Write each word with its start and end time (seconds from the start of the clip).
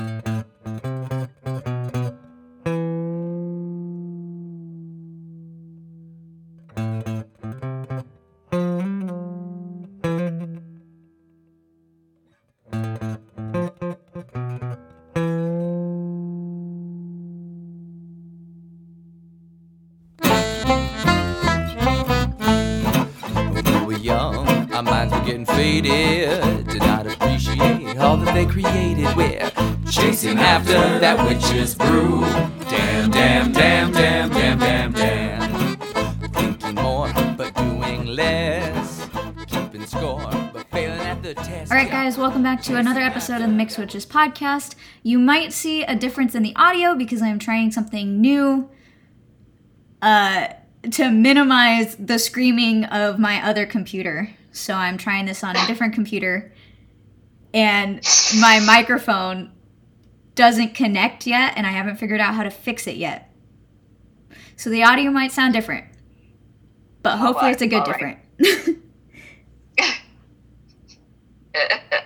When 0.00 0.29
episode 43.30 43.44
of 43.44 43.50
the 43.50 43.56
Mix 43.56 43.78
Witches 43.78 44.04
podcast. 44.04 44.74
You 45.04 45.16
might 45.20 45.52
see 45.52 45.84
a 45.84 45.94
difference 45.94 46.34
in 46.34 46.42
the 46.42 46.52
audio 46.56 46.96
because 46.96 47.22
I'm 47.22 47.38
trying 47.38 47.70
something 47.70 48.20
new 48.20 48.68
uh, 50.02 50.48
to 50.90 51.10
minimize 51.12 51.94
the 51.94 52.18
screaming 52.18 52.86
of 52.86 53.20
my 53.20 53.40
other 53.46 53.66
computer. 53.66 54.30
So 54.50 54.74
I'm 54.74 54.98
trying 54.98 55.26
this 55.26 55.44
on 55.44 55.54
a 55.54 55.64
different 55.68 55.94
computer, 55.94 56.52
and 57.54 58.00
my 58.40 58.58
microphone 58.66 59.52
doesn't 60.34 60.74
connect 60.74 61.24
yet, 61.24 61.52
and 61.56 61.68
I 61.68 61.70
haven't 61.70 61.98
figured 61.98 62.20
out 62.20 62.34
how 62.34 62.42
to 62.42 62.50
fix 62.50 62.88
it 62.88 62.96
yet. 62.96 63.32
So 64.56 64.70
the 64.70 64.82
audio 64.82 65.12
might 65.12 65.30
sound 65.30 65.54
different, 65.54 65.84
but 67.04 67.18
hopefully 67.18 67.52
it's 67.52 67.62
a 67.62 67.68
good 67.68 67.86
right. 67.86 68.18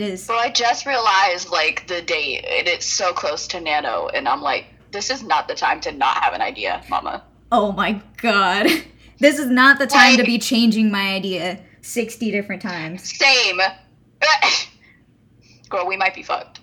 is. 0.00 0.28
Well, 0.28 0.38
I 0.38 0.50
just 0.50 0.86
realized 0.86 1.50
like 1.50 1.86
the 1.86 2.02
date, 2.02 2.44
and 2.44 2.68
it's 2.68 2.86
so 2.86 3.12
close 3.12 3.46
to 3.48 3.60
Nano, 3.60 4.08
and 4.08 4.28
I'm 4.28 4.42
like, 4.42 4.66
this 4.92 5.10
is 5.10 5.22
not 5.22 5.48
the 5.48 5.54
time 5.54 5.80
to 5.82 5.92
not 5.92 6.22
have 6.22 6.32
an 6.32 6.40
idea, 6.40 6.82
Mama. 6.88 7.24
Oh 7.50 7.72
my 7.72 8.00
god. 8.18 8.66
This 9.18 9.38
is 9.38 9.46
not 9.46 9.78
the 9.78 9.86
time 9.86 10.18
to 10.18 10.24
be 10.24 10.38
changing 10.38 10.90
my 10.90 11.14
idea 11.14 11.58
60 11.80 12.30
different 12.30 12.60
times. 12.60 13.16
Same. 13.16 13.58
Girl, 15.70 15.86
we 15.86 15.96
might 15.96 16.14
be 16.14 16.22
fucked. 16.22 16.60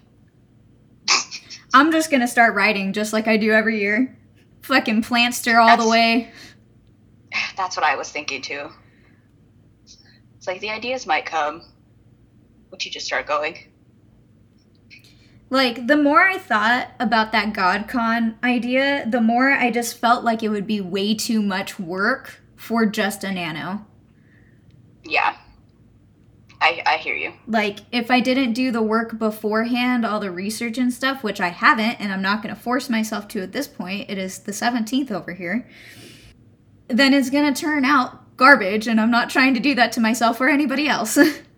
I'm 1.74 1.92
just 1.92 2.12
gonna 2.12 2.28
start 2.28 2.54
writing 2.54 2.94
just 2.94 3.12
like 3.12 3.28
I 3.28 3.38
do 3.38 3.52
every 3.52 3.80
year. 3.80 4.16
Fucking 4.62 5.02
plantser 5.02 5.60
all 5.60 5.78
the 5.78 5.90
way. 5.90 6.32
That's 7.58 7.76
what 7.76 7.84
I 7.84 7.96
was 7.96 8.12
thinking 8.12 8.44
too. 8.44 8.70
It's 10.38 10.46
like 10.46 10.62
the 10.62 10.70
ideas 10.70 11.08
might 11.08 11.26
come. 11.26 11.64
Once 12.74 12.88
you 12.88 12.92
just 12.92 13.06
start 13.06 13.28
going. 13.28 13.56
Like, 15.52 15.86
the 15.86 15.96
more 15.96 16.24
I 16.24 16.40
thought 16.40 16.90
about 17.00 17.32
that 17.32 17.54
GodCon 17.54 18.44
idea, 18.44 19.06
the 19.08 19.22
more 19.22 19.52
I 19.52 19.70
just 19.70 20.00
felt 20.00 20.24
like 20.24 20.42
it 20.42 20.50
would 20.50 20.66
be 20.66 20.82
way 20.82 21.14
too 21.14 21.44
much 21.44 21.78
work 21.78 22.42
for 22.56 22.88
just 22.88 23.24
a 23.24 23.32
nano. 23.32 23.86
Yeah. 25.04 25.38
I 26.62 26.82
I 26.84 26.98
hear 26.98 27.14
you. 27.14 27.34
Like, 27.46 27.82
if 27.92 28.10
I 28.10 28.20
didn't 28.20 28.54
do 28.54 28.72
the 28.72 28.82
work 28.82 29.20
beforehand, 29.20 30.04
all 30.04 30.20
the 30.20 30.32
research 30.32 30.80
and 30.80 30.92
stuff, 30.92 31.22
which 31.22 31.40
I 31.40 31.50
haven't, 31.50 32.02
and 32.02 32.12
I'm 32.12 32.24
not 32.24 32.42
going 32.42 32.56
to 32.56 32.60
force 32.60 32.90
myself 32.90 33.28
to 33.28 33.44
at 33.44 33.52
this 33.52 33.68
point, 33.68 34.10
it 34.10 34.18
is 34.18 34.40
the 34.40 34.52
17th 34.52 35.12
over 35.12 35.34
here, 35.34 35.70
then 36.88 37.14
it's 37.14 37.30
going 37.30 37.54
to 37.54 37.62
turn 37.62 37.86
out 37.86 38.36
garbage, 38.36 38.88
and 38.88 39.00
I'm 39.00 39.12
not 39.12 39.30
trying 39.30 39.54
to 39.54 39.60
do 39.60 39.76
that 39.76 39.92
to 39.92 40.00
myself 40.00 40.42
or 40.42 40.50
anybody 40.50 40.88
else. 40.88 41.20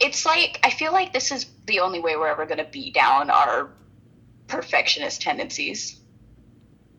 It's 0.00 0.24
like 0.26 0.58
I 0.64 0.70
feel 0.70 0.92
like 0.92 1.12
this 1.12 1.30
is 1.30 1.46
the 1.66 1.80
only 1.80 2.00
way 2.00 2.16
we're 2.16 2.28
ever 2.28 2.46
gonna 2.46 2.64
beat 2.70 2.94
down 2.94 3.30
our 3.30 3.70
perfectionist 4.48 5.20
tendencies. 5.22 6.00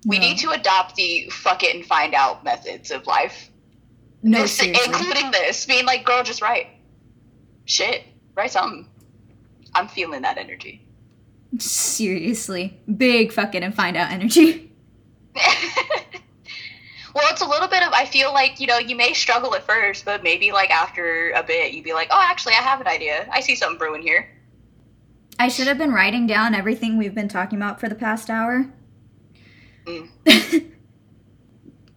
We 0.05 0.17
need 0.17 0.37
to 0.39 0.49
adopt 0.51 0.95
the 0.95 1.29
fuck 1.29 1.63
it 1.63 1.75
and 1.75 1.85
find 1.85 2.15
out 2.15 2.43
methods 2.43 2.89
of 2.91 3.05
life. 3.05 3.49
no, 4.23 4.41
This- 4.43 4.61
including 4.61 5.31
this, 5.31 5.65
being 5.65 5.85
like, 5.85 6.05
girl, 6.05 6.23
just 6.23 6.41
write. 6.41 6.67
Shit, 7.65 8.03
write 8.35 8.51
something. 8.51 8.87
I'm 9.75 9.87
feeling 9.87 10.21
that 10.23 10.37
energy. 10.37 10.85
Seriously. 11.59 12.79
Big 12.97 13.31
fucking 13.31 13.63
and 13.63 13.75
find 13.75 13.95
out 13.97 14.11
energy. 14.11 14.71
well, 17.13 17.25
it's 17.29 17.41
a 17.41 17.47
little 17.47 17.67
bit 17.67 17.83
of. 17.83 17.91
I 17.93 18.05
feel 18.05 18.33
like 18.33 18.59
you 18.59 18.67
know 18.67 18.77
you 18.77 18.95
may 18.95 19.13
struggle 19.13 19.53
at 19.55 19.63
first, 19.63 20.05
but 20.05 20.23
maybe 20.23 20.51
like 20.51 20.69
after 20.69 21.31
a 21.31 21.43
bit, 21.43 21.73
you'd 21.73 21.83
be 21.83 21.93
like, 21.93 22.07
oh, 22.11 22.19
actually, 22.21 22.53
I 22.53 22.61
have 22.61 22.81
an 22.81 22.87
idea. 22.87 23.27
I 23.31 23.41
see 23.41 23.55
something 23.55 23.77
brewing 23.77 24.01
here. 24.01 24.29
I 25.39 25.47
should 25.47 25.67
have 25.67 25.77
been 25.77 25.91
writing 25.91 26.27
down 26.27 26.53
everything 26.53 26.97
we've 26.97 27.15
been 27.15 27.27
talking 27.27 27.57
about 27.57 27.79
for 27.79 27.89
the 27.89 27.95
past 27.95 28.29
hour. 28.29 28.71
Mm. 29.85 30.09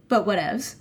but 0.09 0.27
whatevs. 0.27 0.77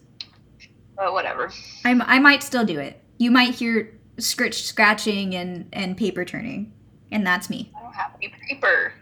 But 0.96 1.12
whatever. 1.12 1.52
I'm, 1.84 2.02
I 2.04 2.20
might 2.20 2.42
still 2.42 2.66
do 2.66 2.80
it. 2.80 3.02
You 3.18 3.32
might 3.32 3.56
hear 3.56 4.00
scritch 4.18 4.64
scratching 4.64 5.36
and, 5.36 5.68
and 5.74 5.98
paper 5.98 6.24
turning. 6.24 6.72
And 7.12 7.26
that's 7.28 7.50
me. 7.50 7.72
I 7.78 7.84
don't 7.84 7.94
have 7.96 8.12
any 8.22 8.34
paper. 8.48 8.94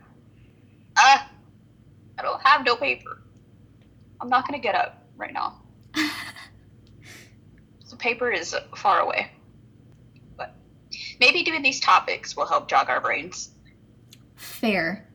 Ah, 0.97 1.30
I 2.18 2.22
don't 2.24 2.41
have 2.41 2.66
no 2.66 2.75
paper. 2.75 3.22
I'm 4.20 4.30
not 4.30 4.47
gonna 4.47 4.59
get 4.59 4.75
up 4.75 5.00
right 5.22 5.34
now. 5.34 5.62
the 7.90 7.96
paper 7.98 8.30
is 8.30 8.54
far 8.76 9.00
away. 9.00 9.32
But 10.36 10.54
maybe 11.20 11.44
doing 11.44 11.62
these 11.62 11.80
topics 11.80 12.36
will 12.36 12.48
help 12.48 12.68
jog 12.68 12.90
our 12.90 13.00
brains. 13.00 13.52
Fair. 14.36 15.08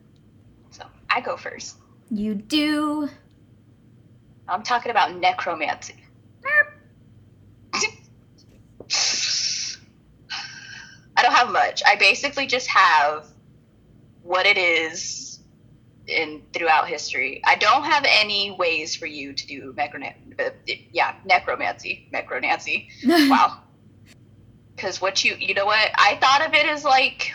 So 0.71 0.85
I 1.09 1.21
go 1.21 1.37
first. 1.37 1.77
You 2.09 2.33
do. 2.33 3.09
I'm 4.47 4.63
talking 4.63 4.89
about 4.89 5.15
necromancy. 5.15 5.95
I 11.17 11.23
don't 11.23 11.33
have 11.33 11.49
much. 11.49 11.81
I 11.85 11.95
basically 11.95 12.47
just 12.47 12.67
have 12.67 13.27
what 14.21 14.45
it 14.45 14.57
is 14.57 15.16
in 16.07 16.41
throughout 16.53 16.87
history. 16.87 17.41
I 17.45 17.55
don't 17.55 17.83
have 17.83 18.05
any 18.07 18.51
ways 18.51 18.95
for 18.95 19.05
you 19.05 19.33
to 19.33 19.47
do 19.47 19.73
necron- 19.77 20.39
uh, 20.39 20.51
yeah, 20.91 21.15
necromancy, 21.25 22.09
necronancy. 22.13 22.87
Wow. 23.29 23.63
Because 24.75 25.01
what 25.01 25.23
you, 25.23 25.35
you 25.39 25.55
know 25.55 25.65
what? 25.65 25.89
I 25.95 26.17
thought 26.21 26.45
of 26.45 26.53
it 26.53 26.67
as 26.67 26.83
like 26.83 27.33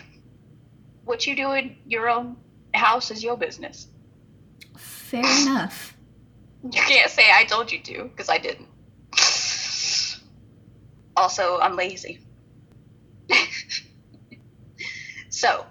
what 1.05 1.27
you 1.27 1.35
do 1.35 1.53
in 1.53 1.77
your 1.87 2.09
own 2.09 2.37
house 2.73 3.11
is 3.11 3.23
your 3.23 3.37
business. 3.37 3.89
Fair 4.77 5.25
enough. 5.43 5.97
You 6.63 6.71
can't 6.71 7.11
say 7.11 7.25
I 7.35 7.45
told 7.45 7.73
you 7.73 7.81
to, 7.81 8.05
because 8.05 8.29
I 8.29 8.39
didn't. 8.39 8.69
Also, 11.17 11.59
I'm 11.59 11.77
lazy. 11.77 12.21
so, 15.29 15.67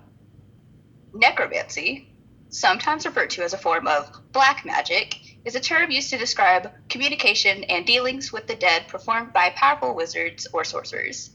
necromancy, 1.14 2.11
sometimes 2.52 3.06
referred 3.06 3.30
to 3.32 3.44
as 3.44 3.54
a 3.54 3.58
form 3.58 3.88
of 3.88 4.12
black 4.32 4.66
magic, 4.66 5.16
is 5.46 5.56
a 5.56 5.60
term 5.60 5.90
used 5.90 6.10
to 6.10 6.18
describe 6.18 6.70
communication 6.90 7.64
and 7.64 7.86
dealings 7.86 8.32
with 8.32 8.46
the 8.46 8.56
dead 8.56 8.88
performed 8.88 9.34
by 9.34 9.50
powerful 9.52 9.96
wizards 9.96 10.48
or 10.54 10.64
sorcerers. 10.64 11.32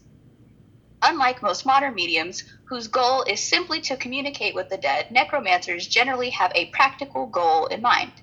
Unlike 1.01 1.41
most 1.41 1.65
modern 1.65 1.95
mediums, 1.95 2.43
whose 2.65 2.87
goal 2.87 3.23
is 3.23 3.39
simply 3.39 3.81
to 3.81 3.97
communicate 3.97 4.55
with 4.55 4.69
the 4.69 4.77
dead, 4.77 5.11
necromancers 5.11 5.87
generally 5.87 6.29
have 6.29 6.51
a 6.55 6.67
practical 6.67 7.25
goal 7.25 7.65
in 7.65 7.81
mind. 7.81 8.13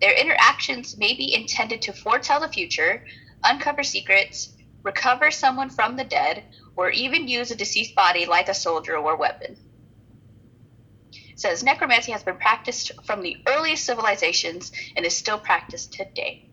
Their 0.00 0.14
interactions 0.14 0.96
may 0.96 1.14
be 1.14 1.34
intended 1.34 1.82
to 1.82 1.92
foretell 1.92 2.40
the 2.40 2.48
future, 2.48 3.04
uncover 3.42 3.82
secrets, 3.82 4.54
recover 4.82 5.30
someone 5.30 5.70
from 5.70 5.96
the 5.96 6.04
dead, 6.04 6.44
or 6.76 6.90
even 6.90 7.26
use 7.26 7.50
a 7.50 7.56
deceased 7.56 7.94
body 7.94 8.26
like 8.26 8.48
a 8.48 8.54
soldier 8.54 8.96
or 8.96 9.16
weapon. 9.16 9.56
Says 11.38 11.62
necromancy 11.62 12.10
has 12.10 12.24
been 12.24 12.36
practiced 12.36 12.90
from 13.04 13.22
the 13.22 13.36
earliest 13.46 13.84
civilizations 13.84 14.72
and 14.96 15.06
is 15.06 15.16
still 15.16 15.38
practiced 15.38 15.92
today. 15.92 16.50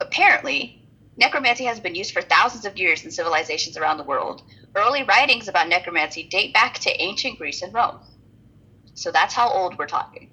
Apparently, 0.00 0.82
necromancy 1.16 1.62
has 1.66 1.78
been 1.78 1.94
used 1.94 2.12
for 2.12 2.20
thousands 2.20 2.64
of 2.66 2.76
years 2.76 3.04
in 3.04 3.12
civilizations 3.12 3.76
around 3.76 3.98
the 3.98 4.02
world. 4.02 4.42
Early 4.74 5.04
writings 5.04 5.46
about 5.46 5.68
necromancy 5.68 6.24
date 6.24 6.52
back 6.52 6.80
to 6.80 6.90
ancient 7.00 7.38
Greece 7.38 7.62
and 7.62 7.72
Rome. 7.72 8.00
So 8.94 9.12
that's 9.12 9.32
how 9.32 9.48
old 9.48 9.78
we're 9.78 9.86
talking 9.86 10.28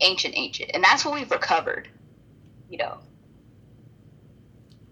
ancient, 0.00 0.34
ancient, 0.36 0.70
and 0.72 0.82
that's 0.82 1.04
what 1.04 1.12
we've 1.14 1.30
recovered. 1.30 1.88
You 2.70 2.78
know, 2.78 2.98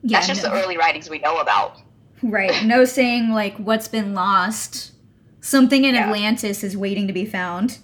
Yeah, 0.02 0.18
that's 0.18 0.28
just 0.28 0.42
no- 0.44 0.50
the 0.50 0.62
early 0.62 0.76
writings 0.76 1.08
we 1.08 1.18
know 1.18 1.38
about. 1.38 1.78
right. 2.22 2.62
No 2.62 2.84
saying 2.84 3.30
like 3.30 3.56
what's 3.56 3.88
been 3.88 4.12
lost 4.12 4.92
Something 5.40 5.84
in 5.84 5.94
Yeah. 5.94 6.06
Atlantis 6.06 6.62
is 6.62 6.76
waiting 6.76 7.06
to 7.06 7.12
be 7.12 7.24
found. 7.24 7.78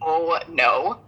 Oh 0.00 0.38
no. 0.48 0.98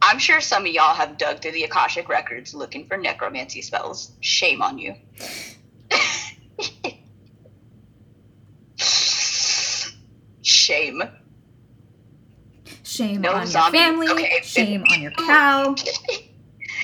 I'm 0.00 0.18
sure 0.18 0.40
some 0.40 0.66
of 0.66 0.72
y'all 0.72 0.94
have 0.94 1.16
dug 1.16 1.40
through 1.40 1.52
the 1.52 1.62
Akashic 1.64 2.08
records 2.08 2.54
looking 2.54 2.86
for 2.86 2.96
necromancy 2.96 3.62
spells. 3.62 4.12
Shame 4.20 4.60
on 4.60 4.78
you. 4.78 4.94
Shame. 10.42 11.02
Shame 12.82 13.20
No 13.20 13.32
on 13.32 13.46
zombie- 13.46 13.78
your 13.78 13.86
family. 13.86 14.08
okay. 14.08 14.40
Shame 14.42 14.84
on 14.90 15.00
your 15.00 15.12
cow. 15.12 15.74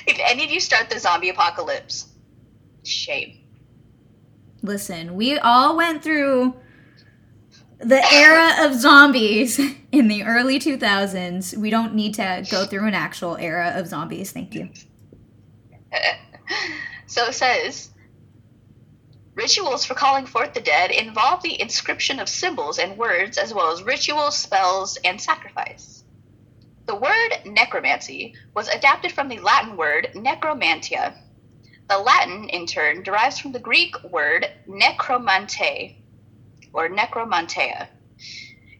If 0.07 0.17
any 0.25 0.43
of 0.45 0.49
you 0.49 0.59
start 0.59 0.89
the 0.89 0.97
zombie 0.97 1.29
apocalypse, 1.29 2.07
shame. 2.83 3.37
Listen, 4.63 5.13
we 5.15 5.37
all 5.37 5.77
went 5.77 6.01
through 6.01 6.55
the 7.79 8.01
era 8.13 8.65
of 8.65 8.75
zombies 8.75 9.59
in 9.91 10.07
the 10.07 10.23
early 10.23 10.59
2000s. 10.59 11.57
We 11.57 11.69
don't 11.69 11.95
need 11.95 12.13
to 12.15 12.45
go 12.51 12.65
through 12.65 12.87
an 12.87 12.93
actual 12.93 13.37
era 13.37 13.73
of 13.75 13.87
zombies. 13.87 14.31
Thank 14.31 14.53
you. 14.55 14.69
So 17.09 17.25
it 17.25 17.33
says 17.33 17.89
rituals 19.33 19.83
for 19.83 19.95
calling 19.95 20.27
forth 20.27 20.53
the 20.53 20.61
dead 20.61 20.91
involve 20.91 21.41
the 21.41 21.59
inscription 21.59 22.19
of 22.19 22.29
symbols 22.29 22.77
and 22.77 22.99
words, 22.99 23.39
as 23.39 23.51
well 23.51 23.71
as 23.71 23.81
rituals, 23.81 24.37
spells, 24.37 24.95
and 25.03 25.19
sacrifice. 25.19 26.03
The 26.85 26.95
word 26.95 27.29
necromancy 27.45 28.35
was 28.53 28.67
adapted 28.67 29.11
from 29.11 29.27
the 29.27 29.39
Latin 29.39 29.75
word 29.75 30.09
necromantia. 30.13 31.15
The 31.89 31.97
Latin, 31.97 32.47
in 32.49 32.67
turn, 32.67 33.01
derives 33.01 33.39
from 33.39 33.53
the 33.53 33.59
Greek 33.59 33.95
word 34.03 34.45
necromante 34.67 35.95
or 36.73 36.89
necromantia, 36.89 37.87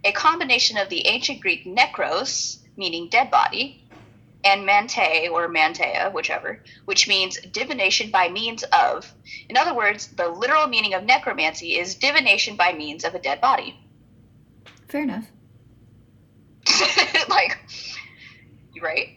a 0.03 0.11
combination 0.11 0.77
of 0.77 0.89
the 0.89 1.07
ancient 1.07 1.41
Greek 1.41 1.65
necros, 1.65 2.59
meaning 2.77 3.09
dead 3.09 3.29
body, 3.29 3.89
and 4.43 4.65
mante 4.65 5.29
or 5.29 5.49
mantea, 5.49 6.13
whichever, 6.13 6.63
which 6.85 7.07
means 7.07 7.37
divination 7.51 8.09
by 8.09 8.29
means 8.29 8.63
of. 8.63 9.11
In 9.49 9.57
other 9.57 9.73
words, 9.73 10.07
the 10.07 10.29
literal 10.29 10.67
meaning 10.67 10.93
of 10.93 11.03
necromancy 11.03 11.77
is 11.77 11.95
divination 11.95 12.55
by 12.55 12.73
means 12.73 13.03
of 13.03 13.15
a 13.15 13.19
dead 13.19 13.41
body. 13.41 13.77
Fair 14.87 15.01
enough. 15.01 15.27
like, 17.29 17.57
right? 18.81 19.09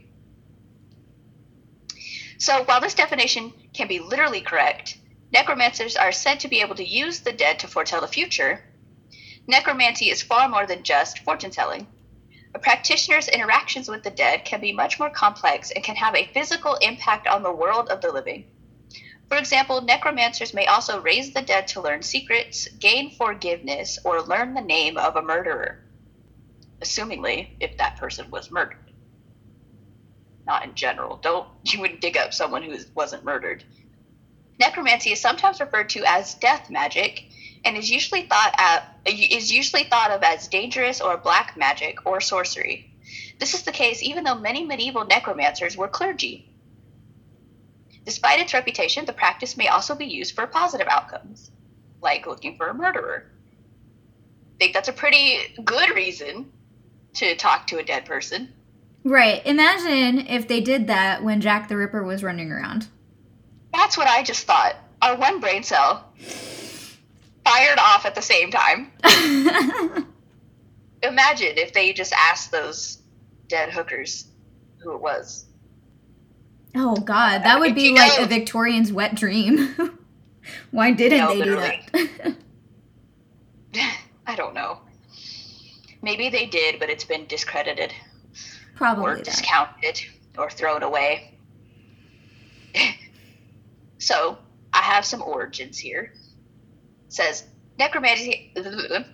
So, 2.39 2.65
while 2.65 2.81
this 2.81 2.95
definition 2.95 3.53
can 3.73 3.87
be 3.87 4.01
literally 4.01 4.41
correct, 4.41 4.99
necromancers 5.33 5.97
are 5.97 6.13
said 6.13 6.41
to 6.41 6.49
be 6.49 6.61
able 6.61 6.75
to 6.75 6.87
use 6.87 7.21
the 7.21 7.33
dead 7.33 7.59
to 7.61 7.69
foretell 7.69 8.01
the 8.01 8.09
future. 8.09 8.63
Necromancy 9.47 10.11
is 10.11 10.23
far 10.23 10.49
more 10.49 10.67
than 10.67 10.83
just 10.83 11.21
fortune 11.21 11.51
telling. 11.51 11.87
A 12.55 12.59
practitioner's 12.59 13.29
interactions 13.29 13.89
with 13.89 14.03
the 14.03 14.11
dead 14.11 14.45
can 14.45 14.61
be 14.61 14.73
much 14.73 14.99
more 14.99 15.11
complex 15.11 15.71
and 15.71 15.83
can 15.83 15.97
have 15.97 16.15
a 16.15 16.31
physical 16.33 16.75
impact 16.77 17.27
on 17.27 17.43
the 17.43 17.53
world 17.53 17.89
of 17.89 18.01
the 18.01 18.13
living. 18.13 18.45
For 19.29 19.37
example, 19.39 19.81
necromancers 19.81 20.53
may 20.53 20.67
also 20.67 21.01
raise 21.01 21.33
the 21.33 21.43
dead 21.43 21.67
to 21.69 21.81
learn 21.81 22.03
secrets, 22.03 22.69
gain 22.69 23.11
forgiveness, 23.17 23.99
or 24.05 24.21
learn 24.21 24.55
the 24.55 24.61
name 24.61 24.99
of 24.99 25.17
a 25.17 25.23
murderer 25.23 25.83
assumingly 26.83 27.49
if 27.61 27.77
that 27.79 27.97
person 27.97 28.31
was 28.31 28.51
murdered. 28.51 28.77
Not 30.47 30.65
in 30.65 30.75
general. 30.75 31.17
Don't 31.17 31.49
you 31.65 31.81
wouldn't 31.81 32.01
dig 32.01 32.17
up 32.17 32.35
someone 32.35 32.63
who 32.63 32.77
wasn't 32.95 33.25
murdered. 33.25 33.65
Necromancy 34.59 35.13
is 35.13 35.21
sometimes 35.21 35.61
referred 35.61 35.91
to 35.91 36.05
as 36.05 36.35
death 36.35 36.71
magic 36.71 37.25
and 37.65 37.77
is 37.77 37.91
usually 37.91 38.23
thought 38.23 38.55
is 39.07 39.53
usually 39.53 39.85
thought 39.85 40.11
of 40.11 40.23
as 40.23 40.49
dangerous 40.49 41.01
or 41.01 41.17
black 41.17 41.57
magic 41.57 42.07
or 42.07 42.21
sorcery. 42.21 42.91
This 43.39 43.55
is 43.55 43.63
the 43.63 43.73
case 43.73 44.03
even 44.03 44.25
though 44.25 44.39
many 44.39 44.65
medieval 44.65 45.05
necromancers 45.05 45.77
were 45.77 45.89
clergy. 45.89 46.49
Despite 48.05 48.41
its 48.41 48.55
reputation, 48.55 49.05
the 49.05 49.13
practice 49.13 49.57
may 49.57 49.69
also 49.69 49.95
be 49.95 50.07
used 50.07 50.35
for 50.35 50.47
positive 50.47 50.89
outcomes, 50.89 51.51
like 52.01 52.27
looking 52.27 52.57
for 52.57 52.67
a 52.67 52.75
murderer. 52.75 53.31
I 54.55 54.59
think 54.59 54.75
that's 54.75 54.89
a 54.89 54.93
pretty 54.93 55.39
good 55.65 55.91
reason 55.95 56.53
to 57.15 57.37
talk 57.37 57.69
to 57.69 57.79
a 57.79 57.85
dead 57.85 58.05
person. 58.05 58.53
Right. 59.05 59.45
Imagine 59.45 60.27
if 60.27 60.47
they 60.47 60.61
did 60.61 60.87
that 60.87 61.23
when 61.23 61.41
Jack 61.41 61.69
the 61.69 61.77
Ripper 61.77 62.03
was 62.05 62.23
running 62.23 62.51
around. 62.51 62.89
That's 63.73 63.97
what 63.97 64.07
I 64.09 64.23
just 64.23 64.47
thought. 64.47 64.77
Our 65.01 65.17
one 65.17 65.41
brain 65.41 65.63
cell 65.63 66.05
fired 67.45 67.79
off 67.79 68.07
at 68.07 68.15
the 68.15 68.23
same 68.23 68.51
time. 68.51 68.93
Imagine 71.03 71.59
if 71.59 71.73
they 71.73 71.93
just 71.93 72.13
asked 72.13 72.53
those 72.53 72.99
dead 73.49 73.71
hookers 73.71 74.27
who 74.79 74.95
it 74.95 75.01
was. 75.01 75.47
oh, 76.77 76.95
God. 76.97 77.43
That 77.45 77.59
would 77.61 77.75
be 77.75 77.93
like 77.93 78.19
know- 78.19 78.25
a 78.25 78.29
Victorian's 78.29 78.93
wet 78.93 79.15
dream. 79.15 79.75
Why 80.71 80.91
didn't 80.93 81.19
No, 81.19 81.29
they 81.29 81.43
do 81.43 81.57
that? 81.57 82.37
I 84.27 84.37
don't 84.37 84.55
know. 84.55 84.79
Maybe 86.03 86.29
they 86.31 86.47
did, 86.47 86.79
but 86.81 86.91
it's 86.91 87.05
been 87.05 87.27
discredited 87.27 87.93
or 87.93 88.77
Probably 88.77 89.15
that. 89.17 89.25
discounted 89.25 90.01
or 90.37 90.51
thrown 90.51 90.83
away. 90.83 91.39
So 94.03 94.37
I 94.73 94.83
have 94.83 95.05
some 95.05 95.23
origins 95.23 95.79
here. 95.79 96.13
It 97.07 97.13
says 97.13 97.45
necromancy. 97.79 98.53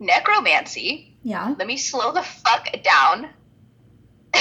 Necromancy. 0.00 1.16
Yeah. 1.22 1.54
Let 1.56 1.68
me 1.68 1.76
slow 1.76 2.12
the 2.12 2.22
fuck 2.22 2.66
down. 2.82 3.28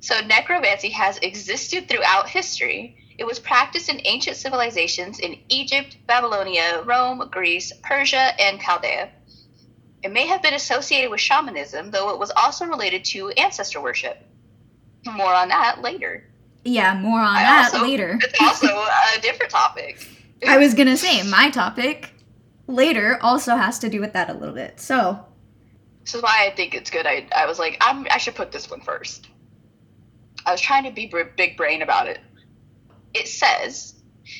so 0.00 0.20
necromancy 0.20 0.90
has 0.90 1.16
existed 1.18 1.88
throughout 1.88 2.28
history. 2.28 2.98
It 3.16 3.24
was 3.24 3.38
practiced 3.38 3.88
in 3.88 4.02
ancient 4.04 4.36
civilizations 4.36 5.18
in 5.18 5.38
Egypt, 5.48 5.96
Babylonia, 6.06 6.82
Rome, 6.84 7.26
Greece, 7.30 7.72
Persia, 7.82 8.38
and 8.38 8.60
Chaldea. 8.60 9.08
It 10.02 10.12
may 10.12 10.26
have 10.26 10.42
been 10.42 10.52
associated 10.52 11.10
with 11.10 11.20
shamanism, 11.20 11.90
though 11.90 12.10
it 12.10 12.18
was 12.18 12.30
also 12.36 12.66
related 12.66 13.06
to 13.06 13.30
ancestor 13.30 13.80
worship. 13.80 14.18
More 15.06 15.32
on 15.32 15.48
that 15.48 15.80
later. 15.80 16.24
Yeah, 16.66 16.98
more 16.98 17.20
on 17.20 17.36
I 17.36 17.42
that 17.42 17.70
also- 17.74 17.86
later. 17.86 18.18
It's 18.22 18.40
also 18.40 18.66
a 18.66 19.20
different 19.20 19.52
topic. 19.52 20.06
I 20.46 20.58
was 20.58 20.74
gonna 20.74 20.96
say, 20.96 21.22
my 21.22 21.48
topic 21.50 22.10
later 22.66 23.18
also 23.22 23.56
has 23.56 23.78
to 23.78 23.88
do 23.88 24.00
with 24.00 24.12
that 24.14 24.28
a 24.28 24.34
little 24.34 24.54
bit. 24.54 24.80
So, 24.80 25.24
This 26.04 26.14
is 26.14 26.22
why 26.22 26.46
I 26.50 26.54
think 26.54 26.74
it's 26.74 26.90
good. 26.90 27.06
I, 27.06 27.26
I 27.34 27.46
was 27.46 27.58
like, 27.58 27.78
I'm, 27.80 28.06
I 28.10 28.18
should 28.18 28.34
put 28.34 28.52
this 28.52 28.68
one 28.70 28.80
first. 28.80 29.28
I 30.44 30.52
was 30.52 30.60
trying 30.60 30.84
to 30.84 30.90
be 30.90 31.06
br- 31.06 31.22
big 31.36 31.56
brain 31.56 31.82
about 31.82 32.08
it. 32.08 32.18
It 33.14 33.28
says 33.28 33.94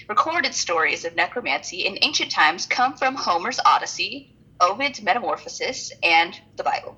recorded 0.08 0.52
stories 0.52 1.04
of 1.04 1.14
necromancy 1.14 1.86
in 1.86 1.96
ancient 2.02 2.30
times 2.32 2.66
come 2.66 2.94
from 2.96 3.14
Homer's 3.14 3.60
Odyssey, 3.64 4.36
Ovid's 4.60 5.00
Metamorphosis, 5.00 5.92
and 6.02 6.38
the 6.56 6.64
Bible. 6.64 6.96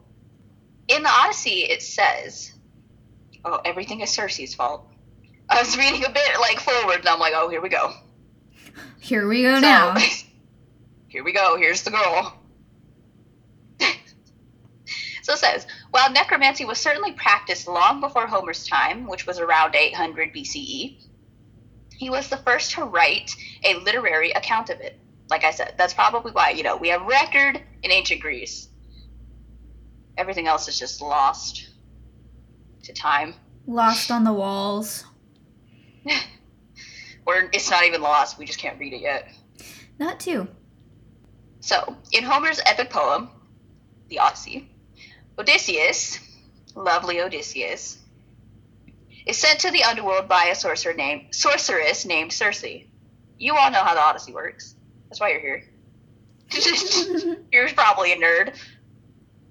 In 0.88 1.02
the 1.02 1.08
Odyssey, 1.10 1.60
it 1.64 1.82
says, 1.82 2.52
"Oh, 3.44 3.60
everything 3.64 4.00
is 4.00 4.10
Circe's 4.10 4.54
fault." 4.54 4.87
I 5.50 5.60
was 5.60 5.76
reading 5.76 6.04
a 6.04 6.10
bit 6.10 6.40
like 6.40 6.60
forward, 6.60 7.00
and 7.00 7.08
I'm 7.08 7.18
like, 7.18 7.32
"Oh, 7.34 7.48
here 7.48 7.60
we 7.60 7.68
go." 7.68 7.92
here 9.08 9.26
we 9.26 9.42
go 9.42 9.54
So, 9.54 9.60
now. 9.60 9.96
here 11.08 11.24
we 11.24 11.32
go. 11.32 11.56
Here's 11.56 11.82
the 11.82 11.90
girl. 11.90 12.38
so 15.22 15.32
it 15.32 15.38
says, 15.38 15.66
while 15.90 16.12
necromancy 16.12 16.64
was 16.64 16.78
certainly 16.78 17.12
practiced 17.12 17.66
long 17.66 18.00
before 18.00 18.26
Homer's 18.26 18.66
time, 18.66 19.06
which 19.06 19.26
was 19.26 19.38
around 19.38 19.74
800 19.74 20.34
BCE, 20.34 21.04
he 21.96 22.10
was 22.10 22.28
the 22.28 22.36
first 22.38 22.72
to 22.72 22.84
write 22.84 23.34
a 23.64 23.74
literary 23.76 24.30
account 24.32 24.70
of 24.70 24.80
it. 24.80 24.98
Like 25.30 25.44
I 25.44 25.50
said, 25.50 25.74
that's 25.76 25.94
probably 25.94 26.32
why, 26.32 26.50
you 26.50 26.62
know, 26.62 26.76
we 26.76 26.88
have 26.88 27.02
record 27.02 27.60
in 27.82 27.90
ancient 27.90 28.20
Greece. 28.20 28.68
Everything 30.16 30.46
else 30.48 30.68
is 30.68 30.78
just 30.78 31.00
lost 31.00 31.70
to 32.82 32.92
time. 32.92 33.34
Lost 33.66 34.10
on 34.10 34.24
the 34.24 34.32
walls. 34.32 35.04
Or 37.28 37.50
it's 37.52 37.70
not 37.70 37.84
even 37.84 38.00
lost, 38.00 38.38
we 38.38 38.46
just 38.46 38.58
can't 38.58 38.80
read 38.80 38.94
it 38.94 39.02
yet. 39.02 39.28
Not 39.98 40.18
too. 40.18 40.48
So, 41.60 41.94
in 42.10 42.24
Homer's 42.24 42.58
epic 42.64 42.88
poem, 42.88 43.28
the 44.08 44.20
Odyssey, 44.20 44.70
Odysseus, 45.38 46.20
lovely 46.74 47.20
Odysseus, 47.20 47.98
is 49.26 49.36
sent 49.36 49.60
to 49.60 49.70
the 49.70 49.84
underworld 49.84 50.26
by 50.26 50.46
a 50.46 50.54
sorcerer 50.54 50.94
named 50.94 51.34
sorceress 51.34 52.06
named 52.06 52.32
Circe. 52.32 52.64
You 53.38 53.56
all 53.56 53.70
know 53.70 53.84
how 53.84 53.92
the 53.92 54.00
Odyssey 54.00 54.32
works. 54.32 54.74
That's 55.10 55.20
why 55.20 55.32
you're 55.32 55.40
here. 55.40 55.64
you're 57.52 57.68
probably 57.74 58.12
a 58.12 58.16
nerd. 58.16 58.56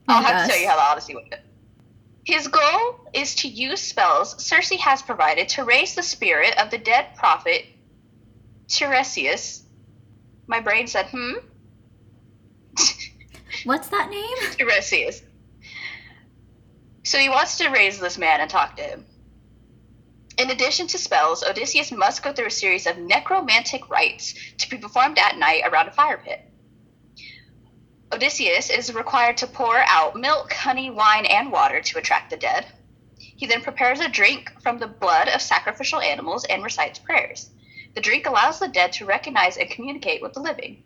I'll 0.08 0.24
have 0.24 0.48
to 0.48 0.52
tell 0.52 0.60
you 0.60 0.68
how 0.68 0.78
the 0.78 0.82
Odyssey 0.82 1.14
went. 1.14 1.36
His 2.28 2.50
goal 2.50 3.10
is 3.14 3.36
to 3.36 3.48
use 3.48 3.82
spells 3.82 4.44
Circe 4.44 4.72
has 4.82 5.02
provided 5.02 5.48
to 5.50 5.64
raise 5.64 5.96
the 5.96 6.04
spirit 6.04 6.58
of 6.60 6.70
the 6.70 6.78
dead 6.78 7.16
prophet 7.16 7.66
Tiresias 8.68 9.64
My 10.46 10.60
brain 10.60 10.88
said, 10.88 11.06
hmm? 11.06 11.36
What's 13.64 13.88
that 13.88 14.10
name? 14.10 14.38
Tiresias. 14.58 15.22
So 17.04 17.18
he 17.18 17.30
wants 17.30 17.60
to 17.60 17.70
raise 17.70 17.98
this 17.98 18.18
man 18.18 18.42
and 18.42 18.50
talk 18.50 18.76
to 18.76 18.84
him. 18.84 19.06
In 20.38 20.50
addition 20.50 20.88
to 20.88 20.98
spells, 20.98 21.46
Odysseus 21.46 21.94
must 21.94 22.24
go 22.24 22.34
through 22.34 22.48
a 22.48 22.52
series 22.52 22.88
of 22.88 22.98
necromantic 22.98 23.90
rites 23.90 24.34
to 24.58 24.70
be 24.70 24.78
performed 24.78 25.18
at 25.18 25.38
night 25.38 25.62
around 25.66 25.88
a 25.88 25.92
fire 25.92 26.18
pit. 26.18 26.42
Odysseus 28.12 28.70
is 28.70 28.94
required 28.94 29.38
to 29.38 29.48
pour 29.48 29.78
out 29.78 30.16
milk, 30.16 30.54
honey, 30.54 30.90
wine, 30.90 31.26
and 31.26 31.52
water 31.52 31.82
to 31.82 31.98
attract 31.98 32.30
the 32.30 32.38
dead. 32.38 32.66
He 33.18 33.46
then 33.46 33.62
prepares 33.62 34.00
a 34.00 34.08
drink 34.08 34.52
from 34.62 34.80
the 34.80 34.88
blood 34.88 35.28
of 35.28 35.42
sacrificial 35.42 36.00
animals 36.00 36.46
and 36.46 36.64
recites 36.64 37.00
prayers. 37.00 37.50
The 37.96 38.02
drink 38.02 38.26
allows 38.26 38.60
the 38.60 38.70
dead 38.70 38.94
to 38.94 39.06
recognize 39.06 39.58
and 39.58 39.70
communicate 39.70 40.22
with 40.22 40.34
the 40.34 40.40
living. 40.40 40.84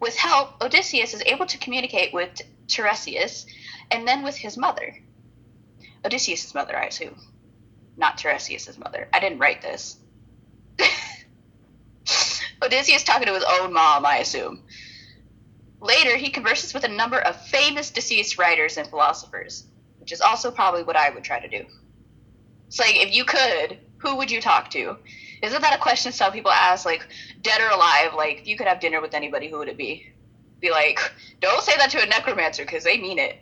With 0.00 0.16
help, 0.16 0.60
Odysseus 0.60 1.14
is 1.14 1.22
able 1.24 1.46
to 1.46 1.58
communicate 1.58 2.12
with 2.12 2.40
Tiresias 2.66 3.46
and 3.90 4.06
then 4.06 4.22
with 4.24 4.36
his 4.36 4.56
mother. 4.56 4.98
Odysseus' 6.04 6.54
mother, 6.54 6.76
I 6.76 6.86
assume. 6.86 7.18
Not 7.96 8.18
Tiresias' 8.18 8.76
mother. 8.76 9.08
I 9.12 9.20
didn't 9.20 9.38
write 9.38 9.62
this. 9.62 9.96
Odysseus 12.62 13.04
talking 13.04 13.28
to 13.28 13.34
his 13.34 13.44
own 13.44 13.72
mom, 13.72 14.04
I 14.04 14.18
assume. 14.18 14.64
Later, 15.80 16.16
he 16.16 16.30
converses 16.30 16.72
with 16.72 16.84
a 16.84 16.88
number 16.88 17.18
of 17.18 17.40
famous 17.46 17.90
deceased 17.90 18.38
writers 18.38 18.76
and 18.76 18.88
philosophers, 18.88 19.66
which 19.98 20.12
is 20.12 20.20
also 20.20 20.50
probably 20.50 20.82
what 20.82 20.96
I 20.96 21.10
would 21.10 21.24
try 21.24 21.40
to 21.40 21.48
do. 21.48 21.66
It's 22.68 22.78
like, 22.78 22.96
if 22.96 23.14
you 23.14 23.24
could, 23.24 23.78
who 23.98 24.16
would 24.16 24.30
you 24.30 24.40
talk 24.40 24.70
to? 24.70 24.96
Isn't 25.42 25.62
that 25.62 25.74
a 25.74 25.82
question 25.82 26.12
some 26.12 26.32
people 26.32 26.50
ask, 26.50 26.86
like, 26.86 27.06
dead 27.42 27.60
or 27.60 27.68
alive? 27.68 28.14
Like, 28.14 28.40
if 28.40 28.48
you 28.48 28.56
could 28.56 28.66
have 28.66 28.80
dinner 28.80 29.00
with 29.00 29.14
anybody, 29.14 29.48
who 29.48 29.58
would 29.58 29.68
it 29.68 29.76
be? 29.76 30.10
Be 30.60 30.70
like, 30.70 30.98
don't 31.40 31.62
say 31.62 31.76
that 31.76 31.90
to 31.90 32.02
a 32.02 32.06
necromancer 32.06 32.64
because 32.64 32.84
they 32.84 32.98
mean 32.98 33.18
it. 33.18 33.36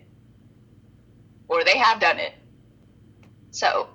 Or 1.49 1.63
they 1.63 1.79
have 1.79 2.01
done 2.01 2.19
it. 2.19 2.33
So, 3.53 3.89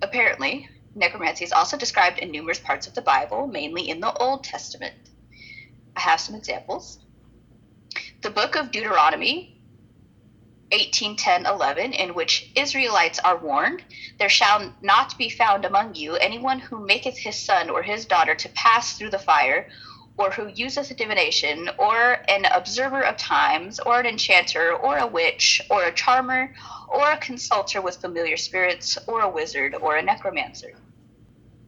apparently, 0.00 0.68
necromancy 0.94 1.44
is 1.44 1.52
also 1.52 1.76
described 1.76 2.18
in 2.18 2.30
numerous 2.30 2.58
parts 2.58 2.86
of 2.86 2.94
the 2.94 3.02
Bible, 3.02 3.46
mainly 3.46 3.90
in 3.90 4.00
the 4.00 4.12
Old 4.14 4.44
Testament. 4.44 4.94
I 5.96 6.00
have 6.00 6.20
some 6.20 6.34
examples. 6.34 6.98
The 8.22 8.30
book 8.30 8.54
of 8.54 8.70
Deuteronomy 8.70 9.60
18:10-11 10.70 11.92
in 11.92 12.14
which 12.14 12.52
Israelites 12.54 13.18
are 13.18 13.36
warned, 13.36 13.82
there 14.20 14.28
shall 14.28 14.72
not 14.80 15.18
be 15.18 15.28
found 15.28 15.64
among 15.64 15.96
you 15.96 16.14
anyone 16.14 16.60
who 16.60 16.86
maketh 16.86 17.18
his 17.18 17.36
son 17.36 17.68
or 17.68 17.82
his 17.82 18.06
daughter 18.06 18.36
to 18.36 18.48
pass 18.50 18.96
through 18.96 19.10
the 19.10 19.18
fire, 19.18 19.68
or 20.16 20.30
who 20.30 20.46
useth 20.46 20.96
divination, 20.96 21.68
or 21.78 22.22
an 22.28 22.44
observer 22.44 23.02
of 23.02 23.16
times, 23.16 23.80
or 23.80 23.98
an 23.98 24.06
enchanter, 24.06 24.72
or 24.72 24.98
a 24.98 25.06
witch, 25.06 25.60
or 25.68 25.82
a 25.82 25.92
charmer, 25.92 26.54
or 26.88 27.10
a 27.10 27.16
consulter 27.16 27.80
with 27.80 28.00
familiar 28.00 28.36
spirits, 28.36 28.96
or 29.08 29.22
a 29.22 29.28
wizard, 29.28 29.74
or 29.74 29.96
a 29.96 30.02
necromancer. 30.02 30.74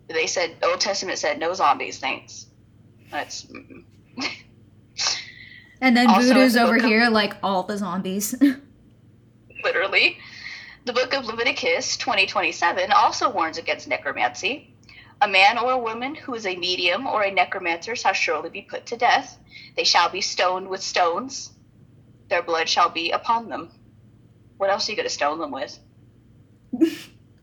They 0.06 0.28
said 0.28 0.54
Old 0.62 0.80
Testament 0.80 1.18
said 1.18 1.40
no 1.40 1.52
zombies, 1.52 1.98
thanks. 1.98 2.46
That's. 3.10 3.44
And 5.84 5.94
then 5.94 6.08
Also, 6.08 6.28
voodoo's 6.28 6.56
over 6.56 6.76
of- 6.76 6.82
here 6.82 7.10
like 7.10 7.36
all 7.42 7.62
the 7.62 7.76
zombies. 7.76 8.34
literally. 9.64 10.16
The 10.86 10.94
book 10.94 11.12
of 11.12 11.26
Leviticus 11.26 11.98
2027 11.98 12.90
also 12.90 13.30
warns 13.30 13.58
against 13.58 13.86
necromancy. 13.86 14.74
A 15.20 15.28
man 15.28 15.58
or 15.58 15.72
a 15.72 15.78
woman 15.78 16.14
who 16.14 16.34
is 16.34 16.46
a 16.46 16.56
medium 16.56 17.06
or 17.06 17.22
a 17.22 17.30
necromancer 17.30 17.94
shall 17.96 18.14
surely 18.14 18.48
be 18.48 18.62
put 18.62 18.86
to 18.86 18.96
death. 18.96 19.38
They 19.76 19.84
shall 19.84 20.08
be 20.08 20.22
stoned 20.22 20.68
with 20.68 20.82
stones. 20.82 21.52
Their 22.30 22.42
blood 22.42 22.66
shall 22.66 22.88
be 22.88 23.10
upon 23.10 23.50
them. 23.50 23.70
What 24.56 24.70
else 24.70 24.88
are 24.88 24.92
you 24.92 24.96
going 24.96 25.08
to 25.08 25.14
stone 25.14 25.38
them 25.38 25.50
with? 25.50 25.78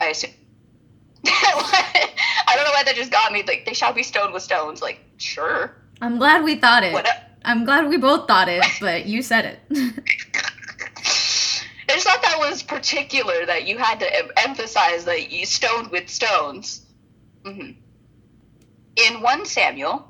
I 0.01 0.07
assume. 0.07 0.31
I 1.27 2.53
don't 2.55 2.65
know 2.65 2.71
why 2.71 2.83
that 2.85 2.95
just 2.95 3.11
got 3.11 3.31
me. 3.31 3.43
Like, 3.43 3.65
they 3.67 3.73
shall 3.73 3.93
be 3.93 4.01
stoned 4.01 4.33
with 4.33 4.41
stones. 4.41 4.81
Like, 4.81 4.99
sure. 5.17 5.75
I'm 6.01 6.17
glad 6.17 6.43
we 6.43 6.55
thought 6.55 6.83
it. 6.83 6.93
What? 6.93 7.07
I'm 7.43 7.65
glad 7.65 7.89
we 7.89 7.97
both 7.97 8.27
thought 8.27 8.49
it, 8.49 8.63
but 8.79 9.05
you 9.05 9.21
said 9.21 9.45
it. 9.45 9.59
I 11.89 11.95
just 11.95 12.07
thought 12.07 12.21
that 12.21 12.37
was 12.39 12.63
particular 12.63 13.45
that 13.45 13.67
you 13.67 13.77
had 13.77 13.99
to 13.99 14.17
em- 14.19 14.31
emphasize 14.37 15.05
that 15.05 15.31
you 15.31 15.45
stoned 15.45 15.91
with 15.91 16.09
stones. 16.09 16.85
hmm 17.43 17.71
In 18.95 19.21
1 19.21 19.45
Samuel, 19.45 20.07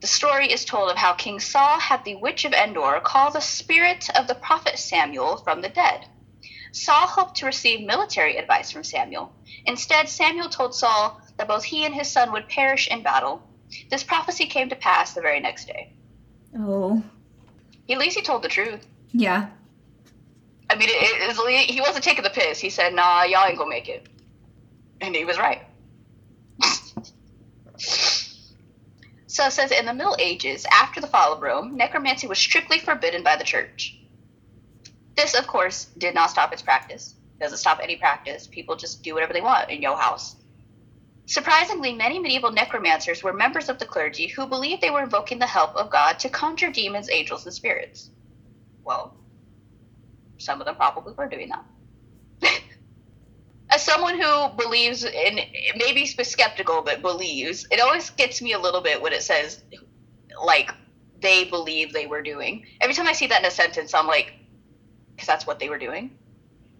the 0.00 0.06
story 0.06 0.52
is 0.52 0.64
told 0.64 0.90
of 0.90 0.96
how 0.98 1.14
King 1.14 1.40
Saul 1.40 1.78
had 1.78 2.04
the 2.04 2.16
witch 2.16 2.44
of 2.44 2.52
Endor 2.52 3.00
call 3.02 3.30
the 3.30 3.40
spirit 3.40 4.10
of 4.18 4.26
the 4.26 4.34
prophet 4.34 4.78
Samuel 4.78 5.38
from 5.38 5.62
the 5.62 5.68
dead. 5.68 6.06
Saul 6.72 7.06
hoped 7.06 7.36
to 7.36 7.46
receive 7.46 7.86
military 7.86 8.36
advice 8.36 8.70
from 8.70 8.84
Samuel. 8.84 9.32
Instead, 9.64 10.08
Samuel 10.08 10.50
told 10.50 10.74
Saul 10.74 11.20
that 11.38 11.48
both 11.48 11.64
he 11.64 11.86
and 11.86 11.94
his 11.94 12.10
son 12.10 12.32
would 12.32 12.48
perish 12.48 12.88
in 12.88 13.02
battle. 13.02 13.40
This 13.90 14.04
prophecy 14.04 14.46
came 14.46 14.68
to 14.68 14.76
pass 14.76 15.14
the 15.14 15.22
very 15.22 15.40
next 15.40 15.66
day. 15.66 15.95
Oh, 16.58 17.02
At 17.88 17.98
least 17.98 18.16
he 18.16 18.22
told 18.22 18.42
the 18.42 18.48
truth. 18.48 18.86
yeah. 19.12 19.48
I 20.68 20.74
mean, 20.74 20.88
it, 20.90 21.38
it, 21.38 21.70
he 21.70 21.80
wasn't 21.80 22.02
taking 22.02 22.24
the 22.24 22.30
piss. 22.30 22.58
He 22.58 22.70
said, 22.70 22.92
"Nah, 22.92 23.22
y'all 23.22 23.46
ain't 23.46 23.56
gonna 23.56 23.70
make 23.70 23.88
it," 23.88 24.08
and 25.00 25.14
he 25.14 25.24
was 25.24 25.38
right. 25.38 25.62
so 29.28 29.44
it 29.46 29.52
says 29.52 29.70
in 29.70 29.86
the 29.86 29.94
Middle 29.94 30.16
Ages, 30.18 30.66
after 30.72 31.00
the 31.00 31.06
fall 31.06 31.32
of 31.32 31.40
Rome, 31.40 31.76
necromancy 31.76 32.26
was 32.26 32.38
strictly 32.38 32.78
forbidden 32.80 33.22
by 33.22 33.36
the 33.36 33.44
church. 33.44 33.96
This, 35.16 35.34
of 35.38 35.46
course, 35.46 35.84
did 35.98 36.14
not 36.14 36.30
stop 36.30 36.52
its 36.52 36.62
practice. 36.62 37.14
Doesn't 37.40 37.58
stop 37.58 37.78
any 37.82 37.96
practice. 37.96 38.46
People 38.46 38.76
just 38.76 39.02
do 39.02 39.14
whatever 39.14 39.32
they 39.32 39.40
want 39.40 39.70
in 39.70 39.82
your 39.82 39.96
house. 39.96 40.36
Surprisingly, 41.26 41.92
many 41.92 42.20
medieval 42.20 42.52
necromancers 42.52 43.22
were 43.22 43.32
members 43.32 43.68
of 43.68 43.80
the 43.80 43.84
clergy 43.84 44.28
who 44.28 44.46
believed 44.46 44.80
they 44.80 44.90
were 44.90 45.02
invoking 45.02 45.40
the 45.40 45.46
help 45.46 45.74
of 45.74 45.90
God 45.90 46.20
to 46.20 46.28
conjure 46.28 46.70
demons, 46.70 47.10
angels, 47.10 47.44
and 47.44 47.54
spirits. 47.54 48.10
Well, 48.84 49.16
some 50.38 50.60
of 50.60 50.66
them 50.66 50.76
probably 50.76 51.14
were 51.14 51.28
doing 51.28 51.50
that. 51.50 51.64
As 53.70 53.82
someone 53.82 54.20
who 54.20 54.48
believes 54.56 55.04
in, 55.04 55.40
maybe 55.76 56.06
skeptical, 56.06 56.82
but 56.82 57.02
believes, 57.02 57.66
it 57.72 57.80
always 57.80 58.10
gets 58.10 58.40
me 58.40 58.52
a 58.52 58.58
little 58.58 58.80
bit 58.80 59.02
when 59.02 59.12
it 59.12 59.22
says, 59.24 59.64
like, 60.44 60.70
they 61.20 61.42
believe 61.44 61.92
they 61.92 62.06
were 62.06 62.22
doing. 62.22 62.66
Every 62.80 62.94
time 62.94 63.08
I 63.08 63.12
see 63.12 63.26
that 63.26 63.40
in 63.40 63.46
a 63.46 63.50
sentence, 63.50 63.94
I'm 63.94 64.06
like, 64.06 64.32
because 65.14 65.26
that's 65.26 65.46
what 65.46 65.58
they 65.58 65.68
were 65.68 65.78
doing. 65.78 66.16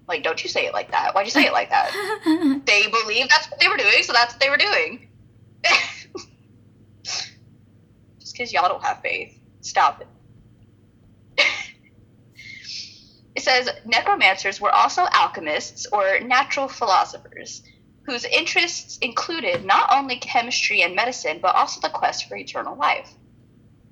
Like, 0.09 0.23
don't 0.23 0.43
you 0.43 0.49
say 0.49 0.67
it 0.67 0.73
like 0.73 0.91
that. 0.93 1.15
Why'd 1.15 1.27
you 1.27 1.33
say 1.33 1.47
it 1.47 1.53
like 1.53 1.71
that? 1.71 1.91
they 2.67 2.87
believe 2.87 3.29
that's 3.29 3.51
what 3.51 3.59
they 3.61 3.69
were 3.69 3.77
doing, 3.77 4.03
so 4.03 4.13
that's 4.13 4.35
what 4.35 4.41
they 4.41 4.51
were 4.51 4.57
doing. 4.57 5.09
Just 7.03 8.33
because 8.33 8.53
y'all 8.53 8.69
don't 8.69 8.85
have 8.85 9.01
faith. 9.03 9.39
Stop 9.61 10.03
it. 10.03 10.09
It 13.37 13.43
says 13.43 13.69
necromancers 13.85 14.63
were 14.63 14.75
also 14.75 15.07
alchemists 15.13 15.85
or 15.93 16.21
natural 16.21 16.69
philosophers 16.69 17.63
whose 18.07 18.25
interests 18.25 18.97
included 18.99 19.65
not 19.65 19.93
only 19.93 20.17
chemistry 20.17 20.83
and 20.83 20.95
medicine, 20.95 21.41
but 21.43 21.55
also 21.55 21.81
the 21.81 21.91
quest 21.91 22.29
for 22.29 22.37
eternal 22.37 22.77
life. 22.77 23.13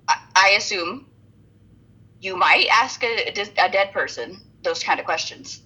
I, 0.08 0.18
I 0.34 0.48
assume 0.56 1.08
you 2.20 2.36
might 2.36 2.68
ask 2.72 3.02
a, 3.04 3.28
a 3.28 3.68
dead 3.70 3.92
person 3.92 4.40
those 4.62 4.82
kind 4.82 4.98
of 4.98 5.04
questions. 5.04 5.60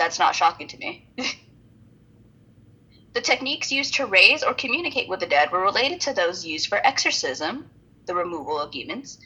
That's 0.00 0.18
not 0.18 0.34
shocking 0.34 0.66
to 0.68 0.78
me. 0.78 1.06
the 3.12 3.20
techniques 3.20 3.70
used 3.70 3.96
to 3.96 4.06
raise 4.06 4.42
or 4.42 4.54
communicate 4.54 5.10
with 5.10 5.20
the 5.20 5.26
dead 5.26 5.52
were 5.52 5.60
related 5.60 6.00
to 6.00 6.14
those 6.14 6.42
used 6.42 6.68
for 6.68 6.80
exorcism, 6.86 7.68
the 8.06 8.14
removal 8.14 8.58
of 8.58 8.70
demons. 8.70 9.18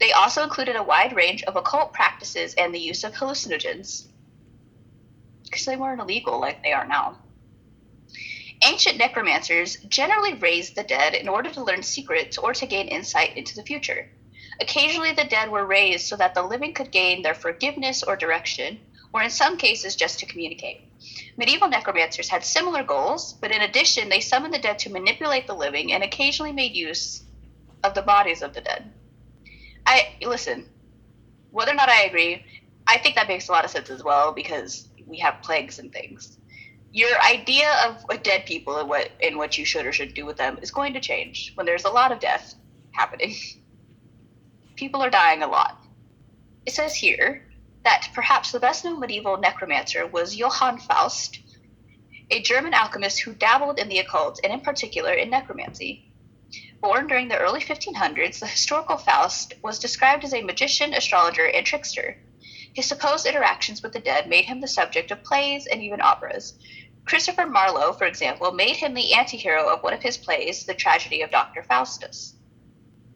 They 0.00 0.10
also 0.10 0.42
included 0.42 0.74
a 0.74 0.82
wide 0.82 1.14
range 1.14 1.44
of 1.44 1.54
occult 1.54 1.92
practices 1.92 2.52
and 2.54 2.74
the 2.74 2.80
use 2.80 3.04
of 3.04 3.14
hallucinogens, 3.14 4.08
because 5.44 5.66
they 5.66 5.76
weren't 5.76 6.00
illegal 6.00 6.40
like 6.40 6.64
they 6.64 6.72
are 6.72 6.88
now. 6.88 7.18
Ancient 8.64 8.98
necromancers 8.98 9.76
generally 9.88 10.34
raised 10.34 10.74
the 10.74 10.82
dead 10.82 11.14
in 11.14 11.28
order 11.28 11.50
to 11.50 11.62
learn 11.62 11.84
secrets 11.84 12.38
or 12.38 12.52
to 12.54 12.66
gain 12.66 12.88
insight 12.88 13.36
into 13.36 13.54
the 13.54 13.62
future. 13.62 14.10
Occasionally, 14.60 15.12
the 15.12 15.22
dead 15.22 15.48
were 15.48 15.64
raised 15.64 16.08
so 16.08 16.16
that 16.16 16.34
the 16.34 16.42
living 16.42 16.74
could 16.74 16.90
gain 16.90 17.22
their 17.22 17.34
forgiveness 17.34 18.02
or 18.02 18.16
direction, 18.16 18.80
or 19.16 19.22
in 19.22 19.30
some 19.30 19.56
cases, 19.56 19.96
just 19.96 20.18
to 20.18 20.26
communicate. 20.26 20.82
Medieval 21.38 21.68
necromancers 21.68 22.28
had 22.28 22.44
similar 22.44 22.82
goals, 22.82 23.32
but 23.32 23.50
in 23.50 23.62
addition, 23.62 24.10
they 24.10 24.20
summoned 24.20 24.52
the 24.52 24.58
dead 24.58 24.78
to 24.80 24.92
manipulate 24.92 25.46
the 25.46 25.54
living 25.54 25.94
and 25.94 26.04
occasionally 26.04 26.52
made 26.52 26.72
use 26.72 27.22
of 27.82 27.94
the 27.94 28.02
bodies 28.02 28.42
of 28.42 28.52
the 28.52 28.60
dead. 28.60 28.92
I 29.86 30.16
listen. 30.20 30.68
Whether 31.50 31.72
or 31.72 31.76
not 31.76 31.88
I 31.88 32.02
agree, 32.02 32.44
I 32.86 32.98
think 32.98 33.14
that 33.14 33.28
makes 33.28 33.48
a 33.48 33.52
lot 33.52 33.64
of 33.64 33.70
sense 33.70 33.88
as 33.88 34.04
well 34.04 34.32
because 34.32 34.88
we 35.06 35.18
have 35.20 35.40
plagues 35.40 35.78
and 35.78 35.90
things. 35.90 36.36
Your 36.92 37.18
idea 37.22 37.70
of 38.10 38.22
dead 38.22 38.44
people 38.44 38.76
and 38.76 38.88
what 38.88 39.10
and 39.22 39.38
what 39.38 39.56
you 39.56 39.64
should 39.64 39.86
or 39.86 39.92
shouldn't 39.92 40.16
do 40.16 40.26
with 40.26 40.36
them 40.36 40.58
is 40.60 40.70
going 40.70 40.92
to 40.92 41.00
change 41.00 41.52
when 41.54 41.64
there's 41.64 41.84
a 41.84 41.90
lot 41.90 42.12
of 42.12 42.20
death 42.20 42.54
happening. 42.92 43.34
People 44.76 45.02
are 45.02 45.08
dying 45.08 45.42
a 45.42 45.46
lot. 45.46 45.80
It 46.66 46.74
says 46.74 46.94
here 46.94 47.45
that 47.86 48.10
perhaps 48.12 48.50
the 48.50 48.58
best 48.58 48.84
known 48.84 48.98
medieval 48.98 49.36
necromancer 49.36 50.04
was 50.04 50.34
Johann 50.34 50.76
Faust, 50.76 51.38
a 52.32 52.42
German 52.42 52.74
alchemist 52.74 53.20
who 53.20 53.32
dabbled 53.32 53.78
in 53.78 53.88
the 53.88 54.00
occult 54.00 54.40
and, 54.42 54.52
in 54.52 54.60
particular, 54.60 55.12
in 55.12 55.30
necromancy. 55.30 56.10
Born 56.80 57.06
during 57.06 57.28
the 57.28 57.38
early 57.38 57.60
1500s, 57.60 58.40
the 58.40 58.48
historical 58.48 58.96
Faust 58.96 59.54
was 59.62 59.78
described 59.78 60.24
as 60.24 60.34
a 60.34 60.42
magician, 60.42 60.94
astrologer, 60.94 61.46
and 61.46 61.64
trickster. 61.64 62.18
His 62.74 62.86
supposed 62.86 63.24
interactions 63.24 63.84
with 63.84 63.92
the 63.92 64.00
dead 64.00 64.28
made 64.28 64.46
him 64.46 64.60
the 64.60 64.66
subject 64.66 65.12
of 65.12 65.22
plays 65.22 65.68
and 65.68 65.80
even 65.80 66.00
operas. 66.00 66.58
Christopher 67.04 67.46
Marlowe, 67.46 67.92
for 67.92 68.08
example, 68.08 68.50
made 68.50 68.74
him 68.74 68.94
the 68.94 69.14
anti 69.14 69.36
hero 69.36 69.68
of 69.68 69.84
one 69.84 69.94
of 69.94 70.02
his 70.02 70.18
plays, 70.18 70.66
The 70.66 70.74
Tragedy 70.74 71.22
of 71.22 71.30
Dr. 71.30 71.62
Faustus. 71.62 72.34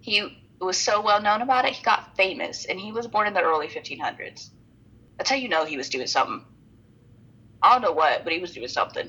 He 0.00 0.46
was 0.60 0.78
so 0.78 1.00
well 1.00 1.20
known 1.20 1.42
about 1.42 1.64
it, 1.64 1.72
he 1.72 1.82
got 1.82 2.16
famous, 2.16 2.66
and 2.66 2.78
he 2.78 2.92
was 2.92 3.08
born 3.08 3.26
in 3.26 3.34
the 3.34 3.42
early 3.42 3.66
1500s. 3.66 4.50
That's 5.20 5.28
how 5.28 5.36
you 5.36 5.50
know 5.50 5.66
he 5.66 5.76
was 5.76 5.90
doing 5.90 6.06
something. 6.06 6.42
I 7.62 7.74
don't 7.74 7.82
know 7.82 7.92
what, 7.92 8.24
but 8.24 8.32
he 8.32 8.38
was 8.38 8.52
doing 8.52 8.68
something. 8.68 9.06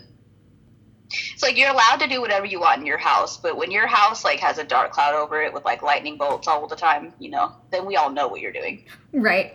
It's 1.07 1.41
like 1.41 1.57
you're 1.57 1.69
allowed 1.69 2.01
to 2.01 2.07
do 2.09 2.19
whatever 2.19 2.45
you 2.45 2.59
want 2.59 2.81
in 2.81 2.85
your 2.85 2.97
house, 2.97 3.37
but 3.37 3.55
when 3.55 3.71
your 3.71 3.87
house 3.87 4.25
like 4.25 4.41
has 4.41 4.57
a 4.57 4.65
dark 4.65 4.91
cloud 4.91 5.13
over 5.13 5.41
it 5.41 5.53
with 5.53 5.63
like 5.63 5.81
lightning 5.81 6.17
bolts 6.17 6.49
all 6.49 6.67
the 6.67 6.75
time, 6.75 7.13
you 7.17 7.29
know, 7.29 7.53
then 7.71 7.85
we 7.85 7.95
all 7.95 8.09
know 8.09 8.27
what 8.27 8.41
you're 8.41 8.51
doing. 8.51 8.83
Right. 9.13 9.53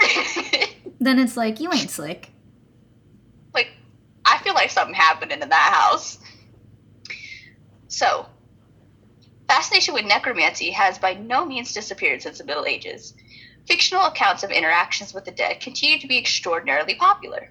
then 1.00 1.18
it's 1.18 1.36
like, 1.36 1.58
you 1.58 1.72
ain't 1.72 1.90
slick. 1.90 2.30
like, 3.52 3.70
I 4.24 4.38
feel 4.44 4.54
like 4.54 4.70
something 4.70 4.94
happened 4.94 5.32
in 5.32 5.40
that 5.40 5.72
house. 5.74 6.20
So, 7.88 8.26
fascination 9.48 9.92
with 9.94 10.04
necromancy 10.04 10.70
has 10.70 11.00
by 11.00 11.14
no 11.14 11.44
means 11.44 11.72
disappeared 11.72 12.22
since 12.22 12.38
the 12.38 12.44
Middle 12.44 12.64
Ages. 12.64 13.14
Fictional 13.66 14.06
accounts 14.06 14.42
of 14.42 14.50
interactions 14.50 15.14
with 15.14 15.24
the 15.24 15.30
dead 15.30 15.60
continue 15.60 15.98
to 15.98 16.08
be 16.08 16.18
extraordinarily 16.18 16.94
popular. 16.94 17.50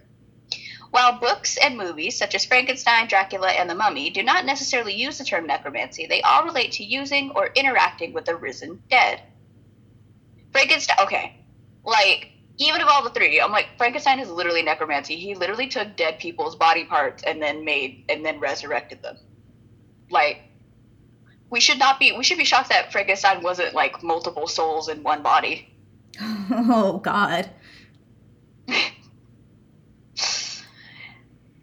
While 0.91 1.20
books 1.20 1.58
and 1.58 1.77
movies 1.77 2.18
such 2.18 2.36
as 2.36 2.46
Frankenstein, 2.46 3.08
Dracula, 3.08 3.50
and 3.50 3.70
The 3.70 3.75
Mummy 3.75 4.10
do 4.10 4.24
not 4.24 4.46
necessarily 4.46 4.94
use 4.94 5.18
the 5.18 5.24
term 5.24 5.48
necromancy, 5.48 6.06
they 6.06 6.22
all 6.22 6.44
relate 6.44 6.74
to 6.74 6.84
using 6.84 7.32
or 7.32 7.48
interacting 7.56 8.12
with 8.12 8.25
the 8.25 8.36
risen 8.36 8.84
dead. 8.89 9.22
Frankenstein, 10.51 10.98
okay, 11.01 11.46
like, 11.86 12.32
even 12.58 12.82
of 12.82 12.89
all 12.89 13.03
the 13.03 13.10
three, 13.10 13.39
I'm 13.39 13.53
like, 13.53 13.70
Frankenstein 13.77 14.20
is 14.20 14.30
literally 14.30 14.63
necromancy. 14.63 15.15
He 15.15 15.34
literally 15.34 15.68
took 15.68 15.96
dead 15.96 16.20
people's 16.20 16.58
body 16.58 16.84
parts 16.84 17.24
and 17.24 17.41
then 17.41 17.63
made, 17.63 18.03
and 18.10 18.25
then 18.25 18.41
resurrected 18.41 19.01
them. 19.01 19.18
Like, 20.10 20.41
we 21.50 21.62
should 21.62 21.80
not 21.80 22.00
be, 22.00 22.12
we 22.12 22.25
should 22.25 22.38
be 22.38 22.44
shocked 22.44 22.70
that 22.70 22.91
Frankenstein 22.91 23.41
wasn't 23.41 23.74
like 23.74 24.03
multiple 24.03 24.48
souls 24.48 24.89
in 24.89 25.03
one 25.03 25.24
body. 25.24 25.71
Oh, 26.53 27.00
God. 27.03 27.50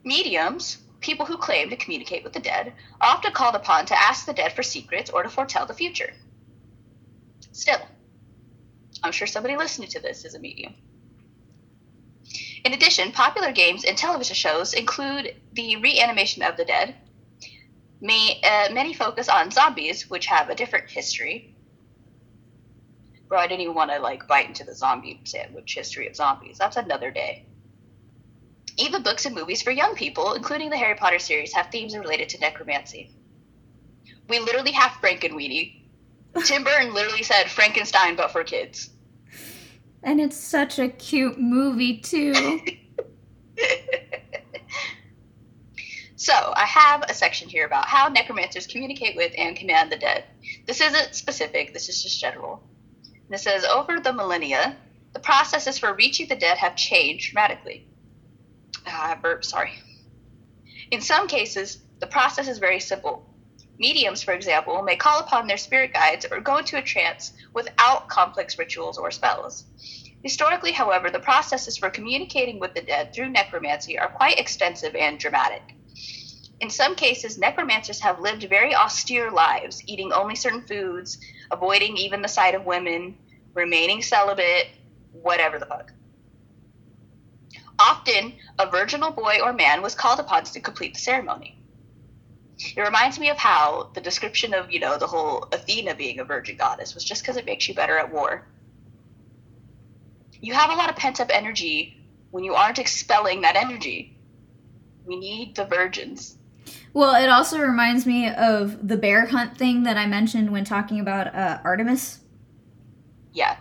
Mediums, 0.04 0.78
people 1.00 1.26
who 1.26 1.36
claim 1.36 1.68
to 1.68 1.76
communicate 1.76 2.24
with 2.24 2.32
the 2.32 2.40
dead, 2.40 2.72
are 3.00 3.10
often 3.10 3.32
called 3.32 3.54
upon 3.54 3.84
to 3.86 4.02
ask 4.02 4.24
the 4.24 4.32
dead 4.32 4.52
for 4.52 4.62
secrets 4.62 5.10
or 5.10 5.22
to 5.22 5.28
foretell 5.28 5.66
the 5.66 5.74
future. 5.74 6.12
Still, 7.52 7.80
I'm 9.02 9.12
sure 9.12 9.26
somebody 9.26 9.56
listening 9.56 9.88
to 9.90 10.00
this 10.00 10.24
is 10.24 10.34
a 10.34 10.38
medium. 10.38 10.74
In 12.64 12.72
addition, 12.72 13.12
popular 13.12 13.52
games 13.52 13.84
and 13.84 13.96
television 13.96 14.34
shows 14.34 14.72
include 14.72 15.34
the 15.52 15.76
reanimation 15.76 16.42
of 16.42 16.56
the 16.56 16.64
dead. 16.64 16.94
May, 18.00 18.40
uh, 18.42 18.72
many 18.72 18.94
focus 18.94 19.28
on 19.28 19.50
zombies, 19.50 20.08
which 20.08 20.26
have 20.26 20.48
a 20.48 20.54
different 20.54 20.90
history. 20.90 21.54
Bro, 23.28 23.38
I 23.38 23.46
didn't 23.46 23.60
even 23.60 23.74
want 23.74 23.90
to 23.90 23.98
like 23.98 24.26
bite 24.26 24.46
into 24.46 24.64
the 24.64 24.74
zombie 24.74 25.20
sandwich 25.24 25.74
history 25.74 26.08
of 26.08 26.16
zombies. 26.16 26.56
That's 26.58 26.76
another 26.76 27.10
day. 27.10 27.44
Even 28.78 29.02
books 29.02 29.26
and 29.26 29.34
movies 29.34 29.60
for 29.60 29.70
young 29.70 29.94
people, 29.94 30.32
including 30.34 30.70
the 30.70 30.76
Harry 30.76 30.94
Potter 30.94 31.18
series, 31.18 31.52
have 31.52 31.70
themes 31.70 31.96
related 31.96 32.28
to 32.30 32.38
necromancy. 32.38 33.10
We 34.28 34.38
literally 34.38 34.72
have 34.72 34.92
Frankenweenie. 34.92 35.82
Tim 36.44 36.64
Burton 36.64 36.94
literally 36.94 37.22
said 37.22 37.50
Frankenstein, 37.50 38.16
but 38.16 38.30
for 38.30 38.44
kids. 38.44 38.90
And 40.02 40.20
it's 40.20 40.36
such 40.36 40.78
a 40.78 40.88
cute 40.88 41.40
movie, 41.40 41.98
too. 41.98 42.32
so, 46.16 46.32
I 46.54 46.64
have 46.64 47.04
a 47.08 47.14
section 47.14 47.48
here 47.48 47.66
about 47.66 47.86
how 47.86 48.08
necromancers 48.08 48.66
communicate 48.66 49.16
with 49.16 49.32
and 49.36 49.56
command 49.56 49.90
the 49.90 49.96
dead. 49.96 50.24
This 50.66 50.80
isn't 50.80 51.14
specific, 51.14 51.72
this 51.72 51.88
is 51.88 52.02
just 52.02 52.20
general. 52.20 52.62
And 53.28 53.34
it 53.34 53.42
says 53.42 53.64
over 53.64 54.00
the 54.00 54.12
millennia, 54.12 54.76
the 55.12 55.20
processes 55.20 55.78
for 55.78 55.92
reaching 55.92 56.28
the 56.28 56.36
dead 56.36 56.56
have 56.56 56.76
changed 56.76 57.32
dramatically. 57.32 57.86
Ah, 58.86 59.10
I 59.10 59.14
burp, 59.16 59.44
sorry. 59.44 59.72
In 60.90 61.02
some 61.02 61.28
cases, 61.28 61.78
the 62.00 62.06
process 62.06 62.48
is 62.48 62.58
very 62.58 62.80
simple. 62.80 63.26
Mediums, 63.78 64.22
for 64.22 64.32
example, 64.32 64.82
may 64.82 64.96
call 64.96 65.20
upon 65.20 65.46
their 65.46 65.58
spirit 65.58 65.92
guides 65.92 66.24
or 66.30 66.40
go 66.40 66.56
into 66.56 66.78
a 66.78 66.82
trance 66.82 67.32
without 67.52 68.08
complex 68.08 68.58
rituals 68.58 68.96
or 68.96 69.10
spells. 69.10 69.66
Historically, 70.22 70.72
however, 70.72 71.10
the 71.10 71.20
processes 71.20 71.76
for 71.76 71.90
communicating 71.90 72.58
with 72.58 72.74
the 72.74 72.80
dead 72.80 73.12
through 73.14 73.28
necromancy 73.28 73.98
are 73.98 74.08
quite 74.08 74.38
extensive 74.38 74.96
and 74.96 75.18
dramatic. 75.18 75.74
In 76.60 76.70
some 76.70 76.96
cases, 76.96 77.38
necromancers 77.38 78.00
have 78.00 78.18
lived 78.18 78.42
very 78.48 78.74
austere 78.74 79.30
lives, 79.30 79.82
eating 79.86 80.12
only 80.12 80.34
certain 80.34 80.66
foods, 80.66 81.18
avoiding 81.50 81.96
even 81.96 82.22
the 82.22 82.28
sight 82.28 82.54
of 82.54 82.66
women, 82.66 83.16
remaining 83.54 84.02
celibate, 84.02 84.68
whatever 85.12 85.58
the 85.58 85.66
fuck. 85.66 85.92
Often, 87.78 88.34
a 88.58 88.68
virginal 88.70 89.10
boy 89.10 89.38
or 89.42 89.52
man 89.52 89.82
was 89.82 89.94
called 89.94 90.18
upon 90.18 90.44
to 90.44 90.60
complete 90.60 90.94
the 90.94 91.00
ceremony. 91.00 91.58
It 92.76 92.80
reminds 92.80 93.20
me 93.20 93.30
of 93.30 93.36
how 93.36 93.90
the 93.94 94.00
description 94.00 94.52
of, 94.52 94.72
you 94.72 94.80
know, 94.80 94.98
the 94.98 95.06
whole 95.06 95.46
Athena 95.52 95.94
being 95.94 96.18
a 96.18 96.24
virgin 96.24 96.56
goddess 96.56 96.94
was 96.94 97.04
just 97.04 97.22
because 97.22 97.36
it 97.36 97.46
makes 97.46 97.68
you 97.68 97.74
better 97.74 97.96
at 97.96 98.12
war. 98.12 98.46
You 100.40 100.54
have 100.54 100.70
a 100.70 100.74
lot 100.74 100.90
of 100.90 100.96
pent 100.96 101.20
up 101.20 101.30
energy 101.32 102.00
when 102.30 102.44
you 102.44 102.54
aren't 102.54 102.78
expelling 102.78 103.42
that 103.42 103.56
energy. 103.56 104.16
We 105.04 105.18
need 105.18 105.54
the 105.54 105.64
virgins. 105.64 106.37
Well, 106.92 107.14
it 107.22 107.28
also 107.28 107.58
reminds 107.58 108.06
me 108.06 108.28
of 108.28 108.86
the 108.86 108.96
bear 108.96 109.26
hunt 109.26 109.56
thing 109.56 109.82
that 109.84 109.96
I 109.96 110.06
mentioned 110.06 110.50
when 110.50 110.64
talking 110.64 111.00
about 111.00 111.34
uh, 111.34 111.58
Artemis. 111.64 112.20
Yeah. 113.32 113.56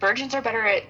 Virgins 0.00 0.34
are 0.34 0.42
better 0.42 0.64
at 0.66 0.82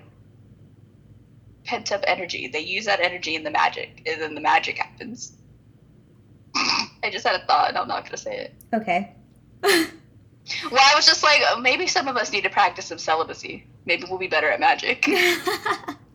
pent 1.65 1.93
up 1.93 2.03
energy. 2.07 2.49
They 2.49 2.61
use 2.61 2.87
that 2.87 3.01
energy 3.01 3.35
in 3.35 3.45
the 3.45 3.51
magic, 3.51 4.03
and 4.07 4.21
then 4.21 4.35
the 4.35 4.41
magic 4.41 4.79
happens. 4.79 5.35
I 6.55 7.11
just 7.11 7.27
had 7.27 7.41
a 7.41 7.47
thought, 7.47 7.69
and 7.69 7.79
I'm 7.79 7.89
not 7.89 8.05
gonna 8.05 8.17
say 8.17 8.37
it. 8.39 8.55
Okay. 8.75 9.15
Well, 10.71 10.81
I 10.81 10.95
was 10.95 11.05
just 11.07 11.25
like, 11.25 11.41
maybe 11.61 11.89
some 11.89 12.07
of 12.07 12.17
us 12.17 12.31
need 12.31 12.45
to 12.45 12.51
practice 12.51 12.87
some 12.87 12.99
celibacy. 12.99 13.67
Maybe 13.85 14.05
we'll 14.09 14.21
be 14.21 14.29
better 14.29 14.49
at 14.49 14.61
magic. 14.61 15.05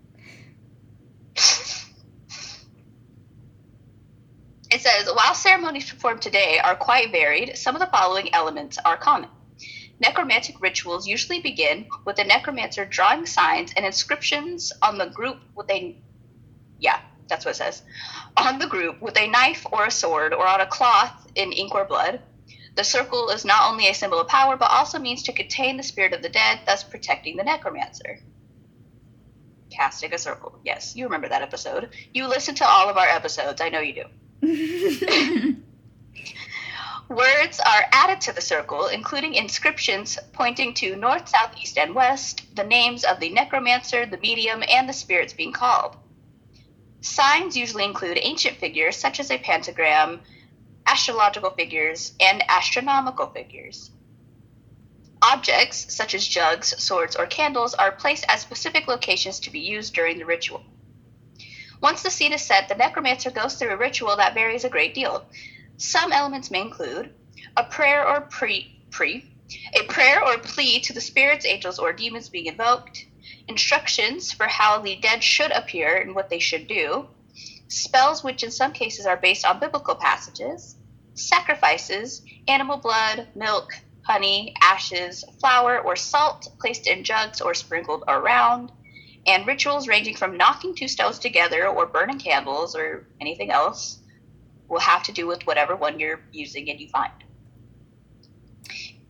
It 4.73 4.79
says, 4.79 5.09
while 5.31 5.37
ceremonies 5.37 5.89
performed 5.89 6.21
today 6.21 6.59
are 6.59 6.75
quite 6.75 7.09
varied, 7.09 7.57
some 7.57 7.73
of 7.73 7.79
the 7.79 7.87
following 7.87 8.33
elements 8.33 8.77
are 8.83 8.97
common. 8.97 9.29
Necromantic 10.01 10.59
rituals 10.59 11.07
usually 11.07 11.39
begin 11.39 11.87
with 12.03 12.17
the 12.17 12.23
necromancer 12.25 12.83
drawing 12.83 13.25
signs 13.25 13.71
and 13.77 13.85
inscriptions 13.85 14.73
on 14.81 14.97
the 14.97 15.05
group 15.05 15.37
with 15.55 15.71
a, 15.71 15.95
yeah, 16.79 16.99
that's 17.29 17.45
what 17.45 17.51
it 17.51 17.59
says, 17.59 17.81
on 18.35 18.59
the 18.59 18.67
group 18.67 19.01
with 19.01 19.17
a 19.17 19.29
knife 19.29 19.65
or 19.71 19.85
a 19.85 19.89
sword 19.91 20.33
or 20.33 20.45
on 20.45 20.59
a 20.59 20.65
cloth 20.65 21.31
in 21.35 21.53
ink 21.53 21.73
or 21.73 21.85
blood. 21.85 22.19
The 22.75 22.83
circle 22.83 23.29
is 23.29 23.45
not 23.45 23.71
only 23.71 23.87
a 23.87 23.93
symbol 23.93 24.19
of 24.19 24.27
power, 24.27 24.57
but 24.57 24.69
also 24.69 24.99
means 24.99 25.23
to 25.23 25.31
contain 25.31 25.77
the 25.77 25.83
spirit 25.83 26.11
of 26.11 26.21
the 26.21 26.27
dead, 26.27 26.59
thus 26.65 26.83
protecting 26.83 27.37
the 27.37 27.45
necromancer. 27.45 28.19
Casting 29.69 30.13
a 30.13 30.17
circle. 30.17 30.59
Yes, 30.65 30.93
you 30.97 31.05
remember 31.05 31.29
that 31.29 31.41
episode. 31.41 31.91
You 32.13 32.27
listen 32.27 32.55
to 32.55 32.67
all 32.67 32.89
of 32.89 32.97
our 32.97 33.07
episodes. 33.07 33.61
I 33.61 33.69
know 33.69 33.79
you 33.79 33.93
do. 33.93 34.03
Words 37.09 37.59
are 37.59 37.85
added 37.91 38.21
to 38.21 38.31
the 38.33 38.41
circle, 38.41 38.87
including 38.87 39.35
inscriptions 39.35 40.17
pointing 40.33 40.73
to 40.75 40.95
north, 40.95 41.29
south, 41.29 41.55
east, 41.61 41.77
and 41.77 41.93
west, 41.93 42.55
the 42.55 42.63
names 42.63 43.03
of 43.03 43.19
the 43.19 43.29
necromancer, 43.29 44.05
the 44.07 44.17
medium, 44.17 44.63
and 44.67 44.89
the 44.89 44.93
spirits 44.93 45.33
being 45.33 45.51
called. 45.51 45.95
Signs 47.01 47.55
usually 47.55 47.83
include 47.83 48.17
ancient 48.19 48.57
figures 48.57 48.95
such 48.95 49.19
as 49.19 49.29
a 49.29 49.37
pentagram, 49.37 50.21
astrological 50.87 51.51
figures, 51.51 52.13
and 52.19 52.43
astronomical 52.49 53.27
figures. 53.27 53.91
Objects 55.21 55.93
such 55.93 56.15
as 56.15 56.27
jugs, 56.27 56.81
swords, 56.81 57.15
or 57.15 57.27
candles 57.27 57.75
are 57.75 57.91
placed 57.91 58.25
at 58.27 58.39
specific 58.39 58.87
locations 58.87 59.39
to 59.41 59.51
be 59.51 59.59
used 59.59 59.93
during 59.93 60.17
the 60.17 60.25
ritual. 60.25 60.63
Once 61.81 62.03
the 62.03 62.11
scene 62.11 62.31
is 62.31 62.41
set, 62.41 62.69
the 62.69 62.75
necromancer 62.75 63.31
goes 63.31 63.55
through 63.55 63.71
a 63.71 63.77
ritual 63.77 64.15
that 64.15 64.35
varies 64.35 64.63
a 64.63 64.69
great 64.69 64.93
deal. 64.93 65.25
Some 65.77 66.13
elements 66.13 66.51
may 66.51 66.61
include 66.61 67.13
a 67.57 67.63
prayer 67.63 68.07
or 68.07 68.21
pre 68.21 68.79
pre 68.91 69.25
a 69.73 69.83
prayer 69.83 70.23
or 70.23 70.37
plea 70.37 70.79
to 70.79 70.93
the 70.93 71.01
spirits, 71.01 71.45
angels, 71.45 71.79
or 71.79 71.91
demons 71.91 72.29
being 72.29 72.45
invoked, 72.45 73.05
instructions 73.47 74.31
for 74.31 74.47
how 74.47 74.79
the 74.79 74.95
dead 74.97 75.23
should 75.23 75.51
appear 75.51 75.97
and 75.97 76.15
what 76.15 76.29
they 76.29 76.39
should 76.39 76.67
do, 76.67 77.07
spells 77.67 78.23
which 78.23 78.43
in 78.43 78.51
some 78.51 78.71
cases 78.71 79.05
are 79.05 79.17
based 79.17 79.45
on 79.45 79.59
biblical 79.59 79.95
passages, 79.95 80.75
sacrifices, 81.15 82.21
animal 82.47 82.77
blood, 82.77 83.27
milk, 83.35 83.73
honey, 84.03 84.55
ashes, 84.61 85.25
flour, 85.39 85.79
or 85.79 85.95
salt 85.95 86.47
placed 86.59 86.87
in 86.87 87.03
jugs 87.03 87.41
or 87.41 87.53
sprinkled 87.53 88.03
around, 88.07 88.71
and 89.25 89.45
rituals 89.45 89.87
ranging 89.87 90.15
from 90.15 90.37
knocking 90.37 90.75
two 90.75 90.87
stones 90.87 91.19
together 91.19 91.67
or 91.67 91.85
burning 91.85 92.19
candles 92.19 92.75
or 92.75 93.07
anything 93.19 93.51
else 93.51 93.99
will 94.67 94.79
have 94.79 95.03
to 95.03 95.11
do 95.11 95.27
with 95.27 95.45
whatever 95.45 95.75
one 95.75 95.99
you're 95.99 96.21
using 96.31 96.69
and 96.69 96.79
you 96.79 96.87
find. 96.89 97.11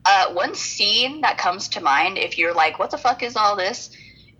Uh, 0.03 0.33
one 0.33 0.55
scene 0.55 1.21
that 1.21 1.37
comes 1.37 1.69
to 1.69 1.79
mind, 1.79 2.17
if 2.17 2.37
you're 2.37 2.53
like, 2.53 2.79
what 2.79 2.89
the 2.89 2.97
fuck 2.97 3.21
is 3.21 3.35
all 3.35 3.55
this? 3.55 3.91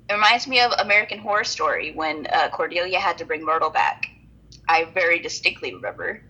It 0.09 0.13
reminds 0.13 0.47
me 0.47 0.59
of 0.59 0.71
American 0.79 1.19
Horror 1.19 1.43
Story 1.43 1.91
when 1.93 2.27
uh, 2.27 2.49
Cordelia 2.49 2.99
had 2.99 3.19
to 3.19 3.25
bring 3.25 3.45
Myrtle 3.45 3.69
back. 3.69 4.07
I 4.67 4.85
very 4.85 5.19
distinctly 5.19 5.73
remember. 5.73 6.23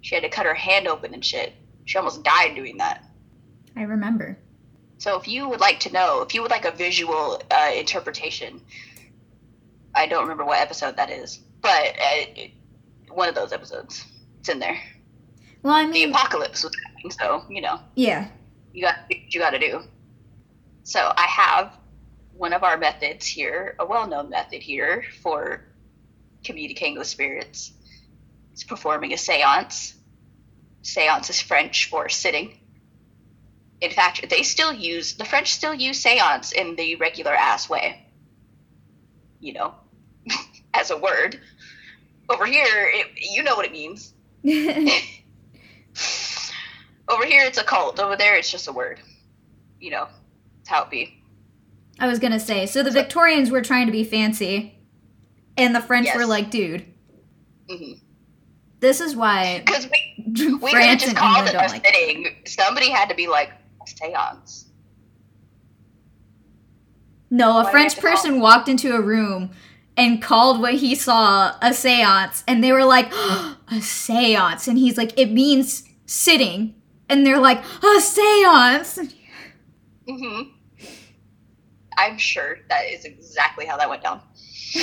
She 0.00 0.14
had 0.14 0.24
to 0.24 0.30
cut 0.30 0.46
her 0.46 0.54
hand 0.54 0.88
open 0.88 1.12
and 1.12 1.24
shit. 1.24 1.52
She 1.84 1.98
almost 1.98 2.24
died 2.24 2.54
doing 2.54 2.78
that. 2.78 3.04
I 3.76 3.82
remember. 3.82 4.38
So 5.00 5.18
if 5.18 5.26
you 5.26 5.48
would 5.48 5.60
like 5.60 5.80
to 5.80 5.92
know, 5.92 6.20
if 6.20 6.34
you 6.34 6.42
would 6.42 6.50
like 6.50 6.66
a 6.66 6.70
visual 6.70 7.40
uh, 7.50 7.70
interpretation, 7.74 8.60
I 9.94 10.06
don't 10.06 10.22
remember 10.24 10.44
what 10.44 10.58
episode 10.58 10.98
that 10.98 11.08
is, 11.08 11.38
but 11.62 11.96
uh, 11.98 12.42
one 13.08 13.26
of 13.26 13.34
those 13.34 13.54
episodes, 13.54 14.04
it's 14.38 14.50
in 14.50 14.58
there. 14.58 14.78
Well, 15.62 15.72
I 15.72 15.86
mean, 15.86 15.92
The 15.92 16.18
apocalypse 16.18 16.62
was 16.62 16.72
happening, 16.84 17.12
so 17.12 17.44
you 17.48 17.62
know 17.62 17.80
yeah. 17.94 18.28
you 18.74 18.82
got 18.82 18.96
you 19.08 19.40
got 19.40 19.50
to 19.50 19.58
do. 19.58 19.80
So 20.82 21.00
I 21.16 21.26
have 21.26 21.72
one 22.34 22.52
of 22.52 22.62
our 22.62 22.76
methods 22.76 23.26
here, 23.26 23.76
a 23.78 23.86
well-known 23.86 24.28
method 24.28 24.60
here 24.62 25.04
for 25.22 25.64
communicating 26.44 26.98
with 26.98 27.06
spirits. 27.06 27.72
It's 28.52 28.64
performing 28.64 29.14
a 29.14 29.16
séance. 29.16 29.94
Séance 30.82 31.30
is 31.30 31.40
French 31.40 31.88
for 31.88 32.10
sitting. 32.10 32.59
In 33.80 33.90
fact, 33.90 34.28
they 34.28 34.42
still 34.42 34.72
use 34.72 35.14
the 35.14 35.24
French 35.24 35.52
still 35.52 35.72
use 35.74 36.02
séance 36.02 36.52
in 36.52 36.76
the 36.76 36.96
regular 36.96 37.32
ass 37.32 37.68
way. 37.68 38.04
You 39.40 39.54
know, 39.54 39.74
as 40.74 40.90
a 40.90 40.96
word. 40.98 41.40
Over 42.28 42.46
here, 42.46 42.64
it, 42.92 43.06
you 43.16 43.42
know 43.42 43.56
what 43.56 43.64
it 43.64 43.72
means. 43.72 44.12
Over 47.08 47.24
here, 47.26 47.44
it's 47.44 47.58
a 47.58 47.64
cult. 47.64 47.98
Over 47.98 48.16
there, 48.16 48.36
it's 48.36 48.50
just 48.50 48.68
a 48.68 48.72
word. 48.72 49.00
You 49.80 49.90
know, 49.90 50.06
it's 50.60 50.68
how 50.68 50.84
it 50.84 50.90
be. 50.90 51.16
I 51.98 52.06
was 52.06 52.18
gonna 52.18 52.38
say, 52.40 52.66
so 52.66 52.82
the 52.82 52.90
Victorians 52.90 53.50
were 53.50 53.62
trying 53.62 53.86
to 53.86 53.92
be 53.92 54.04
fancy, 54.04 54.78
and 55.56 55.74
the 55.74 55.80
French 55.80 56.06
Yes. 56.06 56.16
were 56.16 56.26
like, 56.26 56.50
dude, 56.50 56.84
hmm 57.68 57.92
this 58.80 59.00
is 59.02 59.14
why 59.14 59.62
Because 59.66 59.88
we, 59.90 60.54
we 60.54 60.70
France 60.70 61.02
just 61.02 61.14
and 61.16 61.24
England 61.24 61.48
it 61.48 61.54
a 61.54 61.58
like. 61.58 61.84
sitting. 61.86 62.34
Somebody 62.46 62.88
had 62.90 63.08
to 63.10 63.14
be 63.14 63.26
like, 63.26 63.50
seance. 63.86 64.66
No, 67.30 67.58
a 67.58 67.64
we 67.64 67.70
French 67.70 67.94
to 67.94 68.00
call- 68.00 68.10
person 68.10 68.40
walked 68.40 68.68
into 68.68 68.94
a 68.94 69.00
room 69.00 69.50
and 69.96 70.20
called 70.22 70.60
what 70.60 70.74
he 70.74 70.94
saw 70.94 71.50
a 71.60 71.70
séance, 71.70 72.42
and 72.48 72.62
they 72.64 72.72
were 72.72 72.84
like, 72.84 73.12
a 73.12 73.76
séance, 73.80 74.66
and 74.66 74.78
he's 74.78 74.96
like, 74.96 75.18
it 75.18 75.30
means 75.30 75.84
sitting, 76.06 76.74
and 77.08 77.24
they're 77.26 77.40
like, 77.40 77.58
a 77.64 77.98
séance. 78.00 79.12
hmm 80.08 80.42
I'm 81.98 82.16
sure 82.16 82.58
that 82.70 82.86
is 82.86 83.04
exactly 83.04 83.66
how 83.66 83.76
that 83.76 83.90
went 83.90 84.02
down. 84.02 84.22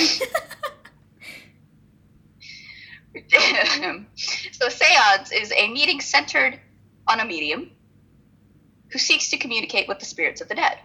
so, 4.52 4.68
seance 4.68 5.32
is 5.32 5.52
a 5.56 5.68
meeting 5.72 6.00
centered 6.00 6.60
on 7.08 7.20
a 7.20 7.24
medium 7.24 7.70
who 8.90 8.98
seeks 8.98 9.30
to 9.30 9.36
communicate 9.36 9.88
with 9.88 9.98
the 9.98 10.04
spirits 10.04 10.40
of 10.40 10.48
the 10.48 10.54
dead. 10.54 10.78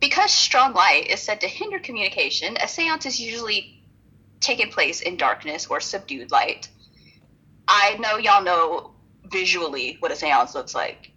Because 0.00 0.32
strong 0.32 0.74
light 0.74 1.06
is 1.08 1.20
said 1.20 1.40
to 1.42 1.46
hinder 1.46 1.78
communication, 1.78 2.56
a 2.60 2.66
seance 2.66 3.06
is 3.06 3.20
usually 3.20 3.82
taking 4.40 4.70
place 4.70 5.00
in 5.00 5.16
darkness 5.16 5.66
or 5.66 5.80
subdued 5.80 6.30
light. 6.30 6.68
I 7.68 7.96
know 7.98 8.16
y'all 8.16 8.42
know 8.42 8.94
visually 9.30 9.96
what 10.00 10.10
a 10.10 10.16
seance 10.16 10.54
looks 10.54 10.74
like. 10.74 11.12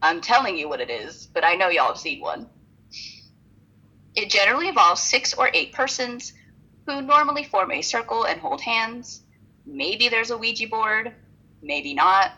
I'm 0.00 0.20
telling 0.20 0.56
you 0.56 0.68
what 0.68 0.80
it 0.80 0.90
is, 0.90 1.26
but 1.26 1.44
I 1.44 1.56
know 1.56 1.68
y'all 1.68 1.88
have 1.88 1.98
seen 1.98 2.20
one. 2.20 2.48
It 4.14 4.30
generally 4.30 4.68
involves 4.68 5.02
six 5.02 5.34
or 5.34 5.50
eight 5.52 5.72
persons 5.72 6.32
who 6.86 7.02
normally 7.02 7.44
form 7.44 7.72
a 7.72 7.82
circle 7.82 8.24
and 8.24 8.40
hold 8.40 8.60
hands. 8.60 9.22
Maybe 9.66 10.08
there's 10.08 10.30
a 10.30 10.38
Ouija 10.38 10.68
board, 10.68 11.12
maybe 11.60 11.92
not. 11.92 12.32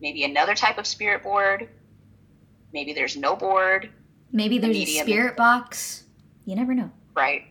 Maybe 0.00 0.24
another 0.24 0.54
type 0.54 0.78
of 0.78 0.86
spirit 0.86 1.22
board. 1.22 1.68
Maybe 2.72 2.92
there's 2.92 3.16
no 3.16 3.36
board, 3.36 3.90
Maybe 4.32 4.58
there's 4.58 4.76
a 4.76 4.84
spirit 4.84 5.36
box. 5.36 6.04
You 6.44 6.56
never 6.56 6.74
know. 6.74 6.90
right? 7.14 7.44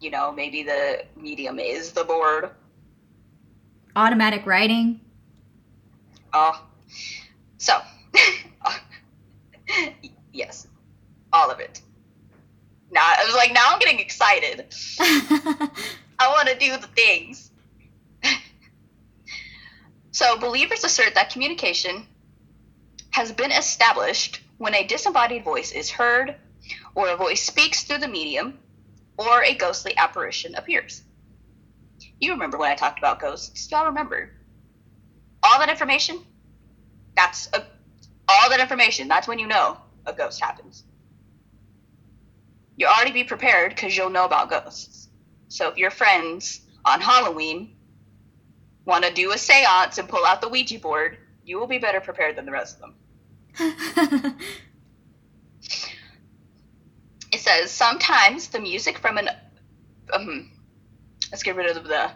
You 0.00 0.10
know, 0.10 0.32
maybe 0.32 0.62
the 0.62 1.04
medium 1.16 1.58
is 1.58 1.92
the 1.92 2.04
board. 2.04 2.50
Automatic 3.96 4.46
writing. 4.46 5.00
Oh, 6.32 6.64
so 7.58 7.80
yes, 10.32 10.66
all 11.32 11.50
of 11.50 11.60
it. 11.60 11.80
Now 12.90 13.02
I 13.02 13.24
was 13.24 13.34
like, 13.34 13.52
now 13.52 13.64
I'm 13.68 13.78
getting 13.78 13.98
excited. 13.98 14.66
I 15.00 16.28
want 16.28 16.48
to 16.48 16.58
do 16.58 16.76
the 16.76 16.86
things. 16.88 17.50
So, 20.14 20.38
believers 20.38 20.84
assert 20.84 21.16
that 21.16 21.30
communication 21.30 22.06
has 23.10 23.32
been 23.32 23.50
established 23.50 24.40
when 24.58 24.72
a 24.72 24.86
disembodied 24.86 25.42
voice 25.42 25.72
is 25.72 25.90
heard, 25.90 26.36
or 26.94 27.08
a 27.08 27.16
voice 27.16 27.42
speaks 27.42 27.82
through 27.82 27.98
the 27.98 28.06
medium, 28.06 28.56
or 29.18 29.42
a 29.42 29.56
ghostly 29.56 29.96
apparition 29.96 30.54
appears. 30.54 31.02
You 32.20 32.30
remember 32.30 32.56
when 32.56 32.70
I 32.70 32.76
talked 32.76 33.00
about 33.00 33.18
ghosts? 33.18 33.68
Y'all 33.72 33.86
remember? 33.86 34.30
All 35.42 35.58
that 35.58 35.68
information? 35.68 36.20
That's 37.16 37.48
a, 37.52 37.64
all 38.28 38.50
that 38.50 38.60
information. 38.60 39.08
That's 39.08 39.26
when 39.26 39.40
you 39.40 39.48
know 39.48 39.78
a 40.06 40.12
ghost 40.12 40.40
happens. 40.40 40.84
You 42.76 42.86
already 42.86 43.10
be 43.10 43.24
prepared 43.24 43.74
because 43.74 43.96
you'll 43.96 44.10
know 44.10 44.26
about 44.26 44.48
ghosts. 44.48 45.08
So 45.48 45.70
if 45.70 45.76
your 45.76 45.90
friends 45.90 46.60
on 46.84 47.00
Halloween 47.00 47.74
want 48.84 49.04
to 49.04 49.12
do 49.12 49.32
a 49.32 49.38
seance 49.38 49.98
and 49.98 50.08
pull 50.08 50.24
out 50.24 50.40
the 50.40 50.48
Ouija 50.48 50.78
board, 50.78 51.18
you 51.44 51.58
will 51.58 51.66
be 51.66 51.78
better 51.78 52.00
prepared 52.00 52.36
than 52.36 52.46
the 52.46 52.52
rest 52.52 52.78
of 52.80 52.94
them. 53.58 54.36
It 57.34 57.40
says 57.40 57.72
sometimes 57.72 58.46
the 58.46 58.60
music 58.60 58.96
from 58.96 59.18
an 59.18 59.28
um, 60.12 60.52
let's 61.32 61.42
get 61.42 61.56
rid 61.56 61.76
of 61.76 61.82
the 61.82 62.12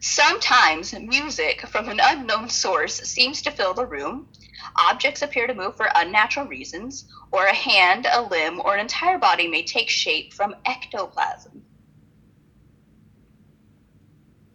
sometimes 0.00 0.92
music 0.92 1.66
from 1.66 1.88
an 1.88 1.98
unknown 1.98 2.50
source 2.50 3.00
seems 3.00 3.40
to 3.40 3.50
fill 3.50 3.72
the 3.72 3.86
room. 3.86 4.28
Objects 4.76 5.22
appear 5.22 5.46
to 5.46 5.54
move 5.54 5.78
for 5.78 5.88
unnatural 5.94 6.46
reasons, 6.46 7.06
or 7.32 7.46
a 7.46 7.54
hand, 7.54 8.06
a 8.12 8.20
limb, 8.20 8.60
or 8.60 8.74
an 8.74 8.80
entire 8.80 9.16
body 9.16 9.48
may 9.48 9.62
take 9.62 9.88
shape 9.88 10.34
from 10.34 10.54
ectoplasm. 10.66 11.59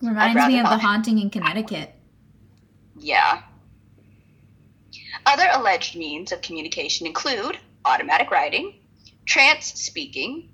Reminds 0.05 0.47
me 0.47 0.59
of 0.59 0.69
the 0.69 0.77
haunting 0.77 1.19
in 1.19 1.29
Connecticut. 1.29 1.93
Yeah. 2.97 3.41
Other 5.25 5.47
alleged 5.53 5.95
means 5.95 6.31
of 6.31 6.41
communication 6.41 7.07
include 7.07 7.57
automatic 7.83 8.31
writing, 8.31 8.75
trance 9.25 9.65
speaking, 9.65 10.49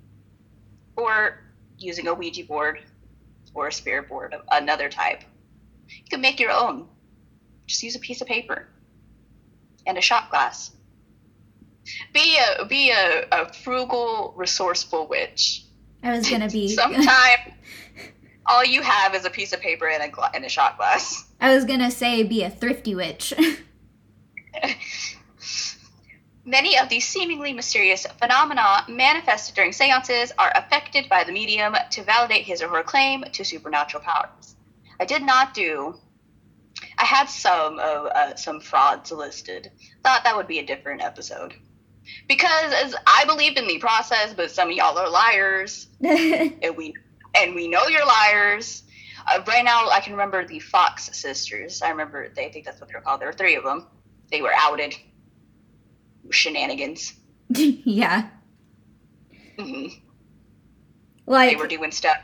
or 0.96 1.38
using 1.78 2.06
a 2.06 2.14
Ouija 2.14 2.44
board 2.44 2.80
or 3.54 3.68
a 3.68 3.72
spirit 3.72 4.08
board 4.08 4.34
of 4.34 4.42
another 4.50 4.88
type. 4.88 5.22
You 5.88 6.04
can 6.08 6.20
make 6.20 6.40
your 6.40 6.50
own. 6.50 6.88
Just 7.66 7.82
use 7.82 7.96
a 7.96 8.00
piece 8.00 8.20
of 8.20 8.26
paper 8.26 8.68
and 9.86 9.98
a 9.98 10.00
shot 10.00 10.30
glass. 10.30 10.72
Be 12.12 12.38
a 12.38 12.64
be 12.66 12.90
a, 12.90 13.26
a 13.32 13.52
frugal, 13.52 14.32
resourceful 14.36 15.08
witch. 15.08 15.64
I 16.02 16.16
was 16.16 16.28
gonna 16.28 16.48
be. 16.48 16.68
Sometime 16.74 17.52
all 18.46 18.64
you 18.64 18.82
have 18.82 19.14
is 19.14 19.24
a 19.24 19.30
piece 19.30 19.52
of 19.52 19.60
paper 19.60 19.88
and 19.88 20.02
a 20.02 20.08
gla- 20.08 20.30
and 20.34 20.44
a 20.44 20.48
shot 20.48 20.76
glass. 20.76 21.24
I 21.40 21.54
was 21.54 21.64
gonna 21.64 21.90
say 21.90 22.22
be 22.22 22.42
a 22.42 22.50
thrifty 22.50 22.94
witch. 22.94 23.34
Many 26.44 26.76
of 26.76 26.88
these 26.88 27.06
seemingly 27.06 27.52
mysterious 27.52 28.04
phenomena 28.20 28.84
manifested 28.88 29.54
during 29.54 29.72
seances 29.72 30.32
are 30.38 30.50
affected 30.56 31.08
by 31.08 31.22
the 31.22 31.30
medium 31.30 31.76
to 31.90 32.02
validate 32.02 32.44
his 32.44 32.60
or 32.60 32.68
her 32.68 32.82
claim 32.82 33.22
to 33.32 33.44
supernatural 33.44 34.02
powers. 34.02 34.56
I 34.98 35.04
did 35.04 35.22
not 35.22 35.54
do. 35.54 35.94
I 36.98 37.04
had 37.04 37.26
some 37.28 37.78
of 37.78 38.06
uh, 38.06 38.34
some 38.34 38.60
frauds 38.60 39.12
listed. 39.12 39.70
Thought 40.02 40.24
that 40.24 40.36
would 40.36 40.48
be 40.48 40.58
a 40.58 40.66
different 40.66 41.00
episode 41.00 41.54
because 42.28 42.72
as 42.72 42.94
I 43.06 43.24
believed 43.24 43.58
in 43.58 43.66
the 43.66 43.78
process, 43.78 44.34
but 44.34 44.50
some 44.50 44.70
of 44.70 44.76
y'all 44.76 44.98
are 44.98 45.08
liars, 45.08 45.88
and 46.00 46.76
we 46.76 46.94
and 47.36 47.54
we 47.54 47.68
know 47.68 47.86
you're 47.86 48.06
liars. 48.06 48.84
Uh, 49.26 49.42
right 49.46 49.64
now, 49.64 49.88
I 49.88 50.00
can 50.00 50.12
remember 50.12 50.46
the 50.46 50.58
Fox 50.58 51.16
sisters. 51.16 51.80
I 51.82 51.90
remember 51.90 52.28
they 52.34 52.46
I 52.46 52.52
think 52.52 52.64
that's 52.64 52.80
what 52.80 52.90
they're 52.90 53.00
called. 53.00 53.20
There 53.20 53.28
were 53.28 53.32
three 53.32 53.54
of 53.54 53.64
them. 53.64 53.86
They 54.30 54.42
were 54.42 54.52
outed. 54.54 54.94
Shenanigans. 56.30 57.14
yeah. 57.50 58.28
hmm 59.58 59.86
Like 61.26 61.50
They 61.50 61.56
were 61.56 61.68
doing 61.68 61.92
stuff, 61.92 62.16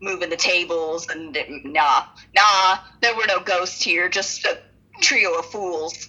moving 0.00 0.30
the 0.30 0.36
tables, 0.36 1.08
and 1.08 1.36
nah, 1.64 2.06
nah. 2.34 2.78
There 3.00 3.14
were 3.14 3.26
no 3.26 3.40
ghosts 3.40 3.82
here. 3.82 4.08
Just 4.08 4.44
a 4.44 4.58
trio 5.00 5.38
of 5.38 5.46
fools. 5.46 6.08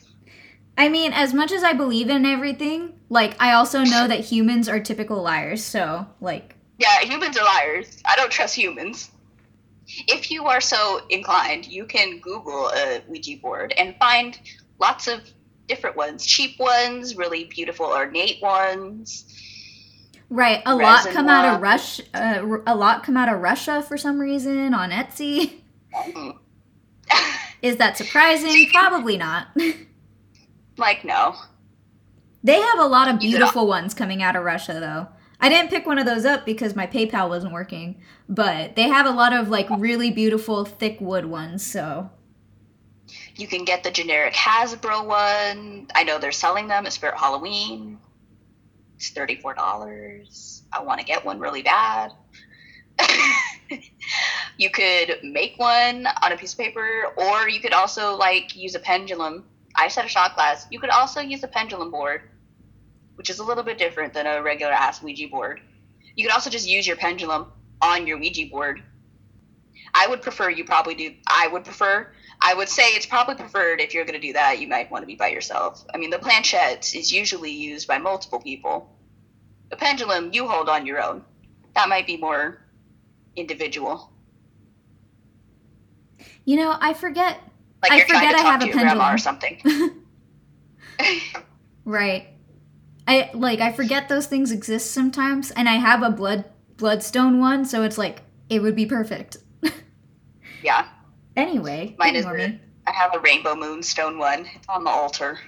I 0.78 0.90
mean, 0.90 1.14
as 1.14 1.34
much 1.34 1.52
as 1.52 1.64
I 1.64 1.74
believe 1.74 2.10
in 2.10 2.26
everything, 2.26 3.00
like 3.10 3.36
I 3.42 3.54
also 3.54 3.84
know 3.84 4.08
that 4.08 4.20
humans 4.22 4.68
are 4.68 4.80
typical 4.80 5.22
liars. 5.22 5.64
So, 5.64 6.08
like, 6.20 6.55
Yeah, 6.78 7.00
humans 7.02 7.38
are 7.38 7.46
liars. 7.46 8.02
I 8.06 8.16
don't 8.16 8.32
trust 8.32 8.56
humans. 8.56 9.12
If 10.08 10.32
you 10.32 10.46
are 10.46 10.62
so 10.62 11.02
inclined, 11.10 11.68
you 11.68 11.86
can 11.86 12.20
Google 12.20 12.70
a 12.70 13.02
Ouija 13.08 13.38
board 13.38 13.74
and 13.78 13.96
find 13.98 14.38
lots 14.80 15.08
of 15.08 15.22
different 15.68 15.96
ones 15.96 16.26
cheap 16.26 16.60
ones, 16.60 17.16
really 17.16 17.46
beautiful, 17.46 17.86
ornate 17.88 18.42
ones. 18.42 19.26
right, 20.30 20.62
a 20.66 20.76
lot 20.76 21.08
come 21.08 21.28
out 21.28 21.56
of. 21.56 21.62
Rush, 21.62 22.02
uh, 22.14 22.46
a 22.68 22.76
lot 22.76 23.04
come 23.04 23.18
out 23.18 23.30
of 23.30 23.42
Russia 23.42 23.82
for 23.82 23.98
some 23.98 24.20
reason 24.20 24.74
on 24.74 24.92
Etsy. 24.92 25.62
Mm. 25.94 26.38
Is 27.62 27.78
that 27.78 27.98
surprising? 27.98 28.70
Probably 28.74 29.18
not. 29.18 29.48
like, 30.78 31.04
no. 31.06 31.36
they 32.44 32.60
have 32.60 32.80
a 32.80 32.86
lot 32.86 33.08
of 33.08 33.20
beautiful 33.20 33.68
ones 33.68 33.94
coming 33.94 34.22
out 34.22 34.36
of 34.36 34.44
Russia, 34.44 34.74
though. 34.80 35.15
I 35.40 35.50
didn't 35.50 35.70
pick 35.70 35.86
one 35.86 36.00
of 36.00 36.06
those 36.06 36.26
up 36.26 36.46
because 36.46 36.76
my 36.76 36.88
PayPal 36.88 37.30
wasn't 37.30 37.54
working, 37.54 38.02
but 38.30 38.76
they 38.76 38.84
have 38.84 39.06
a 39.06 39.12
lot 39.12 39.34
of 39.34 39.50
like 39.50 39.68
really 39.70 40.12
beautiful 40.12 40.66
thick 40.66 40.98
wood 41.02 41.26
ones. 41.26 41.66
So 41.66 42.10
You 43.36 43.48
can 43.48 43.66
get 43.66 43.84
the 43.84 43.92
generic 43.92 44.34
Hasbro 44.34 45.06
one. 45.06 45.88
I 45.94 46.04
know 46.04 46.20
they're 46.20 46.32
selling 46.32 46.68
them 46.68 46.86
at 46.86 46.94
Spirit 46.94 47.18
Halloween. 47.18 48.00
It's 48.96 49.12
$34. 49.12 50.62
I 50.72 50.82
want 50.84 51.00
to 51.00 51.06
get 51.06 51.26
one 51.26 51.40
really 51.40 51.62
bad. 51.62 52.12
you 54.58 54.70
could 54.70 55.18
make 55.24 55.60
one 55.60 56.08
on 56.24 56.32
a 56.32 56.38
piece 56.38 56.54
of 56.54 56.60
paper, 56.60 57.08
or 57.18 57.50
you 57.50 57.60
could 57.60 57.74
also 57.74 58.16
like 58.16 58.56
use 58.56 58.74
a 58.76 58.80
pendulum. 58.80 59.44
I 59.76 59.90
set 59.90 60.06
a 60.06 60.08
shot 60.08 60.36
glass. 60.36 60.66
You 60.72 60.80
could 60.80 60.90
also 60.90 61.20
use 61.20 61.44
a 61.44 61.48
pendulum 61.50 61.92
board, 61.92 62.22
which 63.16 63.30
is 63.30 63.40
a 63.40 63.44
little 63.44 63.64
bit 63.64 63.78
different 63.78 64.14
than 64.14 64.28
a 64.28 64.42
regular 64.42 64.72
ass 64.74 65.02
Ouija 65.02 65.28
board. 65.28 65.62
You 66.16 66.26
could 66.26 66.34
also 66.34 66.50
just 66.50 66.68
use 66.68 66.88
your 66.88 66.96
pendulum 66.96 67.52
on 67.82 68.08
your 68.08 68.18
Ouija 68.18 68.48
board. 68.50 68.82
I 69.94 70.08
would 70.08 70.22
prefer 70.22 70.50
you 70.50 70.66
probably 70.66 70.96
do. 70.96 71.14
I 71.28 71.48
would 71.48 71.64
prefer. 71.64 72.12
I 72.42 72.54
would 72.54 72.68
say 72.70 72.84
it's 72.90 73.06
probably 73.06 73.36
preferred 73.36 73.80
if 73.80 73.94
you're 73.94 74.06
going 74.06 74.20
to 74.20 74.28
do 74.28 74.34
that. 74.34 74.60
You 74.60 74.68
might 74.68 74.92
want 74.92 75.04
to 75.04 75.08
be 75.08 75.16
by 75.16 75.30
yourself. 75.30 75.86
I 75.94 75.98
mean, 75.98 76.10
the 76.10 76.20
planchette 76.20 76.94
is 76.94 77.12
usually 77.12 77.52
used 77.52 77.88
by 77.88 77.98
multiple 77.98 78.40
people. 78.42 78.94
The 79.70 79.78
pendulum 79.78 80.32
you 80.34 80.48
hold 80.48 80.70
on 80.70 80.86
your 80.86 81.02
own. 81.02 81.24
That 81.76 81.90
might 81.90 82.06
be 82.08 82.18
more 82.18 82.62
individual. 83.36 84.12
you 86.46 86.58
know, 86.58 86.76
I 86.80 86.94
forget. 86.94 87.40
Like 87.82 87.92
I 87.92 87.98
you're 87.98 88.06
trying 88.08 88.30
forget 88.30 88.36
to 88.36 88.40
I 88.40 88.44
talk 88.44 88.52
have 88.52 88.60
to 88.62 88.66
a 88.66 88.70
your 88.70 88.80
grandma 88.80 89.14
or 89.14 89.18
something. 89.18 89.62
Right. 91.86 92.28
I 93.08 93.30
like 93.34 93.60
I 93.60 93.72
forget 93.72 94.10
those 94.10 94.28
things 94.28 94.52
exist 94.52 94.92
sometimes, 94.92 95.52
and 95.52 95.70
I 95.70 95.74
have 95.74 96.02
a 96.02 96.10
blood 96.10 96.46
bloodstone 96.78 97.40
one, 97.40 97.66
so 97.66 97.84
it's 97.84 97.98
like 97.98 98.22
it 98.50 98.62
would 98.62 98.76
be 98.76 98.86
perfect. 98.86 99.38
yeah, 100.64 100.88
Anyway, 101.36 101.96
mine 101.98 102.16
is. 102.16 102.26
me. 102.26 102.60
I 102.88 102.92
have 102.92 103.14
a 103.14 103.20
rainbow 103.20 103.56
moonstone 103.56 104.18
one. 104.18 104.46
It's 104.56 104.68
on 104.70 104.84
the 104.84 104.90
altar. 104.90 105.40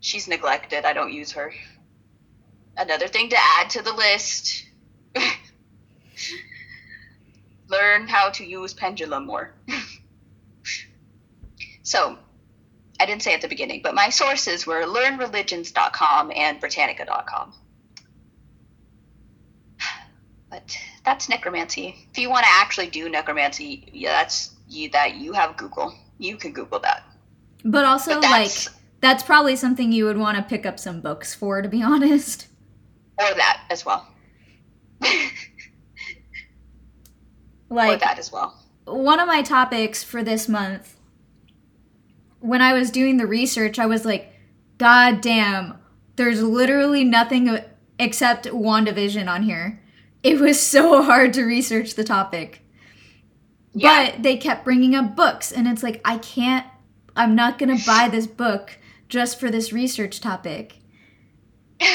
She's 0.00 0.26
neglected. 0.26 0.84
I 0.84 0.92
don't 0.92 1.12
use 1.12 1.32
her. 1.32 1.52
Another 2.76 3.06
thing 3.06 3.28
to 3.28 3.36
add 3.38 3.70
to 3.70 3.82
the 3.82 3.92
list. 3.92 4.66
Learn 7.68 8.08
how 8.08 8.30
to 8.30 8.44
use 8.44 8.74
pendulum 8.74 9.26
more. 9.26 9.54
so, 11.82 12.18
I 13.04 13.06
didn't 13.06 13.22
say 13.22 13.34
at 13.34 13.42
the 13.42 13.48
beginning, 13.48 13.80
but 13.82 13.94
my 13.94 14.08
sources 14.08 14.66
were 14.66 14.84
learnreligions.com 14.84 16.32
and 16.34 16.58
britannica.com. 16.58 17.52
But 20.50 20.78
that's 21.04 21.28
necromancy. 21.28 21.94
If 22.10 22.16
you 22.18 22.30
want 22.30 22.44
to 22.44 22.50
actually 22.50 22.86
do 22.88 23.10
necromancy, 23.10 23.90
yeah, 23.92 24.22
that's 24.22 24.54
you 24.70 24.88
that 24.92 25.16
you 25.16 25.34
have 25.34 25.58
Google. 25.58 25.94
You 26.18 26.38
can 26.38 26.52
Google 26.52 26.78
that. 26.80 27.02
But 27.62 27.84
also, 27.84 28.14
But 28.22 28.30
like 28.30 28.44
that's 28.46 28.70
that's 29.00 29.22
probably 29.22 29.54
something 29.56 29.92
you 29.92 30.06
would 30.06 30.16
want 30.16 30.38
to 30.38 30.42
pick 30.42 30.64
up 30.64 30.78
some 30.80 31.02
books 31.02 31.34
for, 31.34 31.60
to 31.60 31.68
be 31.68 31.82
honest. 31.92 32.46
or 33.18 33.34
that 33.34 33.64
as 33.68 33.84
well. 33.84 34.08
or 35.02 35.08
Like 37.68 38.00
that 38.00 38.18
as 38.18 38.32
well. 38.32 38.58
one 38.86 39.20
of 39.20 39.26
my 39.26 39.42
topics 39.42 40.02
for 40.02 40.22
this 40.22 40.48
month, 40.48 40.96
when 42.44 42.60
I 42.60 42.74
was 42.74 42.90
doing 42.90 43.16
the 43.16 43.26
research, 43.26 43.78
I 43.78 43.86
was 43.86 44.04
like, 44.04 44.30
God 44.76 45.22
damn, 45.22 45.78
there's 46.16 46.42
literally 46.42 47.02
nothing 47.02 47.58
except 47.98 48.44
WandaVision 48.44 49.30
on 49.30 49.44
here. 49.44 49.80
It 50.22 50.38
was 50.38 50.60
so 50.60 51.02
hard 51.04 51.32
to 51.32 51.44
research 51.44 51.94
the 51.94 52.04
topic. 52.04 52.60
Yeah. 53.72 54.10
But 54.10 54.22
they 54.22 54.36
kept 54.36 54.62
bringing 54.62 54.94
up 54.94 55.16
books, 55.16 55.52
and 55.52 55.66
it's 55.66 55.82
like, 55.82 56.02
I 56.04 56.18
can't, 56.18 56.66
I'm 57.16 57.34
not 57.34 57.58
gonna 57.58 57.78
buy 57.86 58.08
this 58.10 58.26
book 58.26 58.78
just 59.08 59.40
for 59.40 59.50
this 59.50 59.72
research 59.72 60.20
topic. 60.20 60.76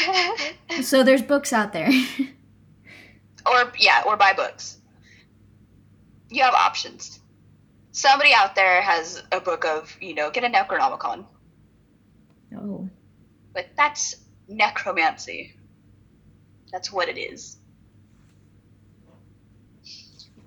So 0.83 1.03
there's 1.03 1.23
books 1.23 1.51
out 1.51 1.73
there. 1.73 1.89
or 3.45 3.73
yeah, 3.77 4.03
or 4.05 4.15
buy 4.15 4.33
books. 4.33 4.77
You 6.29 6.43
have 6.43 6.53
options. 6.53 7.18
Somebody 7.99 8.31
out 8.33 8.55
there 8.55 8.81
has 8.81 9.21
a 9.33 9.41
book 9.41 9.65
of, 9.65 9.93
you 9.99 10.13
know, 10.15 10.31
get 10.31 10.45
a 10.45 10.47
Necronomicon. 10.47 11.25
oh. 12.57 12.87
But 13.53 13.65
that's 13.75 14.15
necromancy. 14.47 15.53
That's 16.71 16.93
what 16.93 17.09
it 17.09 17.17
is. 17.19 17.57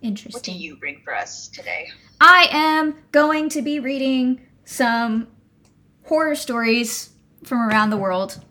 Interesting. 0.00 0.32
What 0.32 0.42
do 0.44 0.52
you 0.52 0.76
bring 0.76 1.02
for 1.04 1.14
us 1.14 1.48
today? 1.48 1.88
I 2.22 2.48
am 2.50 2.94
going 3.12 3.50
to 3.50 3.60
be 3.60 3.80
reading 3.80 4.40
some 4.64 5.28
horror 6.04 6.34
stories 6.34 7.10
from 7.44 7.58
around 7.60 7.90
the 7.90 7.98
world. 7.98 8.42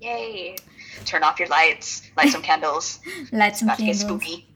Yay. 0.00 0.54
Turn 1.04 1.24
off 1.24 1.40
your 1.40 1.48
lights, 1.48 2.08
light 2.16 2.30
some 2.30 2.42
candles. 2.50 3.00
Light 3.32 3.56
some 3.56 3.66
About 3.68 3.78
to 3.78 3.84
get 3.86 3.96
candles. 3.96 4.22
spooky. 4.22 4.46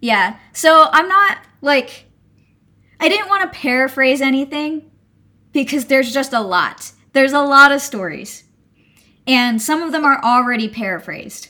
Yeah. 0.00 0.36
So 0.52 0.86
I'm 0.92 1.08
not 1.08 1.38
like 1.62 2.04
I 3.02 3.08
didn't 3.08 3.28
want 3.28 3.52
to 3.52 3.58
paraphrase 3.58 4.20
anything 4.20 4.88
because 5.52 5.86
there's 5.86 6.12
just 6.12 6.32
a 6.32 6.40
lot. 6.40 6.92
There's 7.12 7.32
a 7.32 7.42
lot 7.42 7.72
of 7.72 7.80
stories. 7.80 8.44
And 9.26 9.60
some 9.60 9.82
of 9.82 9.90
them 9.90 10.04
are 10.04 10.22
already 10.22 10.68
paraphrased. 10.68 11.48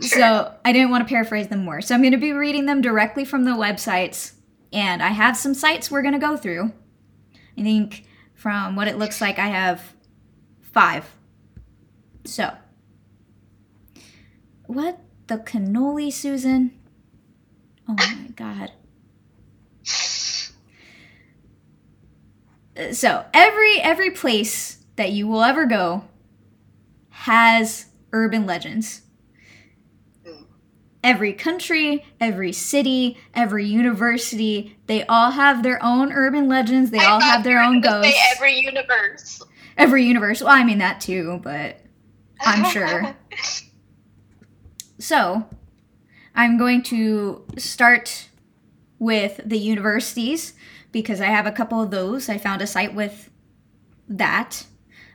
So 0.00 0.54
I 0.64 0.72
didn't 0.72 0.90
want 0.90 1.06
to 1.06 1.12
paraphrase 1.12 1.48
them 1.48 1.62
more. 1.64 1.82
So 1.82 1.94
I'm 1.94 2.00
going 2.00 2.12
to 2.12 2.18
be 2.18 2.32
reading 2.32 2.64
them 2.64 2.80
directly 2.80 3.26
from 3.26 3.44
the 3.44 3.50
websites. 3.50 4.32
And 4.72 5.02
I 5.02 5.08
have 5.08 5.36
some 5.36 5.52
sites 5.52 5.90
we're 5.90 6.00
going 6.00 6.14
to 6.14 6.18
go 6.18 6.38
through. 6.38 6.72
I 7.58 7.62
think 7.62 8.06
from 8.34 8.76
what 8.76 8.88
it 8.88 8.96
looks 8.96 9.20
like, 9.20 9.38
I 9.38 9.48
have 9.48 9.94
five. 10.62 11.04
So, 12.24 12.50
what 14.66 14.98
the 15.26 15.36
cannoli, 15.36 16.10
Susan? 16.10 16.72
Oh 17.86 17.94
my 17.94 18.28
god. 18.34 18.72
So, 22.92 23.24
every 23.32 23.80
every 23.80 24.10
place 24.10 24.78
that 24.96 25.12
you 25.12 25.28
will 25.28 25.42
ever 25.42 25.64
go 25.64 26.04
has 27.10 27.86
urban 28.12 28.46
legends. 28.46 29.02
Hmm. 30.26 30.42
Every 31.02 31.32
country, 31.32 32.04
every 32.20 32.52
city, 32.52 33.16
every 33.32 33.64
university, 33.66 34.76
they 34.86 35.04
all 35.06 35.30
have 35.32 35.62
their 35.62 35.80
own 35.84 36.12
urban 36.12 36.48
legends. 36.48 36.90
They 36.90 36.98
I 36.98 37.04
all 37.10 37.20
have 37.20 37.44
their 37.44 37.60
own 37.60 37.80
ghosts. 37.80 38.18
Every 38.34 38.58
universe. 38.58 39.40
every 39.76 40.04
universe. 40.04 40.40
Well, 40.42 40.52
I 40.52 40.64
mean 40.64 40.78
that 40.78 41.00
too, 41.00 41.40
but 41.42 41.80
I'm 42.40 42.64
sure. 42.70 43.16
So, 44.96 45.46
I'm 46.34 46.56
going 46.56 46.82
to 46.84 47.44
start 47.58 48.28
with 49.04 49.38
the 49.44 49.58
universities 49.58 50.54
because 50.90 51.20
I 51.20 51.26
have 51.26 51.46
a 51.46 51.52
couple 51.52 51.82
of 51.82 51.90
those. 51.90 52.30
I 52.30 52.38
found 52.38 52.62
a 52.62 52.66
site 52.66 52.94
with 52.94 53.28
that. 54.08 54.64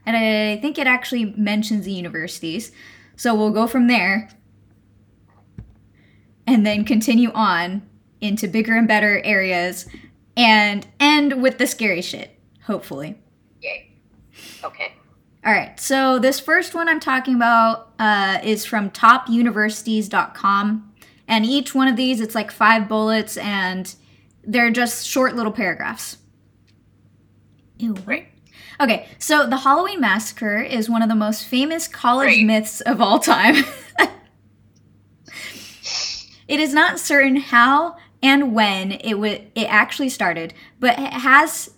And 0.05 0.15
I 0.15 0.61
think 0.61 0.77
it 0.77 0.85
actually 0.85 1.33
mentions 1.35 1.85
the 1.85 1.91
universities. 1.91 2.71
So 3.15 3.33
we'll 3.33 3.49
go 3.49 3.65
from 3.65 3.87
there 3.87 4.29
and 6.45 6.67
then 6.67 6.85
continue 6.85 7.31
on 7.31 7.81
into 8.21 8.47
bigger 8.47 8.75
and 8.75 8.87
better 8.87 9.21
areas 9.23 9.87
and 10.37 10.85
end 10.99 11.41
with 11.41 11.57
the 11.57 11.65
scary 11.65 12.03
shit, 12.03 12.39
hopefully. 12.65 13.19
Yay. 13.59 13.91
Okay. 14.63 14.93
All 15.43 15.51
right, 15.51 15.79
so 15.79 16.19
this 16.19 16.39
first 16.39 16.75
one 16.75 16.87
I'm 16.87 16.99
talking 16.99 17.35
about 17.35 17.93
uh, 17.97 18.37
is 18.43 18.65
from 18.65 18.91
topuniversities.com. 18.91 20.88
And 21.29 21.45
each 21.45 21.73
one 21.73 21.87
of 21.87 21.95
these, 21.95 22.19
it's 22.19 22.35
like 22.35 22.51
five 22.51 22.89
bullets, 22.89 23.37
and 23.37 23.95
they're 24.43 24.71
just 24.71 25.07
short 25.07 25.35
little 25.35 25.51
paragraphs. 25.51 26.17
Ew. 27.77 27.95
Right. 28.05 28.27
Okay, 28.81 29.07
so 29.19 29.45
the 29.45 29.57
Halloween 29.57 30.01
Massacre 30.01 30.57
is 30.57 30.89
one 30.89 31.01
of 31.01 31.09
the 31.09 31.15
most 31.15 31.45
famous 31.45 31.87
college 31.87 32.29
Great. 32.29 32.45
myths 32.45 32.81
of 32.81 32.99
all 32.99 33.19
time. 33.19 33.63
it 36.47 36.59
is 36.59 36.73
not 36.73 36.99
certain 36.99 37.35
how 37.37 37.95
and 38.23 38.53
when 38.53 38.93
it 38.93 39.11
w- 39.11 39.45
it 39.53 39.65
actually 39.65 40.09
started, 40.09 40.53
but 40.79 40.97
it 40.97 41.13
has 41.13 41.69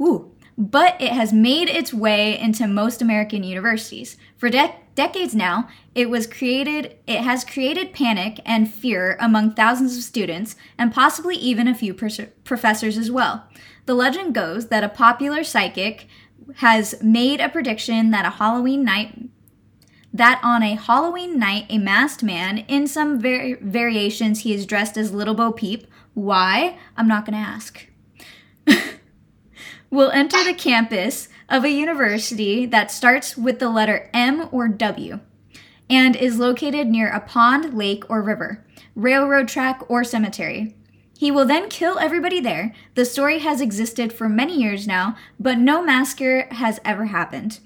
ooh, 0.00 0.31
but 0.56 1.00
it 1.00 1.12
has 1.12 1.32
made 1.32 1.68
its 1.68 1.92
way 1.92 2.38
into 2.38 2.66
most 2.66 3.02
American 3.02 3.44
universities. 3.44 4.16
For 4.36 4.50
dec 4.50 4.74
decades 4.94 5.34
now, 5.34 5.68
it 5.94 6.10
was 6.10 6.26
created 6.26 6.96
it 7.06 7.20
has 7.20 7.44
created 7.44 7.92
panic 7.92 8.40
and 8.44 8.72
fear 8.72 9.16
among 9.20 9.54
thousands 9.54 9.96
of 9.96 10.02
students 10.02 10.56
and 10.76 10.92
possibly 10.92 11.36
even 11.36 11.66
a 11.66 11.74
few 11.74 11.94
pers- 11.94 12.20
professors 12.44 12.98
as 12.98 13.10
well. 13.10 13.44
The 13.86 13.94
legend 13.94 14.34
goes 14.34 14.68
that 14.68 14.84
a 14.84 14.88
popular 14.88 15.42
psychic 15.44 16.06
has 16.56 17.02
made 17.02 17.40
a 17.40 17.48
prediction 17.48 18.10
that 18.10 18.26
a 18.26 18.30
Halloween 18.30 18.84
night 18.84 19.30
that 20.12 20.40
on 20.42 20.62
a 20.62 20.74
Halloween 20.74 21.38
night, 21.38 21.66
a 21.70 21.78
masked 21.78 22.22
man, 22.22 22.58
in 22.68 22.86
some 22.86 23.20
var- 23.20 23.56
variations, 23.60 24.40
he 24.40 24.52
is 24.52 24.66
dressed 24.66 24.96
as 24.96 25.12
Little 25.12 25.34
Bo 25.34 25.52
Peep. 25.52 25.86
Why? 26.14 26.78
I'm 26.96 27.08
not 27.08 27.24
going 27.24 27.32
to 27.32 27.48
ask. 27.48 27.86
Will 29.92 30.10
enter 30.10 30.42
the 30.42 30.54
campus 30.54 31.28
of 31.50 31.64
a 31.64 31.70
university 31.70 32.64
that 32.64 32.90
starts 32.90 33.36
with 33.36 33.58
the 33.58 33.68
letter 33.68 34.10
M 34.14 34.48
or 34.50 34.66
W 34.66 35.20
and 35.90 36.16
is 36.16 36.38
located 36.38 36.88
near 36.88 37.08
a 37.08 37.20
pond, 37.20 37.74
lake, 37.74 38.08
or 38.08 38.22
river, 38.22 38.64
railroad 38.96 39.48
track, 39.48 39.82
or 39.88 40.02
cemetery. 40.02 40.74
He 41.18 41.30
will 41.30 41.44
then 41.44 41.68
kill 41.68 41.98
everybody 41.98 42.40
there. 42.40 42.74
The 42.94 43.04
story 43.04 43.40
has 43.40 43.60
existed 43.60 44.12
for 44.12 44.28
many 44.30 44.58
years 44.58 44.86
now, 44.86 45.14
but 45.38 45.58
no 45.58 45.84
massacre 45.84 46.48
has 46.50 46.80
ever 46.84 47.04
happened. 47.04 47.60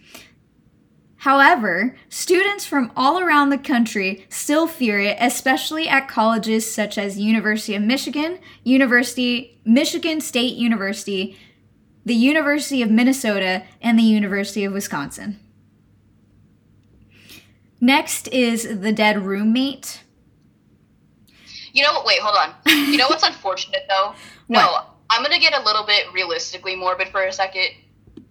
However, 1.18 1.96
students 2.08 2.66
from 2.66 2.92
all 2.96 3.20
around 3.20 3.50
the 3.50 3.58
country 3.58 4.26
still 4.28 4.66
fear 4.66 5.00
it, 5.00 5.16
especially 5.20 5.88
at 5.88 6.08
colleges 6.08 6.70
such 6.70 6.98
as 6.98 7.18
University 7.18 7.74
of 7.74 7.82
Michigan, 7.82 8.38
University 8.64 9.58
Michigan 9.64 10.20
State 10.20 10.54
University, 10.54 11.36
the 12.06 12.14
University 12.14 12.80
of 12.82 12.90
Minnesota, 12.90 13.64
and 13.82 13.98
the 13.98 14.02
University 14.04 14.64
of 14.64 14.72
Wisconsin. 14.72 15.40
Next 17.80 18.28
is 18.28 18.80
the 18.80 18.92
dead 18.92 19.22
roommate. 19.26 20.02
You 21.72 21.82
know 21.82 21.92
what? 21.92 22.06
Wait, 22.06 22.20
hold 22.22 22.36
on. 22.36 22.54
You 22.90 22.96
know 22.96 23.08
what's 23.08 23.22
unfortunate 23.26 23.82
though? 23.88 24.14
No, 24.48 24.60
What? 24.60 24.88
I'm 25.10 25.22
gonna 25.22 25.40
get 25.40 25.52
a 25.52 25.62
little 25.62 25.84
bit 25.84 26.04
realistically 26.14 26.76
morbid 26.76 27.08
for 27.08 27.24
a 27.24 27.32
second. 27.32 27.68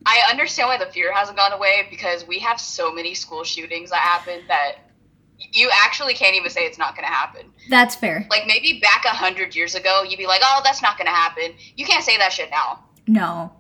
I 0.06 0.22
understand 0.32 0.70
why 0.70 0.78
the 0.78 0.86
fear 0.92 1.14
hasn't 1.14 1.38
gone 1.38 1.52
away 1.52 1.88
because 1.90 2.26
we 2.26 2.40
have 2.40 2.60
so 2.60 2.94
many 2.94 3.14
school 3.14 3.44
shootings 3.44 3.90
that 3.90 4.00
happen 4.00 4.42
that 4.48 4.76
you 5.52 5.70
actually 5.84 6.14
can't 6.14 6.36
even 6.36 6.50
say 6.50 6.62
it's 6.62 6.78
not 6.78 6.96
gonna 6.96 7.08
happen. 7.08 7.52
That's 7.70 7.96
fair. 7.96 8.26
Like 8.32 8.44
maybe 8.48 8.80
back 8.82 9.04
a 9.04 9.10
hundred 9.10 9.54
years 9.54 9.76
ago, 9.76 10.04
you'd 10.08 10.18
be 10.18 10.28
like, 10.28 10.42
"Oh, 10.44 10.62
that's 10.64 10.82
not 10.82 10.98
gonna 10.98 11.10
happen." 11.12 11.54
You 11.76 11.86
can't 11.86 12.04
say 12.06 12.18
that 12.18 12.32
shit 12.32 12.50
now. 12.50 12.86
No. 13.08 13.52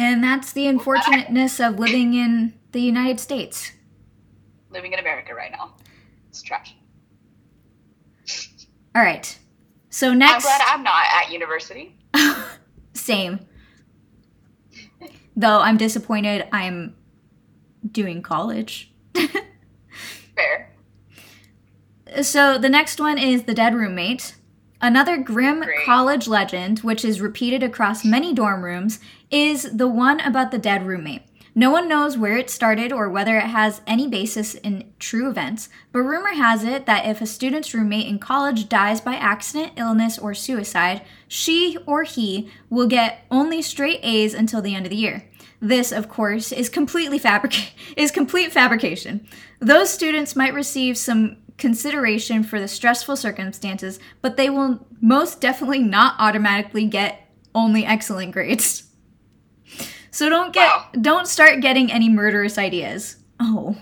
And 0.00 0.24
that's 0.24 0.54
the 0.54 0.66
unfortunateness 0.66 1.60
of 1.60 1.78
living 1.78 2.14
in 2.14 2.54
the 2.72 2.80
United 2.80 3.20
States. 3.20 3.72
Living 4.70 4.94
in 4.94 4.98
America 4.98 5.34
right 5.34 5.52
now, 5.52 5.74
it's 6.30 6.40
trash. 6.40 6.74
All 8.94 9.02
right. 9.02 9.38
So 9.90 10.14
next. 10.14 10.36
I'm 10.36 10.40
glad 10.40 10.62
I'm 10.68 10.82
not 10.82 11.04
at 11.14 11.30
university. 11.30 11.98
same. 12.94 13.40
Though 15.36 15.60
I'm 15.60 15.76
disappointed 15.76 16.48
I'm 16.50 16.96
doing 17.86 18.22
college. 18.22 18.94
Fair. 20.34 20.72
So 22.22 22.56
the 22.56 22.70
next 22.70 22.98
one 23.00 23.18
is 23.18 23.42
The 23.42 23.52
Dead 23.54 23.74
Roommate. 23.74 24.34
Another 24.80 25.18
grim 25.18 25.60
Great. 25.60 25.84
college 25.84 26.26
legend, 26.26 26.78
which 26.78 27.04
is 27.04 27.20
repeated 27.20 27.62
across 27.62 28.02
many 28.02 28.32
dorm 28.32 28.64
rooms, 28.64 28.98
is 29.30 29.76
the 29.76 29.88
one 29.88 30.20
about 30.20 30.50
the 30.50 30.58
dead 30.58 30.86
roommate. 30.86 31.22
No 31.54 31.70
one 31.70 31.88
knows 31.88 32.16
where 32.16 32.36
it 32.36 32.48
started 32.48 32.92
or 32.92 33.08
whether 33.08 33.36
it 33.36 33.46
has 33.46 33.80
any 33.86 34.06
basis 34.06 34.54
in 34.54 34.92
true 35.00 35.28
events, 35.28 35.68
but 35.92 36.00
rumor 36.00 36.32
has 36.34 36.62
it 36.62 36.86
that 36.86 37.06
if 37.06 37.20
a 37.20 37.26
student's 37.26 37.74
roommate 37.74 38.06
in 38.06 38.20
college 38.20 38.68
dies 38.68 39.00
by 39.00 39.14
accident, 39.14 39.72
illness, 39.76 40.16
or 40.16 40.32
suicide, 40.32 41.02
she 41.26 41.76
or 41.86 42.04
he 42.04 42.48
will 42.68 42.86
get 42.86 43.24
only 43.30 43.60
straight 43.62 43.98
A's 44.04 44.32
until 44.32 44.62
the 44.62 44.74
end 44.74 44.86
of 44.86 44.90
the 44.90 44.96
year. 44.96 45.28
This, 45.60 45.90
of 45.92 46.08
course, 46.08 46.52
is 46.52 46.68
completely 46.68 47.18
fabric- 47.18 47.72
is 47.96 48.12
complete 48.12 48.52
fabrication. 48.52 49.26
Those 49.58 49.90
students 49.90 50.36
might 50.36 50.54
receive 50.54 50.96
some 50.96 51.38
consideration 51.58 52.42
for 52.42 52.60
the 52.60 52.68
stressful 52.68 53.16
circumstances, 53.16 53.98
but 54.22 54.36
they 54.36 54.48
will 54.48 54.86
most 55.00 55.40
definitely 55.40 55.80
not 55.80 56.14
automatically 56.18 56.86
get 56.86 57.28
only 57.54 57.84
excellent 57.84 58.32
grades. 58.32 58.89
So 60.10 60.28
don't 60.28 60.52
get 60.52 60.66
Wow. 60.68 60.86
don't 61.00 61.28
start 61.28 61.60
getting 61.60 61.90
any 61.92 62.08
murderous 62.08 62.58
ideas. 62.58 63.16
Oh. 63.38 63.76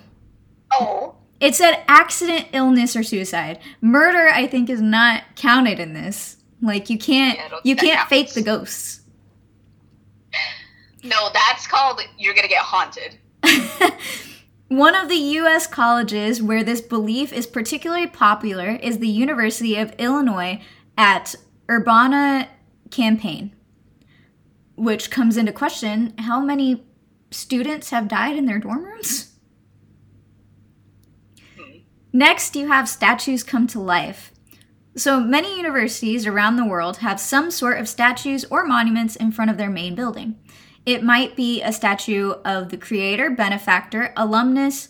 Oh, 0.72 1.14
It 1.40 1.54
said 1.54 1.82
accident, 1.88 2.48
illness, 2.52 2.94
or 2.94 3.02
suicide. 3.02 3.58
Murder, 3.80 4.28
I 4.28 4.46
think, 4.46 4.68
is 4.68 4.80
not 4.82 5.22
counted 5.36 5.78
in 5.80 5.94
this. 5.94 6.36
Like 6.60 6.90
you 6.90 6.98
can't 6.98 7.38
Yeah, 7.38 7.58
you 7.64 7.76
can't 7.76 8.08
fake 8.08 8.32
the 8.34 8.42
ghosts. 8.42 9.00
no, 11.02 11.30
that's 11.32 11.66
called 11.66 12.00
you're 12.18 12.34
gonna 12.34 12.48
get 12.48 12.62
haunted. 12.62 13.18
One 14.68 14.94
of 14.94 15.08
the 15.08 15.16
US 15.16 15.66
colleges 15.66 16.42
where 16.42 16.62
this 16.62 16.80
belief 16.82 17.32
is 17.32 17.46
particularly 17.46 18.06
popular 18.06 18.70
is 18.82 18.98
the 18.98 19.08
University 19.08 19.76
of 19.76 19.94
Illinois 19.98 20.60
at 20.98 21.34
Urbana 21.70 22.48
Campaign, 22.90 23.52
which 24.78 25.10
comes 25.10 25.36
into 25.36 25.52
question 25.52 26.14
how 26.18 26.40
many 26.40 26.84
students 27.30 27.90
have 27.90 28.08
died 28.08 28.36
in 28.36 28.46
their 28.46 28.58
dorm 28.58 28.84
rooms? 28.84 29.34
Next, 32.12 32.56
you 32.56 32.68
have 32.68 32.88
statues 32.88 33.42
come 33.42 33.66
to 33.68 33.80
life. 33.80 34.32
So 34.96 35.20
many 35.20 35.56
universities 35.56 36.26
around 36.26 36.56
the 36.56 36.64
world 36.64 36.98
have 36.98 37.20
some 37.20 37.50
sort 37.50 37.78
of 37.78 37.88
statues 37.88 38.44
or 38.50 38.64
monuments 38.64 39.14
in 39.14 39.30
front 39.30 39.50
of 39.50 39.58
their 39.58 39.70
main 39.70 39.94
building. 39.94 40.36
It 40.86 41.04
might 41.04 41.36
be 41.36 41.62
a 41.62 41.72
statue 41.72 42.30
of 42.44 42.70
the 42.70 42.78
creator, 42.78 43.30
benefactor, 43.30 44.12
alumnus, 44.16 44.88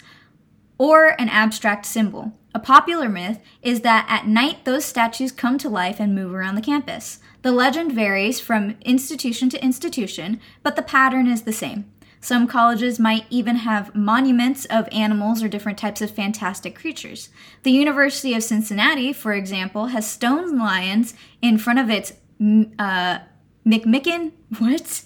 or 0.78 1.20
an 1.20 1.28
abstract 1.28 1.84
symbol. 1.84 2.38
A 2.54 2.60
popular 2.60 3.08
myth 3.08 3.40
is 3.62 3.80
that 3.80 4.06
at 4.08 4.26
night 4.26 4.64
those 4.64 4.84
statues 4.84 5.32
come 5.32 5.58
to 5.58 5.68
life 5.68 6.00
and 6.00 6.14
move 6.14 6.32
around 6.32 6.54
the 6.54 6.62
campus. 6.62 7.18
The 7.42 7.52
legend 7.52 7.92
varies 7.92 8.40
from 8.40 8.76
institution 8.82 9.48
to 9.50 9.62
institution, 9.64 10.40
but 10.62 10.76
the 10.76 10.82
pattern 10.82 11.26
is 11.28 11.42
the 11.42 11.52
same. 11.52 11.90
Some 12.20 12.48
colleges 12.48 12.98
might 12.98 13.26
even 13.30 13.56
have 13.56 13.94
monuments 13.94 14.64
of 14.66 14.88
animals 14.90 15.42
or 15.42 15.48
different 15.48 15.78
types 15.78 16.02
of 16.02 16.10
fantastic 16.10 16.74
creatures. 16.74 17.28
The 17.62 17.70
University 17.70 18.34
of 18.34 18.42
Cincinnati, 18.42 19.12
for 19.12 19.32
example, 19.34 19.86
has 19.86 20.10
stone 20.10 20.58
lions 20.58 21.14
in 21.40 21.58
front 21.58 21.78
of 21.78 21.90
its 21.90 22.12
uh, 22.78 23.20
McMicken. 23.66 24.32
What? 24.58 25.02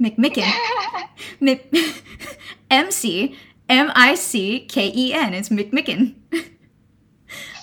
McMicken. 0.00 0.50
Mi- 1.40 1.60
M 2.70 2.90
C 2.90 3.36
M 3.68 3.92
I 3.94 4.14
C 4.14 4.60
K 4.60 4.92
E 4.94 5.12
N. 5.12 5.34
It's 5.34 5.48
McMicken 5.50 6.14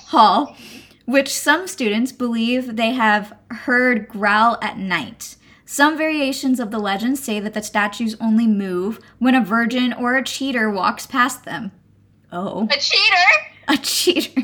Hall, 0.07 0.55
which 1.05 1.33
some 1.33 1.67
students 1.67 2.11
believe 2.11 2.75
they 2.75 2.91
have 2.91 3.33
heard 3.49 4.07
growl 4.07 4.57
at 4.61 4.77
night. 4.77 5.35
Some 5.65 5.97
variations 5.97 6.59
of 6.59 6.69
the 6.71 6.79
legend 6.79 7.17
say 7.17 7.39
that 7.39 7.53
the 7.53 7.63
statues 7.63 8.15
only 8.19 8.45
move 8.47 8.99
when 9.19 9.35
a 9.35 9.43
virgin 9.43 9.93
or 9.93 10.15
a 10.15 10.23
cheater 10.23 10.69
walks 10.69 11.07
past 11.07 11.45
them. 11.45 11.71
Oh, 12.31 12.67
A 12.71 12.77
cheater? 12.77 13.25
a 13.67 13.77
cheater. 13.77 14.43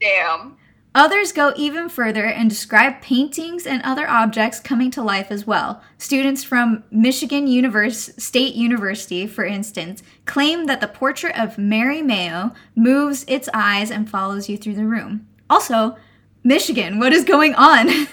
Damn. 0.00 0.56
Others 0.92 1.32
go 1.32 1.52
even 1.56 1.88
further 1.88 2.24
and 2.24 2.50
describe 2.50 3.00
paintings 3.00 3.64
and 3.64 3.80
other 3.82 4.08
objects 4.08 4.58
coming 4.58 4.90
to 4.90 5.02
life 5.02 5.30
as 5.30 5.46
well. 5.46 5.82
Students 5.98 6.42
from 6.42 6.82
Michigan 6.90 7.46
Univers- 7.46 8.20
State 8.20 8.56
University, 8.56 9.26
for 9.28 9.44
instance, 9.44 10.02
claim 10.24 10.66
that 10.66 10.80
the 10.80 10.88
portrait 10.88 11.38
of 11.38 11.58
Mary 11.58 12.02
Mayo 12.02 12.52
moves 12.74 13.24
its 13.28 13.48
eyes 13.54 13.90
and 13.90 14.10
follows 14.10 14.48
you 14.48 14.56
through 14.56 14.74
the 14.74 14.84
room. 14.84 15.28
Also, 15.48 15.96
Michigan, 16.42 16.98
what 16.98 17.12
is 17.12 17.24
going 17.24 17.54
on? 17.54 17.86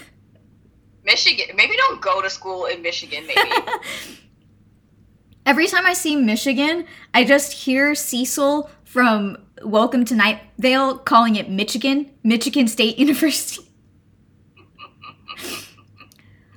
Michigan. 1.04 1.56
Maybe 1.56 1.76
don't 1.78 2.02
go 2.02 2.22
to 2.22 2.30
school 2.30 2.66
in 2.66 2.84
Michigan. 2.84 3.26
Maybe. 3.26 3.42
Every 5.48 5.68
time 5.68 5.86
I 5.86 5.94
see 5.94 6.18
Michigan, 6.18 6.86
I 7.14 7.24
just 7.24 7.54
hear 7.54 7.96
Cecil 7.96 8.70
from 8.88 9.38
Welcome 9.62 10.06
to 10.06 10.16
Night 10.16 10.40
Vale 10.58 10.98
calling 10.98 11.36
it 11.36 11.50
Michigan, 11.50 12.10
Michigan 12.24 12.70
State 12.70 12.98
University. 13.00 13.68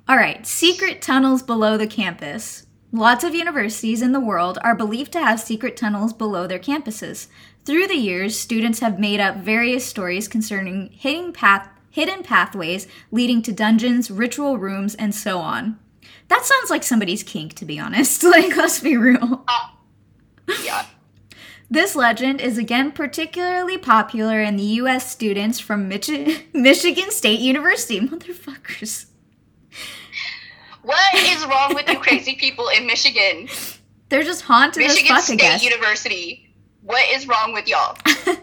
All 0.09 0.17
right, 0.17 0.47
secret 0.47 1.03
tunnels 1.03 1.43
below 1.43 1.77
the 1.77 1.89
campus. 1.89 2.67
Lots 2.93 3.25
of 3.25 3.35
universities 3.35 4.01
in 4.01 4.13
the 4.13 4.21
world 4.21 4.59
are 4.63 4.77
believed 4.77 5.13
to 5.13 5.21
have 5.21 5.41
secret 5.41 5.77
tunnels 5.77 6.13
below 6.13 6.47
their 6.47 6.59
campuses. 6.61 7.27
Through 7.65 7.89
the 7.89 7.97
years, 7.97 8.39
students 8.39 8.79
have 8.79 9.01
made 9.01 9.19
up 9.19 9.39
various 9.39 9.85
stories 9.85 10.29
concerning 10.29 10.91
hidden 10.93 11.33
path 11.33 11.69
hidden 11.91 12.23
pathways 12.23 12.87
leading 13.11 13.43
to 13.43 13.53
dungeons, 13.53 14.09
ritual 14.09 14.57
rooms, 14.57 14.95
and 14.95 15.13
so 15.13 15.41
on. 15.41 15.77
That 16.29 16.45
sounds 16.45 16.71
like 16.71 16.85
somebody's 16.85 17.25
kink, 17.25 17.55
to 17.55 17.65
be 17.65 17.81
honest. 17.81 18.23
Like, 18.31 18.57
let's 18.57 18.79
be 18.79 18.97
real. 18.97 19.45
Uh, 19.49 19.69
yeah. 20.63 20.87
This 21.71 21.95
legend 21.95 22.41
is 22.41 22.59
again 22.59 22.91
particularly 22.91 23.79
popular 23.79 24.43
in 24.43 24.57
the 24.57 24.65
US 24.65 25.09
students 25.09 25.61
from 25.61 25.89
Michi- 25.89 26.43
Michigan 26.55 27.11
State 27.13 27.39
University. 27.39 28.01
Motherfuckers. 28.01 29.07
What 30.83 31.15
is 31.15 31.47
wrong 31.47 31.75
with 31.75 31.89
you 31.89 31.99
crazy 31.99 32.35
people 32.35 32.69
in 32.69 32.87
Michigan? 32.87 33.49
They're 34.09 34.25
just 34.25 34.43
haunted 34.43 34.83
Michigan 34.83 35.15
as 35.17 35.29
fuck, 35.29 35.39
State. 35.39 35.63
University. 35.63 36.53
What 36.83 37.05
is 37.15 37.29
wrong 37.29 37.53
with 37.53 37.69
y'all? 37.69 37.97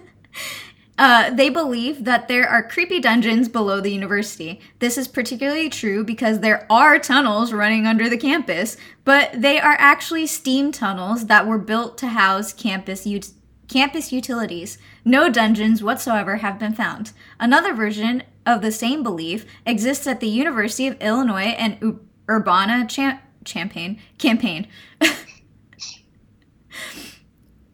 Uh, 0.97 1.29
they 1.29 1.49
believe 1.49 2.05
that 2.05 2.27
there 2.27 2.47
are 2.47 2.67
creepy 2.67 2.99
dungeons 2.99 3.47
below 3.47 3.79
the 3.79 3.91
university. 3.91 4.59
This 4.79 4.97
is 4.97 5.07
particularly 5.07 5.69
true 5.69 6.03
because 6.03 6.39
there 6.39 6.65
are 6.71 6.97
tunnels 6.97 7.53
running 7.53 7.85
under 7.85 8.09
the 8.09 8.17
campus, 8.17 8.77
but 9.03 9.29
they 9.33 9.59
are 9.59 9.75
actually 9.77 10.25
steam 10.25 10.71
tunnels 10.71 11.27
that 11.27 11.45
were 11.45 11.59
built 11.59 11.99
to 11.99 12.07
house 12.07 12.51
campus 12.51 13.05
ut- 13.05 13.29
campus 13.67 14.11
utilities. 14.11 14.79
No 15.05 15.29
dungeons 15.29 15.83
whatsoever 15.83 16.37
have 16.37 16.57
been 16.57 16.73
found. 16.73 17.11
Another 17.39 17.73
version 17.75 18.23
of 18.45 18.61
the 18.61 18.71
same 18.71 19.03
belief 19.03 19.45
exists 19.67 20.07
at 20.07 20.19
the 20.19 20.27
University 20.27 20.87
of 20.87 20.99
Illinois 20.99 21.53
and 21.59 21.77
U- 21.79 21.99
Urbana 22.27 22.87
Cham- 22.87 23.19
Champaign 23.45 23.99
campaign, 24.17 24.67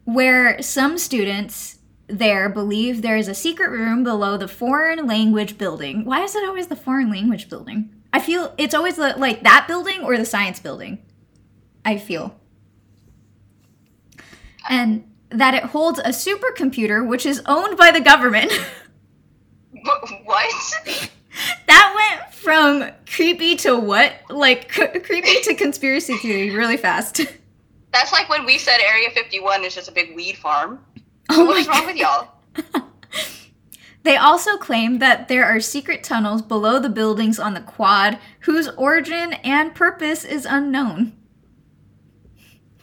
where 0.04 0.60
some 0.62 0.98
students 0.98 1.73
there 2.06 2.48
believe 2.48 3.02
there 3.02 3.16
is 3.16 3.28
a 3.28 3.34
secret 3.34 3.70
room 3.70 4.04
below 4.04 4.36
the 4.36 4.48
foreign 4.48 5.06
language 5.06 5.56
building. 5.58 6.04
Why 6.04 6.22
is 6.22 6.34
it 6.34 6.46
always 6.46 6.66
the 6.66 6.76
foreign 6.76 7.10
language 7.10 7.48
building? 7.48 7.90
I 8.12 8.20
feel 8.20 8.54
it's 8.58 8.74
always 8.74 8.96
the, 8.96 9.14
like 9.16 9.42
that 9.42 9.66
building 9.66 10.02
or 10.02 10.16
the 10.16 10.24
science 10.24 10.60
building. 10.60 11.04
I 11.84 11.98
feel. 11.98 12.38
And 14.68 15.10
that 15.30 15.54
it 15.54 15.64
holds 15.64 15.98
a 15.98 16.10
supercomputer 16.10 17.06
which 17.06 17.26
is 17.26 17.42
owned 17.46 17.76
by 17.76 17.90
the 17.90 18.00
government. 18.00 18.52
What? 20.24 20.54
that 21.66 21.94
went 21.94 22.34
from 22.34 22.90
creepy 23.06 23.56
to 23.56 23.76
what? 23.76 24.14
Like 24.30 24.72
c- 24.72 24.86
creepy 25.00 25.42
to 25.42 25.54
conspiracy 25.54 26.16
theory 26.16 26.56
really 26.56 26.78
fast. 26.78 27.20
That's 27.92 28.10
like 28.12 28.28
when 28.30 28.46
we 28.46 28.56
said 28.56 28.78
Area 28.80 29.10
51 29.10 29.64
is 29.64 29.74
just 29.74 29.88
a 29.88 29.92
big 29.92 30.16
weed 30.16 30.38
farm. 30.38 30.84
Oh 31.30 31.44
What 31.46 31.56
is 31.58 31.68
wrong 31.68 31.86
with 31.86 31.96
y'all? 31.96 32.28
They 34.04 34.16
also 34.18 34.58
claim 34.58 34.98
that 34.98 35.28
there 35.28 35.46
are 35.46 35.60
secret 35.60 36.04
tunnels 36.04 36.42
below 36.42 36.78
the 36.78 36.90
buildings 36.90 37.38
on 37.38 37.54
the 37.54 37.62
quad 37.62 38.18
whose 38.40 38.68
origin 38.76 39.32
and 39.42 39.74
purpose 39.74 40.24
is 40.24 40.44
unknown. 40.44 41.14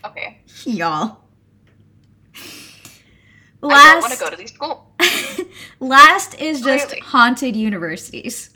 Okay. 0.04 0.40
Y'all. 0.66 1.20
I 2.34 2.40
don't 3.62 4.02
want 4.02 4.14
to 4.14 4.20
Last, 4.20 4.20
go 4.20 4.30
to 4.32 4.36
these 4.36 4.52
schools. 4.52 4.80
last 5.80 6.34
is 6.42 6.62
just 6.62 6.88
Clearly. 6.88 7.02
haunted 7.06 7.56
universities. 7.56 8.50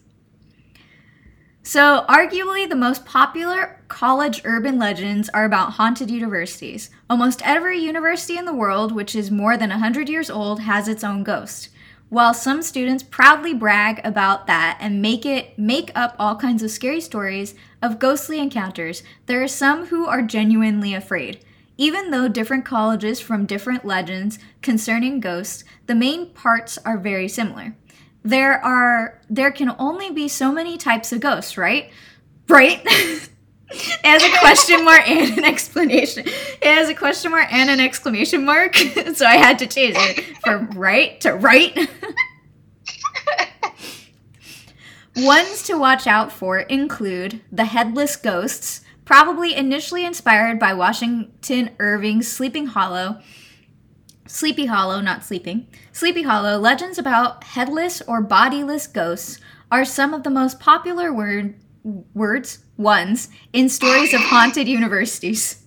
So, 1.68 2.05
arguably, 2.07 2.70
the 2.70 2.76
most 2.76 3.05
popular 3.05 3.82
college 3.88 4.39
urban 4.45 4.78
legends 4.78 5.30
are 5.30 5.45
about 5.45 5.72
haunted 5.74 6.11
universities. 6.11 6.91
Almost 7.09 7.41
every 7.43 7.80
university 7.80 8.38
in 8.38 8.45
the 8.45 8.53
world, 8.53 8.91
which 8.91 9.16
is 9.16 9.32
more 9.32 9.57
than 9.57 9.72
100 9.72 10.07
years 10.07 10.30
old, 10.30 10.59
has 10.59 10.88
its 10.88 11.03
own 11.03 11.24
ghost. 11.24 11.70
While 12.09 12.36
some 12.36 12.61
students 12.61 13.01
proudly 13.01 13.55
brag 13.55 13.99
about 14.03 14.45
that 14.45 14.78
and 14.80 15.01
make 15.01 15.26
it 15.26 15.57
make 15.57 15.89
up 15.95 16.16
all 16.20 16.36
kinds 16.36 16.61
of 16.61 16.70
scary 16.70 17.01
stories 17.01 17.55
of 17.82 17.97
ghostly 17.97 18.38
encounters, 18.38 19.01
there 19.26 19.41
are 19.41 19.47
some 19.47 19.88
who 19.88 20.05
are 20.05 20.22
genuinely 20.22 20.93
afraid. 20.93 21.43
Even 21.78 22.11
though 22.11 22.28
different 22.28 22.63
colleges 22.63 23.20
from 23.20 23.47
different 23.47 23.84
legends 23.84 24.38
concerning 24.61 25.20
ghosts, 25.20 25.63
the 25.88 25.95
main 25.95 26.28
parts 26.28 26.78
are 26.86 26.99
very 26.99 27.28
similar. 27.28 27.76
There 28.26 28.54
are 28.66 29.22
there 29.30 29.52
can 29.52 29.76
only 29.78 30.10
be 30.10 30.28
so 30.28 30.52
many 30.52 30.78
types 30.78 31.14
of 31.14 31.20
ghosts, 31.20 31.58
right? 31.58 31.92
Right? 32.50 32.84
as 34.04 34.24
a 34.24 34.38
question 34.40 34.84
mark 34.84 35.08
and 35.08 35.38
an 35.38 35.44
explanation. 35.44 36.26
As 36.64 36.90
a 36.90 36.96
question 36.96 37.32
mark 37.32 37.54
and 37.54 37.70
an 37.70 37.80
exclamation 37.80 38.44
mark, 38.44 38.76
so 39.14 39.28
I 39.28 39.38
had 39.38 39.60
to 39.60 39.68
change 39.68 39.96
it 39.98 40.38
from 40.44 40.72
right 40.72 41.22
to 41.22 41.34
right. 41.34 41.78
Ones 45.18 45.62
to 45.64 45.78
watch 45.78 46.08
out 46.08 46.32
for 46.32 46.60
include 46.60 47.42
the 47.52 47.66
headless 47.66 48.16
ghosts, 48.16 48.82
probably 49.06 49.56
initially 49.56 50.04
inspired 50.04 50.60
by 50.60 50.74
Washington 50.74 51.70
Irving's 51.80 52.28
Sleeping 52.28 52.66
Hollow. 52.66 53.22
Sleepy 54.28 54.66
Hollow, 54.66 55.02
not 55.02 55.24
sleeping. 55.24 55.68
Sleepy 55.92 56.24
Hollow, 56.24 56.58
legends 56.58 56.98
about 56.98 57.44
headless 57.44 58.02
or 58.02 58.22
bodiless 58.22 58.88
ghosts 58.88 59.40
are 59.72 59.86
some 59.86 60.14
of 60.14 60.24
the 60.24 60.30
most 60.30 60.60
popular 60.60 61.14
word, 61.14 61.56
words, 62.14 62.60
ones, 62.78 63.30
in 63.54 63.70
stories 63.70 64.14
of 64.14 64.22
haunted 64.22 64.68
universities. 64.68 65.62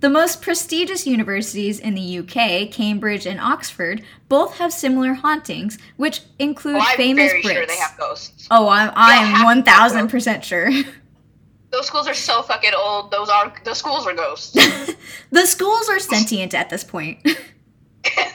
The 0.00 0.08
most 0.08 0.40
prestigious 0.40 1.06
universities 1.06 1.78
in 1.80 1.94
the 1.94 2.18
UK, 2.18 2.70
Cambridge 2.70 3.26
and 3.26 3.40
Oxford, 3.40 4.02
both 4.28 4.58
have 4.58 4.72
similar 4.72 5.14
hauntings, 5.14 5.78
which 5.96 6.22
include 6.38 6.76
Well, 6.76 6.86
I'm 6.86 6.96
famous 6.96 7.32
Brits. 7.32 7.42
sure 7.52 7.66
they 7.66 7.76
have 7.76 7.98
ghosts. 7.98 8.46
Oh, 8.50 8.68
I'm 8.68 8.92
I 8.94 9.14
am 9.16 9.44
one 9.44 9.62
thousand 9.62 10.08
percent 10.08 10.44
sure. 10.44 10.70
Those 11.70 11.86
schools 11.88 12.06
are 12.06 12.14
so 12.14 12.42
fucking 12.42 12.70
old. 12.76 13.10
Those 13.10 13.28
are 13.28 13.52
the 13.64 13.74
schools 13.74 14.06
are 14.06 14.14
ghosts. 14.14 14.52
the 15.30 15.46
schools 15.46 15.88
are 15.88 15.98
sentient 15.98 16.54
at 16.54 16.70
this 16.70 16.84
point. 16.84 17.26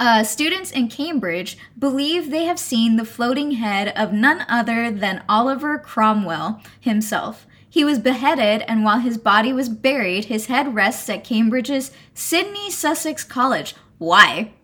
Uh, 0.00 0.22
students 0.22 0.70
in 0.70 0.86
Cambridge 0.86 1.58
believe 1.76 2.30
they 2.30 2.44
have 2.44 2.56
seen 2.56 2.94
the 2.94 3.04
floating 3.04 3.50
head 3.52 3.88
of 3.96 4.12
none 4.12 4.46
other 4.48 4.92
than 4.92 5.24
Oliver 5.28 5.76
Cromwell 5.76 6.62
himself. 6.78 7.48
He 7.68 7.84
was 7.84 7.98
beheaded, 7.98 8.62
and 8.68 8.84
while 8.84 9.00
his 9.00 9.18
body 9.18 9.52
was 9.52 9.68
buried, 9.68 10.26
his 10.26 10.46
head 10.46 10.72
rests 10.72 11.10
at 11.10 11.24
Cambridge's 11.24 11.90
Sidney 12.14 12.70
Sussex 12.70 13.24
College. 13.24 13.74
Why? 13.98 14.52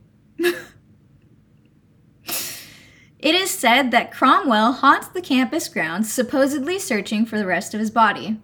It 3.25 3.35
is 3.35 3.51
said 3.51 3.91
that 3.91 4.13
Cromwell 4.13 4.73
haunts 4.73 5.09
the 5.09 5.23
campus 5.23 5.67
grounds, 5.69 6.13
supposedly 6.13 6.79
searching 6.79 7.25
for 7.25 7.39
the 7.39 7.47
rest 7.47 7.73
of 7.73 7.81
his 7.81 7.91
body. 7.91 8.39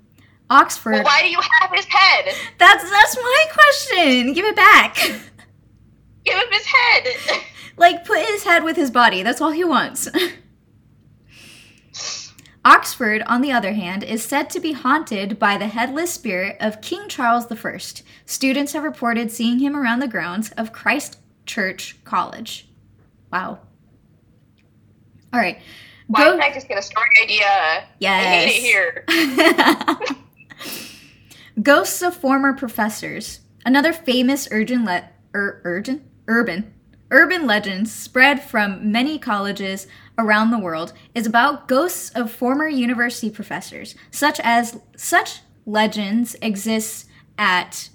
Oxford. 0.51 0.93
well, 0.93 1.05
why 1.05 1.23
do 1.23 1.31
you 1.31 1.41
have 1.41 1.71
his 1.73 1.87
head? 1.87 2.35
That's 2.59 2.91
that's 2.91 3.17
my 3.17 3.45
question. 3.53 4.33
Give 4.33 4.45
it 4.45 4.57
back. 4.57 4.97
Give 6.25 6.35
him 6.35 6.51
his 6.51 6.67
head. 6.67 7.09
like 7.77 8.05
put 8.05 8.19
his 8.27 8.43
head 8.43 8.65
with 8.65 8.77
his 8.77 8.91
body. 8.91 9.23
That's 9.23 9.41
all 9.41 9.53
he 9.53 9.65
wants. 9.65 10.09
Oxford, 12.63 13.23
on 13.23 13.41
the 13.41 13.53
other 13.53 13.73
hand, 13.73 14.05
is 14.05 14.23
said 14.23 14.51
to 14.51 14.61
be 14.61 14.73
haunted 14.73 15.39
by 15.39 15.57
the 15.57 15.69
headless 15.69 16.13
spirit 16.13 16.59
of 16.61 16.83
King 16.83 17.09
Charles 17.09 17.51
I. 17.51 17.79
Students 18.27 18.75
have 18.75 18.85
reported 18.85 19.31
seeing 19.33 19.61
him 19.61 19.75
around 19.75 20.01
the 20.01 20.09
grounds 20.09 20.51
of 20.59 20.73
Christ 20.73 21.17
Church 21.47 21.97
College. 22.05 22.69
Wow. 23.33 23.61
All 25.33 25.41
right. 25.41 25.59
Why 26.09 26.25
Go- 26.25 26.33
did 26.33 26.41
I 26.41 26.53
just 26.53 26.69
get 26.69 26.77
a 26.77 26.83
story 26.83 27.07
idea? 27.23 27.85
I 28.03 28.25
hate 28.25 28.49
it 28.49 28.61
here. 28.61 30.17
Ghosts 31.63 32.03
of 32.03 32.17
former 32.17 32.53
professors. 32.53 33.41
Another 33.65 33.93
famous 33.93 34.49
urgent 34.51 34.85
le- 34.85 35.11
ur- 35.35 35.61
urgent 35.65 36.03
urban 36.27 36.73
urban 37.11 37.47
legends 37.47 37.93
spread 37.93 38.43
from 38.43 38.91
many 38.93 39.19
colleges 39.19 39.87
around 40.19 40.51
the 40.51 40.59
world 40.59 40.93
is 41.15 41.27
about 41.27 41.67
ghosts 41.69 42.11
of 42.11 42.31
former 42.31 42.69
university 42.69 43.31
professors, 43.31 43.95
such 44.11 44.41
as 44.41 44.79
such 44.97 45.41
legends 45.67 46.37
exist 46.41 47.09
at 47.37 47.89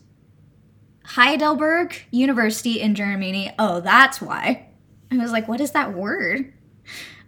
Heidelberg 1.03 1.95
University 2.11 2.81
in 2.81 2.95
Germany. 2.95 3.53
Oh, 3.59 3.79
that's 3.79 4.21
why. 4.21 4.69
I 5.11 5.17
was 5.17 5.31
like, 5.31 5.47
what 5.47 5.61
is 5.61 5.71
that 5.71 5.93
word? 5.93 6.51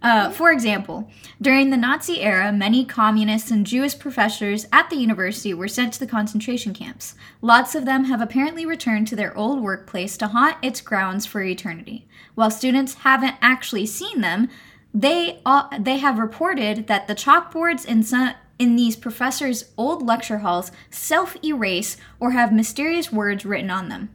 Uh, 0.00 0.30
for 0.30 0.52
example, 0.52 1.10
during 1.40 1.70
the 1.70 1.76
Nazi 1.76 2.20
era, 2.20 2.52
many 2.52 2.84
communists 2.84 3.50
and 3.50 3.66
Jewish 3.66 3.98
professors 3.98 4.66
at 4.72 4.88
the 4.90 4.96
university 4.96 5.52
were 5.52 5.66
sent 5.68 5.92
to 5.94 5.98
the 5.98 6.06
concentration 6.06 6.72
camps. 6.72 7.14
Lots 7.42 7.74
of 7.74 7.84
them 7.84 8.04
have 8.04 8.20
apparently 8.20 8.64
returned 8.64 9.08
to 9.08 9.16
their 9.16 9.36
old 9.36 9.60
workplace 9.60 10.16
to 10.18 10.28
haunt 10.28 10.56
its 10.62 10.80
grounds 10.80 11.26
for 11.26 11.42
eternity. 11.42 12.06
While 12.36 12.50
students 12.50 12.94
haven't 12.94 13.36
actually 13.42 13.86
seen 13.86 14.20
them, 14.20 14.48
they 14.94 15.40
all, 15.44 15.68
they 15.78 15.98
have 15.98 16.18
reported 16.18 16.86
that 16.86 17.08
the 17.08 17.14
chalkboards 17.14 17.84
in 17.84 18.02
some 18.02 18.34
in 18.58 18.74
these 18.74 18.96
professors' 18.96 19.66
old 19.76 20.04
lecture 20.04 20.38
halls 20.38 20.72
self 20.90 21.36
erase 21.44 21.96
or 22.18 22.32
have 22.32 22.52
mysterious 22.52 23.12
words 23.12 23.44
written 23.44 23.70
on 23.70 23.88
them. 23.88 24.10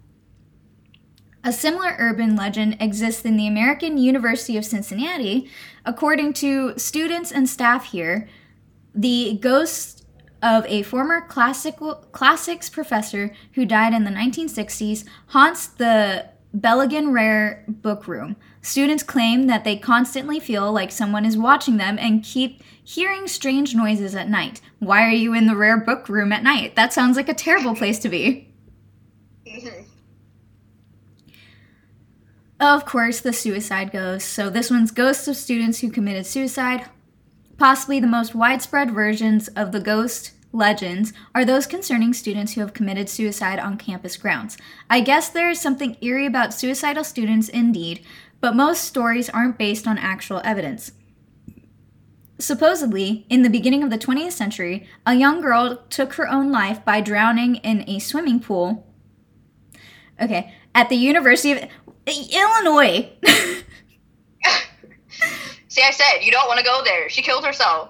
A 1.43 1.51
similar 1.51 1.95
urban 1.99 2.35
legend 2.35 2.77
exists 2.79 3.25
in 3.25 3.35
the 3.35 3.47
American 3.47 3.97
University 3.97 4.57
of 4.57 4.63
Cincinnati. 4.63 5.49
According 5.85 6.33
to 6.33 6.77
students 6.77 7.31
and 7.31 7.49
staff 7.49 7.91
here, 7.91 8.29
the 8.95 9.37
ghost 9.41 10.05
of 10.41 10.65
a 10.67 10.83
former 10.83 11.21
classical, 11.21 11.95
classics 12.11 12.69
professor 12.69 13.33
who 13.53 13.65
died 13.65 13.93
in 13.93 14.05
the 14.05 14.11
1960s 14.11 15.05
haunts 15.27 15.67
the 15.67 16.29
Blegen 16.55 17.11
Rare 17.11 17.65
book 17.67 18.07
room. 18.07 18.35
Students 18.61 19.03
claim 19.03 19.47
that 19.47 19.63
they 19.63 19.75
constantly 19.75 20.39
feel 20.39 20.71
like 20.71 20.91
someone 20.91 21.25
is 21.25 21.37
watching 21.37 21.77
them 21.77 21.97
and 21.99 22.23
keep 22.23 22.61
hearing 22.81 23.27
strange 23.27 23.75
noises 23.75 24.15
at 24.15 24.29
night. 24.29 24.61
Why 24.79 25.03
are 25.03 25.09
you 25.09 25.33
in 25.33 25.47
the 25.47 25.55
rare 25.55 25.77
book 25.77 26.07
room 26.07 26.31
at 26.31 26.43
night? 26.43 26.75
That 26.75 26.93
sounds 26.93 27.17
like 27.17 27.27
a 27.27 27.33
terrible 27.33 27.75
place 27.75 27.99
to 27.99 28.09
be. 28.09 28.49
Of 32.63 32.85
course, 32.85 33.19
the 33.19 33.33
suicide 33.33 33.91
ghost. 33.91 34.29
So, 34.29 34.49
this 34.49 34.71
one's 34.71 34.91
ghosts 34.91 35.27
of 35.27 35.35
students 35.35 35.81
who 35.81 35.91
committed 35.91 36.25
suicide. 36.25 36.85
Possibly 37.57 37.99
the 37.99 38.07
most 38.07 38.33
widespread 38.33 38.91
versions 38.91 39.49
of 39.49 39.73
the 39.73 39.81
ghost 39.81 40.31
legends 40.53 41.11
are 41.35 41.43
those 41.43 41.67
concerning 41.67 42.13
students 42.13 42.53
who 42.53 42.61
have 42.61 42.73
committed 42.73 43.09
suicide 43.09 43.59
on 43.59 43.77
campus 43.77 44.15
grounds. 44.15 44.55
I 44.89 45.01
guess 45.01 45.27
there 45.27 45.49
is 45.49 45.59
something 45.59 45.97
eerie 45.99 46.25
about 46.25 46.53
suicidal 46.53 47.03
students 47.03 47.49
indeed, 47.49 48.05
but 48.39 48.55
most 48.55 48.85
stories 48.85 49.29
aren't 49.29 49.57
based 49.57 49.85
on 49.85 49.97
actual 49.97 50.39
evidence. 50.45 50.93
Supposedly, 52.39 53.25
in 53.29 53.41
the 53.41 53.49
beginning 53.49 53.83
of 53.83 53.89
the 53.89 53.97
20th 53.97 54.31
century, 54.31 54.87
a 55.05 55.15
young 55.15 55.41
girl 55.41 55.83
took 55.89 56.13
her 56.13 56.29
own 56.29 56.49
life 56.49 56.85
by 56.85 57.01
drowning 57.01 57.55
in 57.55 57.83
a 57.89 57.99
swimming 57.99 58.39
pool. 58.39 58.87
Okay, 60.21 60.53
at 60.75 60.89
the 60.89 60.95
University 60.95 61.51
of 61.51 61.69
Illinois. 62.07 63.09
See, 65.67 65.81
I 65.81 65.91
said 65.91 66.19
you 66.21 66.31
don't 66.31 66.47
want 66.47 66.59
to 66.59 66.65
go 66.65 66.81
there. 66.83 67.09
She 67.09 67.21
killed 67.21 67.45
herself. 67.45 67.89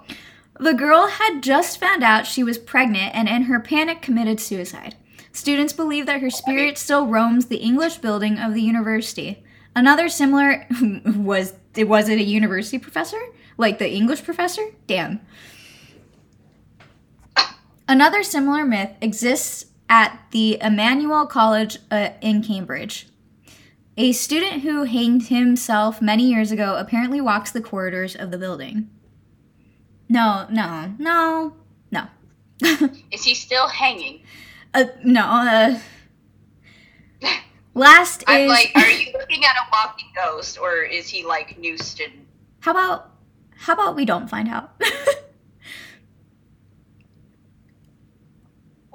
The 0.60 0.74
girl 0.74 1.08
had 1.08 1.42
just 1.42 1.80
found 1.80 2.04
out 2.04 2.28
she 2.28 2.44
was 2.44 2.58
pregnant 2.58 3.14
and 3.16 3.28
in 3.28 3.44
her 3.44 3.60
panic 3.60 4.02
committed 4.02 4.40
suicide. 4.40 4.96
Students 5.32 5.74
believe 5.74 6.06
that 6.06 6.22
her 6.22 6.30
spirit 6.30 6.78
still 6.78 7.08
roams 7.08 7.48
the 7.48 7.58
English 7.58 7.98
building 7.98 8.38
of 8.38 8.54
the 8.54 8.62
university. 8.62 9.44
Another 9.76 10.08
similar 10.08 10.68
was 11.06 11.54
it 11.76 11.88
was 11.88 12.08
it 12.08 12.20
a 12.20 12.24
university 12.24 12.78
professor? 12.78 13.20
Like 13.58 13.80
the 13.80 13.92
English 13.92 14.24
professor? 14.24 14.64
Damn. 14.88 15.22
Another 17.88 18.24
similar 18.24 18.64
myth 18.64 18.92
exists 19.02 19.66
at 19.90 20.20
the 20.32 20.58
Emmanuel 20.62 21.26
College 21.26 21.80
uh, 21.92 22.10
in 22.22 22.42
Cambridge. 22.42 23.08
A 23.96 24.12
student 24.12 24.64
who 24.64 24.84
hanged 24.86 25.28
himself 25.28 26.02
many 26.02 26.24
years 26.24 26.52
ago 26.52 26.76
apparently 26.78 27.22
walks 27.22 27.52
the 27.52 27.62
corridors 27.62 28.16
of 28.16 28.32
the 28.32 28.38
building. 28.40 28.90
No, 30.10 30.48
no, 30.50 30.94
no, 30.98 31.54
no. 31.92 32.08
Is 33.12 33.24
he 33.24 33.36
still 33.36 33.68
hanging? 33.68 34.24
Uh, 34.74 34.86
no. 35.04 35.22
Uh, 35.22 35.80
last 37.76 38.24
I'm 38.28 38.42
is. 38.42 38.50
like, 38.50 38.72
are 38.76 38.90
you 38.90 39.12
looking 39.20 39.44
at 39.46 39.56
a 39.56 39.66
walking 39.72 40.10
ghost, 40.16 40.58
or 40.60 40.78
is 40.84 41.08
he 41.08 41.24
like 41.24 41.58
noosed 41.60 42.00
and 42.00 42.26
How 42.62 42.72
about 42.72 43.12
how 43.56 43.74
about 43.74 43.96
we 43.96 44.06
don't 44.06 44.28
find 44.30 44.50
out? 44.50 44.74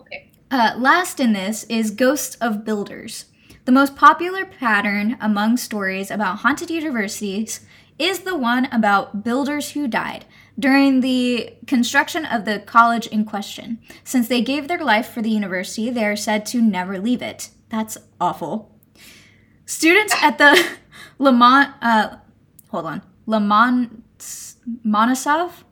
okay? 0.00 0.30
Uh, 0.50 0.74
last 0.76 1.20
in 1.20 1.32
this 1.32 1.64
is 1.64 1.90
Ghosts 1.92 2.34
of 2.36 2.64
Builders. 2.64 3.26
The 3.68 3.72
most 3.72 3.96
popular 3.96 4.46
pattern 4.46 5.18
among 5.20 5.58
stories 5.58 6.10
about 6.10 6.38
haunted 6.38 6.70
universities 6.70 7.66
is 7.98 8.20
the 8.20 8.34
one 8.34 8.64
about 8.72 9.22
builders 9.22 9.72
who 9.72 9.86
died 9.86 10.24
during 10.58 11.02
the 11.02 11.52
construction 11.66 12.24
of 12.24 12.46
the 12.46 12.60
college 12.60 13.08
in 13.08 13.26
question. 13.26 13.78
Since 14.04 14.26
they 14.26 14.40
gave 14.40 14.68
their 14.68 14.82
life 14.82 15.10
for 15.10 15.20
the 15.20 15.28
university, 15.28 15.90
they 15.90 16.06
are 16.06 16.16
said 16.16 16.46
to 16.46 16.62
never 16.62 16.98
leave 16.98 17.20
it. 17.20 17.50
That's 17.68 17.98
awful. 18.18 18.74
Students 19.66 20.14
at 20.22 20.38
the 20.38 20.66
Lamont, 21.18 21.74
uh, 21.82 22.16
hold 22.70 22.86
on, 22.86 23.02
Lamont 23.26 24.02
Monosov, 24.82 25.64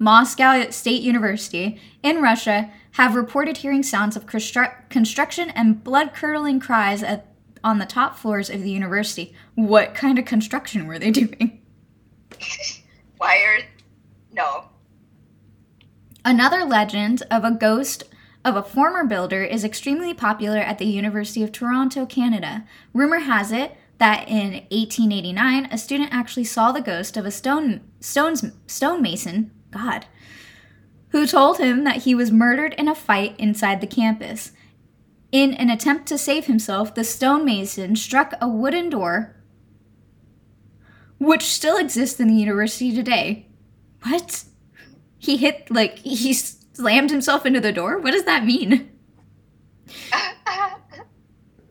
Moscow 0.00 0.68
State 0.70 1.02
University 1.02 1.80
in 2.02 2.20
Russia 2.20 2.72
have 2.94 3.14
reported 3.14 3.58
hearing 3.58 3.84
sounds 3.84 4.16
of 4.16 4.26
constru- 4.26 4.88
construction 4.88 5.50
and 5.50 5.84
blood 5.84 6.12
curdling 6.12 6.58
cries 6.58 7.04
at, 7.04 7.35
on 7.66 7.78
the 7.78 7.84
top 7.84 8.16
floors 8.16 8.48
of 8.48 8.62
the 8.62 8.70
university. 8.70 9.34
What 9.56 9.92
kind 9.92 10.20
of 10.20 10.24
construction 10.24 10.86
were 10.86 11.00
they 11.00 11.10
doing? 11.22 11.60
Why 13.18 13.38
are 13.38 13.58
no? 14.32 14.66
Another 16.24 16.64
legend 16.64 17.24
of 17.28 17.44
a 17.44 17.50
ghost 17.50 18.04
of 18.44 18.54
a 18.54 18.62
former 18.62 19.04
builder 19.04 19.42
is 19.42 19.64
extremely 19.64 20.14
popular 20.14 20.58
at 20.58 20.78
the 20.78 20.84
University 20.84 21.42
of 21.42 21.50
Toronto, 21.50 22.06
Canada. 22.06 22.64
Rumor 22.94 23.18
has 23.18 23.50
it 23.50 23.76
that 23.98 24.28
in 24.28 24.52
1889, 24.70 25.66
a 25.66 25.78
student 25.78 26.10
actually 26.12 26.44
saw 26.44 26.70
the 26.70 26.80
ghost 26.80 27.16
of 27.16 27.26
a 27.26 27.32
stone 27.32 27.80
stones, 27.98 28.44
stonemason, 28.68 29.50
God, 29.72 30.06
who 31.08 31.26
told 31.26 31.58
him 31.58 31.82
that 31.82 32.04
he 32.04 32.14
was 32.14 32.30
murdered 32.30 32.74
in 32.74 32.86
a 32.86 32.94
fight 32.94 33.34
inside 33.38 33.80
the 33.80 33.88
campus. 33.88 34.52
In 35.36 35.52
an 35.52 35.68
attempt 35.68 36.06
to 36.06 36.16
save 36.16 36.46
himself, 36.46 36.94
the 36.94 37.04
stonemason 37.04 37.94
struck 37.94 38.32
a 38.40 38.48
wooden 38.48 38.88
door, 38.88 39.36
which 41.18 41.42
still 41.42 41.76
exists 41.76 42.18
in 42.18 42.28
the 42.28 42.40
university 42.40 42.90
today. 42.90 43.46
What? 44.04 44.44
He 45.18 45.36
hit, 45.36 45.70
like, 45.70 45.98
he 45.98 46.32
slammed 46.32 47.10
himself 47.10 47.44
into 47.44 47.60
the 47.60 47.70
door? 47.70 47.98
What 47.98 48.12
does 48.12 48.24
that 48.24 48.46
mean? 48.46 48.90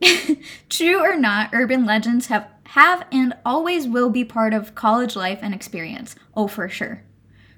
True 0.68 1.00
or 1.00 1.16
not, 1.16 1.50
urban 1.52 1.84
legends 1.84 2.28
have 2.28 2.46
have 2.66 3.04
and 3.10 3.34
always 3.44 3.88
will 3.88 4.10
be 4.10 4.24
part 4.24 4.54
of 4.54 4.76
college 4.76 5.16
life 5.16 5.40
and 5.42 5.52
experience. 5.52 6.14
Oh, 6.36 6.46
for 6.46 6.68
sure. 6.68 7.02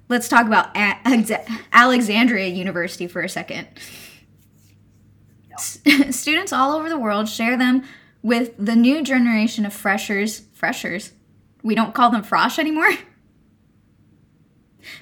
Let's 0.08 0.28
talk 0.28 0.46
about 0.46 0.74
A- 0.74 0.96
Alexandria 1.74 2.46
University 2.46 3.06
for 3.06 3.20
a 3.20 3.28
second. 3.28 3.68
S- 5.58 5.80
students 6.16 6.52
all 6.52 6.72
over 6.76 6.88
the 6.88 6.98
world 6.98 7.28
share 7.28 7.56
them 7.56 7.84
with 8.22 8.52
the 8.58 8.76
new 8.76 9.02
generation 9.02 9.64
of 9.66 9.72
freshers. 9.72 10.40
Freshers. 10.52 11.12
We 11.62 11.74
don't 11.74 11.94
call 11.94 12.10
them 12.10 12.22
frosh 12.22 12.58
anymore. 12.58 12.90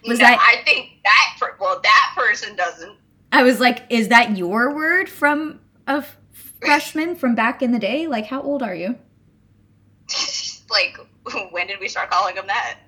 Was 0.06 0.18
No, 0.18 0.26
that 0.26 0.38
I 0.40 0.62
think 0.64 1.02
that 1.04 1.36
per- 1.38 1.56
well, 1.60 1.80
that 1.82 2.12
person 2.16 2.56
doesn't. 2.56 2.96
I 3.32 3.42
was 3.42 3.60
like, 3.60 3.84
is 3.90 4.08
that 4.08 4.36
your 4.36 4.74
word 4.74 5.08
from 5.08 5.60
a 5.86 5.98
f- 5.98 6.16
freshman 6.60 7.14
from 7.16 7.34
back 7.34 7.62
in 7.62 7.72
the 7.72 7.78
day? 7.78 8.06
Like, 8.06 8.26
how 8.26 8.40
old 8.42 8.62
are 8.62 8.74
you? 8.74 8.96
like, 10.70 10.96
when 11.50 11.66
did 11.66 11.78
we 11.80 11.88
start 11.88 12.10
calling 12.10 12.34
them 12.34 12.46
that? 12.46 12.78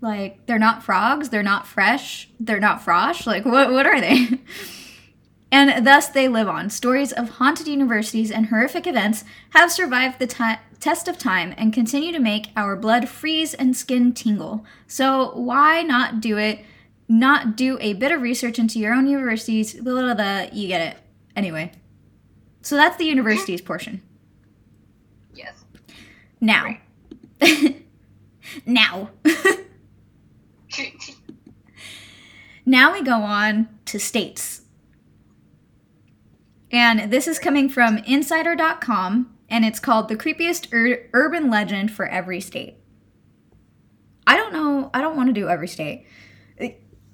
Like, 0.00 0.46
they're 0.46 0.58
not 0.58 0.82
frogs, 0.82 1.30
they're 1.30 1.42
not 1.42 1.66
fresh, 1.66 2.28
they're 2.38 2.60
not 2.60 2.84
frosh. 2.84 3.26
Like, 3.26 3.44
what, 3.44 3.72
what 3.72 3.86
are 3.86 4.00
they? 4.00 4.28
and 5.56 5.86
thus 5.86 6.08
they 6.08 6.28
live 6.28 6.48
on. 6.48 6.68
Stories 6.68 7.12
of 7.12 7.30
haunted 7.30 7.66
universities 7.66 8.30
and 8.30 8.46
horrific 8.46 8.86
events 8.86 9.24
have 9.54 9.72
survived 9.72 10.18
the 10.18 10.26
ti 10.26 10.56
test 10.80 11.08
of 11.08 11.16
time 11.16 11.54
and 11.56 11.72
continue 11.72 12.12
to 12.12 12.18
make 12.18 12.48
our 12.54 12.76
blood 12.76 13.08
freeze 13.08 13.54
and 13.54 13.74
skin 13.74 14.12
tingle. 14.12 14.66
So, 14.86 15.30
why 15.30 15.82
not 15.82 16.20
do 16.20 16.36
it? 16.36 16.62
Not 17.08 17.56
do 17.56 17.78
a 17.80 17.94
bit 17.94 18.12
of 18.12 18.20
research 18.20 18.58
into 18.58 18.78
your 18.78 18.92
own 18.92 19.06
universities? 19.06 19.72
Blah, 19.72 20.02
blah, 20.02 20.14
blah, 20.14 20.48
you 20.52 20.68
get 20.68 20.92
it. 20.92 20.98
Anyway. 21.34 21.72
So, 22.60 22.76
that's 22.76 22.98
the 22.98 23.06
universities 23.06 23.62
portion. 23.62 24.02
Yes. 25.32 25.64
Now. 26.38 26.76
now. 28.66 29.08
now 32.66 32.92
we 32.92 33.02
go 33.02 33.22
on 33.22 33.70
to 33.86 33.98
states. 33.98 34.55
And 36.76 37.10
this 37.10 37.26
is 37.26 37.38
coming 37.38 37.70
from 37.70 37.96
insider.com 37.96 39.34
and 39.48 39.64
it's 39.64 39.80
called 39.80 40.08
The 40.08 40.14
Creepiest 40.14 40.70
Ur- 40.74 41.08
Urban 41.14 41.48
Legend 41.48 41.90
for 41.90 42.06
Every 42.06 42.38
State. 42.38 42.76
I 44.26 44.36
don't 44.36 44.52
know, 44.52 44.90
I 44.92 45.00
don't 45.00 45.16
want 45.16 45.30
to 45.30 45.32
do 45.32 45.48
every 45.48 45.68
state. 45.68 46.04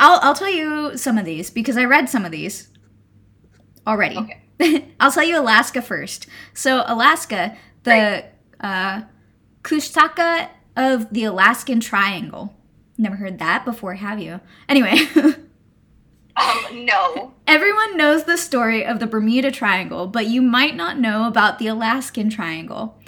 I'll, 0.00 0.18
I'll 0.20 0.34
tell 0.34 0.50
you 0.50 0.96
some 0.96 1.16
of 1.16 1.24
these 1.24 1.48
because 1.48 1.76
I 1.76 1.84
read 1.84 2.08
some 2.08 2.24
of 2.24 2.32
these 2.32 2.70
already. 3.86 4.16
Okay. 4.16 4.88
I'll 5.00 5.12
tell 5.12 5.22
you 5.22 5.38
Alaska 5.38 5.80
first. 5.80 6.26
So, 6.54 6.82
Alaska, 6.88 7.56
the 7.84 8.24
uh, 8.58 9.02
Kushtaka 9.62 10.48
of 10.76 11.12
the 11.12 11.22
Alaskan 11.22 11.78
Triangle. 11.78 12.52
Never 12.98 13.14
heard 13.14 13.38
that 13.38 13.64
before, 13.64 13.94
have 13.94 14.18
you? 14.18 14.40
Anyway. 14.68 14.98
Um, 16.43 16.84
no. 16.84 17.34
Everyone 17.47 17.97
knows 17.97 18.24
the 18.24 18.36
story 18.36 18.84
of 18.84 18.99
the 18.99 19.07
Bermuda 19.07 19.51
Triangle, 19.51 20.07
but 20.07 20.26
you 20.26 20.43
might 20.43 20.74
not 20.74 20.99
know 20.99 21.26
about 21.26 21.59
the 21.59 21.66
Alaskan 21.66 22.30
Triangle. 22.30 22.99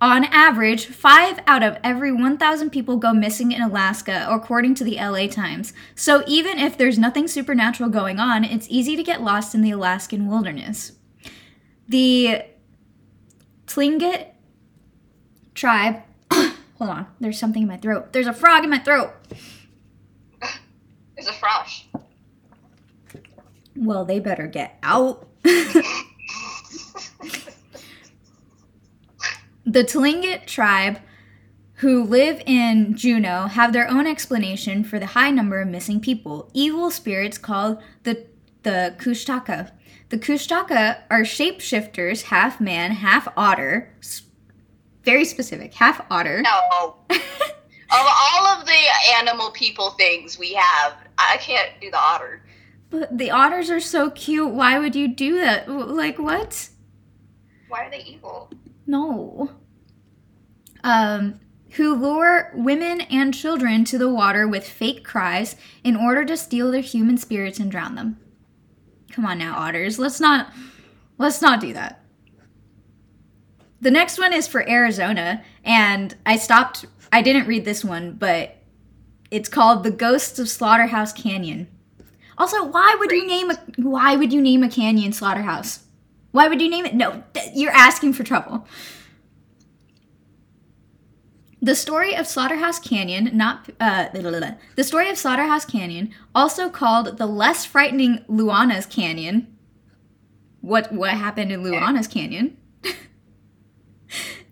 On 0.00 0.24
average, 0.24 0.86
five 0.86 1.38
out 1.46 1.62
of 1.62 1.78
every 1.84 2.10
1,000 2.10 2.70
people 2.70 2.96
go 2.96 3.12
missing 3.12 3.52
in 3.52 3.62
Alaska, 3.62 4.26
according 4.28 4.74
to 4.74 4.84
the 4.84 4.96
LA 4.96 5.28
Times. 5.28 5.72
So 5.94 6.24
even 6.26 6.58
if 6.58 6.76
there's 6.76 6.98
nothing 6.98 7.28
supernatural 7.28 7.88
going 7.88 8.18
on, 8.18 8.42
it's 8.42 8.66
easy 8.68 8.96
to 8.96 9.02
get 9.04 9.22
lost 9.22 9.54
in 9.54 9.62
the 9.62 9.70
Alaskan 9.70 10.26
wilderness. 10.26 10.92
The 11.88 12.42
Tlingit 13.66 14.30
tribe. 15.54 16.02
hold 16.32 16.90
on, 16.90 17.06
there's 17.20 17.38
something 17.38 17.62
in 17.62 17.68
my 17.68 17.76
throat. 17.76 18.12
There's 18.12 18.26
a 18.26 18.32
frog 18.32 18.64
in 18.64 18.70
my 18.70 18.80
throat. 18.80 19.12
There's 21.14 21.28
a 21.28 21.32
frosh. 21.32 21.84
Well, 23.76 24.04
they 24.04 24.20
better 24.20 24.46
get 24.46 24.78
out. 24.82 25.26
the 25.42 25.84
Tlingit 29.84 30.46
tribe, 30.46 31.00
who 31.74 32.04
live 32.04 32.42
in 32.46 32.96
Juneau, 32.96 33.46
have 33.46 33.72
their 33.72 33.88
own 33.88 34.06
explanation 34.06 34.84
for 34.84 34.98
the 34.98 35.06
high 35.06 35.30
number 35.30 35.60
of 35.60 35.68
missing 35.68 36.00
people. 36.00 36.50
Evil 36.52 36.90
spirits 36.90 37.38
called 37.38 37.82
the 38.04 38.26
the 38.62 38.94
Kushtaka. 38.98 39.72
The 40.10 40.18
Kushtaka 40.18 40.98
are 41.10 41.22
shapeshifters, 41.22 42.24
half 42.24 42.60
man, 42.60 42.92
half 42.92 43.26
otter. 43.36 43.92
Very 45.04 45.24
specific, 45.24 45.74
half 45.74 46.04
otter. 46.10 46.42
No. 46.42 46.96
of 47.10 47.20
all 47.90 48.46
of 48.46 48.66
the 48.66 48.78
animal 49.16 49.50
people 49.50 49.90
things 49.92 50.38
we 50.38 50.52
have, 50.52 50.94
I 51.18 51.38
can't 51.38 51.70
do 51.80 51.90
the 51.90 51.98
otter. 51.98 52.42
But 52.92 53.16
the 53.16 53.30
otters 53.30 53.70
are 53.70 53.80
so 53.80 54.10
cute. 54.10 54.52
Why 54.52 54.78
would 54.78 54.94
you 54.94 55.08
do 55.08 55.40
that? 55.40 55.68
Like 55.68 56.18
what? 56.18 56.68
Why 57.68 57.86
are 57.86 57.90
they 57.90 58.02
evil? 58.02 58.52
No. 58.86 59.50
Um, 60.84 61.40
who 61.70 61.94
lure 61.94 62.52
women 62.54 63.00
and 63.00 63.32
children 63.32 63.84
to 63.86 63.96
the 63.96 64.10
water 64.10 64.46
with 64.46 64.68
fake 64.68 65.04
cries 65.04 65.56
in 65.82 65.96
order 65.96 66.22
to 66.26 66.36
steal 66.36 66.70
their 66.70 66.82
human 66.82 67.16
spirits 67.16 67.58
and 67.58 67.70
drown 67.70 67.94
them. 67.94 68.18
Come 69.10 69.24
on 69.24 69.38
now, 69.38 69.56
otters. 69.56 69.98
Let's 69.98 70.20
not 70.20 70.52
let's 71.16 71.40
not 71.40 71.60
do 71.60 71.72
that. 71.72 72.04
The 73.80 73.90
next 73.90 74.18
one 74.18 74.34
is 74.34 74.46
for 74.46 74.68
Arizona, 74.68 75.42
and 75.64 76.14
I 76.26 76.36
stopped 76.36 76.84
I 77.10 77.22
didn't 77.22 77.46
read 77.46 77.64
this 77.64 77.82
one, 77.82 78.12
but 78.12 78.58
it's 79.30 79.48
called 79.48 79.82
The 79.82 79.90
Ghosts 79.90 80.38
of 80.38 80.50
Slaughterhouse 80.50 81.14
Canyon. 81.14 81.68
Also, 82.38 82.64
why 82.64 82.96
would 82.98 83.10
you 83.12 83.26
name 83.26 83.50
a 83.50 83.58
why 83.76 84.16
would 84.16 84.32
you 84.32 84.40
name 84.40 84.62
a 84.62 84.68
canyon 84.68 85.12
Slaughterhouse? 85.12 85.80
Why 86.30 86.48
would 86.48 86.60
you 86.62 86.70
name 86.70 86.86
it? 86.86 86.94
No, 86.94 87.22
th- 87.34 87.50
you're 87.54 87.72
asking 87.72 88.14
for 88.14 88.24
trouble. 88.24 88.66
The 91.60 91.76
story 91.76 92.16
of 92.16 92.26
Slaughterhouse 92.26 92.80
Canyon, 92.80 93.30
not 93.36 93.68
uh, 93.78 94.08
the 94.12 94.82
story 94.82 95.08
of 95.08 95.16
Slaughterhouse 95.16 95.64
Canyon, 95.64 96.12
also 96.34 96.68
called 96.68 97.18
the 97.18 97.26
less 97.26 97.64
frightening 97.64 98.24
Luana's 98.28 98.86
Canyon. 98.86 99.46
What 100.60 100.90
what 100.92 101.10
happened 101.10 101.52
in 101.52 101.62
Luana's 101.62 102.08
Canyon? 102.08 102.56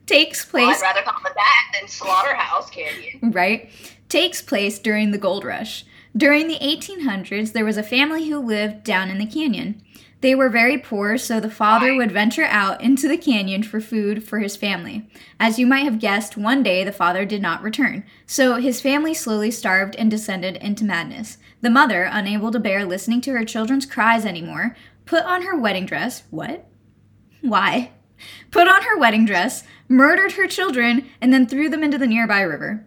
takes 0.07 0.51
Well, 0.53 0.65
place 0.67 0.83
I'd 0.83 0.87
rather 0.95 1.03
call 1.03 1.21
it 1.27 1.35
that 1.35 1.73
than 1.81 1.89
Slaughterhouse 1.89 2.71
Canyon. 2.71 3.31
right, 3.33 3.71
takes 4.09 4.41
place 4.43 4.79
during 4.79 5.11
the 5.11 5.19
gold 5.19 5.45
rush. 5.45 5.85
During 6.17 6.49
the 6.49 6.59
1800s, 6.59 7.53
there 7.53 7.65
was 7.65 7.77
a 7.77 7.85
family 7.85 8.29
who 8.29 8.39
lived 8.41 8.83
down 8.83 9.11
in 9.11 9.19
the 9.19 9.27
canyon. 9.27 9.81
They 10.23 10.35
were 10.35 10.51
very 10.51 10.77
poor, 10.77 11.17
so 11.17 11.39
the 11.39 11.49
father 11.49 11.95
would 11.95 12.13
venture 12.13 12.45
out 12.45 12.83
into 12.83 13.09
the 13.09 13.17
canyon 13.17 13.63
for 13.63 13.81
food 13.81 14.23
for 14.25 14.41
his 14.41 14.57
family. 14.57 15.09
As 15.39 15.59
you 15.59 15.67
might 15.67 15.85
have 15.85 16.01
guessed, 16.01 16.37
one 16.37 16.63
day 16.63 16.85
the 16.85 16.93
father 16.93 17.25
did 17.25 17.41
not 17.41 17.63
return, 17.63 18.05
so 18.27 18.57
his 18.57 18.81
family 18.81 19.15
slowly 19.15 19.51
starved 19.51 19.95
and 19.97 20.11
descended 20.11 20.57
into 20.57 20.85
madness. 20.85 21.39
The 21.63 21.71
mother, 21.71 22.03
unable 22.03 22.51
to 22.51 22.59
bear 22.59 22.85
listening 22.85 23.21
to 23.23 23.33
her 23.33 23.45
children's 23.45 23.87
cries 23.87 24.27
anymore, 24.27 24.77
put 25.07 25.25
on 25.25 25.43
her 25.43 25.57
wedding 25.57 25.87
dress. 25.87 26.25
What? 26.31 26.67
Why? 27.41 27.93
Put 28.51 28.69
on 28.69 28.83
her 28.83 28.99
wedding 28.99 29.25
dress, 29.25 29.63
murdered 29.89 30.33
her 30.33 30.47
children, 30.47 31.09
and 31.21 31.33
then 31.33 31.47
threw 31.47 31.71
them 31.71 31.85
into 31.85 31.97
the 31.99 32.07
nearby 32.07 32.43
river. 32.43 32.85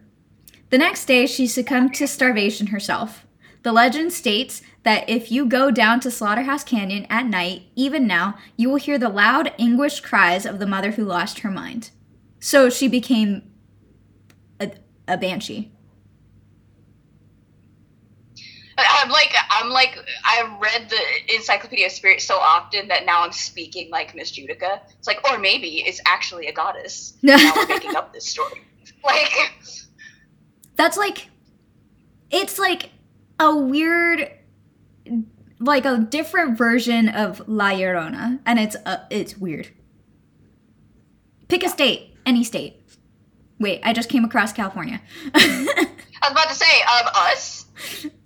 The 0.73 0.79
next 0.79 1.05
day, 1.05 1.27
she 1.27 1.45
succumbed 1.45 1.93
to 1.93 2.07
starvation 2.07 2.65
herself. 2.65 3.27
The 3.61 3.71
legend 3.71 4.11
states 4.11 4.63
that 4.81 5.07
if 5.07 5.31
you 5.31 5.45
go 5.45 5.69
down 5.69 5.99
to 5.99 6.09
Slaughterhouse 6.09 6.63
Canyon 6.63 7.05
at 7.11 7.27
night, 7.27 7.67
even 7.75 8.07
now, 8.07 8.39
you 8.57 8.71
will 8.71 8.77
hear 8.77 8.97
the 8.97 9.07
loud, 9.07 9.53
anguished 9.59 10.01
cries 10.01 10.47
of 10.47 10.57
the 10.57 10.65
mother 10.65 10.89
who 10.89 11.05
lost 11.05 11.41
her 11.41 11.51
mind. 11.51 11.91
So 12.39 12.71
she 12.71 12.87
became 12.87 13.43
a, 14.59 14.71
a 15.07 15.15
banshee. 15.15 15.71
I'm 18.75 19.11
like, 19.11 19.31
I'm 19.51 19.69
like, 19.69 19.95
I've 20.25 20.59
read 20.59 20.89
the 20.89 21.35
Encyclopedia 21.35 21.85
of 21.85 21.91
Spirit 21.91 22.19
so 22.19 22.37
often 22.37 22.87
that 22.87 23.05
now 23.05 23.23
I'm 23.23 23.31
speaking 23.31 23.91
like 23.91 24.15
Miss 24.15 24.31
Judika. 24.31 24.79
It's 24.97 25.05
like, 25.05 25.23
or 25.31 25.37
maybe 25.37 25.83
it's 25.85 26.01
actually 26.07 26.47
a 26.47 26.51
goddess. 26.51 27.13
now 27.21 27.53
we're 27.55 27.67
making 27.67 27.95
up 27.95 28.11
this 28.11 28.27
story. 28.27 28.63
Like, 29.05 29.51
That's 30.75 30.97
like, 30.97 31.29
it's 32.31 32.57
like 32.59 32.89
a 33.39 33.55
weird, 33.55 34.29
like 35.59 35.85
a 35.85 35.97
different 35.99 36.57
version 36.57 37.09
of 37.09 37.47
La 37.47 37.71
Llorona, 37.71 38.39
and 38.45 38.59
it's 38.59 38.75
uh, 38.85 39.05
it's 39.09 39.37
weird. 39.37 39.69
Pick 41.47 41.63
a 41.63 41.69
state, 41.69 42.15
any 42.25 42.43
state. 42.43 42.79
Wait, 43.59 43.81
I 43.83 43.93
just 43.93 44.09
came 44.09 44.25
across 44.25 44.51
California. 44.51 44.99
I 45.35 45.75
was 46.23 46.31
about 46.31 46.49
to 46.49 46.55
say, 46.55 46.81
um, 46.81 47.07
us. 47.15 47.65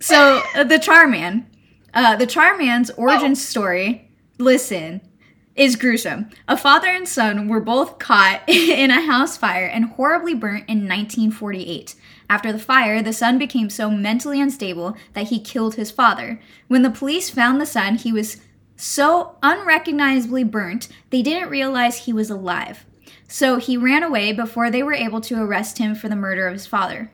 so 0.00 0.42
uh, 0.54 0.64
the 0.64 0.78
Charman, 0.78 1.46
uh, 1.94 2.16
the 2.16 2.26
Charman's 2.26 2.90
origin 2.90 3.32
Oh. 3.32 3.34
story. 3.34 4.10
Listen, 4.38 5.00
is 5.56 5.74
gruesome. 5.76 6.30
A 6.46 6.56
father 6.56 6.86
and 6.88 7.06
son 7.08 7.48
were 7.48 7.60
both 7.60 7.98
caught 7.98 8.42
in 8.48 8.90
a 8.90 9.00
house 9.04 9.36
fire 9.36 9.66
and 9.66 9.84
horribly 9.86 10.34
burnt 10.34 10.68
in 10.68 10.86
1948. 10.88 11.94
After 12.30 12.52
the 12.52 12.58
fire, 12.58 13.02
the 13.02 13.12
son 13.12 13.38
became 13.38 13.70
so 13.70 13.90
mentally 13.90 14.40
unstable 14.40 14.96
that 15.14 15.28
he 15.28 15.40
killed 15.40 15.74
his 15.74 15.90
father. 15.90 16.40
When 16.66 16.82
the 16.82 16.90
police 16.90 17.30
found 17.30 17.60
the 17.60 17.66
son, 17.66 17.96
he 17.96 18.12
was 18.12 18.38
so 18.76 19.36
unrecognizably 19.42 20.44
burnt, 20.44 20.88
they 21.10 21.22
didn't 21.22 21.48
realize 21.48 21.98
he 21.98 22.12
was 22.12 22.30
alive. 22.30 22.84
So 23.26 23.56
he 23.56 23.76
ran 23.76 24.02
away 24.02 24.32
before 24.32 24.70
they 24.70 24.82
were 24.82 24.94
able 24.94 25.20
to 25.22 25.40
arrest 25.40 25.78
him 25.78 25.94
for 25.94 26.08
the 26.08 26.16
murder 26.16 26.46
of 26.46 26.52
his 26.52 26.66
father. 26.66 27.10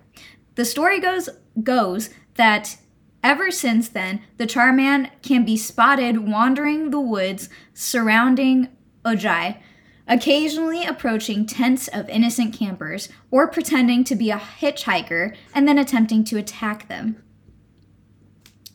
The 0.56 0.64
story 0.64 1.00
goes 1.00 1.28
goes 1.62 2.10
that 2.34 2.76
ever 3.22 3.50
since 3.50 3.88
then, 3.88 4.20
the 4.36 4.46
Charman 4.46 5.10
can 5.22 5.44
be 5.44 5.56
spotted 5.56 6.28
wandering 6.28 6.90
the 6.90 7.00
woods 7.00 7.48
surrounding 7.72 8.68
Ojai, 9.04 9.58
occasionally 10.06 10.84
approaching 10.84 11.46
tents 11.46 11.88
of 11.88 12.08
innocent 12.08 12.54
campers 12.54 13.08
or 13.30 13.48
pretending 13.48 14.04
to 14.04 14.14
be 14.14 14.30
a 14.30 14.36
hitchhiker 14.36 15.34
and 15.54 15.66
then 15.66 15.78
attempting 15.78 16.24
to 16.24 16.36
attack 16.36 16.88
them. 16.88 17.22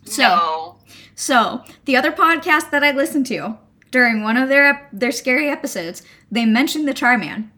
So, 0.04 0.24
no. 0.24 0.78
so 1.16 1.64
the 1.86 1.96
other 1.96 2.12
podcast 2.12 2.72
that 2.72 2.84
I 2.84 2.92
listened 2.92 3.28
to 3.28 3.58
during 3.92 4.24
one 4.24 4.38
of 4.38 4.50
their 4.50 4.90
their 4.92 5.12
scary 5.12 5.50
episodes, 5.50 6.02
they 6.32 6.46
mentioned 6.46 6.88
the 6.88 6.94
Charman. 6.94 7.52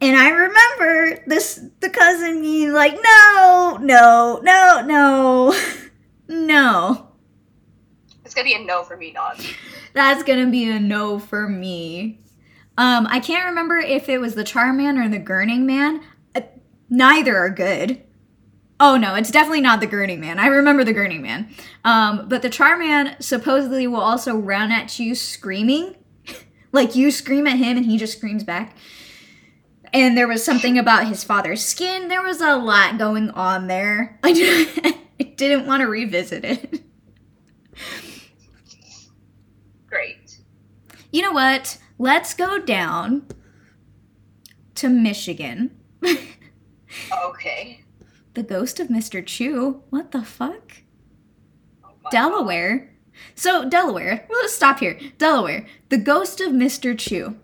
And 0.00 0.16
I 0.16 0.28
remember 0.28 1.24
this 1.26 1.60
the 1.80 1.90
cousin 1.90 2.40
being 2.40 2.72
like, 2.72 2.94
"No, 3.02 3.78
no, 3.80 4.40
no, 4.42 4.82
no, 4.86 5.60
no." 6.28 7.08
It's 8.24 8.34
gonna 8.34 8.44
be 8.44 8.54
a 8.54 8.64
no 8.64 8.84
for 8.84 8.96
me, 8.96 9.12
Don. 9.12 9.36
That's 9.92 10.22
gonna 10.22 10.50
be 10.50 10.68
a 10.70 10.78
no 10.78 11.18
for 11.18 11.48
me. 11.48 12.20
Um, 12.76 13.06
I 13.10 13.18
can't 13.20 13.46
remember 13.46 13.76
if 13.78 14.08
it 14.08 14.18
was 14.18 14.34
the 14.34 14.44
Charman 14.44 14.98
or 14.98 15.08
the 15.08 15.18
Gurning 15.18 15.62
Man. 15.62 16.00
Uh, 16.34 16.42
neither 16.88 17.36
are 17.36 17.50
good. 17.50 18.02
Oh 18.80 18.96
no, 18.96 19.16
it's 19.16 19.32
definitely 19.32 19.60
not 19.60 19.80
the 19.80 19.88
Gurning 19.88 20.20
Man. 20.20 20.38
I 20.38 20.46
remember 20.46 20.84
the 20.84 20.94
Gurning 20.94 21.20
Man. 21.20 21.48
Um, 21.84 22.28
but 22.28 22.42
the 22.42 22.50
Charman 22.50 23.16
supposedly 23.20 23.86
will 23.88 24.00
also 24.00 24.36
run 24.36 24.70
at 24.70 24.98
you 24.98 25.14
screaming. 25.16 25.96
like 26.72 26.94
you 26.94 27.10
scream 27.10 27.46
at 27.46 27.56
him 27.56 27.76
and 27.76 27.86
he 27.86 27.98
just 27.98 28.16
screams 28.16 28.44
back. 28.44 28.76
And 29.92 30.16
there 30.16 30.28
was 30.28 30.44
something 30.44 30.78
about 30.78 31.08
his 31.08 31.24
father's 31.24 31.64
skin. 31.64 32.08
There 32.08 32.22
was 32.22 32.40
a 32.40 32.56
lot 32.56 32.98
going 32.98 33.30
on 33.30 33.66
there. 33.66 34.20
I, 34.22 34.96
I 35.20 35.24
didn't 35.24 35.66
want 35.66 35.80
to 35.80 35.88
revisit 35.88 36.44
it. 36.44 36.82
Great. 39.86 40.38
You 41.10 41.22
know 41.22 41.32
what? 41.32 41.78
Let's 41.98 42.34
go 42.34 42.58
down 42.58 43.26
to 44.74 44.88
Michigan. 44.88 45.76
Oh, 47.12 47.30
okay. 47.30 47.84
the 48.34 48.42
ghost 48.42 48.80
of 48.80 48.88
Mr. 48.88 49.24
Chew. 49.24 49.82
What 49.90 50.10
the 50.12 50.22
fuck? 50.22 50.72
Oh 51.84 51.90
Delaware. 52.10 52.94
So, 53.34 53.68
Delaware, 53.68 54.26
well, 54.28 54.40
let's 54.40 54.54
stop 54.54 54.78
here. 54.78 54.98
Delaware, 55.18 55.66
the 55.88 55.98
ghost 55.98 56.40
of 56.40 56.52
Mr. 56.52 56.96
Chew. 56.96 57.36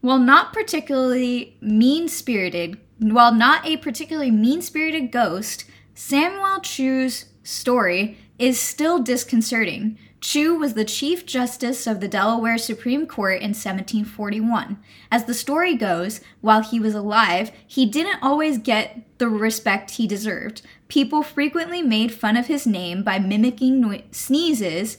While 0.00 0.18
not 0.18 0.52
particularly 0.52 1.56
mean 1.60 2.08
spirited, 2.08 2.78
while 2.98 3.34
not 3.34 3.66
a 3.66 3.76
particularly 3.76 4.30
mean 4.30 4.62
spirited 4.62 5.10
ghost, 5.10 5.64
Samuel 5.94 6.60
Chew's 6.60 7.26
story 7.42 8.16
is 8.38 8.60
still 8.60 9.00
disconcerting. 9.00 9.98
Chew 10.20 10.56
was 10.56 10.74
the 10.74 10.84
Chief 10.84 11.24
Justice 11.24 11.86
of 11.86 12.00
the 12.00 12.08
Delaware 12.08 12.58
Supreme 12.58 13.06
Court 13.06 13.40
in 13.40 13.50
1741. 13.50 14.78
As 15.12 15.24
the 15.24 15.34
story 15.34 15.76
goes, 15.76 16.20
while 16.40 16.62
he 16.62 16.80
was 16.80 16.94
alive, 16.94 17.52
he 17.66 17.86
didn't 17.86 18.22
always 18.22 18.58
get 18.58 19.04
the 19.18 19.28
respect 19.28 19.92
he 19.92 20.08
deserved. 20.08 20.62
People 20.88 21.22
frequently 21.22 21.82
made 21.82 22.12
fun 22.12 22.36
of 22.36 22.46
his 22.46 22.66
name 22.66 23.04
by 23.04 23.18
mimicking 23.18 23.80
no- 23.80 24.02
sneezes 24.10 24.98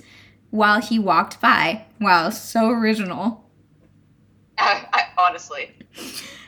while 0.51 0.79
he 0.79 0.97
walked 0.97 1.41
by. 1.41 1.85
Wow, 1.99 2.29
so 2.29 2.69
original. 2.69 3.49
I, 4.57 4.87
I, 4.93 5.03
honestly. 5.17 5.75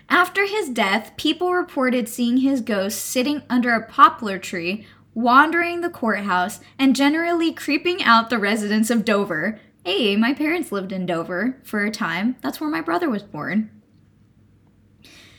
After 0.10 0.46
his 0.46 0.70
death, 0.70 1.14
people 1.18 1.52
reported 1.54 2.08
seeing 2.08 2.38
his 2.38 2.62
ghost 2.62 3.00
sitting 3.00 3.44
under 3.50 3.74
a 3.74 3.86
poplar 3.86 4.38
tree, 4.40 4.86
wandering 5.14 5.82
the 5.82 5.90
courthouse, 5.90 6.60
and 6.80 6.96
generally 6.96 7.52
creeping 7.52 8.02
out 8.04 8.30
the 8.30 8.40
residents 8.40 8.90
of 8.90 9.06
Dover. 9.06 9.60
Hey, 9.84 10.16
my 10.16 10.34
parents 10.34 10.72
lived 10.72 10.92
in 10.92 11.06
Dover 11.06 11.60
for 11.64 11.84
a 11.84 11.92
time. 11.92 12.36
That's 12.42 12.62
where 12.62 12.70
my 12.70 12.82
brother 12.82 13.10
was 13.10 13.24
born. 13.24 13.70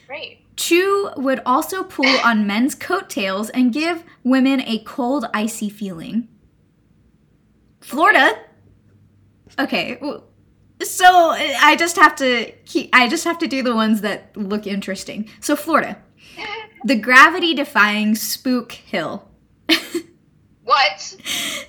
Great. 0.06 0.38
Chew 0.56 1.10
would 1.16 1.40
also 1.46 1.82
pull 1.82 2.18
on 2.24 2.46
men's 2.46 2.74
coattails 2.74 3.50
and 3.50 3.72
give 3.72 4.04
women 4.22 4.60
a 4.60 4.80
cold, 4.80 5.26
icy 5.32 5.68
feeling. 5.70 6.28
Florida. 7.80 8.38
Okay, 9.58 9.98
so 10.82 11.30
I 11.30 11.76
just 11.76 11.96
have 11.96 12.14
to 12.16 12.52
keep, 12.64 12.90
I 12.92 13.08
just 13.08 13.24
have 13.24 13.38
to 13.38 13.46
do 13.46 13.62
the 13.62 13.74
ones 13.74 14.00
that 14.02 14.36
look 14.36 14.66
interesting. 14.66 15.28
So 15.40 15.56
Florida, 15.56 15.98
the 16.84 16.96
gravity-defying 16.96 18.14
Spook 18.16 18.72
Hill. 18.72 19.28
What? 20.64 21.16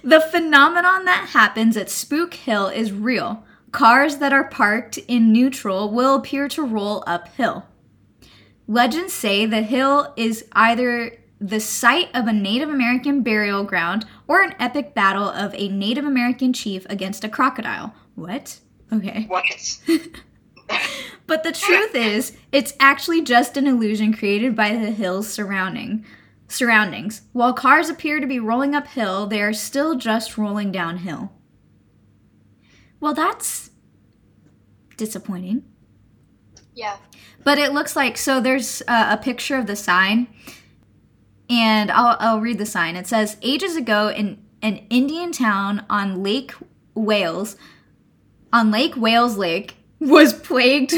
The 0.04 0.22
phenomenon 0.22 1.06
that 1.06 1.30
happens 1.30 1.76
at 1.76 1.89
Spook 1.89 2.36
Hill 2.36 2.68
is 2.68 2.91
real. 2.91 3.43
Cars 3.72 4.18
that 4.18 4.32
are 4.32 4.43
parked 4.43 4.97
in 5.08 5.34
neutral 5.34 5.89
will 5.91 6.16
appear 6.16 6.47
to 6.49 6.64
roll 6.64 7.04
uphill. 7.08 7.66
Legends 8.68 9.14
say 9.14 9.45
the 9.45 9.64
hill 9.64 10.14
is 10.16 10.45
either 10.54 11.18
the 11.39 11.60
site 11.60 12.10
of 12.14 12.28
a 12.28 12.34
Native 12.34 12.70
American 12.70 13.24
burial 13.24 13.64
ground 13.64 14.06
or 14.28 14.41
an 14.41 14.56
epic 14.60 14.93
battle 14.93 15.28
of 15.28 15.54
a 15.56 15.70
Native 15.70 16.06
American 16.06 16.54
chief 16.54 16.86
against 16.89 17.24
a 17.24 17.30
crocodile. 17.30 17.93
What? 18.16 18.60
Okay. 18.91 19.26
What? 19.28 19.80
But 21.26 21.43
the 21.43 21.51
truth 21.51 21.95
is, 21.95 22.36
it's 22.51 22.74
actually 22.80 23.22
just 23.22 23.56
an 23.56 23.66
illusion 23.66 24.14
created 24.14 24.56
by 24.56 24.72
the 24.72 24.91
hill's 24.91 25.32
surrounding 25.32 26.06
surroundings. 26.54 27.22
While 27.34 27.54
cars 27.54 27.89
appear 27.89 28.20
to 28.20 28.28
be 28.28 28.39
rolling 28.39 28.76
uphill, 28.76 29.28
they 29.28 29.41
are 29.41 29.54
still 29.54 29.95
just 29.95 30.38
rolling 30.38 30.72
downhill. 30.72 31.32
Well, 32.99 33.14
that's 33.14 33.72
disappointing. 34.97 35.64
yeah. 36.74 36.97
But 37.43 37.58
it 37.58 37.74
looks 37.74 37.95
like 37.95 38.18
so. 38.18 38.39
There's 38.39 38.82
uh, 38.88 39.08
a 39.12 39.18
picture 39.22 39.58
of 39.58 39.68
the 39.68 39.76
sign, 39.76 40.28
and 41.49 41.91
I'll 41.91 42.16
I'll 42.22 42.39
read 42.39 42.58
the 42.58 42.66
sign. 42.66 42.95
It 42.95 43.06
says, 43.06 43.36
"Ages 43.41 43.76
ago, 43.76 44.08
in 44.10 44.41
an 44.62 44.78
Indian 44.89 45.34
town 45.34 45.86
on 45.89 46.24
Lake 46.24 46.54
Wales, 46.95 47.58
on 48.54 48.72
Lake 48.72 48.95
Wales 48.95 49.36
Lake, 49.38 49.76
was 49.99 50.32
plagued 50.32 50.93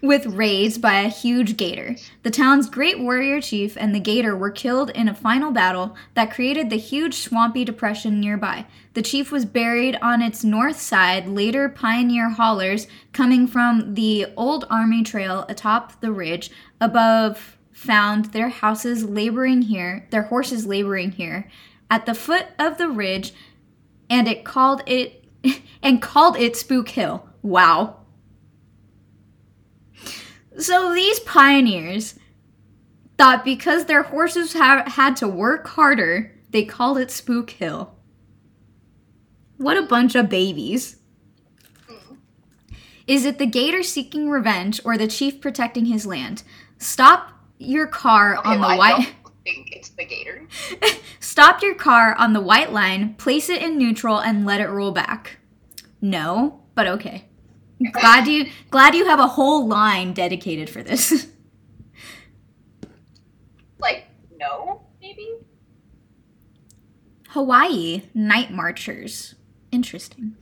with 0.00 0.26
raids 0.26 0.78
by 0.78 1.00
a 1.00 1.08
huge 1.08 1.56
gator. 1.56 1.96
The 2.22 2.30
town's 2.30 2.68
great 2.68 2.98
warrior 2.98 3.40
chief 3.40 3.76
and 3.76 3.94
the 3.94 4.00
gator 4.00 4.36
were 4.36 4.50
killed 4.50 4.90
in 4.90 5.08
a 5.08 5.14
final 5.14 5.50
battle 5.50 5.96
that 6.14 6.32
created 6.32 6.70
the 6.70 6.76
huge 6.76 7.14
swampy 7.14 7.64
depression 7.64 8.20
nearby. 8.20 8.66
The 8.94 9.02
chief 9.02 9.32
was 9.32 9.44
buried 9.44 9.96
on 10.00 10.22
its 10.22 10.44
north 10.44 10.80
side. 10.80 11.28
Later, 11.28 11.68
pioneer 11.68 12.30
haulers 12.30 12.86
coming 13.12 13.46
from 13.46 13.94
the 13.94 14.26
old 14.36 14.66
army 14.70 15.02
trail 15.02 15.46
atop 15.48 16.00
the 16.00 16.12
ridge 16.12 16.50
above 16.80 17.56
found 17.72 18.26
their 18.26 18.48
houses 18.48 19.04
laboring 19.04 19.62
here, 19.62 20.06
their 20.10 20.22
horses 20.22 20.66
laboring 20.66 21.12
here 21.12 21.50
at 21.90 22.06
the 22.06 22.14
foot 22.14 22.46
of 22.58 22.78
the 22.78 22.88
ridge, 22.88 23.34
and 24.08 24.26
it 24.28 24.44
called 24.44 24.82
it 24.86 25.24
and 25.82 26.00
called 26.00 26.36
it 26.36 26.56
Spook 26.56 26.88
Hill. 26.90 27.28
Wow. 27.42 28.03
So 30.58 30.94
these 30.94 31.20
pioneers 31.20 32.14
thought 33.18 33.44
because 33.44 33.84
their 33.84 34.02
horses 34.04 34.52
ha- 34.52 34.84
had 34.86 35.16
to 35.16 35.28
work 35.28 35.66
harder, 35.68 36.34
they 36.50 36.64
called 36.64 36.98
it 36.98 37.10
Spook 37.10 37.50
Hill. 37.50 37.94
What 39.56 39.76
a 39.76 39.82
bunch 39.82 40.14
of 40.14 40.28
babies. 40.28 40.96
Is 43.06 43.24
it 43.24 43.38
the 43.38 43.46
gator 43.46 43.82
seeking 43.82 44.30
revenge 44.30 44.80
or 44.84 44.96
the 44.96 45.06
chief 45.06 45.40
protecting 45.40 45.86
his 45.86 46.06
land? 46.06 46.42
Stop 46.78 47.32
your 47.58 47.86
car 47.86 48.36
Okay, 48.38 48.48
on 48.48 48.60
the 48.60 48.66
well, 48.66 48.70
I 48.70 48.76
white 48.78 48.96
don't 49.24 49.34
think 49.44 49.72
it's 49.72 49.90
the 49.90 50.04
gator. 50.06 50.46
Stop 51.20 51.62
your 51.62 51.74
car 51.74 52.14
on 52.16 52.32
the 52.32 52.40
white 52.40 52.72
line, 52.72 53.14
place 53.14 53.48
it 53.48 53.62
in 53.62 53.76
neutral 53.78 54.18
and 54.18 54.46
let 54.46 54.60
it 54.60 54.68
roll 54.68 54.90
back. 54.90 55.38
No, 56.00 56.62
but 56.74 56.86
okay. 56.86 57.26
Glad 57.92 58.28
you 58.28 58.46
glad 58.70 58.94
you 58.94 59.06
have 59.06 59.18
a 59.18 59.26
whole 59.26 59.66
line 59.66 60.12
dedicated 60.12 60.70
for 60.70 60.82
this. 60.82 61.28
Like, 63.76 64.06
no, 64.38 64.86
maybe? 64.98 65.28
Hawaii 67.28 68.04
night 68.14 68.50
marchers. 68.50 69.34
Interesting. 69.70 70.36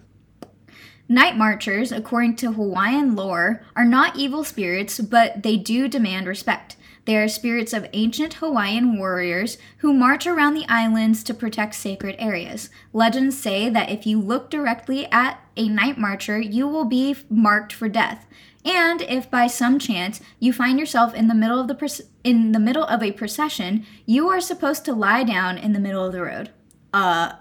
Night 1.09 1.37
marchers, 1.37 1.91
according 1.91 2.37
to 2.37 2.53
Hawaiian 2.53 3.17
lore, 3.17 3.65
are 3.75 3.85
not 3.85 4.17
evil 4.17 4.45
spirits, 4.45 5.01
but 5.01 5.43
they 5.43 5.57
do 5.57 5.89
demand 5.89 6.29
respect. 6.29 6.77
They 7.05 7.17
are 7.17 7.27
spirits 7.27 7.73
of 7.73 7.89
ancient 7.93 8.35
Hawaiian 8.35 8.97
warriors 8.97 9.59
who 9.79 9.93
march 9.93 10.27
around 10.27 10.55
the 10.55 10.67
islands 10.69 11.25
to 11.25 11.35
protect 11.35 11.75
sacred 11.75 12.15
areas. 12.19 12.71
Legends 12.93 13.37
say 13.37 13.69
that 13.69 13.91
if 13.91 14.07
you 14.07 14.21
look 14.21 14.51
directly 14.51 15.07
at 15.07 15.41
a 15.57 15.69
night 15.69 15.99
marcher, 15.99 16.39
you 16.39 16.69
will 16.69 16.85
be 16.85 17.17
marked 17.29 17.73
for 17.73 17.89
death. 17.89 18.27
And 18.65 19.03
if 19.03 19.29
by 19.29 19.49
some 19.49 19.81
chance 19.81 20.21
you 20.39 20.53
find 20.53 20.79
yourself 20.79 21.13
in 21.15 21.27
the 21.27 21.35
middle 21.35 21.61
of 21.61 21.67
the 21.67 22.05
in 22.23 22.53
the 22.53 22.61
middle 22.61 22.85
of 22.85 23.03
a 23.03 23.11
procession, 23.11 23.85
you 24.07 24.29
are 24.29 24.41
supposed 24.41 24.85
to 24.85 24.93
lie 24.93 25.25
down 25.25 25.59
in 25.59 25.73
the 25.73 25.81
middle 25.81 26.07
of 26.07 26.13
the 26.13 26.23
road. 26.23 26.51
Uh, 26.93 27.33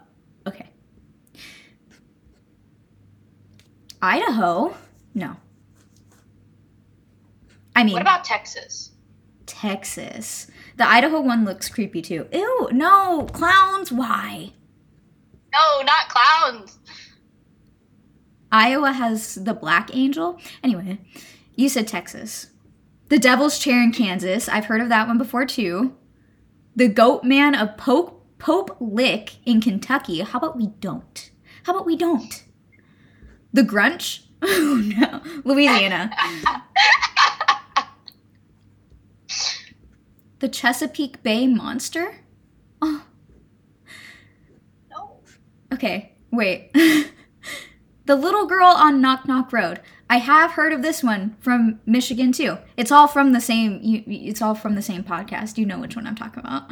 okay. 0.47 0.69
Idaho? 4.01 4.75
No. 5.13 5.35
I 7.75 7.83
mean, 7.83 7.93
What 7.93 8.01
about 8.01 8.23
Texas? 8.23 8.90
Texas. 9.51 10.47
The 10.77 10.87
Idaho 10.87 11.19
one 11.19 11.43
looks 11.45 11.69
creepy 11.69 12.01
too. 12.01 12.27
Ew, 12.31 12.69
no, 12.71 13.27
clowns, 13.33 13.91
why? 13.91 14.53
No, 15.53 15.83
not 15.83 16.09
clowns. 16.09 16.79
Iowa 18.51 18.93
has 18.93 19.35
the 19.35 19.53
Black 19.53 19.95
Angel. 19.95 20.39
Anyway, 20.63 20.99
you 21.55 21.69
said 21.69 21.87
Texas. 21.87 22.47
The 23.09 23.19
Devil's 23.19 23.59
Chair 23.59 23.83
in 23.83 23.91
Kansas. 23.91 24.47
I've 24.47 24.65
heard 24.65 24.81
of 24.81 24.89
that 24.89 25.07
one 25.07 25.17
before 25.17 25.45
too. 25.45 25.95
The 26.75 26.87
Goat 26.87 27.23
Man 27.23 27.53
of 27.53 27.77
Pope 27.77 28.25
Pope 28.39 28.77
Lick 28.79 29.35
in 29.45 29.61
Kentucky. 29.61 30.21
How 30.21 30.39
about 30.39 30.57
we 30.57 30.67
don't? 30.67 31.29
How 31.63 31.73
about 31.73 31.85
we 31.85 31.95
don't? 31.95 32.43
The 33.53 33.63
Grunch 33.63 34.21
Oh 34.43 34.81
no, 34.83 35.21
Louisiana. 35.43 36.09
the 40.41 40.49
Chesapeake 40.49 41.23
Bay 41.23 41.47
Monster? 41.47 42.15
Oh, 42.81 43.05
No. 44.89 45.19
okay, 45.71 46.13
wait. 46.31 46.73
the 48.05 48.15
Little 48.15 48.47
Girl 48.47 48.67
on 48.67 48.99
Knock 48.99 49.27
Knock 49.27 49.53
Road. 49.53 49.79
I 50.09 50.17
have 50.17 50.51
heard 50.51 50.73
of 50.73 50.81
this 50.81 51.03
one 51.03 51.37
from 51.39 51.79
Michigan 51.85 52.33
too. 52.33 52.57
It's 52.75 52.91
all 52.91 53.07
from 53.07 53.31
the 53.31 53.39
same. 53.39 53.79
You, 53.81 54.03
it's 54.07 54.41
all 54.41 54.55
from 54.55 54.75
the 54.75 54.81
same 54.81 55.03
podcast. 55.03 55.57
You 55.57 55.65
know 55.65 55.79
which 55.79 55.95
one 55.95 56.05
I'm 56.05 56.15
talking 56.15 56.41
about. 56.41 56.69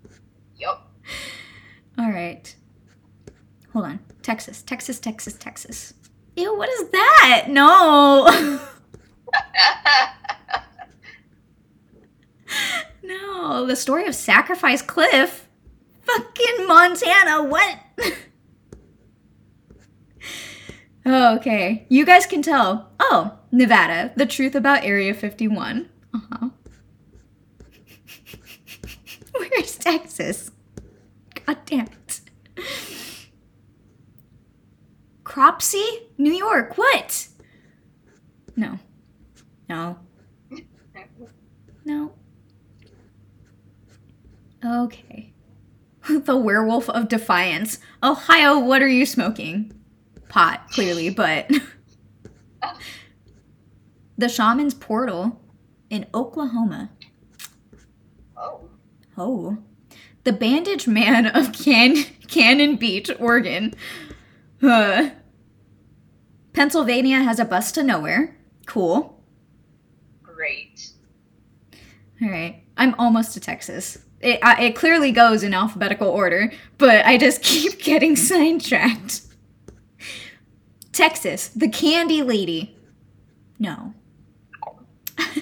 Yup. 0.56 0.90
All 1.98 2.10
right. 2.10 2.54
Hold 3.72 3.84
on. 3.84 4.00
Texas, 4.22 4.62
Texas, 4.62 4.98
Texas, 4.98 5.34
Texas. 5.34 5.94
Ew, 6.36 6.56
what 6.56 6.68
is 6.70 6.88
that? 6.90 7.46
No. 7.50 8.58
no, 13.02 13.66
the 13.66 13.76
story 13.76 14.06
of 14.06 14.14
Sacrifice 14.14 14.82
Cliff. 14.82 15.48
Fucking 16.02 16.66
Montana, 16.66 17.44
what? 17.44 17.78
oh, 21.06 21.36
okay. 21.36 21.86
You 21.88 22.04
guys 22.04 22.26
can 22.26 22.42
tell. 22.42 22.90
Oh, 22.98 23.38
Nevada, 23.50 24.12
the 24.16 24.26
truth 24.26 24.54
about 24.54 24.84
Area 24.84 25.14
51. 25.14 25.88
Uh 26.14 26.18
huh. 26.32 26.48
Where's 29.36 29.76
Texas? 29.76 30.50
God 31.46 31.58
damn 31.66 31.86
it. 31.86 32.20
Cropsey? 35.24 35.84
New 36.18 36.32
York, 36.32 36.76
what? 36.76 37.28
No. 38.54 38.78
No. 39.68 39.98
No. 41.84 42.12
Okay. 44.64 45.32
the 46.08 46.36
Werewolf 46.36 46.88
of 46.90 47.08
Defiance. 47.08 47.78
Ohio, 48.02 48.58
what 48.58 48.82
are 48.82 48.88
you 48.88 49.06
smoking? 49.06 49.72
Pot, 50.28 50.68
clearly, 50.70 51.10
but. 51.10 51.50
the 54.18 54.28
Shaman's 54.28 54.74
Portal 54.74 55.40
in 55.90 56.06
Oklahoma. 56.14 56.90
oh. 58.36 58.68
Oh. 59.16 59.58
The 60.24 60.32
Bandage 60.32 60.86
Man 60.86 61.26
of 61.26 61.52
Can- 61.52 62.04
Cannon 62.28 62.76
Beach, 62.76 63.10
Oregon. 63.18 63.74
Uh. 64.62 65.10
Pennsylvania 66.52 67.18
has 67.22 67.38
a 67.38 67.44
bus 67.44 67.72
to 67.72 67.82
nowhere. 67.82 68.36
Cool. 68.66 69.20
Great. 70.22 70.90
All 72.22 72.28
right. 72.28 72.62
I'm 72.76 72.94
almost 72.98 73.34
to 73.34 73.40
Texas. 73.40 73.98
It, 74.22 74.38
it 74.42 74.76
clearly 74.76 75.10
goes 75.10 75.42
in 75.42 75.52
alphabetical 75.52 76.08
order, 76.08 76.52
but 76.78 77.04
I 77.04 77.18
just 77.18 77.42
keep 77.42 77.82
getting 77.82 78.16
sidetracked. 78.16 79.22
Texas, 80.92 81.48
the 81.48 81.68
Candy 81.68 82.22
Lady. 82.22 82.76
No. 83.58 83.94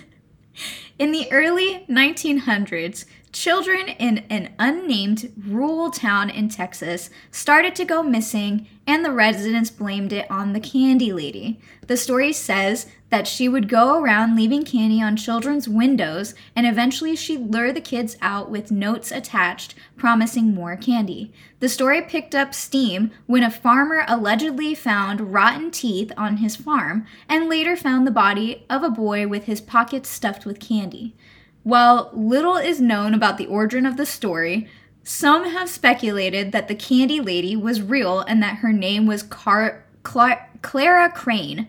in 0.98 1.12
the 1.12 1.30
early 1.32 1.84
1900s, 1.88 3.04
children 3.32 3.88
in 3.88 4.18
an 4.30 4.54
unnamed 4.58 5.32
rural 5.46 5.90
town 5.90 6.30
in 6.30 6.48
Texas 6.48 7.10
started 7.30 7.74
to 7.76 7.84
go 7.84 8.02
missing, 8.02 8.66
and 8.86 9.04
the 9.04 9.12
residents 9.12 9.70
blamed 9.70 10.12
it 10.12 10.30
on 10.30 10.52
the 10.52 10.60
Candy 10.60 11.12
Lady. 11.12 11.60
The 11.86 11.96
story 11.96 12.32
says 12.32 12.86
that 13.10 13.26
she 13.26 13.48
would 13.48 13.68
go 13.68 14.00
around 14.00 14.36
leaving 14.36 14.64
candy 14.64 15.02
on 15.02 15.16
children's 15.16 15.68
windows, 15.68 16.34
and 16.56 16.66
eventually 16.66 17.14
she'd 17.14 17.52
lure 17.52 17.72
the 17.72 17.80
kids 17.80 18.16
out 18.22 18.50
with 18.50 18.70
notes 18.70 19.12
attached 19.12 19.74
promising 19.96 20.54
more 20.54 20.76
candy. 20.76 21.32
The 21.58 21.68
story 21.68 22.00
picked 22.00 22.34
up 22.34 22.54
steam 22.54 23.10
when 23.26 23.42
a 23.42 23.50
farmer 23.50 24.04
allegedly 24.08 24.74
found 24.74 25.32
rotten 25.32 25.70
teeth 25.70 26.12
on 26.16 26.38
his 26.38 26.56
farm 26.56 27.06
and 27.28 27.48
later 27.48 27.76
found 27.76 28.06
the 28.06 28.12
body 28.12 28.64
of 28.70 28.82
a 28.82 28.90
boy 28.90 29.26
with 29.26 29.44
his 29.44 29.60
pockets 29.60 30.08
stuffed 30.08 30.46
with 30.46 30.60
candy. 30.60 31.14
While 31.62 32.10
little 32.14 32.56
is 32.56 32.80
known 32.80 33.12
about 33.12 33.36
the 33.36 33.46
origin 33.46 33.84
of 33.84 33.96
the 33.96 34.06
story, 34.06 34.68
some 35.02 35.50
have 35.50 35.68
speculated 35.68 36.52
that 36.52 36.68
the 36.68 36.74
Candy 36.74 37.20
Lady 37.20 37.56
was 37.56 37.82
real 37.82 38.20
and 38.20 38.42
that 38.42 38.58
her 38.58 38.72
name 38.72 39.06
was 39.06 39.22
Car- 39.22 39.84
Cla- 40.02 40.46
Clara 40.62 41.10
Crane. 41.10 41.68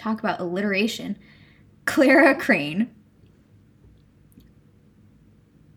Talk 0.00 0.18
about 0.18 0.40
alliteration. 0.40 1.18
Clara 1.84 2.34
Crane. 2.34 2.90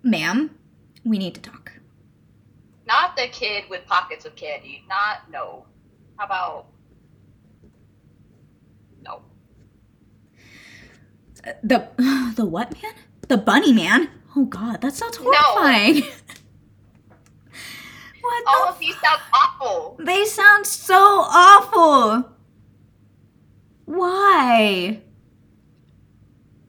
Ma'am, 0.02 0.58
we 1.04 1.18
need 1.18 1.36
to 1.36 1.42
talk. 1.42 1.74
Not 2.88 3.18
the 3.18 3.28
kid 3.28 3.66
with 3.70 3.86
pockets 3.86 4.24
of 4.24 4.34
candy. 4.38 4.86
Not 4.88 5.30
no. 5.30 5.66
How 6.16 6.26
about 6.26 6.68
no? 9.04 9.24
The 11.62 11.90
the 12.38 12.46
what 12.46 12.82
man? 12.82 12.94
The 13.28 13.36
bunny 13.36 13.74
man? 13.74 14.08
Oh 14.38 14.46
god, 14.46 14.80
that 14.84 14.94
sounds 14.94 15.18
horrifying. 15.18 15.96
what 18.22 18.44
All 18.48 18.68
the 18.68 18.72
of 18.72 18.80
these 18.80 18.96
sound 19.02 19.20
awful. 19.34 19.98
They 20.00 20.24
sound 20.24 20.66
so 20.66 20.96
awful. 20.96 22.33
Why? 23.86 25.02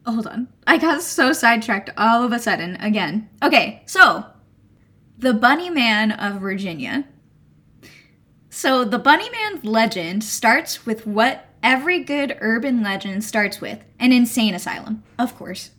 Hold 0.05 0.27
on. 0.27 0.47
I 0.67 0.77
got 0.77 1.01
so 1.01 1.33
sidetracked 1.33 1.89
all 1.97 2.23
of 2.23 2.31
a 2.31 2.39
sudden 2.39 2.75
again. 2.75 3.29
Okay, 3.41 3.83
so 3.85 4.25
the 5.17 5.33
Bunny 5.33 5.69
Man 5.69 6.11
of 6.11 6.41
Virginia. 6.41 7.05
So 8.49 8.85
the 8.85 8.99
Bunny 8.99 9.29
Man 9.29 9.61
legend 9.63 10.23
starts 10.23 10.85
with 10.85 11.07
what 11.07 11.49
every 11.63 11.99
good 12.03 12.37
urban 12.39 12.83
legend 12.83 13.23
starts 13.23 13.59
with 13.59 13.83
an 13.99 14.11
insane 14.11 14.53
asylum, 14.53 15.03
of 15.17 15.35
course. 15.35 15.71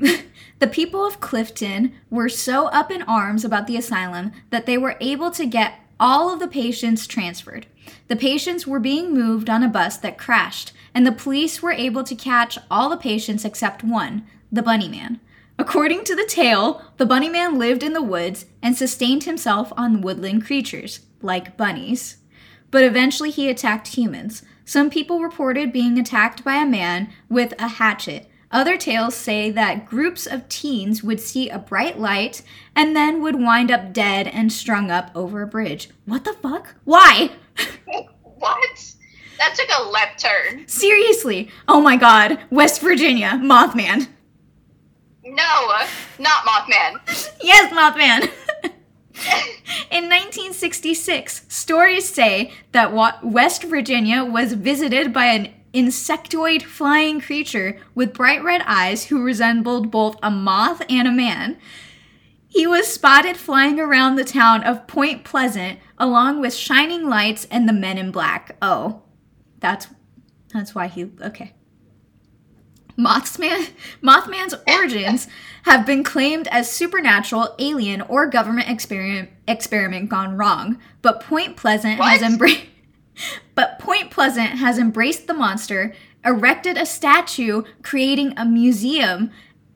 The 0.60 0.66
people 0.66 1.06
of 1.06 1.20
Clifton 1.20 1.94
were 2.10 2.28
so 2.28 2.66
up 2.66 2.90
in 2.90 3.00
arms 3.02 3.46
about 3.46 3.66
the 3.66 3.78
asylum 3.78 4.32
that 4.50 4.66
they 4.66 4.76
were 4.76 4.98
able 5.00 5.30
to 5.30 5.46
get 5.46 5.80
all 5.98 6.30
of 6.32 6.38
the 6.38 6.46
patients 6.46 7.06
transferred. 7.06 7.66
The 8.08 8.16
patients 8.16 8.66
were 8.66 8.80
being 8.80 9.14
moved 9.14 9.48
on 9.48 9.62
a 9.62 9.68
bus 9.68 9.96
that 9.98 10.18
crashed, 10.18 10.72
and 10.94 11.06
the 11.06 11.12
police 11.12 11.62
were 11.62 11.72
able 11.72 12.04
to 12.04 12.14
catch 12.14 12.58
all 12.70 12.88
the 12.88 12.96
patients 12.96 13.44
except 13.44 13.84
one, 13.84 14.26
the 14.50 14.62
Bunny 14.62 14.88
Man. 14.88 15.20
According 15.58 16.04
to 16.04 16.16
the 16.16 16.24
tale, 16.24 16.82
the 16.96 17.04
Bunny 17.06 17.28
Man 17.28 17.58
lived 17.58 17.82
in 17.82 17.92
the 17.92 18.02
woods 18.02 18.46
and 18.62 18.76
sustained 18.76 19.24
himself 19.24 19.72
on 19.76 20.00
woodland 20.00 20.46
creatures, 20.46 21.00
like 21.20 21.56
bunnies. 21.56 22.16
But 22.70 22.84
eventually 22.84 23.30
he 23.30 23.48
attacked 23.48 23.88
humans. 23.88 24.42
Some 24.64 24.88
people 24.88 25.20
reported 25.20 25.72
being 25.72 25.98
attacked 25.98 26.44
by 26.44 26.54
a 26.54 26.66
man 26.66 27.12
with 27.28 27.52
a 27.58 27.68
hatchet. 27.68 28.30
Other 28.52 28.76
tales 28.76 29.14
say 29.14 29.50
that 29.50 29.86
groups 29.86 30.26
of 30.26 30.48
teens 30.48 31.02
would 31.02 31.20
see 31.20 31.48
a 31.48 31.58
bright 31.58 32.00
light 32.00 32.42
and 32.74 32.96
then 32.96 33.22
would 33.22 33.36
wind 33.36 33.70
up 33.70 33.92
dead 33.92 34.26
and 34.26 34.52
strung 34.52 34.90
up 34.90 35.10
over 35.14 35.42
a 35.42 35.46
bridge. 35.46 35.90
What 36.04 36.24
the 36.24 36.32
fuck? 36.32 36.74
Why? 36.84 37.32
What? 38.22 38.94
That 39.38 39.54
took 39.54 39.68
a 39.78 39.82
left 39.88 40.22
turn. 40.22 40.68
Seriously. 40.68 41.50
Oh 41.66 41.80
my 41.80 41.96
god. 41.96 42.40
West 42.50 42.80
Virginia. 42.80 43.40
Mothman. 43.42 44.08
No, 45.24 45.72
not 46.18 46.44
Mothman. 46.44 47.36
Yes, 47.42 47.72
Mothman. 47.72 48.30
In 49.90 50.04
1966, 50.04 51.46
stories 51.48 52.08
say 52.08 52.52
that 52.72 52.92
West 53.22 53.64
Virginia 53.64 54.24
was 54.24 54.52
visited 54.54 55.12
by 55.12 55.26
an 55.26 55.52
insectoid 55.72 56.62
flying 56.62 57.20
creature 57.20 57.78
with 57.94 58.14
bright 58.14 58.42
red 58.42 58.62
eyes 58.66 59.06
who 59.06 59.22
resembled 59.22 59.90
both 59.90 60.16
a 60.22 60.30
moth 60.30 60.82
and 60.88 61.06
a 61.06 61.12
man. 61.12 61.58
He 62.50 62.66
was 62.66 62.92
spotted 62.92 63.36
flying 63.36 63.78
around 63.78 64.16
the 64.16 64.24
town 64.24 64.64
of 64.64 64.88
Point 64.88 65.22
Pleasant 65.22 65.78
along 65.96 66.40
with 66.40 66.52
shining 66.52 67.08
lights 67.08 67.46
and 67.48 67.68
the 67.68 67.72
men 67.72 67.96
in 67.96 68.10
black. 68.10 68.56
Oh, 68.60 69.02
that's 69.60 69.86
that's 70.52 70.74
why 70.74 70.88
he 70.88 71.12
okay. 71.22 71.54
Mothman, 72.98 73.70
Mothman's 74.02 74.54
origins 74.68 75.28
have 75.62 75.86
been 75.86 76.02
claimed 76.02 76.48
as 76.48 76.70
supernatural, 76.70 77.54
alien, 77.58 78.00
or 78.02 78.26
government 78.26 78.68
experiment 78.68 79.30
experiment 79.46 80.08
gone 80.08 80.36
wrong. 80.36 80.78
But 81.02 81.20
Point 81.20 81.56
Pleasant 81.56 82.00
has 82.00 82.20
embraced. 82.20 82.66
But 83.54 83.78
Point 83.78 84.10
Pleasant 84.10 84.58
has 84.58 84.78
embraced 84.78 85.26
the 85.26 85.34
monster, 85.34 85.94
erected 86.24 86.78
a 86.78 86.86
statue, 86.86 87.64
creating 87.82 88.32
a 88.36 88.46
museum, 88.46 89.30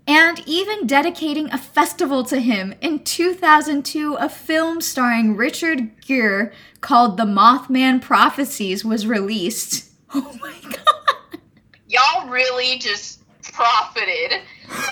and 0.06 0.42
even 0.46 0.86
dedicating 0.86 1.50
a 1.50 1.58
festival 1.58 2.24
to 2.24 2.38
him. 2.40 2.74
In 2.80 3.02
2002, 3.04 4.14
a 4.14 4.28
film 4.28 4.80
starring 4.80 5.36
Richard 5.36 6.00
Gere 6.04 6.52
called 6.80 7.16
The 7.16 7.24
Mothman 7.24 8.00
Prophecies 8.02 8.84
was 8.84 9.06
released. 9.06 9.90
Oh 10.16 10.38
my 10.40 10.54
god. 10.62 11.40
Y'all 11.88 12.28
really 12.28 12.78
just 12.78 13.20
profited 13.42 14.40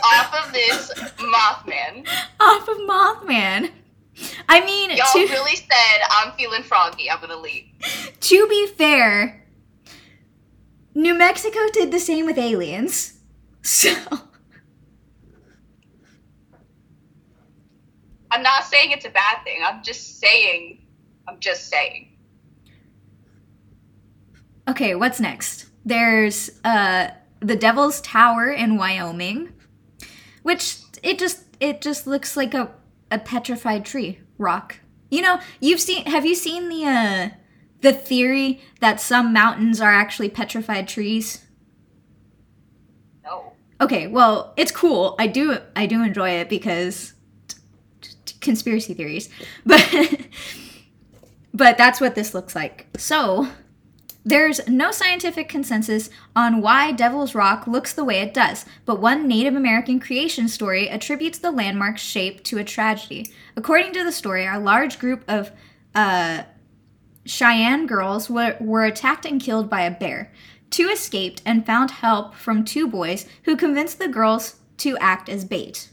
off 0.04 0.34
of 0.46 0.52
this 0.52 0.92
Mothman. 1.18 2.08
Off 2.40 2.66
of 2.68 2.76
Mothman. 2.78 3.70
I 4.48 4.64
mean, 4.64 4.90
Y'all 4.90 5.06
to, 5.12 5.20
really 5.20 5.54
said, 5.54 6.00
I'm 6.10 6.32
feeling 6.32 6.64
froggy, 6.64 7.08
I'm 7.08 7.20
gonna 7.20 7.36
leave. 7.36 7.66
to 8.18 8.48
be 8.48 8.66
fair, 8.66 9.44
New 10.94 11.14
Mexico 11.14 11.60
did 11.72 11.92
the 11.92 12.00
same 12.00 12.26
with 12.26 12.38
aliens. 12.38 13.18
So, 13.64 13.94
I'm 18.32 18.42
not 18.42 18.64
saying 18.64 18.90
it's 18.92 19.04
a 19.04 19.10
bad 19.10 19.44
thing, 19.44 19.60
I'm 19.64 19.82
just 19.82 20.18
saying, 20.18 20.80
I'm 21.28 21.38
just 21.38 21.68
saying. 21.68 22.08
okay, 24.68 24.94
what's 24.94 25.20
next? 25.20 25.66
There's 25.84 26.50
uh 26.64 27.08
the 27.40 27.56
Devil's 27.56 28.00
Tower 28.00 28.50
in 28.50 28.76
Wyoming, 28.76 29.52
which 30.42 30.78
it 31.02 31.18
just 31.18 31.44
it 31.60 31.80
just 31.80 32.06
looks 32.06 32.36
like 32.36 32.54
a 32.54 32.70
a 33.10 33.18
petrified 33.18 33.84
tree 33.84 34.20
rock. 34.38 34.80
You 35.10 35.22
know, 35.22 35.40
you've 35.60 35.80
seen 35.80 36.06
have 36.06 36.24
you 36.24 36.34
seen 36.34 36.68
the 36.68 36.84
uh 36.86 37.28
the 37.80 37.92
theory 37.92 38.60
that 38.80 39.00
some 39.00 39.32
mountains 39.32 39.80
are 39.80 39.92
actually 39.92 40.28
petrified 40.30 40.88
trees? 40.88 41.44
No. 43.24 43.52
Okay, 43.80 44.06
well, 44.06 44.54
it's 44.56 44.72
cool. 44.72 45.16
I 45.18 45.26
do 45.26 45.58
I 45.76 45.86
do 45.86 46.02
enjoy 46.02 46.30
it 46.30 46.48
because 46.48 47.14
conspiracy 48.42 48.94
theories. 48.94 49.28
But 49.64 50.18
but 51.54 51.78
that's 51.78 52.00
what 52.00 52.14
this 52.14 52.32
looks 52.34 52.54
like. 52.54 52.86
So, 52.96 53.48
there's 54.24 54.66
no 54.68 54.90
scientific 54.90 55.48
consensus 55.48 56.08
on 56.36 56.60
why 56.60 56.92
Devil's 56.92 57.34
Rock 57.34 57.66
looks 57.66 57.92
the 57.92 58.04
way 58.04 58.20
it 58.20 58.32
does, 58.32 58.64
but 58.86 59.00
one 59.00 59.26
Native 59.26 59.54
American 59.54 59.98
creation 59.98 60.48
story 60.48 60.88
attributes 60.88 61.38
the 61.38 61.50
landmark's 61.50 62.02
shape 62.02 62.44
to 62.44 62.58
a 62.58 62.64
tragedy. 62.64 63.30
According 63.56 63.92
to 63.94 64.04
the 64.04 64.12
story, 64.12 64.46
a 64.46 64.60
large 64.60 64.98
group 64.98 65.24
of 65.26 65.50
uh, 65.94 66.44
Cheyenne 67.24 67.86
girls 67.86 68.30
were, 68.30 68.56
were 68.60 68.84
attacked 68.84 69.26
and 69.26 69.40
killed 69.40 69.68
by 69.68 69.82
a 69.82 69.90
bear. 69.90 70.32
Two 70.70 70.88
escaped 70.88 71.42
and 71.44 71.66
found 71.66 71.90
help 71.90 72.34
from 72.34 72.64
two 72.64 72.88
boys 72.88 73.26
who 73.42 73.56
convinced 73.56 73.98
the 73.98 74.08
girls 74.08 74.56
to 74.78 74.96
act 74.98 75.28
as 75.28 75.44
bait. 75.44 75.90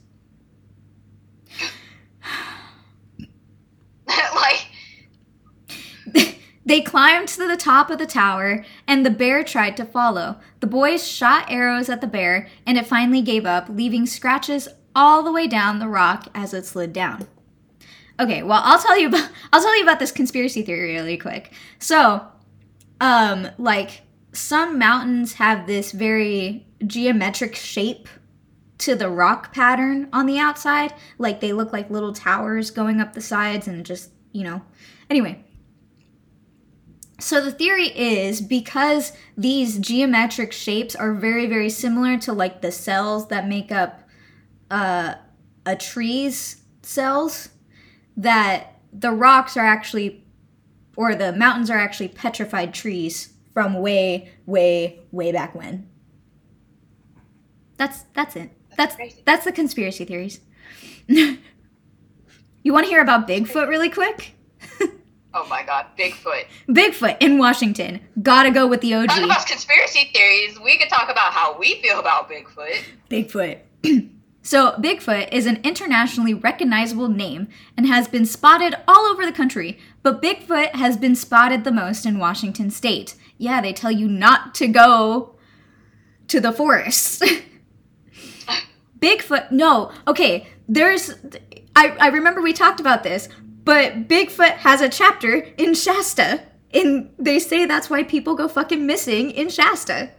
like, 4.36 4.68
They 6.66 6.82
climbed 6.82 7.30
to 7.30 7.47
the 7.47 7.57
top 7.57 7.89
of 7.89 7.97
the 7.97 8.05
tower, 8.05 8.64
and 8.88 9.03
the 9.03 9.10
bear 9.10 9.43
tried 9.43 9.76
to 9.78 9.86
follow. 9.86 10.39
The 10.60 10.68
boys 10.68 11.07
shot 11.07 11.45
arrows 11.49 11.89
at 11.89 11.99
the 11.99 12.05
bear, 12.05 12.47
and 12.64 12.78
it 12.78 12.86
finally 12.86 13.24
gave 13.24 13.45
up, 13.45 13.70
leaving 13.70 14.05
scratches 14.05 14.68
all 14.95 15.24
the 15.24 15.32
way 15.32 15.47
down 15.47 15.80
the 15.80 15.88
rock 15.88 16.28
as 16.36 16.53
it 16.53 16.68
slid 16.68 16.93
down. 16.93 17.28
Okay, 18.20 18.43
well, 18.43 18.62
I'll 18.64 18.80
tell 18.80 18.99
you 18.99 19.07
about 19.07 19.30
I'll 19.53 19.62
tell 19.62 19.76
you 19.78 19.84
about 19.84 19.97
this 19.97 20.12
conspiracy 20.12 20.62
theory 20.62 20.93
really 20.93 21.18
quick. 21.18 21.53
So, 21.80 22.28
um, 23.01 23.47
like 23.57 24.01
some 24.34 24.78
mountains 24.78 25.34
have 25.34 25.66
this 25.66 25.91
very 25.91 26.68
geometric 26.86 27.55
shape 27.55 28.07
to 28.80 28.95
the 28.95 29.09
rock 29.09 29.53
pattern 29.53 30.09
on 30.11 30.25
the 30.25 30.39
outside, 30.39 30.93
like 31.17 31.41
they 31.41 31.53
look 31.53 31.71
like 31.71 31.89
little 31.89 32.13
towers 32.13 32.71
going 32.71 32.99
up 32.99 33.13
the 33.13 33.21
sides 33.21 33.67
and 33.67 33.86
just, 33.86 34.09
you 34.32 34.43
know. 34.43 34.61
Anyway, 35.09 35.43
so 37.19 37.43
the 37.43 37.51
theory 37.51 37.88
is 37.88 38.41
because 38.41 39.11
these 39.38 39.77
geometric 39.77 40.53
shapes 40.53 40.95
are 40.95 41.13
very 41.13 41.45
very 41.45 41.69
similar 41.69 42.17
to 42.19 42.34
like 42.34 42.61
the 42.61 42.71
cells 42.71 43.27
that 43.27 43.47
make 43.47 43.71
up 43.71 44.03
uh, 44.71 45.15
a 45.65 45.75
tree's 45.75 46.63
cells 46.82 47.49
that 48.15 48.80
the 48.93 49.11
rocks 49.11 49.57
are 49.57 49.65
actually 49.65 50.25
or 50.95 51.15
the 51.15 51.34
mountains 51.34 51.69
are 51.69 51.77
actually 51.77 52.07
petrified 52.07 52.73
trees 52.73 53.34
from 53.53 53.73
way 53.73 54.32
way 54.45 54.99
way 55.11 55.32
back 55.32 55.53
when. 55.53 55.89
That's 57.77 58.03
that's 58.13 58.36
it. 58.36 58.51
That's 58.80 58.95
crazy. 58.95 59.21
that's 59.25 59.43
the 59.43 59.51
conspiracy 59.51 60.05
theories. 60.05 60.39
you 61.07 61.38
want 62.63 62.86
to 62.86 62.89
hear 62.89 63.01
about 63.01 63.27
Bigfoot 63.27 63.67
really 63.67 63.89
quick? 63.89 64.36
oh 65.34 65.45
my 65.49 65.63
god, 65.63 65.88
Bigfoot. 65.97 66.45
Bigfoot 66.69 67.17
in 67.19 67.38
Washington. 67.38 67.99
Gotta 68.23 68.51
go 68.51 68.67
with 68.67 68.80
the 68.80 68.93
OG. 68.93 69.09
Talk 69.09 69.23
about 69.25 69.45
conspiracy 69.45 70.09
theories, 70.13 70.57
we 70.61 70.77
could 70.77 70.88
talk 70.88 71.11
about 71.11 71.34
how 71.34 71.59
we 71.59 71.82
feel 71.82 71.99
about 71.99 72.30
Bigfoot. 72.30 72.82
Bigfoot. 73.09 73.59
so, 74.43 74.71
Bigfoot 74.80 75.27
is 75.34 75.45
an 75.45 75.59
internationally 75.65 76.34
recognizable 76.34 77.09
name 77.09 77.49
and 77.75 77.86
has 77.86 78.07
been 78.07 78.25
spotted 78.25 78.75
all 78.88 79.07
over 79.07 79.25
the 79.25 79.34
country, 79.34 79.77
but 80.03 80.21
Bigfoot 80.21 80.73
has 80.75 80.95
been 80.95 81.17
spotted 81.17 81.65
the 81.65 81.71
most 81.73 82.05
in 82.05 82.17
Washington 82.17 82.71
state. 82.71 83.15
Yeah, 83.38 83.59
they 83.59 83.73
tell 83.73 83.91
you 83.91 84.07
not 84.07 84.55
to 84.55 84.69
go 84.69 85.36
to 86.30 86.39
the 86.39 86.53
forest. 86.53 87.25
Bigfoot, 89.00 89.52
no. 89.52 89.91
Okay, 90.08 90.47
there's 90.68 91.14
I 91.76 91.95
I 92.00 92.08
remember 92.10 92.41
we 92.41 92.54
talked 92.54 92.80
about 92.80 93.04
this, 93.04 93.30
but 93.64 94.08
Bigfoot 94.08 94.58
has 94.58 94.82
a 94.82 94.89
chapter 94.89 95.36
in 95.58 95.74
Shasta. 95.74 96.43
And 96.72 97.10
they 97.18 97.39
say 97.39 97.66
that's 97.66 97.89
why 97.89 98.04
people 98.04 98.36
go 98.36 98.47
fucking 98.47 98.86
missing 98.86 99.32
in 99.32 99.50
Shasta. 99.50 100.12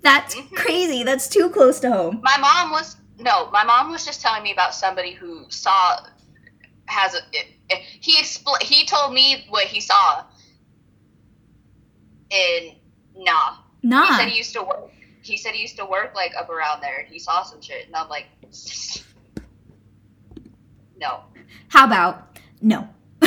That's 0.00 0.34
mm-hmm. 0.34 0.54
crazy. 0.54 1.02
That's 1.02 1.28
too 1.28 1.50
close 1.50 1.80
to 1.80 1.90
home. 1.90 2.20
My 2.22 2.38
mom 2.38 2.70
was 2.70 2.96
no, 3.18 3.50
my 3.50 3.64
mom 3.64 3.90
was 3.90 4.04
just 4.04 4.20
telling 4.20 4.42
me 4.42 4.52
about 4.52 4.74
somebody 4.74 5.12
who 5.12 5.44
saw 5.48 5.98
has 6.86 7.14
a 7.14 7.18
it, 7.32 7.46
it- 7.68 7.82
he 8.00 8.16
expl- 8.16 8.62
he 8.62 8.86
told 8.86 9.12
me 9.12 9.44
what 9.48 9.64
he 9.64 9.80
saw 9.80 10.24
in 12.30 12.76
nah. 13.16 13.56
Nah. 13.82 14.06
He 14.06 14.14
said 14.14 14.28
he 14.28 14.38
used 14.38 14.52
to 14.54 14.62
work. 14.62 14.90
He 15.26 15.36
said 15.36 15.54
he 15.54 15.62
used 15.62 15.76
to 15.78 15.84
work 15.84 16.14
like 16.14 16.32
up 16.38 16.48
around 16.48 16.80
there, 16.82 16.98
and 17.00 17.08
he 17.08 17.18
saw 17.18 17.42
some 17.42 17.60
shit, 17.60 17.86
and 17.86 17.96
I'm 17.96 18.08
like, 18.08 18.26
no. 21.00 21.22
How 21.68 21.86
about 21.86 22.38
no? 22.62 22.88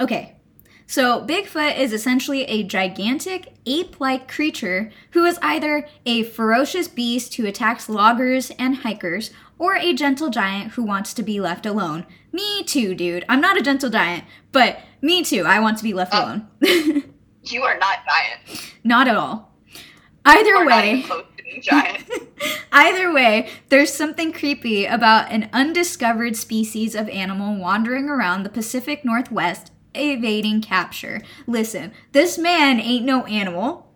okay. 0.00 0.34
So, 0.86 1.20
Bigfoot 1.26 1.76
is 1.76 1.92
essentially 1.92 2.44
a 2.44 2.62
gigantic 2.62 3.52
ape 3.66 4.00
like 4.00 4.26
creature 4.26 4.90
who 5.10 5.24
is 5.26 5.38
either 5.42 5.86
a 6.06 6.22
ferocious 6.22 6.88
beast 6.88 7.34
who 7.34 7.44
attacks 7.44 7.90
loggers 7.90 8.50
and 8.58 8.76
hikers, 8.76 9.30
or 9.58 9.76
a 9.76 9.92
gentle 9.92 10.30
giant 10.30 10.72
who 10.72 10.82
wants 10.84 11.12
to 11.14 11.22
be 11.22 11.40
left 11.40 11.66
alone. 11.66 12.06
Me 12.32 12.62
too, 12.62 12.94
dude. 12.94 13.24
I'm 13.28 13.40
not 13.40 13.58
a 13.58 13.62
gentle 13.62 13.90
giant, 13.90 14.24
but 14.52 14.78
me 15.02 15.22
too. 15.22 15.44
I 15.44 15.60
want 15.60 15.76
to 15.78 15.84
be 15.84 15.92
left 15.92 16.12
Oh. 16.14 16.42
alone. 16.62 16.62
You 17.44 17.62
are 17.62 17.78
not 17.78 17.98
giant. 18.06 18.74
not 18.84 19.08
at 19.08 19.16
all. 19.16 19.47
Either 20.28 20.64
way. 20.66 20.90
even 20.92 21.02
close 21.08 21.24
to 21.36 21.42
being 21.42 21.62
giant. 21.62 22.04
Either 22.72 23.12
way, 23.12 23.50
there's 23.68 23.92
something 23.92 24.32
creepy 24.32 24.84
about 24.84 25.30
an 25.32 25.48
undiscovered 25.52 26.36
species 26.36 26.94
of 26.94 27.08
animal 27.08 27.56
wandering 27.58 28.08
around 28.08 28.42
the 28.42 28.50
Pacific 28.50 29.04
Northwest 29.04 29.72
evading 29.94 30.60
capture. 30.60 31.22
Listen, 31.46 31.92
this 32.12 32.38
man 32.38 32.78
ain't 32.80 33.04
no 33.04 33.24
animal. 33.26 33.92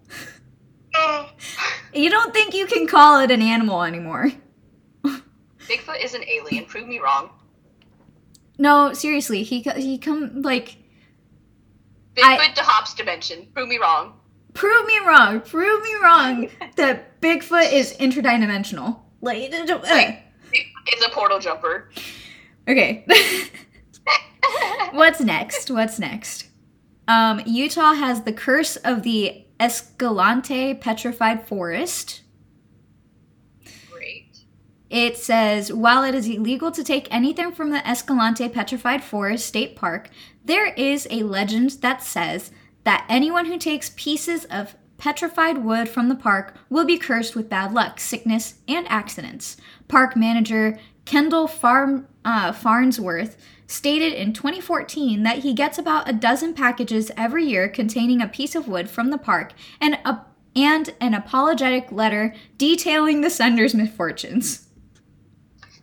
You 1.94 2.10
don't 2.10 2.32
think 2.34 2.54
you 2.54 2.66
can 2.66 2.86
call 2.86 3.20
it 3.20 3.30
an 3.30 3.42
animal 3.42 3.82
anymore. 3.82 4.32
Bigfoot 5.04 6.02
is 6.04 6.14
an 6.14 6.24
alien. 6.28 6.64
Prove 6.66 6.86
me 6.88 6.98
wrong. 6.98 7.30
No, 8.58 8.92
seriously, 8.92 9.42
he 9.42 9.60
he 9.60 9.96
come 9.98 10.42
like 10.42 10.76
Bigfoot 12.14 12.38
I- 12.38 12.52
to 12.54 12.62
Hobbs 12.62 12.94
dimension. 12.94 13.46
Prove 13.54 13.68
me 13.68 13.78
wrong. 13.78 14.18
Prove 14.54 14.86
me 14.86 14.98
wrong, 15.06 15.40
prove 15.40 15.82
me 15.82 15.94
wrong 16.02 16.48
that 16.76 17.20
Bigfoot 17.20 17.72
is 17.72 17.96
interdimensional. 17.96 18.98
Like, 19.20 19.52
uh, 19.52 19.64
Bigfoot 19.66 20.18
is 20.94 21.04
a 21.04 21.10
portal 21.10 21.38
jumper. 21.38 21.90
okay. 22.68 23.06
What's 24.92 25.20
next? 25.20 25.70
What's 25.70 25.98
next? 25.98 26.46
Um, 27.08 27.42
Utah 27.46 27.94
has 27.94 28.22
the 28.22 28.32
curse 28.32 28.76
of 28.76 29.02
the 29.02 29.44
Escalante 29.58 30.74
Petrified 30.74 31.46
Forest. 31.46 32.22
Great. 33.90 34.44
It 34.90 35.16
says 35.16 35.72
while 35.72 36.04
it 36.04 36.14
is 36.14 36.28
illegal 36.28 36.70
to 36.72 36.84
take 36.84 37.08
anything 37.10 37.52
from 37.52 37.70
the 37.70 37.86
Escalante 37.88 38.48
Petrified 38.48 39.02
Forest 39.02 39.46
State 39.46 39.76
Park, 39.76 40.10
there 40.44 40.72
is 40.74 41.06
a 41.10 41.22
legend 41.22 41.70
that 41.80 42.02
says 42.02 42.50
that 42.84 43.06
anyone 43.08 43.46
who 43.46 43.58
takes 43.58 43.92
pieces 43.96 44.44
of 44.46 44.76
petrified 44.98 45.64
wood 45.64 45.88
from 45.88 46.08
the 46.08 46.14
park 46.14 46.54
will 46.70 46.84
be 46.84 46.98
cursed 46.98 47.34
with 47.34 47.48
bad 47.48 47.72
luck, 47.72 47.98
sickness, 47.98 48.54
and 48.68 48.86
accidents. 48.88 49.56
Park 49.88 50.16
manager 50.16 50.78
Kendall 51.04 51.48
Farm, 51.48 52.06
uh, 52.24 52.52
Farnsworth 52.52 53.36
stated 53.66 54.12
in 54.12 54.32
2014 54.32 55.22
that 55.22 55.38
he 55.38 55.54
gets 55.54 55.78
about 55.78 56.08
a 56.08 56.12
dozen 56.12 56.54
packages 56.54 57.10
every 57.16 57.44
year 57.44 57.68
containing 57.68 58.20
a 58.20 58.28
piece 58.28 58.54
of 58.54 58.68
wood 58.68 58.88
from 58.88 59.10
the 59.10 59.18
park 59.18 59.52
and 59.80 59.98
a, 60.04 60.20
and 60.54 60.94
an 61.00 61.14
apologetic 61.14 61.90
letter 61.90 62.34
detailing 62.58 63.22
the 63.22 63.30
sender's 63.30 63.74
misfortunes. 63.74 64.68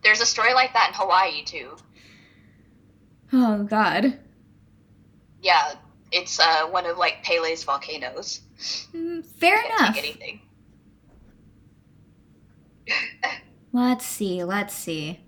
There's 0.04 0.22
a 0.22 0.26
story 0.26 0.54
like 0.54 0.74
that 0.74 0.90
in 0.90 0.94
Hawaii 0.96 1.44
too. 1.44 1.76
Oh 3.34 3.64
God. 3.64 4.18
Yeah, 5.42 5.74
it's 6.12 6.40
uh, 6.40 6.68
one 6.68 6.86
of 6.86 6.98
like 6.98 7.24
Pele's 7.24 7.64
volcanoes. 7.64 8.42
Mm, 8.94 9.26
fair 9.26 9.64
enough. 9.66 9.96
anything. 9.98 10.42
Let's 13.74 14.06
see. 14.06 14.44
Let's 14.44 14.74
see. 14.76 15.20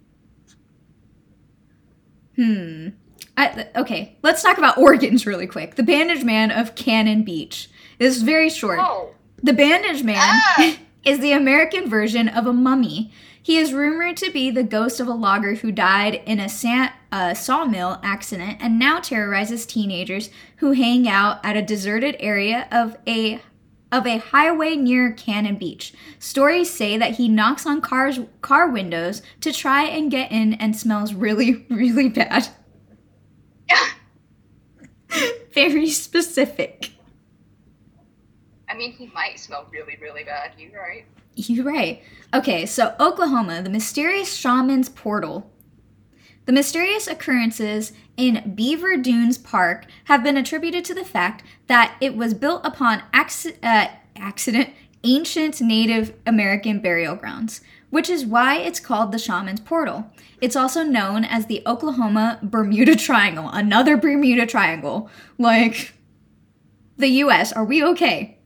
Hmm. 2.36 2.90
I, 3.38 3.68
okay, 3.76 4.18
let's 4.24 4.44
talk 4.44 4.58
about 4.58 4.78
organs 4.78 5.26
really 5.26 5.48
quick. 5.48 5.76
The 5.76 5.84
Bandage 5.84 6.24
Man 6.24 6.52
of 6.52 6.76
Cannon 6.76 7.24
Beach. 7.24 7.70
This 7.98 8.16
is 8.16 8.24
very 8.24 8.50
short. 8.50 8.80
Oh, 8.82 9.14
The 9.42 9.54
Bandage 9.54 10.04
Man 10.04 10.18
Ah! 10.20 10.78
is 11.06 11.20
the 11.20 11.32
American 11.32 11.90
version 11.90 12.28
of 12.28 12.46
a 12.46 12.54
mummy. 12.54 13.12
He 13.44 13.58
is 13.58 13.74
rumored 13.74 14.18
to 14.18 14.32
be 14.32 14.52
the 14.52 14.64
ghost 14.64 15.00
of 15.00 15.08
a 15.08 15.14
logger 15.14 15.56
who 15.56 15.72
died 15.72 16.22
in 16.26 16.40
a 16.40 16.94
uh, 17.12 17.34
sawmill 17.34 18.00
accident 18.04 18.58
and 18.62 18.78
now 18.78 19.00
terrorizes 19.00 19.66
teenagers 19.66 20.30
who 20.58 20.74
hang 20.74 21.08
out 21.08 21.44
at 21.44 21.58
a 21.58 21.62
deserted 21.62 22.16
area 22.20 22.68
of 22.72 22.98
a 23.08 23.42
of 23.92 24.08
a 24.08 24.20
highway 24.20 24.76
near 24.78 25.12
Cannon 25.12 25.58
Beach. 25.58 25.94
Stories 26.18 26.72
say 26.72 26.98
that 26.98 27.16
he 27.16 27.28
knocks 27.28 27.66
on 27.66 27.82
cars 27.82 28.20
car 28.42 28.70
windows 28.70 29.22
to 29.42 29.52
try 29.52 29.84
and 29.84 30.12
get 30.12 30.32
in 30.32 30.54
and 30.54 30.78
smells 30.78 31.14
really 31.14 31.66
really 31.70 32.10
bad. 32.10 32.48
Very 35.54 35.90
specific. 35.90 36.92
I 38.70 38.76
mean, 38.76 38.94
he 38.94 39.08
might 39.08 39.38
smell 39.38 39.68
really, 39.70 39.98
really 40.02 40.24
bad. 40.24 40.54
You're 40.58 40.80
right. 40.80 41.06
You're 41.36 41.66
right. 41.66 42.02
Okay, 42.34 42.66
so 42.66 42.96
Oklahoma, 43.00 43.62
the 43.62 43.70
mysterious 43.70 44.34
shaman's 44.34 44.90
portal. 44.90 45.52
The 46.46 46.52
mysterious 46.52 47.08
occurrences 47.08 47.94
in 48.18 48.54
Beaver 48.56 48.98
Dunes 48.98 49.38
Park 49.38 49.86
have 50.06 50.24
been 50.24 50.38
attributed 50.38 50.84
to 50.86 50.94
the 50.94 51.06
fact 51.06 51.44
that 51.68 51.96
it 52.02 52.16
was 52.16 52.34
built 52.34 52.66
upon 52.66 53.04
acci- 53.14 53.58
uh, 53.64 53.88
accident 54.16 54.70
ancient 55.04 55.62
Native 55.62 56.14
American 56.26 56.80
burial 56.80 57.16
grounds, 57.16 57.62
which 57.90 58.10
is 58.10 58.26
why 58.26 58.58
it's 58.58 58.80
called 58.80 59.12
the 59.12 59.20
shaman's 59.20 59.60
portal. 59.60 60.12
It's 60.40 60.56
also 60.56 60.84
known 60.84 61.24
as 61.26 61.46
the 61.46 61.62
Oklahoma 61.66 62.40
Bermuda 62.42 62.96
Triangle, 62.96 63.50
another 63.50 63.98
Bermuda 63.98 64.46
Triangle. 64.46 65.10
Like, 65.38 65.94
the 66.98 67.08
US, 67.08 67.52
are 67.52 67.66
we 67.66 67.84
okay? 67.84 68.40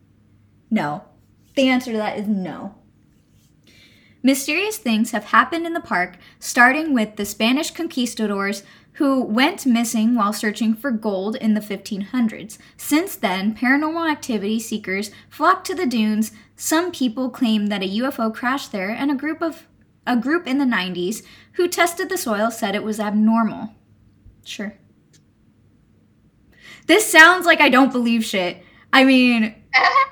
no. 0.70 1.04
The 1.54 1.68
answer 1.68 1.92
to 1.92 1.98
that 1.98 2.18
is 2.18 2.26
no. 2.26 2.74
Mysterious 4.22 4.78
things 4.78 5.10
have 5.10 5.24
happened 5.24 5.66
in 5.66 5.72
the 5.72 5.80
park, 5.80 6.16
starting 6.38 6.94
with 6.94 7.16
the 7.16 7.24
Spanish 7.24 7.72
conquistadors 7.72 8.62
who 8.94 9.22
went 9.22 9.66
missing 9.66 10.14
while 10.14 10.32
searching 10.32 10.74
for 10.74 10.90
gold 10.90 11.34
in 11.36 11.54
the 11.54 11.60
1500s. 11.60 12.58
Since 12.76 13.16
then, 13.16 13.54
paranormal 13.54 14.10
activity 14.10 14.60
seekers 14.60 15.10
flocked 15.28 15.66
to 15.66 15.74
the 15.74 15.86
dunes. 15.86 16.30
Some 16.56 16.92
people 16.92 17.30
claim 17.30 17.66
that 17.66 17.82
a 17.82 17.98
UFO 17.98 18.32
crashed 18.32 18.70
there, 18.70 18.90
and 18.90 19.10
a 19.10 19.16
group 19.16 19.42
of 19.42 19.66
a 20.06 20.16
group 20.16 20.46
in 20.46 20.58
the 20.58 20.64
90s 20.64 21.22
who 21.52 21.68
tested 21.68 22.08
the 22.08 22.18
soil 22.18 22.50
said 22.50 22.74
it 22.74 22.82
was 22.82 22.98
abnormal. 22.98 23.74
Sure. 24.44 24.76
This 26.86 27.10
sounds 27.10 27.46
like 27.46 27.60
I 27.60 27.68
don't 27.68 27.92
believe 27.92 28.24
shit. 28.24 28.62
I 28.92 29.04
mean, 29.04 29.54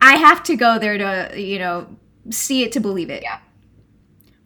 I 0.00 0.16
have 0.16 0.42
to 0.44 0.56
go 0.56 0.78
there 0.78 0.98
to, 0.98 1.40
you 1.40 1.58
know, 1.58 1.86
see 2.30 2.62
it 2.62 2.72
to 2.72 2.80
believe 2.80 3.10
it. 3.10 3.22
Yeah. 3.22 3.40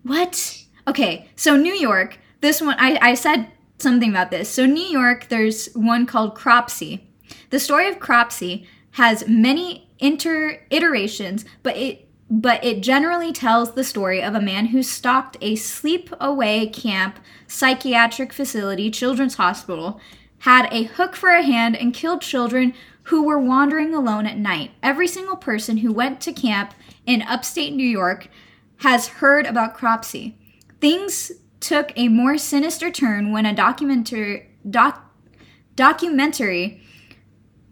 What? 0.02 0.64
Okay, 0.86 1.28
so 1.34 1.56
New 1.56 1.74
York, 1.74 2.18
this 2.40 2.60
one, 2.60 2.76
I, 2.78 2.98
I 3.00 3.14
said 3.14 3.48
something 3.78 4.10
about 4.10 4.30
this. 4.30 4.48
So, 4.48 4.66
New 4.66 4.84
York, 4.84 5.28
there's 5.28 5.72
one 5.74 6.06
called 6.06 6.34
Cropsey. 6.34 7.06
The 7.50 7.58
story 7.58 7.88
of 7.88 8.00
Cropsey 8.00 8.66
has 8.92 9.26
many 9.26 9.88
inter 9.98 10.60
iterations, 10.70 11.44
but 11.62 11.76
it 11.76 12.08
but 12.30 12.64
it 12.64 12.82
generally 12.82 13.32
tells 13.32 13.72
the 13.72 13.84
story 13.84 14.22
of 14.22 14.34
a 14.34 14.40
man 14.40 14.66
who 14.66 14.82
stalked 14.82 15.36
a 15.42 15.56
sleep-away 15.56 16.68
camp, 16.68 17.18
psychiatric 17.46 18.32
facility, 18.32 18.90
children's 18.90 19.34
hospital, 19.34 20.00
had 20.44 20.68
a 20.70 20.82
hook 20.82 21.16
for 21.16 21.30
a 21.30 21.42
hand, 21.42 21.74
and 21.74 21.94
killed 21.94 22.20
children 22.20 22.74
who 23.04 23.22
were 23.22 23.38
wandering 23.38 23.94
alone 23.94 24.26
at 24.26 24.36
night. 24.36 24.70
Every 24.82 25.08
single 25.08 25.36
person 25.36 25.78
who 25.78 25.90
went 25.90 26.20
to 26.20 26.34
camp 26.34 26.74
in 27.06 27.22
upstate 27.22 27.72
New 27.72 27.88
York 27.88 28.28
has 28.80 29.08
heard 29.08 29.46
about 29.46 29.74
Cropsey. 29.74 30.36
Things 30.82 31.32
took 31.60 31.92
a 31.96 32.08
more 32.08 32.36
sinister 32.36 32.90
turn 32.90 33.32
when 33.32 33.46
a 33.46 33.54
documentary 33.54 34.50
doc, 34.68 35.10
documentary 35.76 36.82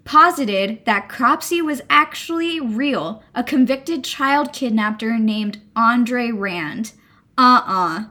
posited 0.04 0.82
that 0.86 1.10
Cropsey 1.10 1.60
was 1.60 1.82
actually 1.90 2.58
real, 2.58 3.22
a 3.34 3.44
convicted 3.44 4.02
child 4.02 4.54
kidnapper 4.54 5.18
named 5.18 5.60
Andre 5.76 6.30
Rand. 6.30 6.92
Uh-uh. 7.36 8.04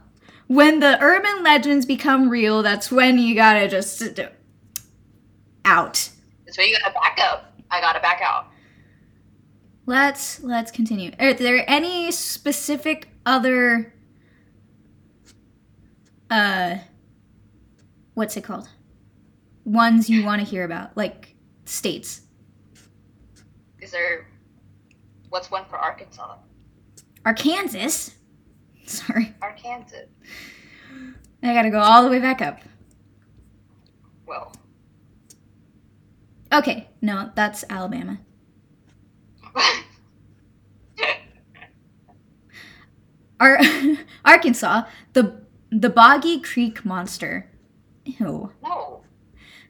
When 0.45 0.82
the 0.82 1.01
urban 1.01 1.41
legends 1.41 1.88
become 1.88 2.30
real, 2.30 2.62
that's 2.62 2.91
when 2.91 3.18
you 3.18 3.34
gotta 3.34 3.68
just 3.68 4.20
out. 5.66 6.09
That's 6.45 6.57
why 6.57 6.66
you 6.66 6.78
gotta 6.78 6.93
back 6.93 7.20
up. 7.22 7.53
I 7.70 7.80
gotta 7.80 7.99
back 7.99 8.22
out. 8.22 8.47
Let's 9.86 10.41
let's 10.43 10.72
continue. 10.72 11.12
Are 11.20 11.34
there 11.34 11.64
any 11.68 12.12
specific 12.12 13.09
other 13.26 13.93
uh 16.30 16.78
what's 18.14 18.38
it 18.38 18.43
called? 18.43 18.70
Ones 19.66 20.09
you 20.09 20.26
want 20.26 20.41
to 20.41 20.47
hear 20.47 20.64
about, 20.64 20.95
like 20.97 21.36
states. 21.66 22.22
Is 23.80 23.91
there? 23.91 24.28
What's 25.30 25.49
one 25.49 25.66
for 25.66 25.78
Arkansas? 25.78 26.38
Arkansas. 27.26 28.12
Sorry. 28.86 29.34
Arkansas. 29.41 29.97
I 31.44 31.53
got 31.53 31.64
to 31.64 31.69
go 31.69 31.80
all 31.80 32.03
the 32.03 32.10
way 32.10 32.19
back 32.19 32.41
up. 32.41 32.60
Well, 34.27 34.53
Okay, 36.53 36.90
no, 37.02 37.32
that's 37.36 37.64
Alabama. 37.69 38.19
Ar- 43.40 43.60
Arkansas, 44.26 44.84
the 45.14 45.41
the 45.72 45.90
Boggy 45.90 46.40
Creek 46.41 46.84
monster. 46.86 47.49
Ew. 48.06 48.52
no. 48.64 49.03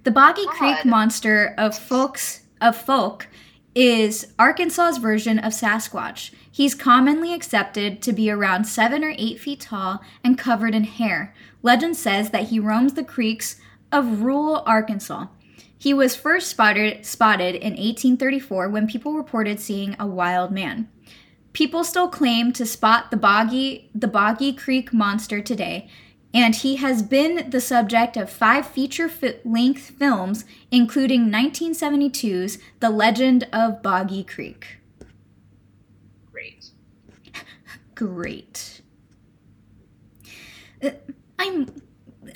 The 0.04 0.12
Boggy 0.12 0.46
God. 0.46 0.56
Creek 0.56 0.86
monster 0.86 1.54
of 1.58 1.78
folks 1.78 2.42
of 2.60 2.76
folk 2.76 3.28
is 3.76 4.34
Arkansas's 4.40 4.98
version 4.98 5.38
of 5.38 5.54
Sasquatch. 5.54 6.34
He's 6.52 6.74
commonly 6.76 7.34
accepted 7.34 8.02
to 8.02 8.12
be 8.12 8.30
around 8.30 8.66
seven 8.66 9.04
or 9.04 9.14
eight 9.18 9.40
feet 9.40 9.62
tall 9.62 10.02
and 10.24 10.38
covered 10.38 10.74
in 10.76 10.84
hair. 10.86 11.34
Legend 11.62 11.96
says 11.96 12.32
that 12.32 12.50
he 12.50 12.60
roams 12.60 12.94
the 12.94 13.04
creeks 13.04 13.58
of 13.92 14.22
rural 14.22 14.64
Arkansas. 14.66 15.28
He 15.82 15.96
was 15.96 16.16
first 16.16 16.48
spotted 16.48 17.08
spotted 17.08 17.56
in 17.56 17.72
1834 17.72 18.70
when 18.70 18.86
people 18.86 19.14
reported 19.14 19.60
seeing 19.60 19.96
a 19.98 20.06
wild 20.06 20.52
man. 20.52 20.88
People 21.54 21.84
still 21.84 22.08
claim 22.08 22.54
to 22.54 22.68
spot 22.68 23.10
the 23.10 23.18
boggy 23.18 23.90
the 23.96 24.08
Boggy 24.08 24.54
Creek 24.54 24.94
monster 24.94 25.42
today, 25.42 25.90
and 26.36 26.54
he 26.54 26.76
has 26.76 27.02
been 27.02 27.50
the 27.50 27.60
subject 27.60 28.16
of 28.16 28.30
five 28.30 28.68
feature-length 28.68 29.94
films, 29.98 30.46
including 30.70 31.32
1972's 31.32 32.60
The 32.80 32.92
Legend 32.92 33.48
of 33.52 33.82
Boggy 33.82 34.24
Creek. 34.24 34.78
Great. 36.32 36.70
Great. 37.96 38.82
Uh, 40.84 40.92
I'm 41.40 41.74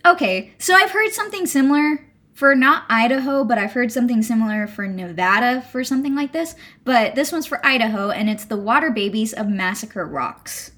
okay. 0.03 0.53
So 0.57 0.73
I've 0.73 0.89
heard 0.89 1.11
something 1.11 1.45
similar 1.45 2.05
for 2.35 2.53
not 2.53 2.83
Idaho, 2.89 3.45
but 3.45 3.57
I've 3.57 3.71
heard 3.71 3.91
something 3.93 4.21
similar 4.21 4.67
for 4.67 4.85
Nevada 4.87 5.61
for 5.71 5.83
something 5.83 6.15
like 6.15 6.33
this. 6.33 6.53
But 6.83 7.15
this 7.15 7.31
one's 7.31 7.47
for 7.47 7.65
Idaho, 7.65 8.11
and 8.11 8.29
it's 8.29 8.45
the 8.45 8.57
Water 8.57 8.91
Babies 8.91 9.33
of 9.33 9.47
Massacre 9.47 10.05
Rocks. 10.05 10.73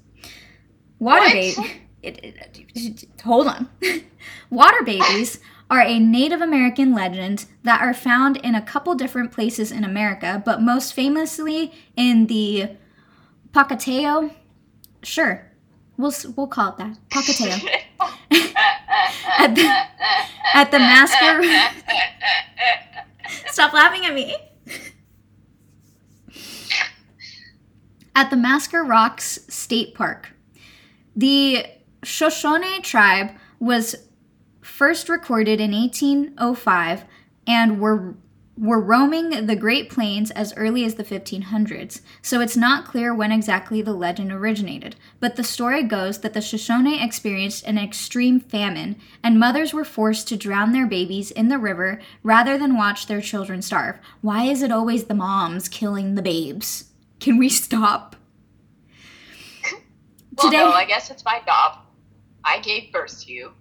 Water 1.00 1.28
babies. 1.28 3.04
Hold 3.24 3.48
on. 3.48 3.68
Water 4.50 4.82
babies 4.84 5.40
are 5.68 5.82
a 5.82 5.98
Native 5.98 6.40
American 6.40 6.94
legend 6.94 7.44
that 7.64 7.80
are 7.82 7.92
found 7.92 8.36
in 8.38 8.54
a 8.54 8.62
couple 8.62 8.94
different 8.94 9.32
places 9.32 9.70
in 9.72 9.84
America, 9.84 10.40
but 10.44 10.62
most 10.62 10.94
famously 10.94 11.72
in 11.96 12.26
the 12.28 12.70
Pocateo. 13.52 14.32
Sure, 15.02 15.44
we'll 15.96 16.14
we'll 16.36 16.46
call 16.46 16.70
it 16.70 16.78
that 16.78 16.96
Pocateo. 17.10 17.68
at 19.38 19.54
the 19.54 19.68
at 20.54 20.70
the 20.70 20.78
Masker. 20.78 21.42
Stop 23.48 23.72
laughing 23.72 24.06
at 24.06 24.14
me. 24.14 24.36
at 28.14 28.30
the 28.30 28.36
Masker 28.36 28.82
Rocks 28.82 29.38
State 29.48 29.94
Park. 29.94 30.34
The 31.14 31.66
Shoshone 32.02 32.80
tribe 32.82 33.30
was 33.60 33.94
first 34.60 35.08
recorded 35.08 35.60
in 35.60 35.70
1805 35.70 37.04
and 37.46 37.80
were 37.80 38.16
were 38.60 38.80
roaming 38.80 39.46
the 39.46 39.54
Great 39.56 39.88
Plains 39.88 40.30
as 40.32 40.52
early 40.56 40.84
as 40.84 40.96
the 40.96 41.04
1500s, 41.04 42.00
so 42.22 42.40
it's 42.40 42.56
not 42.56 42.84
clear 42.84 43.14
when 43.14 43.30
exactly 43.30 43.82
the 43.82 43.92
legend 43.92 44.32
originated. 44.32 44.96
But 45.20 45.36
the 45.36 45.44
story 45.44 45.82
goes 45.84 46.18
that 46.18 46.34
the 46.34 46.40
Shoshone 46.40 47.00
experienced 47.02 47.64
an 47.66 47.78
extreme 47.78 48.40
famine, 48.40 48.96
and 49.22 49.38
mothers 49.38 49.72
were 49.72 49.84
forced 49.84 50.26
to 50.28 50.36
drown 50.36 50.72
their 50.72 50.86
babies 50.86 51.30
in 51.30 51.48
the 51.48 51.58
river 51.58 52.00
rather 52.22 52.58
than 52.58 52.76
watch 52.76 53.06
their 53.06 53.20
children 53.20 53.62
starve. 53.62 53.96
Why 54.22 54.44
is 54.44 54.62
it 54.62 54.72
always 54.72 55.04
the 55.04 55.14
moms 55.14 55.68
killing 55.68 56.14
the 56.14 56.22
babes? 56.22 56.90
Can 57.20 57.38
we 57.38 57.48
stop? 57.48 58.16
Well, 60.36 60.50
Today- 60.50 60.64
no, 60.64 60.72
I 60.72 60.84
guess 60.84 61.10
it's 61.10 61.24
my 61.24 61.40
job. 61.46 61.78
I 62.44 62.60
gave 62.60 62.92
birth 62.92 63.24
to 63.24 63.32
you. 63.32 63.52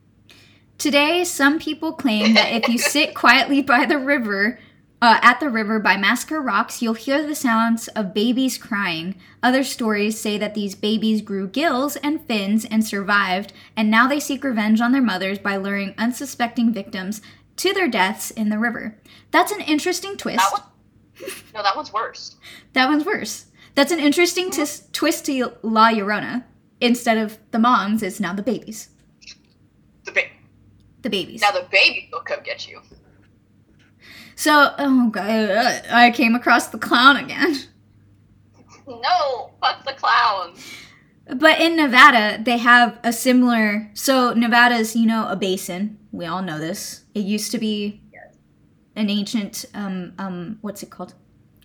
Today, 0.77 1.23
some 1.23 1.57
people 1.57 1.93
claim 1.93 2.35
that 2.35 2.53
if 2.53 2.67
you 2.69 2.77
sit 2.77 3.15
quietly 3.15 3.63
by 3.63 3.85
the 3.85 3.97
river, 3.97 4.59
uh, 5.01 5.19
at 5.21 5.39
the 5.39 5.49
river 5.49 5.79
by 5.79 5.95
Masker 5.97 6.41
Rocks, 6.41 6.81
you'll 6.81 6.93
hear 6.95 7.25
the 7.25 7.35
sounds 7.35 7.87
of 7.89 8.13
babies 8.13 8.57
crying. 8.57 9.15
Other 9.43 9.63
stories 9.63 10.19
say 10.19 10.37
that 10.37 10.55
these 10.55 10.73
babies 10.75 11.21
grew 11.21 11.47
gills 11.47 11.95
and 11.97 12.21
fins 12.25 12.65
and 12.65 12.85
survived, 12.85 13.53
and 13.75 13.91
now 13.91 14.07
they 14.07 14.19
seek 14.19 14.43
revenge 14.43 14.81
on 14.81 14.91
their 14.91 15.01
mothers 15.01 15.37
by 15.39 15.55
luring 15.55 15.93
unsuspecting 15.97 16.73
victims 16.73 17.21
to 17.57 17.73
their 17.73 17.87
deaths 17.87 18.31
in 18.31 18.49
the 18.49 18.57
river. 18.59 18.97
That's 19.31 19.51
an 19.51 19.61
interesting 19.61 20.17
twist. 20.17 20.37
That 20.39 20.51
one? 20.51 21.31
No, 21.53 21.63
that 21.63 21.75
one's 21.75 21.91
worse. 21.93 22.35
That 22.73 22.87
one's 22.89 23.05
worse. 23.05 23.45
That's 23.75 23.91
an 23.91 23.99
interesting 23.99 24.49
tis- 24.51 24.87
twist 24.93 25.25
to 25.27 25.53
La 25.63 25.89
Llorona. 25.91 26.43
Instead 26.81 27.17
of 27.17 27.37
the 27.51 27.57
moms, 27.59 28.03
it's 28.03 28.19
now 28.19 28.33
the 28.33 28.43
babies. 28.43 28.89
The 30.05 30.11
ba- 30.11 30.21
The 31.01 31.09
babies. 31.09 31.41
now 31.41 31.51
the 31.51 31.67
baby 31.71 32.09
will 32.11 32.21
come 32.21 32.41
get 32.43 32.67
you. 32.67 32.81
So, 34.35 34.73
oh 34.77 35.09
god, 35.09 35.83
I 35.91 36.11
came 36.11 36.35
across 36.35 36.67
the 36.67 36.77
clown 36.77 37.17
again. 37.17 37.57
No, 38.87 39.51
fuck 39.59 39.85
the 39.85 39.93
clowns. 39.93 40.63
But 41.35 41.59
in 41.59 41.75
Nevada, 41.75 42.41
they 42.41 42.57
have 42.57 42.99
a 43.03 43.11
similar. 43.11 43.91
So 43.93 44.33
Nevada's, 44.33 44.95
you 44.95 45.05
know, 45.05 45.27
a 45.27 45.35
basin. 45.35 45.99
We 46.11 46.25
all 46.25 46.41
know 46.41 46.57
this. 46.57 47.03
It 47.13 47.25
used 47.25 47.51
to 47.51 47.57
be 47.57 48.01
an 48.95 49.09
ancient, 49.09 49.65
um, 49.73 50.13
um, 50.17 50.57
what's 50.61 50.83
it 50.83 50.89
called? 50.89 51.13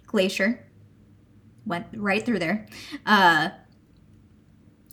Glacier. 0.06 0.66
Went 1.64 1.86
right 1.94 2.24
through 2.24 2.40
there. 2.40 2.66
Uh, 3.06 3.50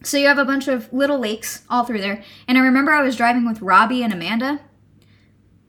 so 0.03 0.17
you 0.17 0.27
have 0.27 0.37
a 0.37 0.45
bunch 0.45 0.67
of 0.67 0.91
little 0.93 1.17
lakes 1.17 1.63
all 1.69 1.83
through 1.83 2.01
there. 2.01 2.23
And 2.47 2.57
I 2.57 2.61
remember 2.61 2.91
I 2.91 3.01
was 3.01 3.15
driving 3.15 3.45
with 3.47 3.61
Robbie 3.61 4.03
and 4.03 4.13
Amanda, 4.13 4.61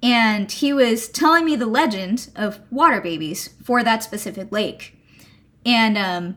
and 0.02 0.51
he 0.51 0.72
was 0.72 1.09
telling 1.09 1.44
me 1.44 1.56
the 1.56 1.66
legend 1.66 2.31
of 2.35 2.60
water 2.70 3.01
babies 3.01 3.51
for 3.62 3.82
that 3.82 4.02
specific 4.02 4.51
lake. 4.51 4.97
And 5.66 5.98
um, 5.98 6.36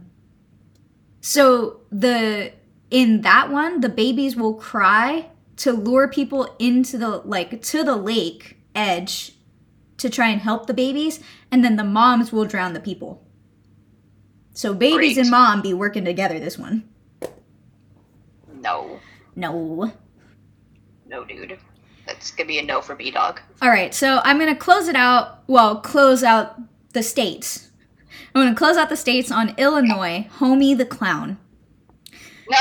so 1.22 1.82
the 1.92 2.52
in 2.92 3.22
that 3.22 3.50
one, 3.50 3.82
the 3.82 3.90
babies 3.90 4.36
will 4.36 4.54
cry 4.54 5.30
to 5.58 5.72
lure 5.72 6.08
people 6.08 6.56
into 6.60 6.98
the 6.98 7.10
like 7.10 7.62
to 7.64 7.84
the 7.84 7.96
lake 7.96 8.58
edge 8.76 9.34
to 9.98 10.10
try 10.10 10.28
and 10.30 10.42
help 10.42 10.68
the 10.68 10.74
babies, 10.74 11.20
and 11.52 11.64
then 11.64 11.76
the 11.78 11.84
moms 11.84 12.34
will 12.34 12.46
drown 12.46 12.74
the 12.74 12.80
people. 12.80 13.26
So 14.54 14.74
babies 14.74 15.16
Great. 15.16 15.18
and 15.20 15.32
mom 15.32 15.62
be 15.62 15.74
working 15.74 16.04
together 16.06 16.40
this 16.40 16.58
one. 16.58 16.84
No, 18.62 19.00
No. 19.36 19.92
no, 21.08 21.24
dude. 21.26 21.58
That's 22.06 22.32
gonna 22.32 22.48
be 22.48 22.60
a 22.60 22.64
no 22.64 22.82
for 22.82 22.96
B 22.96 23.12
Dog. 23.12 23.40
All 23.62 23.70
right, 23.70 23.94
so 23.94 24.20
I'm 24.24 24.40
gonna 24.40 24.56
close 24.56 24.88
it 24.88 24.96
out. 24.96 25.44
Well, 25.48 25.78
close 25.78 26.24
out 26.24 26.60
the 26.94 27.04
states. 27.04 27.70
I'm 28.36 28.44
gonna 28.44 28.56
close 28.56 28.78
out 28.78 28.90
the 28.90 28.98
states 28.98 29.32
on 29.32 29.56
Illinois, 29.58 30.28
Homie 30.40 30.78
the 30.78 30.86
Clown. 30.86 31.38
No, 32.50 32.58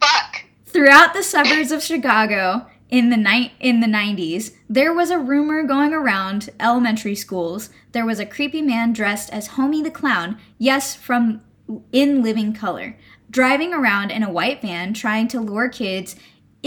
fuck. 0.00 0.44
Throughout 0.66 1.14
the 1.14 1.22
suburbs 1.22 1.72
of 1.72 1.82
Chicago 1.82 2.66
in 2.88 3.10
the 3.10 3.16
night 3.16 3.52
in 3.58 3.80
the 3.80 3.86
90s, 3.86 4.52
there 4.68 4.92
was 4.92 5.10
a 5.10 5.18
rumor 5.18 5.62
going 5.64 5.92
around 5.92 6.50
elementary 6.60 7.14
schools. 7.14 7.70
There 7.92 8.06
was 8.06 8.20
a 8.20 8.26
creepy 8.26 8.62
man 8.62 8.92
dressed 8.92 9.32
as 9.32 9.50
Homie 9.50 9.82
the 9.82 9.90
Clown, 9.90 10.38
yes, 10.58 10.94
from 10.94 11.40
In 11.92 12.22
Living 12.22 12.52
Color, 12.52 12.96
driving 13.30 13.74
around 13.74 14.10
in 14.10 14.22
a 14.22 14.30
white 14.30 14.62
van 14.62 14.92
trying 14.92 15.26
to 15.28 15.40
lure 15.40 15.68
kids 15.68 16.14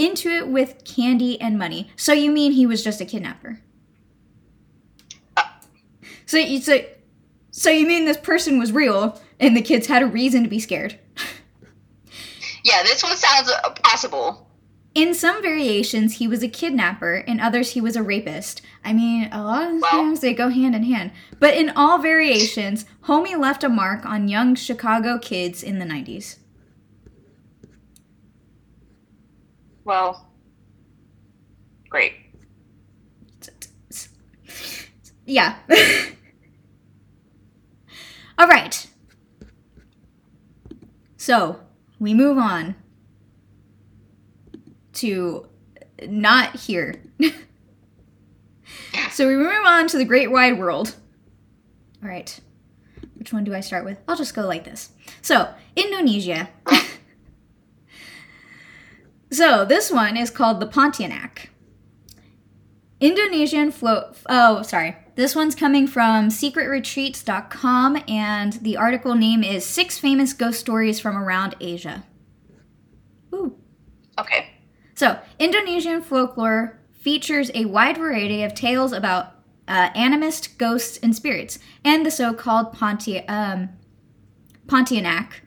into 0.06 0.28
it 0.30 0.48
with 0.48 0.84
candy 0.84 1.40
and 1.40 1.58
money. 1.58 1.90
So 1.96 2.12
you 2.12 2.30
mean 2.30 2.52
he 2.52 2.66
was 2.66 2.82
just 2.82 3.00
a 3.00 3.04
kidnapper? 3.04 3.60
So 6.26 6.38
you 6.38 6.60
so, 6.60 6.80
so 7.50 7.70
you 7.70 7.86
mean 7.86 8.04
this 8.04 8.16
person 8.16 8.58
was 8.58 8.70
real 8.72 9.20
and 9.40 9.56
the 9.56 9.62
kids 9.62 9.88
had 9.88 10.02
a 10.02 10.06
reason 10.06 10.42
to 10.44 10.48
be 10.48 10.60
scared? 10.60 10.98
Yeah, 12.62 12.82
this 12.82 13.02
one 13.02 13.16
sounds 13.16 13.48
uh, 13.48 13.70
possible. 13.82 14.46
In 14.94 15.14
some 15.14 15.40
variations, 15.40 16.16
he 16.18 16.28
was 16.28 16.42
a 16.42 16.48
kidnapper. 16.48 17.14
In 17.14 17.40
others, 17.40 17.70
he 17.70 17.80
was 17.80 17.96
a 17.96 18.02
rapist. 18.02 18.60
I 18.84 18.92
mean, 18.92 19.30
a 19.32 19.42
lot 19.42 19.62
of 19.72 19.80
Well- 19.80 19.90
times 19.90 20.20
they 20.20 20.34
go 20.34 20.50
hand 20.50 20.74
in 20.74 20.82
hand. 20.84 21.12
But 21.38 21.54
in 21.54 21.70
all 21.70 21.96
variations, 21.98 22.84
Homie 23.04 23.38
left 23.40 23.64
a 23.64 23.70
mark 23.70 24.04
on 24.04 24.28
young 24.28 24.54
Chicago 24.54 25.18
kids 25.18 25.62
in 25.62 25.78
the 25.78 25.86
90s. 25.86 26.36
Well, 29.84 30.28
great. 31.88 32.14
Yeah. 35.24 35.56
all 38.38 38.48
right. 38.48 38.86
So, 41.16 41.60
we 41.98 42.14
move 42.14 42.36
on 42.38 42.74
to 44.94 45.46
not 46.08 46.56
here. 46.56 47.02
so, 49.12 49.28
we 49.28 49.36
move 49.36 49.52
on 49.64 49.86
to 49.88 49.98
the 49.98 50.04
great 50.04 50.30
wide 50.30 50.58
world. 50.58 50.96
All 52.02 52.08
right. 52.08 52.40
Which 53.14 53.32
one 53.32 53.44
do 53.44 53.54
I 53.54 53.60
start 53.60 53.84
with? 53.84 53.98
I'll 54.08 54.16
just 54.16 54.34
go 54.34 54.46
like 54.46 54.64
this. 54.64 54.90
So, 55.22 55.54
Indonesia. 55.76 56.48
so, 59.30 59.64
this 59.64 59.90
one 59.90 60.16
is 60.16 60.30
called 60.30 60.60
the 60.60 60.66
Pontianak. 60.66 61.48
Indonesian 63.00 63.70
float. 63.72 64.16
Oh, 64.28 64.62
sorry. 64.62 64.96
This 65.16 65.34
one's 65.34 65.54
coming 65.54 65.86
from 65.86 66.28
secretretreats.com, 66.28 68.02
and 68.08 68.52
the 68.54 68.76
article 68.76 69.14
name 69.14 69.42
is 69.42 69.64
Six 69.64 69.98
Famous 69.98 70.32
Ghost 70.32 70.60
Stories 70.60 71.00
from 71.00 71.16
Around 71.16 71.56
Asia. 71.60 72.04
Ooh. 73.34 73.56
Okay. 74.18 74.54
So, 74.94 75.18
Indonesian 75.38 76.02
folklore 76.02 76.78
features 76.92 77.50
a 77.54 77.64
wide 77.64 77.96
variety 77.96 78.42
of 78.42 78.54
tales 78.54 78.92
about 78.92 79.34
uh, 79.66 79.90
animist, 79.90 80.58
ghosts, 80.58 80.98
and 81.02 81.14
spirits, 81.16 81.58
and 81.84 82.04
the 82.04 82.10
so 82.10 82.34
called 82.34 82.72
Ponti- 82.72 83.26
um, 83.26 83.70
Pontianak, 84.66 85.40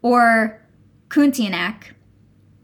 or 0.00 0.62
Kuntianak, 1.08 1.92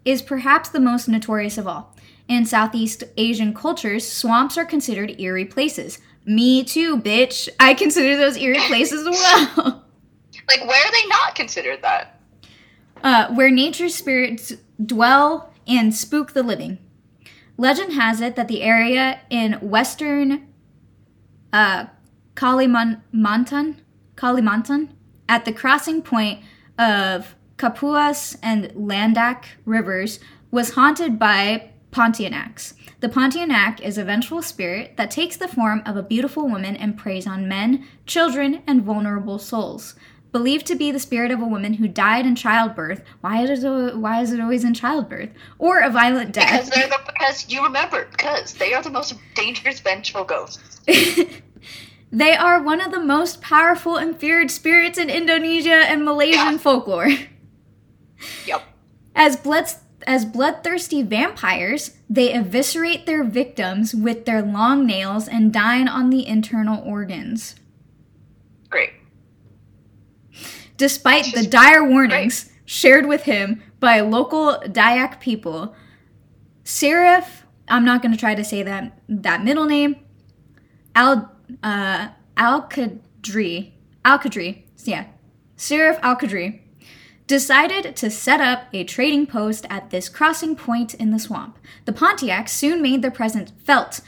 is 0.05 0.22
perhaps 0.22 0.68
the 0.68 0.81
most 0.81 1.09
notorious 1.09 1.59
of 1.59 1.66
all. 1.66 1.94
In 2.28 2.47
Southeast 2.47 3.05
Asian 3.16 3.52
cultures, 3.52 4.10
swamps 4.10 4.56
are 4.56 4.64
considered 4.64 5.20
eerie 5.20 5.44
places. 5.44 5.98
Me 6.24 6.62
too, 6.62 6.97
bitch. 6.97 7.48
I 7.59 7.74
consider 7.74 8.16
those 8.16 8.36
eerie 8.36 8.60
places 8.66 9.06
as 9.06 9.10
well. 9.10 9.85
Like, 10.48 10.66
where 10.66 10.85
are 10.85 10.90
they 10.90 11.06
not 11.06 11.36
considered 11.36 11.81
that? 11.82 12.20
uh, 13.02 13.32
where 13.35 13.51
nature's 13.51 13.94
spirits 13.94 14.52
dwell 14.85 15.52
and 15.66 15.94
spook 15.94 16.32
the 16.32 16.43
living. 16.43 16.78
Legend 17.56 17.93
has 17.93 18.20
it 18.20 18.36
that 18.36 18.48
the 18.48 18.62
area 18.62 19.20
in 19.28 19.55
western 19.55 20.48
uh, 21.52 21.86
Kalimantan, 22.35 23.77
Kalimantan, 24.16 24.89
at 25.28 25.44
the 25.44 25.52
crossing 25.52 26.02
point 26.02 26.40
of 26.78 27.35
Kapuas 27.61 28.39
and 28.43 28.70
Landak 28.70 29.45
rivers, 29.66 30.19
was 30.51 30.73
haunted 30.74 31.19
by 31.19 31.70
Pontianaks. 31.93 32.73
The 33.01 33.09
Pontianak 33.11 33.81
is 33.81 33.99
a 33.99 34.05
vengeful 34.05 34.41
spirit 34.41 34.97
that 34.97 35.11
takes 35.11 35.37
the 35.37 35.47
form 35.47 35.82
of 35.85 35.95
a 35.97 36.03
beautiful 36.03 36.49
woman 36.49 36.74
and 36.74 36.97
preys 36.97 37.27
on 37.27 37.49
men, 37.49 37.87
children, 38.07 38.62
and 38.66 38.82
vulnerable 38.82 39.39
souls. 39.39 39.95
Believed 40.32 40.65
to 40.69 40.74
be 40.77 40.91
the 40.91 40.99
spirit 41.01 41.31
of 41.32 41.41
a 41.43 41.47
woman 41.47 41.74
who 41.74 41.89
died 41.89 42.24
in 42.24 42.35
childbirth. 42.35 43.03
Why 43.20 43.43
is 43.43 43.62
it, 43.62 43.97
why 43.99 44.23
is 44.23 44.32
it 44.32 44.41
always 44.41 44.65
in 44.65 44.73
childbirth? 44.73 45.31
Or 45.59 45.81
a 45.81 45.91
violent 45.91 46.32
Because 46.35 46.69
death. 46.69 46.70
they're 46.74 46.89
the 46.89 46.99
because 47.07 47.51
you 47.51 47.62
remember 47.62 48.07
because 48.11 48.55
they 48.55 48.73
are 48.73 48.82
the 48.82 48.91
most 48.91 49.15
dangerous 49.35 49.81
vengeful 49.81 50.24
ghosts. 50.24 50.81
They 52.12 52.35
are 52.35 52.61
one 52.61 52.81
of 52.81 52.91
the 52.91 52.99
most 52.99 53.41
powerful 53.41 53.95
and 53.97 54.19
feared 54.19 54.51
spirits 54.51 54.99
in 54.99 55.09
Indonesia 55.09 55.70
and 55.87 56.05
Malaysian 56.05 56.55
Yeah. 56.55 56.57
folklore. 56.59 57.09
Yep. 58.47 58.62
As 59.14 59.36
blood 59.36 59.66
as 60.06 60.24
bloodthirsty 60.24 61.02
vampires, 61.02 61.97
they 62.09 62.32
eviscerate 62.32 63.06
their 63.06 63.22
victims 63.22 63.94
with 63.94 64.24
their 64.24 64.42
long 64.42 64.86
nails 64.86 65.28
and 65.28 65.52
dine 65.52 65.88
on 65.88 66.10
the 66.10 66.26
internal 66.26 66.82
organs. 66.82 67.56
Great. 68.70 68.90
Despite 70.76 71.34
the 71.34 71.47
dire 71.47 71.84
warnings 71.84 72.51
shared 72.64 73.06
with 73.06 73.24
him 73.24 73.62
by 73.78 74.01
local 74.01 74.62
Dayak 74.64 75.20
people, 75.20 75.74
Seraph, 76.64 77.44
I'm 77.68 77.84
not 77.84 78.01
going 78.01 78.12
to 78.12 78.18
try 78.18 78.34
to 78.34 78.44
say 78.44 78.62
that 78.62 78.98
that 79.09 79.44
middle 79.44 79.66
name, 79.66 79.97
Al 80.94 81.32
uh, 81.62 82.09
Al 82.36 82.62
Qadri, 82.68 83.72
Al 84.05 84.18
Qadri, 84.18 84.62
yeah, 84.84 85.06
Seraph 85.56 85.98
Al 86.02 86.16
Qadri, 86.16 86.60
decided 87.31 87.94
to 87.94 88.11
set 88.11 88.40
up 88.40 88.65
a 88.73 88.82
trading 88.82 89.24
post 89.24 89.65
at 89.70 89.90
this 89.90 90.09
crossing 90.09 90.57
point 90.57 90.94
in 90.94 91.12
the 91.12 91.19
swamp. 91.20 91.57
The 91.85 91.93
Pontiacs 91.93 92.48
soon 92.48 92.82
made 92.82 93.02
their 93.02 93.11
presence 93.12 93.52
felt 93.65 94.01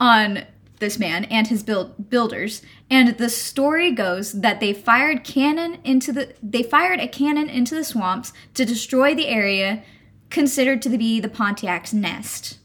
on 0.00 0.44
this 0.78 0.98
man 0.98 1.24
and 1.26 1.46
his 1.48 1.62
build- 1.62 2.08
builders, 2.08 2.62
and 2.88 3.18
the 3.18 3.28
story 3.28 3.90
goes 3.90 4.32
that 4.40 4.60
they 4.60 4.72
fired 4.72 5.24
cannon 5.24 5.76
into 5.84 6.10
the 6.10 6.32
they 6.42 6.62
fired 6.62 7.00
a 7.00 7.06
cannon 7.06 7.50
into 7.50 7.74
the 7.74 7.84
swamps 7.84 8.32
to 8.54 8.64
destroy 8.64 9.14
the 9.14 9.28
area 9.28 9.82
considered 10.30 10.80
to 10.80 10.88
be 10.88 11.20
the 11.20 11.28
Pontiac's 11.28 11.92
nest. 11.92 12.58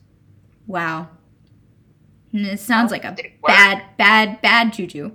Wow. 0.65 1.09
And 2.31 2.45
It 2.45 2.61
sounds 2.61 2.89
like 2.89 3.03
a 3.03 3.11
Did 3.11 3.25
it 3.25 3.33
work? 3.41 3.47
bad, 3.49 3.83
bad, 3.97 4.41
bad 4.41 4.71
juju. 4.71 5.11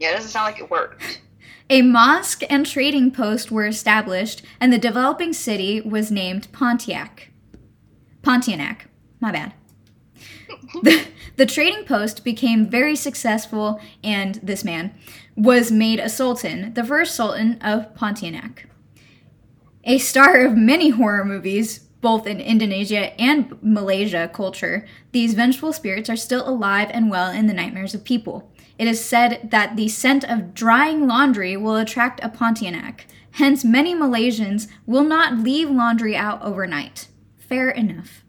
Yeah, 0.00 0.10
it 0.10 0.14
doesn't 0.14 0.30
sound 0.30 0.46
like 0.46 0.60
it 0.62 0.70
worked. 0.70 1.20
A 1.70 1.82
mosque 1.82 2.42
and 2.50 2.66
trading 2.66 3.10
post 3.10 3.50
were 3.50 3.66
established, 3.66 4.42
and 4.60 4.72
the 4.72 4.78
developing 4.78 5.32
city 5.32 5.80
was 5.80 6.10
named 6.10 6.48
Pontiac. 6.52 7.30
Pontianak. 8.22 8.82
My 9.20 9.32
bad. 9.32 9.54
The, 10.82 11.06
the 11.36 11.44
trading 11.44 11.84
post 11.84 12.24
became 12.24 12.68
very 12.68 12.96
successful, 12.96 13.80
and 14.02 14.36
this 14.36 14.64
man 14.64 14.94
was 15.36 15.70
made 15.70 15.98
a 15.98 16.08
sultan, 16.08 16.72
the 16.74 16.84
first 16.84 17.14
sultan 17.14 17.60
of 17.60 17.94
Pontianak. 17.94 18.66
A 19.84 19.98
star 19.98 20.44
of 20.44 20.56
many 20.56 20.90
horror 20.90 21.24
movies, 21.24 21.80
both 22.00 22.26
in 22.26 22.40
Indonesia 22.40 23.18
and 23.20 23.58
Malaysia 23.62 24.30
culture, 24.32 24.86
these 25.12 25.34
vengeful 25.34 25.72
spirits 25.72 26.08
are 26.08 26.16
still 26.16 26.48
alive 26.48 26.88
and 26.92 27.10
well 27.10 27.30
in 27.30 27.48
the 27.48 27.54
nightmares 27.54 27.94
of 27.94 28.04
people. 28.04 28.51
It 28.78 28.88
is 28.88 29.04
said 29.04 29.50
that 29.50 29.76
the 29.76 29.88
scent 29.88 30.24
of 30.24 30.54
drying 30.54 31.06
laundry 31.06 31.56
will 31.56 31.76
attract 31.76 32.22
a 32.22 32.28
Pontianak. 32.28 33.02
Hence, 33.32 33.64
many 33.64 33.94
Malaysians 33.94 34.68
will 34.86 35.04
not 35.04 35.38
leave 35.38 35.70
laundry 35.70 36.16
out 36.16 36.42
overnight. 36.42 37.08
Fair 37.38 37.70
enough. 37.70 38.24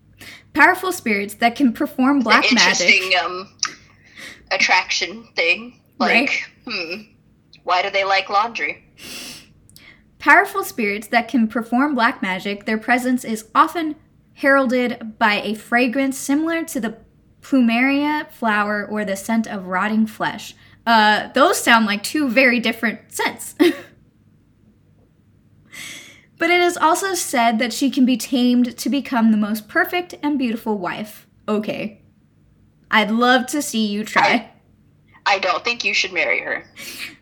Powerful 0.54 0.92
spirits 0.92 1.34
that 1.36 1.56
can 1.56 1.74
perform 1.74 2.20
black 2.20 2.48
the 2.48 2.56
magic. 2.56 2.88
interesting 2.88 3.20
um 3.20 3.50
attraction 4.52 5.28
thing. 5.36 5.80
Like, 6.00 6.50
hmm, 6.68 7.02
why 7.64 7.82
do 7.82 7.90
they 7.90 8.04
like 8.04 8.30
laundry? 8.30 8.84
Powerful 10.20 10.64
spirits 10.64 11.08
that 11.08 11.28
can 11.28 11.48
perform 11.48 11.96
black 11.96 12.22
magic, 12.22 12.66
their 12.66 12.78
presence 12.78 13.24
is 13.24 13.50
often 13.54 13.96
heralded 14.36 15.18
by 15.20 15.42
a 15.42 15.54
fragrance 15.54 16.18
similar 16.18 16.64
to 16.66 16.80
the 16.80 16.98
plumeria 17.44 18.30
flower 18.32 18.88
or 18.90 19.06
the 19.06 19.16
scent 19.16 19.46
of 19.46 19.68
rotting 19.68 20.08
flesh. 20.08 20.56
Uh, 20.88 21.28
those 21.34 21.62
sound 21.62 21.86
like 21.86 22.02
two 22.02 22.28
very 22.30 22.60
different 22.60 23.00
scents. 23.10 23.54
but 26.38 26.50
it 26.50 26.62
is 26.62 26.76
also 26.78 27.14
said 27.14 27.60
that 27.60 27.72
she 27.72 27.92
can 27.92 28.06
be 28.06 28.18
tamed 28.18 28.78
to 28.78 28.90
become 28.90 29.32
the 29.32 29.38
most 29.38 29.68
perfect 29.68 30.16
and 30.24 30.40
beautiful 30.40 30.78
wife. 30.78 31.28
Okay. 31.48 32.02
I'd 32.90 33.12
love 33.12 33.48
to 33.48 33.62
see 33.62 33.86
you 33.86 34.04
try. 34.04 34.50
I 35.26 35.40
don't 35.40 35.64
think 35.64 35.86
you 35.86 35.94
should 35.94 36.12
marry 36.14 36.42
her. 36.42 36.66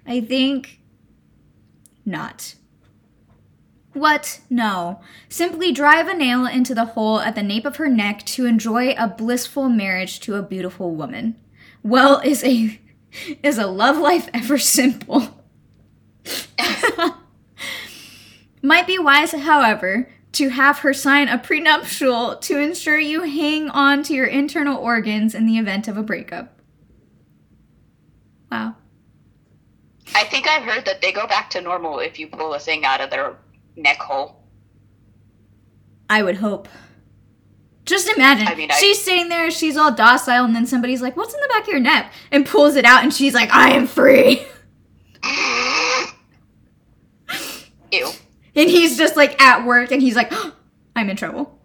I 0.05 0.21
think 0.21 0.79
not. 2.05 2.55
What? 3.93 4.39
No. 4.49 5.01
Simply 5.27 5.71
drive 5.71 6.07
a 6.07 6.13
nail 6.13 6.45
into 6.45 6.73
the 6.73 6.85
hole 6.85 7.19
at 7.19 7.35
the 7.35 7.43
nape 7.43 7.65
of 7.65 7.75
her 7.75 7.89
neck 7.89 8.25
to 8.27 8.45
enjoy 8.45 8.91
a 8.91 9.07
blissful 9.07 9.67
marriage 9.67 10.19
to 10.21 10.35
a 10.35 10.43
beautiful 10.43 10.95
woman. 10.95 11.35
Well, 11.83 12.21
is 12.23 12.43
a 12.43 12.79
is 13.43 13.57
a 13.57 13.67
love 13.67 13.97
life 13.97 14.29
ever 14.33 14.57
simple? 14.57 15.43
Might 18.61 18.87
be 18.87 18.99
wise, 18.99 19.31
however, 19.31 20.09
to 20.33 20.49
have 20.49 20.79
her 20.79 20.93
sign 20.93 21.27
a 21.27 21.37
prenuptial 21.37 22.37
to 22.37 22.59
ensure 22.59 22.99
you 22.99 23.23
hang 23.23 23.69
on 23.69 24.03
to 24.03 24.13
your 24.13 24.27
internal 24.27 24.77
organs 24.77 25.35
in 25.35 25.45
the 25.45 25.57
event 25.57 25.87
of 25.87 25.97
a 25.97 26.03
breakup. 26.03 26.59
Wow. 28.51 28.75
I 30.13 30.25
think 30.25 30.47
I've 30.47 30.63
heard 30.63 30.85
that 30.85 31.01
they 31.01 31.11
go 31.11 31.25
back 31.27 31.49
to 31.51 31.61
normal 31.61 31.99
if 31.99 32.19
you 32.19 32.27
pull 32.27 32.53
a 32.53 32.59
thing 32.59 32.85
out 32.85 33.01
of 33.01 33.09
their 33.09 33.35
neck 33.75 33.97
hole. 33.99 34.37
I 36.09 36.23
would 36.23 36.37
hope. 36.37 36.67
Just 37.85 38.09
imagine. 38.09 38.47
I 38.47 38.55
mean, 38.55 38.71
I- 38.71 38.75
she's 38.75 39.01
sitting 39.01 39.29
there, 39.29 39.49
she's 39.51 39.75
all 39.77 39.91
docile, 39.91 40.45
and 40.45 40.55
then 40.55 40.65
somebody's 40.67 41.01
like, 41.01 41.17
What's 41.17 41.33
in 41.33 41.39
the 41.41 41.47
back 41.49 41.63
of 41.63 41.67
your 41.69 41.79
neck? 41.79 42.13
And 42.31 42.45
pulls 42.45 42.75
it 42.75 42.85
out, 42.85 43.03
and 43.03 43.13
she's 43.13 43.33
like, 43.33 43.51
I 43.53 43.71
am 43.71 43.87
free. 43.87 44.45
Ew. 47.91 48.09
And 48.55 48.69
he's 48.69 48.97
just 48.97 49.15
like 49.15 49.41
at 49.41 49.65
work, 49.65 49.91
and 49.91 50.01
he's 50.01 50.15
like, 50.15 50.31
I'm 50.95 51.09
in 51.09 51.15
trouble. 51.15 51.57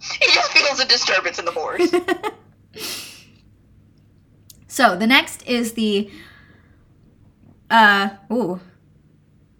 He 0.00 0.26
just 0.32 0.52
feels 0.52 0.80
a 0.80 0.86
disturbance 0.86 1.38
in 1.38 1.44
the 1.44 1.52
force. 1.52 1.90
So 4.68 4.96
the 4.96 5.06
next 5.06 5.46
is 5.46 5.74
the, 5.74 6.10
uh, 7.70 8.08
ooh, 8.32 8.58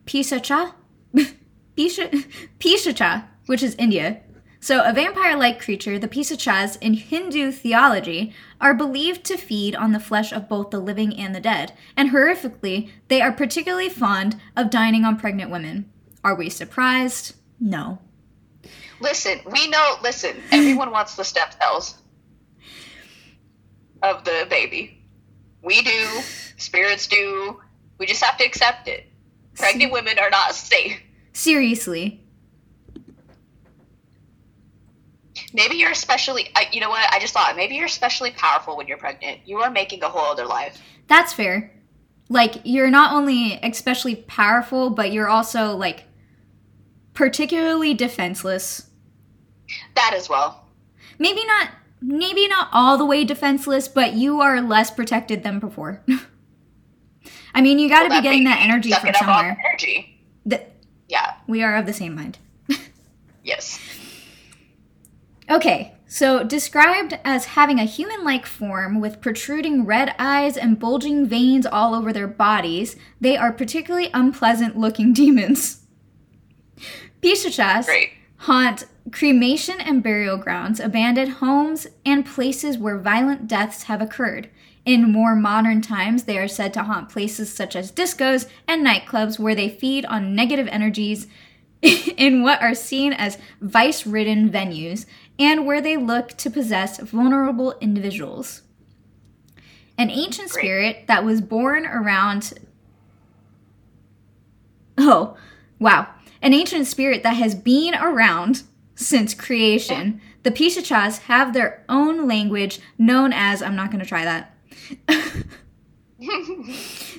Pisacha? 0.07 0.73
Pisha, 1.77 2.27
Pishacha, 2.59 3.27
which 3.47 3.63
is 3.63 3.75
India. 3.77 4.21
So, 4.61 4.85
a 4.85 4.93
vampire 4.93 5.37
like 5.37 5.61
creature, 5.61 5.99
the 5.99 6.07
Pisachas 6.07 6.79
in 6.81 6.95
Hindu 6.95 7.51
theology 7.51 8.33
are 8.61 8.75
believed 8.75 9.25
to 9.25 9.37
feed 9.37 9.75
on 9.75 9.91
the 9.91 9.99
flesh 9.99 10.31
of 10.33 10.49
both 10.49 10.71
the 10.71 10.79
living 10.79 11.19
and 11.19 11.35
the 11.35 11.41
dead, 11.41 11.73
and 11.97 12.11
horrifically, 12.11 12.91
they 13.09 13.21
are 13.21 13.33
particularly 13.33 13.89
fond 13.89 14.41
of 14.57 14.71
dining 14.71 15.05
on 15.05 15.19
pregnant 15.19 15.51
women. 15.51 15.91
Are 16.23 16.37
we 16.37 16.49
surprised? 16.49 17.35
No. 17.59 17.99
listen, 19.01 19.41
we 19.51 19.69
know. 19.69 19.97
Listen, 20.03 20.37
everyone 20.53 20.91
wants 20.93 21.17
the 21.17 21.25
stem 21.25 21.49
cells 21.61 21.97
of 24.03 24.23
the 24.25 24.47
baby. 24.49 25.03
We 25.63 25.83
do. 25.83 26.09
Spirits 26.57 27.09
do. 27.09 27.61
We 27.99 28.07
just 28.07 28.23
have 28.23 28.37
to 28.39 28.45
accept 28.45 28.87
it. 28.87 29.07
Pregnant 29.57 29.93
women 29.93 30.19
are 30.21 30.31
not 30.31 30.55
safe. 30.55 31.01
Seriously. 31.33 32.21
Maybe 35.55 35.77
you're 35.77 35.91
especially. 35.91 36.49
I, 36.57 36.67
you 36.73 36.81
know 36.81 36.89
what? 36.91 37.13
I 37.13 37.19
just 37.19 37.35
thought 37.35 37.57
maybe 37.57 37.75
you're 37.75 37.87
especially 37.87 38.31
powerful 38.33 38.77
when 38.77 38.87
you're 38.87 38.99
pregnant. 38.99 39.41
You 39.45 39.59
are 39.59 39.71
making 39.71 40.03
a 40.03 40.09
whole 40.09 40.33
other 40.33 40.47
life. 40.47 40.81
That's 41.09 41.33
fair. 41.33 41.73
Like, 42.29 42.57
you're 42.65 42.91
not 42.91 43.13
only 43.13 43.59
especially 43.63 44.17
powerful, 44.17 44.91
but 44.91 45.13
you're 45.13 45.29
also, 45.29 45.77
like, 45.77 46.05
particularly 47.13 47.93
defenseless. 47.93 48.89
That 49.95 50.15
as 50.17 50.29
well. 50.29 50.67
Maybe 51.19 51.45
not 51.45 51.71
maybe 52.01 52.49
not 52.49 52.69
all 52.73 52.99
the 52.99 53.05
way 53.07 53.25
defenseless, 53.25 53.87
but 53.89 54.15
you 54.15 54.41
are 54.41 54.61
less 54.61 54.91
protected 54.91 55.43
than 55.43 55.59
before. 55.59 56.03
I 57.55 57.61
mean, 57.61 57.79
you 57.79 57.89
got 57.89 58.05
to 58.05 58.09
Well, 58.09 58.21
be 58.21 58.23
getting 58.23 58.45
that 58.45 58.61
energy 58.63 58.91
from 58.93 59.13
somewhere. 59.15 59.57
Energy. 59.69 60.12
Yeah. 61.13 61.35
we 61.47 61.63
are 61.63 61.77
of 61.77 61.85
the 61.87 61.93
same 61.93 62.15
mind. 62.17 62.39
Yes. 63.45 63.79
Okay, 65.51 65.93
so 66.07 66.43
described 66.45 67.19
as 67.25 67.45
having 67.45 67.79
a 67.79 67.85
human 67.85 68.25
like 68.25 68.47
form 68.47 69.01
with 69.01 69.21
protruding 69.21 69.85
red 69.85 70.15
eyes 70.19 70.57
and 70.57 70.79
bulging 70.79 71.27
veins 71.27 71.67
all 71.67 71.95
over 71.95 72.11
their 72.11 72.29
bodies, 72.29 72.97
they 73.21 73.37
are 73.37 73.53
particularly 73.53 74.09
unpleasant 74.15 74.79
looking 74.79 75.13
demons. 75.23 75.83
Pishachas 77.21 77.87
haunt 78.39 78.87
cremation 79.11 79.79
and 79.81 80.03
burial 80.03 80.39
grounds, 80.39 80.81
abandoned 80.81 81.33
homes, 81.33 81.87
and 82.07 82.25
places 82.25 82.79
where 82.79 82.97
violent 82.97 83.47
deaths 83.47 83.83
have 83.85 84.01
occurred. 84.01 84.49
In 84.85 85.13
more 85.13 85.37
modern 85.37 85.81
times, 85.81 86.25
they 86.25 86.39
are 86.39 86.49
said 86.49 86.75
to 86.75 86.83
haunt 86.83 87.09
places 87.09 87.53
such 87.53 87.77
as 87.77 87.93
discos 87.93 88.49
and 88.67 88.85
nightclubs 88.85 89.39
where 89.39 89.55
they 89.55 89.69
feed 89.69 90.05
on 90.07 90.35
negative 90.35 90.69
energies 90.69 91.29
in 91.83 92.43
what 92.43 92.61
are 92.61 92.75
seen 92.75 93.13
as 93.13 93.39
vice 93.61 94.07
ridden 94.07 94.51
venues 94.51 95.07
and 95.39 95.67
where 95.67 95.81
they 95.81 95.97
look 95.97 96.31
to 96.39 96.51
possess 96.51 96.99
vulnerable 96.99 97.77
individuals. 97.81 98.63
An 99.97 100.11
ancient 100.11 100.51
Great. 100.51 100.63
spirit 100.63 101.05
that 101.07 101.25
was 101.25 101.41
born 101.41 101.87
around. 101.87 102.55
Oh, 104.99 105.37
wow. 105.79 106.09
An 106.41 106.53
ancient 106.53 106.87
spirit 106.89 107.23
that 107.23 107.37
has 107.37 107.55
been 107.55 107.95
around 107.95 108.65
since 108.97 109.33
creation. 109.33 110.21
The 110.43 110.51
Pishachas 110.51 111.21
have 111.21 111.53
their 111.53 111.85
own 111.89 112.27
language 112.27 112.81
known 112.99 113.33
as. 113.33 113.63
I'm 113.63 113.77
not 113.77 113.91
going 113.91 114.03
to 114.03 114.09
try 114.09 114.25
that. 114.25 114.52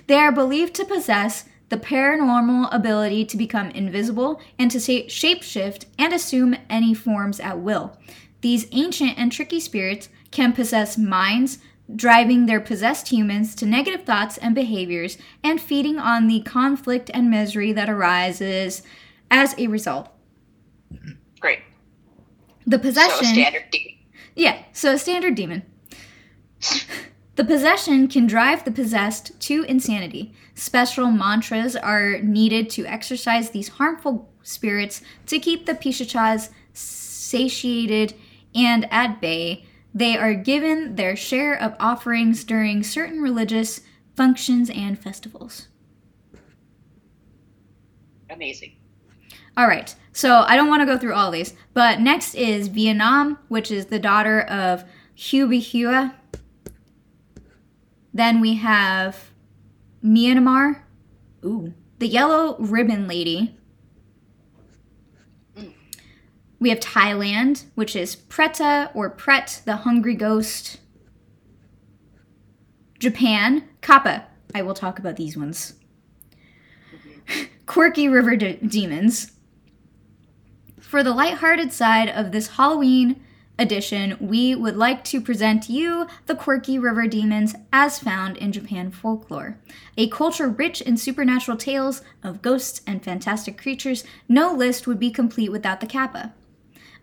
They 0.07 0.15
are 0.15 0.31
believed 0.31 0.73
to 0.75 0.85
possess 0.85 1.45
the 1.69 1.77
paranormal 1.77 2.69
ability 2.73 3.25
to 3.25 3.37
become 3.37 3.69
invisible 3.71 4.39
and 4.59 4.69
to 4.71 4.77
shapeshift 4.77 5.85
and 5.97 6.13
assume 6.13 6.55
any 6.69 6.93
forms 6.93 7.39
at 7.39 7.59
will. 7.59 7.97
These 8.41 8.67
ancient 8.71 9.17
and 9.17 9.31
tricky 9.31 9.59
spirits 9.59 10.09
can 10.31 10.53
possess 10.53 10.97
minds, 10.97 11.59
driving 11.93 12.45
their 12.45 12.59
possessed 12.61 13.09
humans 13.09 13.55
to 13.55 13.65
negative 13.65 14.03
thoughts 14.05 14.37
and 14.37 14.53
behaviors 14.55 15.17
and 15.43 15.59
feeding 15.59 15.99
on 15.99 16.27
the 16.27 16.41
conflict 16.41 17.09
and 17.13 17.29
misery 17.29 17.71
that 17.73 17.89
arises 17.89 18.83
as 19.31 19.55
a 19.57 19.67
result. 19.67 20.09
Great. 21.39 21.59
The 22.65 22.77
So 22.77 22.81
possession. 22.83 23.25
a 23.25 23.33
standard 23.33 23.65
D. 23.71 24.05
Yeah, 24.35 24.63
so 24.73 24.93
a 24.93 24.97
standard 24.97 25.35
demon. 25.35 25.63
The 27.35 27.43
possession 27.43 28.07
can 28.07 28.27
drive 28.27 28.63
the 28.63 28.71
possessed 28.71 29.39
to 29.41 29.63
insanity. 29.63 30.33
Special 30.53 31.09
mantras 31.09 31.75
are 31.75 32.19
needed 32.19 32.69
to 32.71 32.85
exorcise 32.85 33.49
these 33.49 33.69
harmful 33.69 34.29
spirits 34.43 35.01
to 35.25 35.39
keep 35.39 35.65
the 35.65 35.73
Pishachas 35.73 36.49
satiated 36.73 38.13
and 38.53 38.87
at 38.91 39.19
bay. 39.19 39.65
They 39.95 40.15
are 40.15 40.35
given 40.35 40.95
their 40.95 41.15
share 41.15 41.59
of 41.59 41.75
offerings 41.79 42.43
during 42.43 42.83
certain 42.83 43.21
religious 43.21 43.81
functions 44.15 44.69
and 44.69 44.99
festivals. 44.99 45.67
Amazing. 48.29 48.75
All 49.57 49.67
right. 49.67 49.95
So 50.11 50.43
I 50.47 50.55
don't 50.55 50.67
want 50.67 50.81
to 50.81 50.85
go 50.85 50.97
through 50.97 51.15
all 51.15 51.31
these, 51.31 51.55
but 51.73 51.99
next 51.99 52.35
is 52.35 52.67
Vietnam, 52.67 53.39
which 53.47 53.71
is 53.71 53.87
the 53.87 53.99
daughter 53.99 54.41
of 54.41 54.83
Hubie 55.15 55.63
Hua. 55.71 56.15
Then 58.13 58.39
we 58.39 58.55
have 58.55 59.31
Myanmar. 60.03 60.83
Ooh. 61.43 61.73
The 61.99 62.07
Yellow 62.07 62.57
Ribbon 62.59 63.07
Lady. 63.07 63.57
We 66.59 66.69
have 66.69 66.79
Thailand, 66.79 67.65
which 67.75 67.95
is 67.95 68.15
Preta 68.15 68.89
or 68.95 69.09
Pret, 69.09 69.61
the 69.65 69.77
Hungry 69.77 70.15
Ghost. 70.15 70.79
Japan, 72.99 73.67
Kappa. 73.81 74.27
I 74.55 74.61
will 74.61 74.73
talk 74.73 74.97
about 74.99 75.17
these 75.17 75.35
ones. 75.35 75.73
Quirky 77.65 78.07
River 78.07 78.35
de- 78.37 78.57
Demons. 78.57 79.31
For 80.79 81.03
the 81.03 81.13
lighthearted 81.13 81.73
side 81.73 82.07
of 82.07 82.31
this 82.31 82.47
Halloween 82.49 83.21
edition, 83.63 84.17
we 84.19 84.53
would 84.53 84.75
like 84.75 85.03
to 85.05 85.21
present 85.21 85.69
you 85.69 86.05
the 86.27 86.35
Quirky 86.35 86.77
River 86.77 87.07
Demons 87.07 87.55
as 87.71 87.97
found 87.97 88.37
in 88.37 88.51
Japan 88.51 88.91
folklore. 88.91 89.57
A 89.97 90.09
culture 90.09 90.49
rich 90.49 90.81
in 90.81 90.97
supernatural 90.97 91.57
tales 91.57 92.03
of 92.21 92.43
ghosts 92.43 92.81
and 92.85 93.03
fantastic 93.03 93.57
creatures, 93.57 94.03
no 94.29 94.53
list 94.53 94.85
would 94.85 94.99
be 94.99 95.09
complete 95.09 95.51
without 95.51 95.79
the 95.79 95.87
Kappa. 95.87 96.33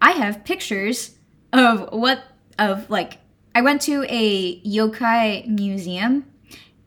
I 0.01 0.13
have 0.13 0.45
pictures 0.45 1.17
of 1.53 1.89
what, 1.93 2.23
of 2.59 2.89
like, 2.89 3.19
I 3.55 3.63
went 3.63 3.83
to 3.83 4.05
a 4.09 4.61
yokai 4.61 5.49
museum 5.49 6.27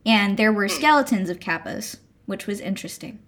and 0.06 0.38
there 0.38 0.54
were 0.54 0.70
skeletons 0.70 1.30
of 1.30 1.40
Kappas, 1.40 1.98
which 2.26 2.48
was 2.48 2.62
interesting. 2.62 3.20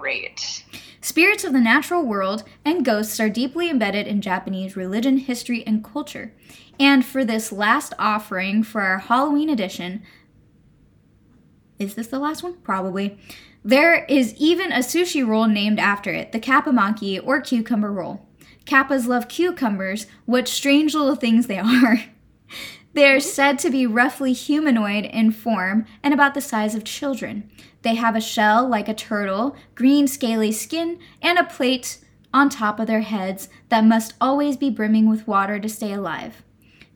Great. 0.00 0.64
Spirits 1.00 1.44
of 1.44 1.52
the 1.52 1.60
natural 1.60 2.04
world 2.04 2.44
and 2.64 2.84
ghosts 2.84 3.20
are 3.20 3.28
deeply 3.28 3.68
embedded 3.68 4.06
in 4.06 4.20
Japanese 4.20 4.76
religion, 4.76 5.18
history, 5.18 5.66
and 5.66 5.84
culture. 5.84 6.32
And 6.78 7.04
for 7.04 7.24
this 7.24 7.52
last 7.52 7.92
offering 7.98 8.62
for 8.62 8.80
our 8.80 8.98
Halloween 8.98 9.50
edition, 9.50 10.02
is 11.78 11.94
this 11.94 12.06
the 12.06 12.18
last 12.18 12.42
one? 12.42 12.54
Probably. 12.62 13.18
There 13.64 14.04
is 14.04 14.34
even 14.36 14.72
a 14.72 14.78
sushi 14.78 15.26
roll 15.26 15.46
named 15.46 15.78
after 15.78 16.12
it, 16.12 16.32
the 16.32 16.40
kappamaki 16.40 17.20
or 17.22 17.40
cucumber 17.40 17.92
roll. 17.92 18.26
Kappas 18.64 19.06
love 19.06 19.28
cucumbers, 19.28 20.06
what 20.24 20.48
strange 20.48 20.94
little 20.94 21.16
things 21.16 21.46
they 21.48 21.58
are. 21.58 22.04
They 22.94 23.06
are 23.06 23.16
mm-hmm. 23.16 23.28
said 23.28 23.58
to 23.60 23.70
be 23.70 23.86
roughly 23.86 24.32
humanoid 24.32 25.04
in 25.06 25.32
form 25.32 25.86
and 26.02 26.12
about 26.12 26.34
the 26.34 26.40
size 26.40 26.74
of 26.74 26.84
children. 26.84 27.50
They 27.82 27.94
have 27.94 28.14
a 28.14 28.20
shell 28.20 28.68
like 28.68 28.88
a 28.88 28.94
turtle, 28.94 29.56
green 29.74 30.06
scaly 30.06 30.52
skin, 30.52 30.98
and 31.20 31.38
a 31.38 31.44
plate 31.44 31.98
on 32.34 32.48
top 32.48 32.78
of 32.78 32.86
their 32.86 33.02
heads 33.02 33.48
that 33.68 33.84
must 33.84 34.14
always 34.20 34.56
be 34.56 34.70
brimming 34.70 35.08
with 35.08 35.26
water 35.26 35.58
to 35.58 35.68
stay 35.68 35.92
alive. 35.92 36.42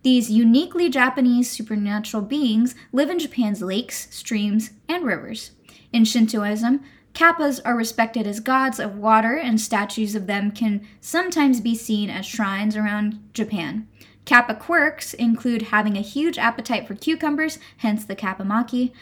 These 0.03 0.31
uniquely 0.31 0.89
Japanese 0.89 1.51
supernatural 1.51 2.23
beings 2.23 2.75
live 2.93 3.11
in 3.11 3.19
Japan's 3.19 3.61
lakes, 3.61 4.07
streams, 4.15 4.71
and 4.89 5.05
rivers. 5.05 5.51
In 5.93 6.05
Shintoism, 6.05 6.81
kappas 7.13 7.61
are 7.65 7.77
respected 7.77 8.27
as 8.27 8.39
gods 8.39 8.79
of 8.79 8.99
water, 8.99 9.37
and 9.37 9.61
statues 9.61 10.15
of 10.15 10.27
them 10.27 10.53
can 10.53 10.87
sometimes 11.01 11.61
be 11.61 11.75
seen 11.75 12.09
at 12.09 12.25
shrines 12.25 12.77
around 12.77 13.19
Japan. 13.33 13.89
Kappa 14.27 14.55
quirks 14.55 15.15
include 15.15 15.63
having 15.63 15.97
a 15.97 16.03
huge 16.03 16.37
appetite 16.37 16.87
for 16.87 16.95
cucumbers, 16.95 17.59
hence 17.79 18.05
the 18.05 18.17
kappamaki, 18.17 18.93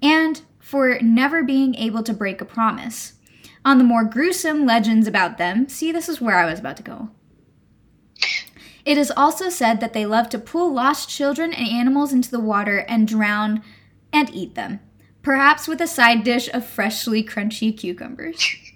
and 0.00 0.40
for 0.58 0.98
never 1.02 1.42
being 1.42 1.74
able 1.74 2.02
to 2.04 2.14
break 2.14 2.40
a 2.40 2.46
promise. 2.46 3.14
On 3.64 3.76
the 3.76 3.84
more 3.84 4.04
gruesome 4.04 4.64
legends 4.64 5.06
about 5.06 5.36
them, 5.36 5.68
see, 5.68 5.92
this 5.92 6.08
is 6.08 6.20
where 6.20 6.38
I 6.38 6.48
was 6.48 6.60
about 6.60 6.78
to 6.78 6.82
go. 6.82 7.10
It 8.84 8.96
is 8.96 9.12
also 9.14 9.50
said 9.50 9.80
that 9.80 9.92
they 9.92 10.06
love 10.06 10.30
to 10.30 10.38
pull 10.38 10.72
lost 10.72 11.10
children 11.10 11.52
and 11.52 11.68
animals 11.68 12.12
into 12.12 12.30
the 12.30 12.40
water 12.40 12.78
and 12.88 13.06
drown 13.06 13.62
and 14.12 14.34
eat 14.34 14.54
them, 14.54 14.80
perhaps 15.20 15.68
with 15.68 15.80
a 15.80 15.86
side 15.86 16.24
dish 16.24 16.48
of 16.54 16.64
freshly 16.64 17.22
crunchy 17.22 17.76
cucumbers. 17.76 18.56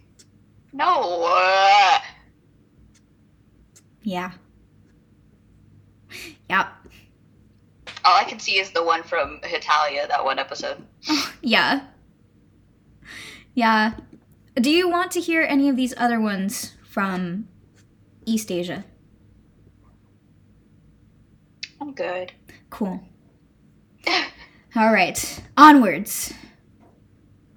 No. 0.76 2.00
Yeah. 4.02 4.32
Yep. 6.50 6.66
all 8.04 8.16
I 8.16 8.24
can 8.24 8.38
see 8.38 8.58
is 8.58 8.70
the 8.70 8.84
one 8.84 9.02
from 9.02 9.40
Hetalia, 9.42 10.06
that 10.08 10.24
one 10.24 10.38
episode. 10.38 10.82
Yeah. 11.42 11.82
Yeah. 13.54 13.94
Do 14.56 14.70
you 14.70 14.88
want 14.88 15.10
to 15.12 15.20
hear 15.20 15.42
any 15.42 15.68
of 15.68 15.76
these 15.76 15.94
other 15.96 16.20
ones 16.20 16.74
from 16.88 17.48
East 18.24 18.50
Asia? 18.50 18.84
I'm 21.80 21.92
good. 21.92 22.32
Cool. 22.70 23.00
All 24.76 24.92
right, 24.92 25.42
onwards. 25.56 26.32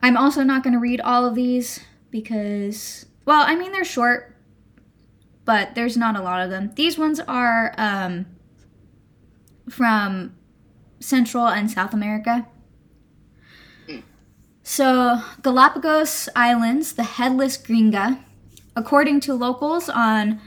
I'm 0.04 0.18
also 0.18 0.44
not 0.44 0.64
going 0.64 0.74
to 0.74 0.80
read 0.80 1.02
all 1.02 1.26
of 1.26 1.34
these 1.34 1.80
because, 2.12 3.06
well, 3.26 3.44
I 3.46 3.56
mean, 3.56 3.72
they're 3.72 3.84
short, 3.84 4.36
but 5.46 5.74
there's 5.76 5.98
not 5.98 6.16
a 6.16 6.22
lot 6.22 6.42
of 6.44 6.50
them. 6.52 6.72
These 6.76 6.98
ones 7.00 7.20
are 7.22 7.74
um, 7.78 8.28
from 9.70 10.36
Central 11.00 11.48
and 11.48 11.70
South 11.70 11.94
America. 11.94 12.48
Hmm. 13.88 14.00
So, 14.64 15.22
Galapagos 15.42 16.30
Islands, 16.36 16.94
the 16.94 17.04
headless 17.04 17.58
gringa. 17.58 18.20
According 18.76 19.22
to 19.22 19.34
locals 19.34 19.90
on 19.90 20.40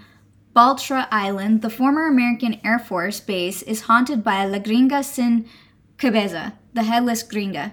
Baltra 0.54 1.06
Island, 1.10 1.62
the 1.62 1.70
former 1.70 2.06
American 2.06 2.60
Air 2.64 2.78
Force 2.78 3.20
base 3.20 3.62
is 3.62 3.82
haunted 3.82 4.22
by 4.24 4.44
La 4.44 4.58
Gringa 4.58 5.04
Sin 5.04 5.46
Cabeza, 5.98 6.54
the 6.72 6.82
headless 6.84 7.22
gringa. 7.22 7.72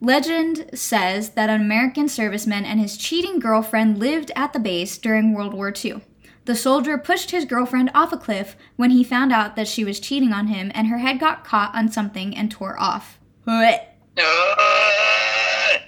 Legend 0.00 0.68
says 0.74 1.30
that 1.30 1.48
an 1.48 1.60
American 1.60 2.06
serviceman 2.06 2.64
and 2.64 2.78
his 2.78 2.96
cheating 2.96 3.38
girlfriend 3.38 3.98
lived 3.98 4.30
at 4.36 4.52
the 4.52 4.58
base 4.58 4.98
during 4.98 5.32
World 5.32 5.54
War 5.54 5.72
II. 5.72 6.02
The 6.44 6.54
soldier 6.54 6.98
pushed 6.98 7.30
his 7.30 7.44
girlfriend 7.44 7.90
off 7.94 8.12
a 8.12 8.18
cliff 8.18 8.56
when 8.76 8.90
he 8.90 9.02
found 9.02 9.32
out 9.32 9.56
that 9.56 9.66
she 9.68 9.84
was 9.84 9.98
cheating 10.00 10.32
on 10.32 10.48
him, 10.48 10.70
and 10.74 10.88
her 10.88 10.98
head 10.98 11.18
got 11.18 11.44
caught 11.44 11.74
on 11.74 11.90
something 11.90 12.36
and 12.36 12.50
tore 12.50 12.78
off. 12.78 13.18
Uh, 13.46 13.72
no. 14.14 14.24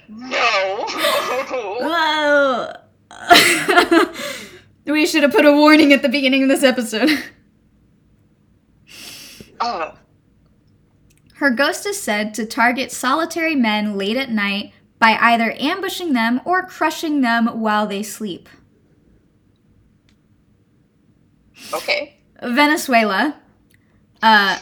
Whoa! 1.79 2.73
We 4.87 5.05
should 5.05 5.23
have 5.23 5.33
put 5.33 5.43
a 5.45 5.51
warning 5.51 5.91
at 5.91 6.01
the 6.01 6.07
beginning 6.07 6.43
of 6.43 6.49
this 6.49 6.63
episode. 6.63 7.09
Oh, 9.59 9.95
Her 11.37 11.49
ghost 11.49 11.87
is 11.87 11.99
said 11.99 12.35
to 12.35 12.45
target 12.45 12.91
solitary 12.91 13.55
men 13.55 13.97
late 13.97 14.15
at 14.15 14.29
night 14.29 14.71
by 14.99 15.17
either 15.19 15.55
ambushing 15.59 16.13
them 16.13 16.41
or 16.45 16.61
crushing 16.61 17.21
them 17.21 17.47
while 17.59 17.87
they 17.87 18.03
sleep. 18.03 18.47
Okay. 21.73 22.17
Venezuela, 22.41 23.39
uh, 24.21 24.59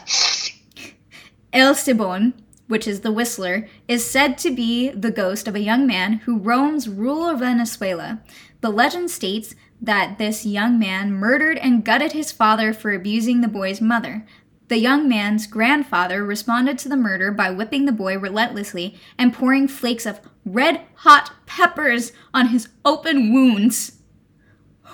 El 1.51 1.73
Silbon, 1.73 2.33
which 2.67 2.87
is 2.87 3.01
the 3.01 3.11
whistler, 3.11 3.67
is 3.87 4.05
said 4.05 4.37
to 4.39 4.51
be 4.53 4.89
the 4.89 5.11
ghost 5.11 5.47
of 5.47 5.55
a 5.55 5.59
young 5.59 5.85
man 5.85 6.13
who 6.25 6.39
roams 6.39 6.89
rural 6.89 7.35
Venezuela. 7.35 8.21
The 8.61 8.69
legend 8.69 9.11
states 9.11 9.55
that 9.81 10.17
this 10.17 10.45
young 10.45 10.79
man 10.79 11.11
murdered 11.13 11.57
and 11.57 11.85
gutted 11.85 12.13
his 12.13 12.31
father 12.31 12.73
for 12.73 12.91
abusing 12.91 13.41
the 13.41 13.47
boy's 13.47 13.81
mother. 13.81 14.25
The 14.67 14.79
young 14.79 15.07
man's 15.07 15.45
grandfather 15.45 16.25
responded 16.25 16.79
to 16.79 16.89
the 16.89 16.97
murder 16.97 17.31
by 17.31 17.51
whipping 17.51 17.85
the 17.85 17.91
boy 17.91 18.17
relentlessly 18.17 18.97
and 19.17 19.33
pouring 19.33 19.67
flakes 19.67 20.07
of 20.07 20.19
red 20.43 20.81
hot 20.95 21.33
peppers 21.45 22.13
on 22.33 22.47
his 22.47 22.69
open 22.83 23.31
wounds. 23.31 23.99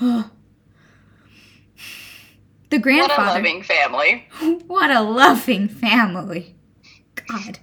the 2.72 2.80
What 2.80 3.19
a 3.19 3.22
loving 3.22 3.61
family. 3.64 4.27
What 4.68 4.89
a 4.89 5.02
loving 5.02 5.68
family. 5.68 6.56
God. 7.27 7.60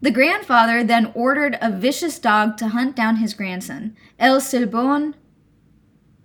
The 0.00 0.10
grandfather 0.10 0.84
then 0.84 1.10
ordered 1.14 1.58
a 1.60 1.70
vicious 1.70 2.18
dog 2.18 2.56
to 2.58 2.68
hunt 2.68 2.94
down 2.94 3.16
his 3.16 3.34
grandson. 3.34 3.96
El 4.18 4.40
Silbon 4.40 5.14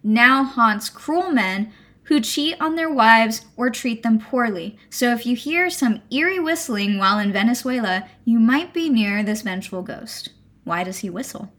now 0.03 0.43
haunts 0.43 0.89
cruel 0.89 1.31
men 1.31 1.71
who 2.03 2.19
cheat 2.19 2.59
on 2.59 2.75
their 2.75 2.91
wives 2.91 3.45
or 3.55 3.69
treat 3.69 4.03
them 4.03 4.19
poorly. 4.19 4.77
So 4.89 5.11
if 5.13 5.25
you 5.25 5.35
hear 5.35 5.69
some 5.69 6.01
eerie 6.09 6.39
whistling 6.39 6.97
while 6.97 7.19
in 7.19 7.33
Venezuela, 7.33 8.07
you 8.25 8.39
might 8.39 8.73
be 8.73 8.89
near 8.89 9.23
this 9.23 9.41
vengeful 9.41 9.83
ghost. 9.83 10.29
Why 10.63 10.83
does 10.83 10.99
he 10.99 11.09
whistle? 11.09 11.51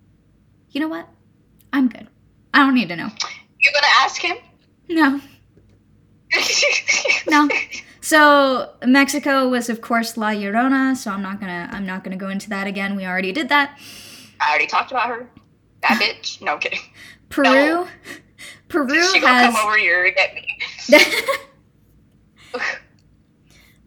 You 0.70 0.80
know 0.80 0.88
what? 0.88 1.08
I'm 1.72 1.88
good. 1.88 2.08
I 2.52 2.60
don't 2.60 2.74
need 2.74 2.88
to 2.88 2.96
know. 2.96 3.10
You 3.60 3.72
gonna 3.72 3.92
ask 4.00 4.20
him? 4.20 4.36
No. 4.88 5.20
No. 7.28 7.48
So 8.00 8.72
Mexico 8.86 9.48
was 9.48 9.68
of 9.68 9.80
course 9.80 10.16
La 10.16 10.30
Llorona, 10.30 10.96
so 10.96 11.10
I'm 11.10 11.22
not 11.22 11.40
gonna 11.40 11.68
I'm 11.72 11.84
not 11.84 12.04
gonna 12.04 12.16
go 12.16 12.28
into 12.28 12.48
that 12.50 12.66
again. 12.66 12.96
We 12.96 13.04
already 13.06 13.32
did 13.32 13.48
that. 13.50 13.78
I 14.40 14.50
already 14.50 14.66
talked 14.66 14.90
about 14.90 15.08
her. 15.08 15.28
That 15.82 16.00
bitch. 16.02 16.40
No 16.40 16.54
I'm 16.54 16.58
kidding. 16.60 16.80
Peru 17.28 17.44
No. 17.44 17.88
Peru 18.68 19.02
She 19.12 19.20
gonna 19.20 19.34
has 19.34 19.54
come 19.54 19.66
over 19.66 19.76
here 19.76 20.04
and 20.04 20.14
get 20.14 20.34
me. 20.34 20.46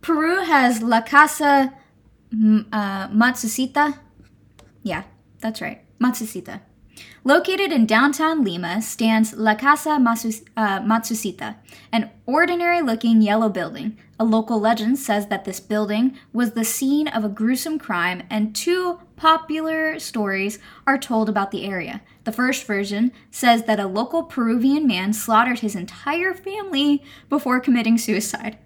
Peru 0.01 0.43
has 0.43 0.81
La 0.81 1.01
Casa 1.01 1.73
uh, 2.33 3.07
Matsusita. 3.09 3.99
Yeah, 4.83 5.03
that's 5.39 5.61
right. 5.61 5.81
Matsusita. 5.99 6.61
Located 7.23 7.71
in 7.71 7.85
downtown 7.85 8.43
Lima 8.43 8.81
stands 8.81 9.33
La 9.33 9.53
Casa 9.53 9.91
uh, 9.91 10.79
Matsusita, 10.79 11.55
an 11.91 12.09
ordinary 12.25 12.81
looking 12.81 13.21
yellow 13.21 13.47
building. 13.47 13.95
A 14.19 14.25
local 14.25 14.59
legend 14.59 14.97
says 14.97 15.27
that 15.27 15.45
this 15.45 15.59
building 15.59 16.17
was 16.33 16.53
the 16.53 16.65
scene 16.65 17.07
of 17.07 17.23
a 17.23 17.29
gruesome 17.29 17.77
crime, 17.77 18.23
and 18.31 18.55
two 18.55 19.01
popular 19.17 19.99
stories 19.99 20.57
are 20.87 20.97
told 20.97 21.29
about 21.29 21.51
the 21.51 21.63
area. 21.63 22.01
The 22.23 22.31
first 22.31 22.65
version 22.65 23.11
says 23.29 23.65
that 23.65 23.79
a 23.79 23.85
local 23.85 24.23
Peruvian 24.23 24.87
man 24.87 25.13
slaughtered 25.13 25.59
his 25.59 25.75
entire 25.75 26.33
family 26.33 27.03
before 27.29 27.59
committing 27.59 27.99
suicide, 27.99 28.57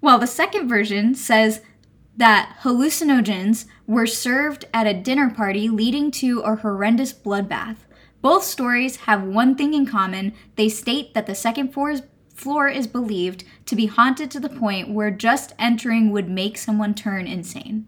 while 0.00 0.18
the 0.18 0.26
second 0.26 0.66
version 0.66 1.14
says 1.14 1.60
that 2.16 2.56
hallucinogens 2.62 3.66
were 3.86 4.06
served 4.06 4.64
at 4.72 4.86
a 4.86 4.94
dinner 4.94 5.28
party 5.28 5.68
leading 5.68 6.10
to 6.12 6.40
a 6.40 6.56
horrendous 6.56 7.12
bloodbath. 7.12 7.76
Both 8.20 8.44
stories 8.44 8.96
have 8.96 9.22
one 9.22 9.54
thing 9.54 9.74
in 9.74 9.86
common 9.86 10.34
they 10.56 10.68
state 10.68 11.14
that 11.14 11.26
the 11.26 11.34
second 11.34 11.72
floor 11.72 11.90
is, 11.90 12.02
floor 12.34 12.68
is 12.68 12.86
believed 12.86 13.44
to 13.66 13.76
be 13.76 13.86
haunted 13.86 14.30
to 14.32 14.40
the 14.40 14.48
point 14.48 14.90
where 14.92 15.10
just 15.10 15.54
entering 15.58 16.10
would 16.10 16.28
make 16.28 16.58
someone 16.58 16.94
turn 16.94 17.26
insane. 17.26 17.86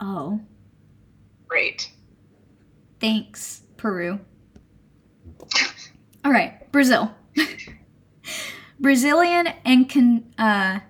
Oh, 0.00 0.40
Great. 1.48 1.90
thanks, 3.00 3.62
Peru. 3.76 4.20
All 6.24 6.32
right, 6.32 6.70
Brazil. 6.72 7.14
Brazilian 8.80 9.46
encon- 9.64 10.24
uh, 10.38 10.80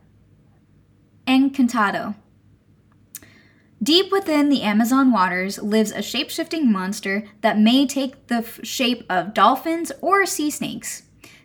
Encantado. 1.27 2.15
Deep 3.85 4.11
within 4.11 4.48
the 4.48 4.62
Amazon 4.62 5.12
waters 5.12 5.59
lives 5.59 5.90
a 5.90 6.01
shape-shifting 6.01 6.73
monster 6.73 7.24
that 7.43 7.59
may 7.59 7.86
take 7.86 8.28
the 8.28 8.36
f- 8.36 8.59
shape 8.62 9.05
of 9.11 9.35
dolphins 9.35 9.93
or 10.01 10.24
sea 10.24 10.51
snakes. 10.51 11.02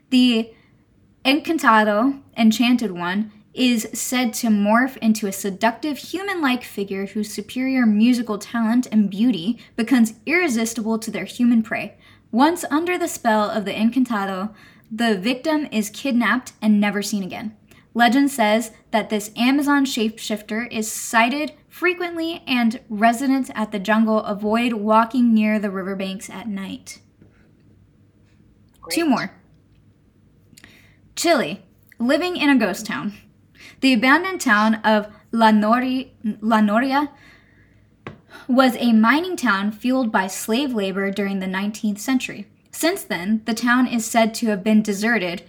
The 0.10 0.54
Encantado, 1.26 2.22
Enchanted 2.38 2.92
One, 2.92 3.34
is 3.54 3.90
said 3.92 4.34
to 4.36 4.48
morph 4.48 4.96
into 4.98 5.28
a 5.28 5.34
seductive 5.34 5.98
human 5.98 6.40
like 6.42 6.64
figure 6.64 7.08
whose 7.08 7.34
superior 7.34 7.86
musical 7.86 8.38
talent 8.38 8.88
and 8.90 9.10
beauty 9.10 9.60
becomes 9.76 10.14
irresistible 10.26 10.98
to 11.00 11.12
their 11.12 11.26
human 11.26 11.62
prey. 11.62 11.98
Once 12.32 12.64
under 12.72 12.98
the 12.98 13.10
spell 13.10 13.50
of 13.50 13.66
the 13.66 13.74
Encantado, 13.74 14.54
the 14.90 15.18
victim 15.18 15.68
is 15.74 15.90
kidnapped 15.90 16.54
and 16.62 16.80
never 16.80 17.02
seen 17.02 17.24
again. 17.24 17.58
Legend 17.94 18.32
says 18.32 18.72
that 18.92 19.10
this 19.10 19.32
Amazon 19.36 19.84
shapeshifter 19.84 20.72
is 20.72 20.90
sighted 20.90 21.52
frequently, 21.80 22.44
and 22.46 22.82
residents 22.90 23.50
at 23.56 23.72
the 23.72 23.80
jungle 23.80 24.20
avoid 24.24 24.74
walking 24.74 25.34
near 25.34 25.58
the 25.58 25.72
riverbanks 25.72 26.30
at 26.30 26.46
night. 26.46 27.00
Two 28.92 29.06
more. 29.06 29.32
Chile, 31.16 31.64
living 31.98 32.36
in 32.36 32.50
a 32.50 32.58
ghost 32.58 32.86
town. 32.86 33.14
The 33.80 33.94
abandoned 33.94 34.42
town 34.42 34.76
of 34.84 35.08
La, 35.32 35.52
Nori- 35.52 36.10
La 36.42 36.60
Noria 36.60 37.12
was 38.50 38.76
a 38.76 38.92
mining 38.92 39.38
town 39.38 39.72
fueled 39.72 40.12
by 40.12 40.28
slave 40.28 40.74
labor 40.74 41.10
during 41.12 41.40
the 41.40 41.46
19th 41.46 42.00
century. 42.00 42.46
Since 42.72 43.04
then, 43.04 43.42
the 43.46 43.54
town 43.54 43.88
is 43.88 44.06
said 44.06 44.34
to 44.36 44.48
have 44.48 44.66
been 44.66 44.82
deserted, 44.82 45.44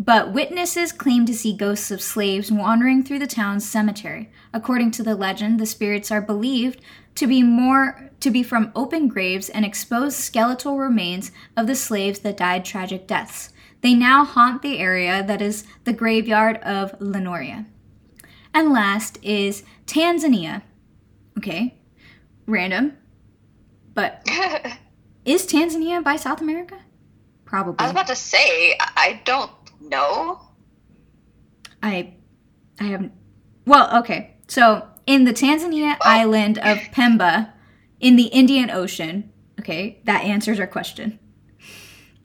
but 0.00 0.32
witnesses 0.32 0.92
claim 0.92 1.26
to 1.26 1.34
see 1.34 1.52
ghosts 1.52 1.90
of 1.90 2.00
slaves 2.00 2.50
wandering 2.50 3.04
through 3.04 3.18
the 3.18 3.26
town's 3.26 3.68
cemetery. 3.68 4.30
According 4.50 4.92
to 4.92 5.02
the 5.02 5.14
legend, 5.14 5.60
the 5.60 5.66
spirits 5.66 6.10
are 6.10 6.22
believed 6.22 6.80
to 7.16 7.26
be 7.26 7.42
more 7.42 8.10
to 8.20 8.30
be 8.30 8.42
from 8.42 8.72
open 8.74 9.08
graves 9.08 9.50
and 9.50 9.62
exposed 9.62 10.16
skeletal 10.16 10.78
remains 10.78 11.32
of 11.54 11.66
the 11.66 11.74
slaves 11.74 12.20
that 12.20 12.38
died 12.38 12.64
tragic 12.64 13.06
deaths. 13.06 13.52
They 13.82 13.92
now 13.92 14.24
haunt 14.24 14.62
the 14.62 14.78
area 14.78 15.22
that 15.22 15.42
is 15.42 15.66
the 15.84 15.92
graveyard 15.92 16.56
of 16.58 16.94
La 16.98 17.18
Noria. 17.18 17.66
And 18.54 18.72
last 18.72 19.18
is 19.22 19.64
Tanzania. 19.86 20.62
Okay, 21.36 21.78
random, 22.46 22.96
but 23.92 24.22
is 25.26 25.46
Tanzania 25.46 26.02
by 26.02 26.16
South 26.16 26.40
America? 26.40 26.78
Probably. 27.44 27.76
I 27.80 27.82
was 27.82 27.92
about 27.92 28.06
to 28.06 28.16
say, 28.16 28.76
I 28.80 28.90
I 28.96 29.20
don't 29.24 29.50
know. 29.80 30.40
I 31.82 32.14
I 32.78 32.84
have 32.84 33.10
well, 33.66 33.98
okay. 34.00 34.36
So 34.48 34.86
in 35.06 35.24
the 35.24 35.32
Tanzania 35.32 35.96
island 36.02 36.58
of 36.58 36.78
Pemba 36.92 37.52
in 38.00 38.16
the 38.16 38.24
Indian 38.24 38.70
Ocean, 38.70 39.32
okay, 39.58 40.00
that 40.04 40.24
answers 40.24 40.58
our 40.58 40.66
question. 40.66 41.18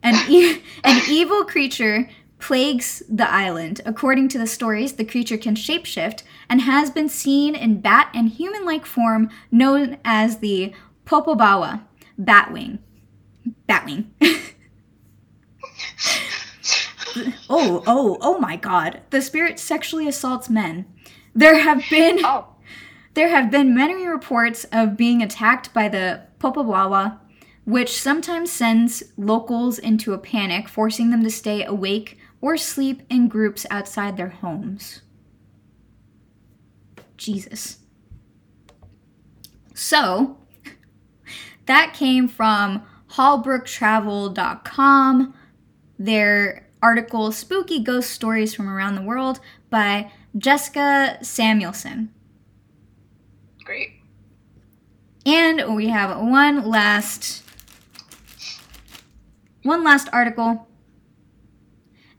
An, 0.02 0.14
e- 0.28 0.62
an 0.84 1.02
evil 1.08 1.44
creature 1.44 2.08
plagues 2.38 3.02
the 3.08 3.30
island. 3.30 3.80
According 3.84 4.28
to 4.28 4.38
the 4.38 4.46
stories, 4.46 4.94
the 4.94 5.04
creature 5.04 5.38
can 5.38 5.54
shapeshift 5.54 6.22
and 6.48 6.62
has 6.62 6.90
been 6.90 7.08
seen 7.08 7.54
in 7.54 7.80
bat 7.80 8.10
and 8.14 8.28
human 8.28 8.64
like 8.64 8.86
form 8.86 9.30
known 9.50 9.98
as 10.04 10.38
the 10.38 10.72
Popobawa, 11.06 11.82
batwing. 12.20 12.78
Batwing. 13.68 14.06
oh, 17.50 17.82
oh, 17.86 18.18
oh 18.20 18.38
my 18.38 18.56
god. 18.56 19.00
The 19.10 19.22
spirit 19.22 19.58
sexually 19.58 20.08
assaults 20.08 20.48
men. 20.48 20.86
There 21.34 21.58
have 21.58 21.82
been 21.90 22.24
Oh, 22.24 22.46
there 23.14 23.28
have 23.28 23.50
been 23.50 23.74
many 23.74 24.06
reports 24.06 24.66
of 24.70 24.96
being 24.96 25.22
attacked 25.22 25.72
by 25.72 25.88
the 25.88 26.22
Popobawa, 26.38 27.18
which 27.64 27.98
sometimes 27.98 28.52
sends 28.52 29.02
locals 29.16 29.78
into 29.78 30.12
a 30.12 30.18
panic, 30.18 30.68
forcing 30.68 31.10
them 31.10 31.24
to 31.24 31.30
stay 31.30 31.64
awake 31.64 32.18
or 32.40 32.58
sleep 32.58 33.02
in 33.08 33.28
groups 33.28 33.64
outside 33.70 34.16
their 34.16 34.28
homes. 34.28 35.02
Jesus. 37.16 37.78
So, 39.74 40.38
that 41.64 41.94
came 41.94 42.28
from 42.28 42.84
holbrooktravel.com. 43.12 45.34
Their 45.98 46.65
article, 46.82 47.32
Spooky 47.32 47.82
Ghost 47.82 48.10
Stories 48.10 48.54
from 48.54 48.68
Around 48.68 48.94
the 48.94 49.02
World 49.02 49.40
by 49.70 50.10
Jessica 50.36 51.18
Samuelson. 51.22 52.12
Great. 53.64 54.00
And 55.24 55.74
we 55.74 55.88
have 55.88 56.16
one 56.20 56.68
last 56.68 57.42
one 59.62 59.82
last 59.82 60.08
article 60.12 60.68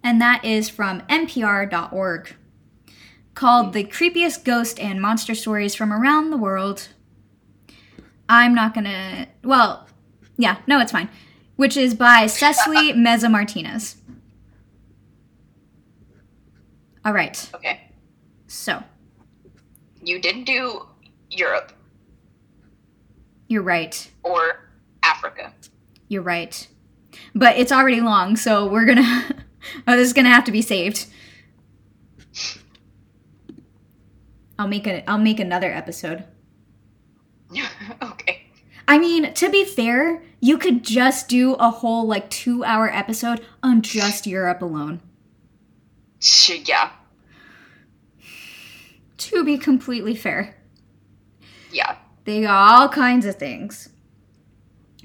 and 0.04 0.22
that 0.22 0.44
is 0.44 0.70
from 0.70 1.02
npr.org 1.02 2.36
called 3.34 3.74
The 3.74 3.84
Creepiest 3.84 4.44
Ghost 4.44 4.80
and 4.80 5.02
Monster 5.02 5.36
Stories 5.36 5.76
from 5.76 5.94
Around 5.94 6.32
the 6.32 6.38
World. 6.38 6.90
I'm 8.28 8.54
not 8.54 8.74
going 8.74 8.86
to 8.86 9.28
well, 9.44 9.88
yeah, 10.38 10.58
no, 10.68 10.80
it's 10.80 10.92
fine. 10.92 11.10
Which 11.56 11.78
is 11.78 11.94
by 11.94 12.28
Cecily 12.28 12.94
Meza 12.94 13.30
Martinez. 13.32 13.98
All 17.08 17.14
right. 17.14 17.50
Okay. 17.56 17.90
So, 18.48 18.84
You 20.04 20.20
didn't 20.20 20.44
do 20.44 20.86
Europe 21.30 21.72
you're 23.48 23.64
right. 23.64 24.12
or 24.24 24.70
Africa. 25.04 25.54
You're 26.10 26.22
right. 26.22 26.68
But 27.34 27.58
it's 27.58 27.72
already 27.72 28.02
long, 28.02 28.36
so 28.36 28.68
we're 28.68 28.84
gonna. 28.84 29.24
oh, 29.88 29.96
this 29.96 30.08
is 30.08 30.14
gonna 30.14 30.30
have 30.30 30.44
to 30.44 30.52
be 30.52 30.62
saved. 30.62 31.06
I'll 34.60 34.68
make 34.68 34.86
a. 34.86 35.10
I'll 35.10 35.18
make 35.18 35.40
another 35.40 35.72
episode. 35.72 36.26
okay. 38.04 38.48
I 38.86 38.98
mean, 38.98 39.34
to 39.34 39.50
be 39.50 39.64
fair, 39.64 40.24
you 40.42 40.58
could 40.58 40.84
just 40.84 41.30
do 41.30 41.54
a 41.54 41.70
whole 41.70 42.06
like 42.06 42.30
two-hour 42.30 42.94
episode 42.94 43.46
on 43.64 43.82
just 43.82 44.28
Europe 44.28 44.62
alone. 44.62 45.00
Sh- 46.20 46.60
Yeah. 46.66 46.92
To 49.18 49.44
be 49.44 49.58
completely 49.58 50.16
fair, 50.16 50.56
Yeah. 51.72 51.98
they 52.26 52.42
got 52.42 52.80
all 52.82 52.90
kinds 52.90 53.26
of 53.26 53.36
things. 53.38 53.90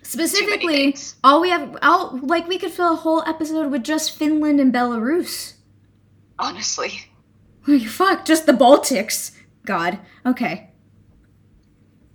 Specifically, 0.03 0.75
things. 0.93 1.15
all 1.25 1.41
we 1.41 1.49
have, 1.49 1.79
all 1.81 2.19
like 2.23 2.47
we 2.47 2.59
could 2.59 2.71
fill 2.73 2.93
a 2.93 2.97
whole 2.97 3.23
episode 3.27 3.71
with 3.71 3.83
just 3.85 4.17
Finland 4.17 4.61
and 4.61 4.73
Belarus. 4.73 5.55
Honestly. 6.39 7.07
Like, 7.67 7.83
fuck, 7.87 8.25
just 8.27 8.45
the 8.47 8.53
Baltics. 8.53 9.31
God. 9.65 9.99
Okay. 10.27 10.71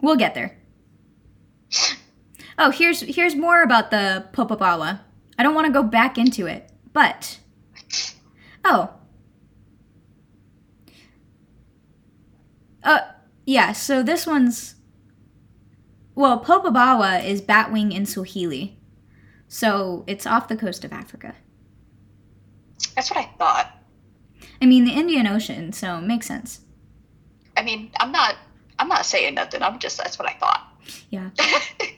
We'll 0.02 0.18
get 0.18 0.36
there. 0.36 0.58
Oh, 2.60 2.72
here's 2.72 3.02
here's 3.02 3.36
more 3.36 3.62
about 3.62 3.92
the 3.92 4.26
Popobawa. 4.34 5.02
I 5.38 5.44
don't 5.44 5.54
want 5.54 5.68
to 5.68 5.72
go 5.74 5.84
back 5.84 6.18
into 6.18 6.48
it, 6.48 6.72
but 6.92 7.38
oh, 8.68 8.90
uh, 12.84 13.00
yeah. 13.46 13.72
So 13.72 14.04
this 14.04 14.28
one's 14.28 14.76
well, 16.16 16.44
Popobawa 16.44 17.24
is 17.24 17.42
batwing 17.42 17.94
in 17.94 18.06
Swahili, 18.06 18.80
so 19.48 20.04
it's 20.08 20.26
off 20.26 20.48
the 20.48 20.58
coast 20.58 20.84
of 20.84 20.92
Africa. 20.92 21.36
That's 22.96 23.10
what 23.10 23.20
I 23.20 23.30
thought. 23.38 23.72
I 24.62 24.66
mean, 24.66 24.86
the 24.86 24.92
Indian 24.92 25.28
Ocean, 25.28 25.72
so 25.72 25.98
it 25.98 26.02
makes 26.02 26.28
sense. 26.28 26.62
I 27.56 27.64
mean, 27.64 27.92
I'm 28.00 28.12
not 28.12 28.36
I'm 28.80 28.88
not 28.88 29.06
saying 29.06 29.36
nothing. 29.36 29.64
I'm 29.64 29.80
just 29.80 29.98
that's 29.98 30.20
what 30.20 30.28
I 30.28 30.34
thought. 30.34 30.68
Yeah. 31.10 31.30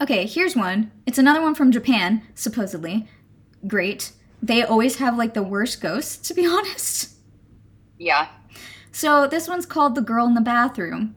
Okay, 0.00 0.26
here's 0.26 0.56
one. 0.56 0.90
It's 1.06 1.18
another 1.18 1.40
one 1.40 1.54
from 1.54 1.70
Japan, 1.70 2.22
supposedly. 2.34 3.08
Great. 3.66 4.12
They 4.42 4.62
always 4.62 4.96
have 4.96 5.16
like 5.16 5.34
the 5.34 5.42
worst 5.42 5.80
ghosts, 5.80 6.16
to 6.28 6.34
be 6.34 6.46
honest. 6.56 7.10
yeah. 7.98 8.28
So 8.92 9.26
this 9.26 9.48
one's 9.48 9.66
called 9.66 9.94
The 9.96 10.00
Girl 10.02 10.24
in 10.26 10.34
the 10.34 10.40
Bathroom. 10.40 11.16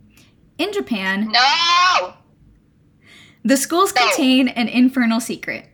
In 0.57 0.73
Japan, 0.73 1.29
No. 1.31 2.13
the 3.43 3.55
schools 3.57 3.93
No. 3.95 4.01
contain 4.07 4.47
an 4.47 4.67
infernal 4.67 5.19
secret. 5.19 5.67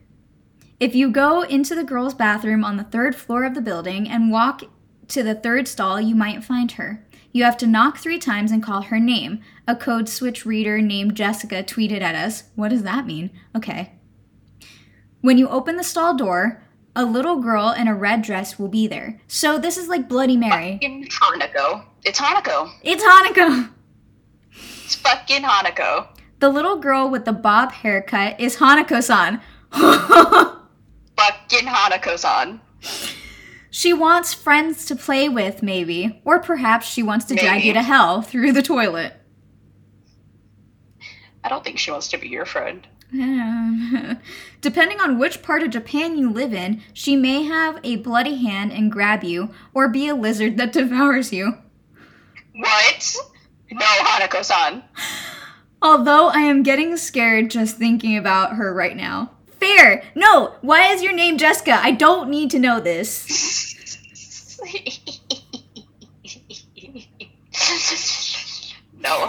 If 0.79 0.93
you 0.95 1.09
go 1.09 1.43
into 1.43 1.75
the 1.75 1.83
girl's 1.85 2.13
bathroom 2.13 2.63
on 2.65 2.75
the 2.75 2.83
third 2.83 3.15
floor 3.15 3.45
of 3.45 3.53
the 3.53 3.61
building 3.61 4.09
and 4.09 4.31
walk 4.31 4.63
to 5.09 5.23
the 5.23 5.35
third 5.35 5.67
stall, 5.69 6.01
you 6.01 6.13
might 6.15 6.43
find 6.43 6.73
her. 6.73 7.05
You 7.31 7.45
have 7.45 7.55
to 7.57 7.67
knock 7.67 7.97
three 7.99 8.19
times 8.19 8.51
and 8.51 8.61
call 8.61 8.81
her 8.83 8.99
name. 8.99 9.39
A 9.65 9.75
code 9.75 10.09
switch 10.09 10.45
reader 10.45 10.81
named 10.81 11.15
Jessica 11.15 11.63
tweeted 11.63 12.01
at 12.01 12.15
us. 12.15 12.43
What 12.55 12.69
does 12.69 12.83
that 12.83 13.05
mean? 13.07 13.31
Okay. 13.55 13.93
When 15.23 15.37
you 15.37 15.47
open 15.47 15.77
the 15.77 15.85
stall 15.85 16.17
door, 16.17 16.61
a 16.97 17.05
little 17.05 17.37
girl 17.37 17.71
in 17.71 17.87
a 17.87 17.95
red 17.95 18.23
dress 18.23 18.59
will 18.59 18.67
be 18.67 18.87
there. 18.87 19.21
So 19.25 19.57
this 19.57 19.77
is 19.77 19.87
like 19.87 20.09
Bloody 20.09 20.35
Mary. 20.35 20.73
Fucking 20.73 21.05
Hanako. 21.07 21.85
It's 22.03 22.19
Hanako. 22.19 22.69
It's 22.83 23.01
Hanukkah! 23.01 23.69
It's 24.83 24.95
fucking 24.95 25.43
Hanako. 25.43 26.09
The 26.39 26.49
little 26.49 26.75
girl 26.75 27.09
with 27.09 27.23
the 27.23 27.31
bob 27.31 27.71
haircut 27.71 28.37
is 28.37 28.57
Hanako-san. 28.57 29.39
Fucking 29.71 30.57
Hanako-san. 31.67 32.59
She 33.71 33.93
wants 33.93 34.33
friends 34.33 34.85
to 34.87 34.95
play 34.97 35.29
with, 35.29 35.63
maybe. 35.63 36.21
Or 36.25 36.41
perhaps 36.41 36.85
she 36.85 37.01
wants 37.01 37.23
to 37.27 37.35
drag 37.35 37.63
you 37.63 37.71
to 37.71 37.81
hell 37.81 38.21
through 38.21 38.51
the 38.51 38.61
toilet. 38.61 39.13
I 41.45 41.47
don't 41.47 41.63
think 41.63 41.79
she 41.79 41.91
wants 41.91 42.09
to 42.09 42.17
be 42.17 42.27
your 42.27 42.45
friend. 42.45 42.85
Depending 44.61 44.99
on 44.99 45.19
which 45.19 45.44
part 45.44 45.61
of 45.61 45.69
Japan 45.69 46.18
you 46.18 46.31
live 46.31 46.52
in, 46.52 46.81
she 46.94 47.15
may 47.15 47.44
have 47.44 47.80
a 47.84 47.98
bloody 47.98 48.44
hand 48.44 48.72
and 48.72 48.91
grab 48.91 49.23
you, 49.23 49.52
or 49.72 49.88
be 49.88 50.07
a 50.07 50.15
lizard 50.15 50.57
that 50.57 50.73
devours 50.73 51.31
you. 51.31 51.57
What? 52.56 53.15
No, 53.72 53.85
Hanako-san. 53.85 54.84
Although 55.81 56.30
I 56.30 56.40
am 56.40 56.64
getting 56.64 56.98
scared 56.98 57.52
just 57.52 57.77
thinking 57.77 58.18
about 58.18 58.56
her 58.56 58.73
right 58.73 58.98
now. 58.98 59.31
Fair! 59.60 60.03
No! 60.15 60.56
Why 60.61 60.91
is 60.91 61.03
your 61.03 61.14
name 61.14 61.38
Jessica? 61.38 61.80
I 61.84 61.91
don't 61.91 62.30
need 62.30 62.49
to 62.52 62.60
know 62.60 62.80
this. 62.80 63.76
no, 68.98 69.27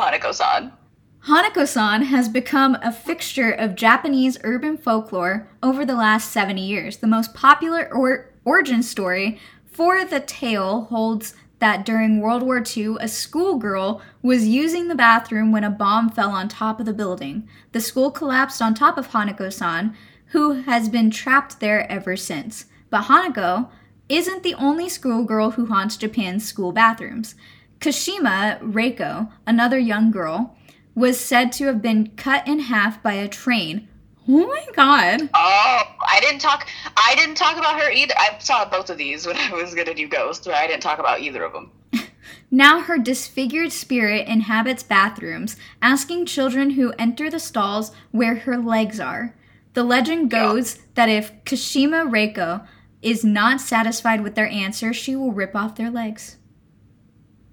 Hanako-san. 1.26 2.02
Hanako-san 2.02 2.02
has 2.02 2.28
become 2.28 2.76
a 2.82 2.92
fixture 2.92 3.50
of 3.50 3.74
Japanese 3.74 4.36
urban 4.44 4.76
folklore 4.76 5.48
over 5.62 5.86
the 5.86 5.94
last 5.94 6.30
70 6.30 6.60
years. 6.60 6.98
The 6.98 7.06
most 7.06 7.32
popular 7.32 7.88
or- 7.90 8.30
origin 8.44 8.82
story 8.82 9.40
for 9.64 10.04
the 10.04 10.20
tale 10.20 10.82
holds 10.90 11.34
that 11.60 11.86
during 11.86 12.20
World 12.20 12.42
War 12.42 12.62
II, 12.76 12.96
a 13.00 13.08
schoolgirl 13.08 14.02
was 14.22 14.46
using 14.46 14.88
the 14.88 14.94
bathroom 14.94 15.50
when 15.50 15.64
a 15.64 15.70
bomb 15.70 16.10
fell 16.10 16.30
on 16.30 16.48
top 16.48 16.78
of 16.78 16.84
the 16.84 16.92
building. 16.92 17.48
The 17.72 17.80
school 17.80 18.10
collapsed 18.10 18.60
on 18.60 18.74
top 18.74 18.98
of 18.98 19.08
Hanako-san, 19.08 19.96
who 20.28 20.62
has 20.62 20.90
been 20.90 21.10
trapped 21.10 21.60
there 21.60 21.90
ever 21.90 22.16
since. 22.16 22.66
But 22.90 23.04
Hanako 23.04 23.70
isn't 24.10 24.42
the 24.42 24.54
only 24.54 24.90
schoolgirl 24.90 25.52
who 25.52 25.66
haunts 25.66 25.96
Japan's 25.96 26.44
school 26.44 26.72
bathrooms. 26.72 27.34
Kashima 27.80 28.60
Reiko, 28.60 29.30
another 29.46 29.78
young 29.78 30.10
girl, 30.10 30.54
was 30.94 31.18
said 31.18 31.52
to 31.52 31.66
have 31.66 31.82
been 31.82 32.08
cut 32.16 32.46
in 32.46 32.60
half 32.60 33.02
by 33.02 33.14
a 33.14 33.28
train. 33.28 33.88
Oh 34.28 34.46
my 34.46 34.64
god. 34.74 35.28
Oh, 35.34 35.82
I 36.06 36.18
didn't 36.20 36.40
talk. 36.40 36.66
I 36.96 37.14
didn't 37.16 37.34
talk 37.34 37.58
about 37.58 37.78
her 37.80 37.90
either. 37.90 38.14
I 38.16 38.38
saw 38.38 38.64
both 38.68 38.88
of 38.88 38.96
these 38.96 39.26
when 39.26 39.36
I 39.38 39.52
was 39.52 39.74
gonna 39.74 39.94
do 39.94 40.08
Ghost, 40.08 40.44
but 40.44 40.54
I 40.54 40.66
didn't 40.66 40.82
talk 40.82 40.98
about 40.98 41.20
either 41.20 41.42
of 41.44 41.52
them. 41.52 41.70
Now 42.50 42.80
her 42.80 42.98
disfigured 42.98 43.72
spirit 43.72 44.28
inhabits 44.28 44.82
bathrooms, 44.84 45.56
asking 45.82 46.26
children 46.26 46.70
who 46.70 46.92
enter 46.98 47.28
the 47.28 47.40
stalls 47.40 47.90
where 48.12 48.36
her 48.36 48.56
legs 48.56 49.00
are. 49.00 49.34
The 49.72 49.82
legend 49.82 50.30
Yeah. 50.32 50.38
goes 50.40 50.76
that 50.94 51.08
if 51.08 51.32
Kashima 51.44 52.08
Reiko 52.08 52.64
is 53.02 53.24
not 53.24 53.60
satisfied 53.60 54.22
with 54.22 54.36
their 54.36 54.46
answer, 54.48 54.92
she 54.92 55.16
will 55.16 55.32
rip 55.32 55.56
off 55.56 55.74
their 55.74 55.90
legs. 55.90 56.36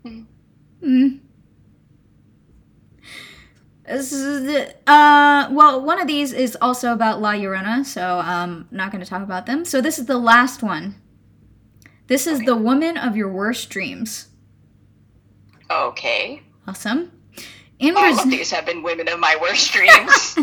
Hmm. 0.03 0.21
Hmm. 0.83 1.07
This 3.91 4.11
is 4.11 4.43
the- 4.45 4.73
Uh, 4.91 5.47
well, 5.51 5.81
one 5.81 5.99
of 5.99 6.07
these 6.07 6.31
is 6.33 6.57
also 6.61 6.93
about 6.93 7.21
La 7.21 7.33
Llorona, 7.33 7.85
so 7.85 8.19
um, 8.19 8.67
not 8.71 8.91
going 8.91 9.03
to 9.03 9.09
talk 9.09 9.21
about 9.23 9.45
them. 9.45 9.65
So 9.65 9.81
this 9.81 9.99
is 9.99 10.05
the 10.05 10.17
last 10.17 10.63
one. 10.63 10.95
This 12.07 12.27
is 12.27 12.37
Okay. 12.37 12.45
the 12.45 12.55
woman 12.55 12.97
of 12.97 13.15
your 13.15 13.29
worst 13.29 13.69
dreams. 13.69 14.27
Okay. 15.69 16.41
Awesome. 16.67 17.11
In 17.79 17.95
All 17.95 18.03
Brazil, 18.03 18.23
of 18.25 18.29
these 18.29 18.51
have 18.51 18.65
been 18.65 18.83
women 18.83 19.07
of 19.07 19.19
my 19.19 19.37
worst 19.41 19.71
dreams. 19.75 20.35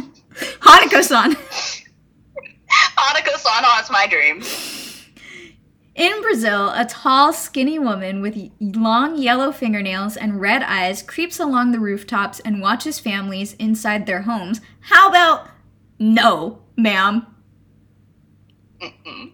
Hanako-san. 0.61 1.35
Hanako-san 2.97 3.65
haunts 3.65 3.91
my 3.91 4.07
dreams. 4.07 4.75
In 5.99 6.23
Brazil, 6.23 6.69
a 6.69 6.85
tall, 6.85 7.33
skinny 7.33 7.77
woman 7.77 8.23
with 8.23 8.53
long 8.61 9.19
yellow 9.19 9.51
fingernails 9.51 10.17
and 10.17 10.41
red 10.41 10.63
eyes 10.63 11.03
creeps 11.03 11.41
along 11.41 11.73
the 11.73 11.81
rooftops 11.81 12.39
and 12.39 12.63
watches 12.63 13.01
families 13.01 13.55
inside 13.55 14.07
their 14.07 14.23
homes. 14.23 14.61
How 14.83 15.09
about 15.09 15.49
no, 15.99 16.61
ma'am? 16.77 17.27
Mm-mm. 18.81 19.33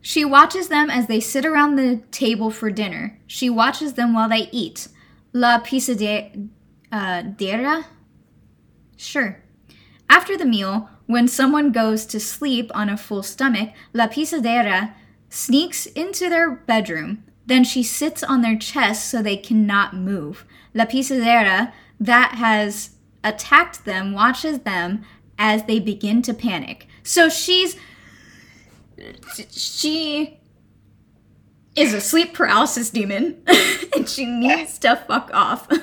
She 0.00 0.24
watches 0.24 0.68
them 0.68 0.88
as 0.88 1.08
they 1.08 1.20
sit 1.20 1.44
around 1.44 1.76
the 1.76 1.96
table 2.10 2.50
for 2.50 2.70
dinner. 2.70 3.20
She 3.26 3.50
watches 3.50 3.92
them 3.92 4.14
while 4.14 4.30
they 4.30 4.48
eat. 4.50 4.88
La 5.34 5.60
pisadera? 5.60 6.48
Uh, 6.90 7.20
dera? 7.20 7.84
Sure. 8.96 9.42
After 10.08 10.38
the 10.38 10.46
meal, 10.46 10.88
when 11.04 11.28
someone 11.28 11.70
goes 11.70 12.06
to 12.06 12.18
sleep 12.18 12.70
on 12.74 12.88
a 12.88 12.96
full 12.96 13.22
stomach, 13.22 13.74
La 13.92 14.08
pisadera 14.08 14.94
sneaks 15.34 15.86
into 15.86 16.28
their 16.28 16.50
bedroom. 16.50 17.24
Then 17.46 17.64
she 17.64 17.82
sits 17.82 18.22
on 18.22 18.40
their 18.40 18.56
chest 18.56 19.10
so 19.10 19.20
they 19.20 19.36
cannot 19.36 19.94
move. 19.94 20.44
La 20.72 20.84
pisadera 20.84 21.72
that 21.98 22.32
has 22.36 22.90
attacked 23.22 23.84
them 23.84 24.12
watches 24.12 24.60
them 24.60 25.04
as 25.38 25.64
they 25.64 25.80
begin 25.80 26.22
to 26.22 26.32
panic. 26.32 26.86
So 27.02 27.28
she's 27.28 27.76
she 29.50 30.38
is 31.74 31.92
a 31.92 32.00
sleep 32.00 32.32
paralysis 32.32 32.90
demon 32.90 33.42
and 33.94 34.08
she 34.08 34.24
needs 34.24 34.78
to 34.78 34.96
fuck 34.96 35.30
off. 35.34 35.68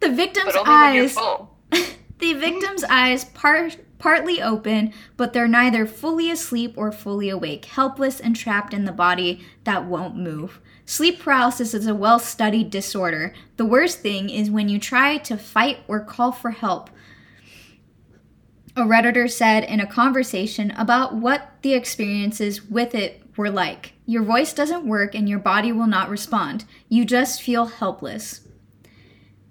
The 0.00 0.08
victim's 0.08 0.54
but 0.54 0.56
only 0.56 0.70
when 0.72 0.94
you're 0.94 1.04
eyes 1.04 1.14
the 2.18 2.32
victim's 2.32 2.84
eyes 2.84 3.26
part 3.26 3.76
partly 4.00 4.42
open, 4.42 4.92
but 5.16 5.32
they're 5.32 5.46
neither 5.46 5.86
fully 5.86 6.30
asleep 6.30 6.74
or 6.76 6.90
fully 6.90 7.28
awake, 7.28 7.66
helpless 7.66 8.18
and 8.18 8.34
trapped 8.34 8.74
in 8.74 8.84
the 8.84 8.92
body 8.92 9.46
that 9.62 9.84
won't 9.84 10.16
move. 10.16 10.60
Sleep 10.84 11.20
paralysis 11.20 11.72
is 11.72 11.86
a 11.86 11.94
well 11.94 12.18
studied 12.18 12.70
disorder. 12.70 13.32
The 13.56 13.64
worst 13.64 14.00
thing 14.00 14.28
is 14.28 14.50
when 14.50 14.68
you 14.68 14.80
try 14.80 15.18
to 15.18 15.36
fight 15.36 15.78
or 15.86 16.00
call 16.00 16.32
for 16.32 16.50
help. 16.50 16.90
A 18.76 18.82
Redditor 18.82 19.30
said 19.30 19.62
in 19.62 19.78
a 19.78 19.86
conversation 19.86 20.72
about 20.72 21.14
what 21.14 21.52
the 21.62 21.74
experiences 21.74 22.64
with 22.68 22.94
it 22.94 23.22
were 23.36 23.50
like. 23.50 23.92
Your 24.06 24.22
voice 24.22 24.52
doesn't 24.52 24.86
work 24.86 25.14
and 25.14 25.28
your 25.28 25.38
body 25.38 25.70
will 25.70 25.86
not 25.86 26.08
respond. 26.08 26.64
You 26.88 27.04
just 27.04 27.42
feel 27.42 27.66
helpless. 27.66 28.40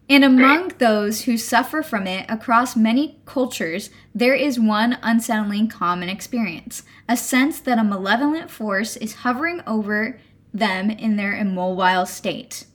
And 0.10 0.24
among 0.26 0.70
those 0.80 1.22
who 1.22 1.38
suffer 1.38 1.84
from 1.84 2.08
it 2.08 2.26
across 2.28 2.76
many 2.76 3.22
cultures, 3.26 3.92
there 4.14 4.34
is 4.34 4.60
one 4.60 4.98
unsettling 5.04 5.68
common 5.68 6.10
experience 6.10 6.82
a 7.08 7.16
sense 7.16 7.60
that 7.60 7.78
a 7.78 7.84
malevolent 7.84 8.50
force 8.50 8.98
is 8.98 9.16
hovering 9.16 9.62
over 9.68 10.20
them 10.52 10.90
in 10.90 11.16
their 11.16 11.36
immobile 11.36 12.08
state. 12.08 12.66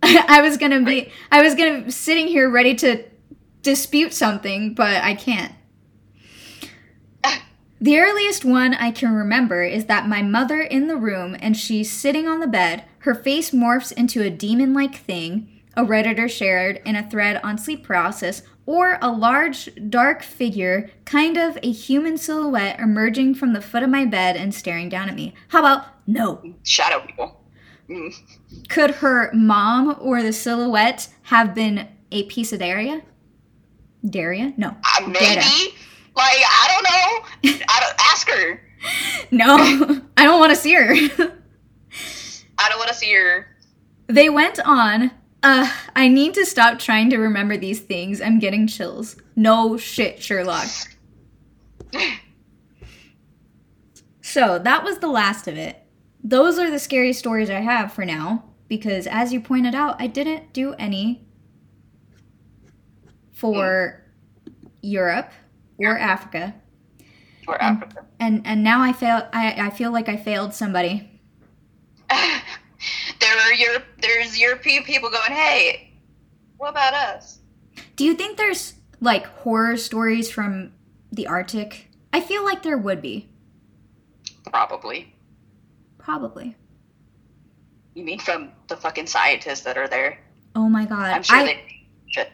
I 0.02 0.40
was 0.42 0.56
gonna 0.56 0.82
be, 0.82 1.12
I 1.30 1.42
was 1.42 1.54
gonna 1.54 1.82
be 1.82 1.90
sitting 1.92 2.26
here 2.26 2.50
ready 2.50 2.74
to 2.76 3.04
dispute 3.62 4.12
something, 4.12 4.74
but 4.74 5.02
I 5.02 5.14
can't. 5.14 5.54
The 7.80 8.00
earliest 8.00 8.44
one 8.44 8.74
I 8.74 8.90
can 8.90 9.14
remember 9.14 9.62
is 9.62 9.84
that 9.84 10.08
my 10.08 10.20
mother 10.20 10.60
in 10.60 10.88
the 10.88 10.96
room 10.96 11.36
and 11.38 11.56
she's 11.56 11.88
sitting 11.88 12.26
on 12.26 12.40
the 12.40 12.48
bed. 12.48 12.82
Her 13.00 13.14
face 13.14 13.50
morphs 13.50 13.92
into 13.92 14.22
a 14.22 14.30
demon 14.30 14.74
like 14.74 14.96
thing, 14.96 15.62
a 15.76 15.84
Redditor 15.84 16.28
shared 16.28 16.80
in 16.84 16.96
a 16.96 17.08
thread 17.08 17.40
on 17.44 17.58
sleep 17.58 17.84
paralysis, 17.84 18.42
or 18.66 18.98
a 19.00 19.10
large, 19.10 19.70
dark 19.88 20.22
figure, 20.22 20.90
kind 21.04 21.36
of 21.36 21.58
a 21.62 21.70
human 21.70 22.18
silhouette, 22.18 22.78
emerging 22.80 23.34
from 23.34 23.52
the 23.52 23.62
foot 23.62 23.82
of 23.82 23.88
my 23.88 24.04
bed 24.04 24.36
and 24.36 24.54
staring 24.54 24.88
down 24.88 25.08
at 25.08 25.14
me. 25.14 25.34
How 25.48 25.60
about 25.60 25.86
no? 26.06 26.54
Shadow 26.64 27.00
people. 27.06 27.40
Mm. 27.88 28.14
Could 28.68 28.90
her 28.96 29.30
mom 29.32 29.96
or 30.00 30.22
the 30.22 30.32
silhouette 30.32 31.08
have 31.22 31.54
been 31.54 31.88
a 32.10 32.28
pisadera? 32.28 33.02
Daria? 34.04 34.52
No. 34.56 34.68
Uh, 34.68 35.06
maybe. 35.06 35.18
Data. 35.18 35.70
Like 36.14 36.40
I 36.44 36.68
don't 36.72 37.50
know. 37.52 37.60
I 37.68 37.80
don't 37.80 37.96
ask 38.00 38.28
her. 38.28 38.60
No, 39.30 40.02
I 40.16 40.24
don't 40.24 40.40
want 40.40 40.50
to 40.50 40.56
see 40.56 40.74
her. 40.74 40.94
I 42.58 42.68
don't 42.68 42.78
want 42.78 42.90
to 42.90 42.96
see 42.96 43.12
her. 43.14 43.46
They 44.08 44.28
went 44.28 44.58
on. 44.64 45.10
Uh, 45.42 45.72
I 45.94 46.08
need 46.08 46.34
to 46.34 46.44
stop 46.44 46.78
trying 46.78 47.10
to 47.10 47.18
remember 47.18 47.56
these 47.56 47.80
things. 47.80 48.20
I'm 48.20 48.38
getting 48.38 48.66
chills. 48.66 49.16
No 49.36 49.76
shit, 49.76 50.22
Sherlock. 50.22 50.68
So 54.28 54.58
that 54.58 54.84
was 54.84 54.98
the 54.98 55.08
last 55.08 55.48
of 55.48 55.56
it. 55.56 55.82
Those 56.22 56.58
are 56.58 56.70
the 56.70 56.78
scary 56.78 57.14
stories 57.14 57.48
I 57.48 57.60
have 57.60 57.94
for 57.94 58.04
now, 58.04 58.44
because 58.68 59.06
as 59.06 59.32
you 59.32 59.40
pointed 59.40 59.74
out, 59.74 59.96
I 59.98 60.06
didn't 60.06 60.52
do 60.52 60.74
any 60.74 61.26
for 63.32 64.04
Europe 64.82 65.32
or 65.78 65.96
Africa. 65.96 66.54
Or 67.46 67.60
Africa. 67.62 68.04
And 68.20 68.46
and 68.46 68.62
now 68.62 68.82
I 68.82 68.92
fail 68.92 69.26
I, 69.32 69.68
I 69.68 69.70
feel 69.70 69.92
like 69.92 70.10
I 70.10 70.18
failed 70.18 70.52
somebody. 70.52 71.10
there 73.28 73.50
are 73.50 73.54
Europe. 73.54 73.84
There's 74.00 74.38
European 74.38 74.84
people 74.84 75.10
going, 75.10 75.32
"Hey, 75.32 75.92
what 76.56 76.70
about 76.70 76.94
us?" 76.94 77.38
Do 77.96 78.04
you 78.04 78.14
think 78.14 78.36
there's 78.36 78.74
like 79.00 79.26
horror 79.26 79.76
stories 79.76 80.30
from 80.30 80.72
the 81.12 81.26
Arctic? 81.26 81.88
I 82.12 82.20
feel 82.20 82.44
like 82.44 82.62
there 82.62 82.78
would 82.78 83.02
be. 83.02 83.28
Probably. 84.50 85.14
Probably. 85.98 86.56
You 87.94 88.04
mean 88.04 88.18
from 88.18 88.52
the 88.68 88.76
fucking 88.76 89.06
scientists 89.06 89.60
that 89.62 89.76
are 89.76 89.88
there? 89.88 90.20
Oh 90.54 90.68
my 90.68 90.84
god. 90.84 91.12
I'm 91.12 91.22
sure 91.22 91.36
I, 91.36 91.44
they. 91.44 91.84
Shit. 92.06 92.32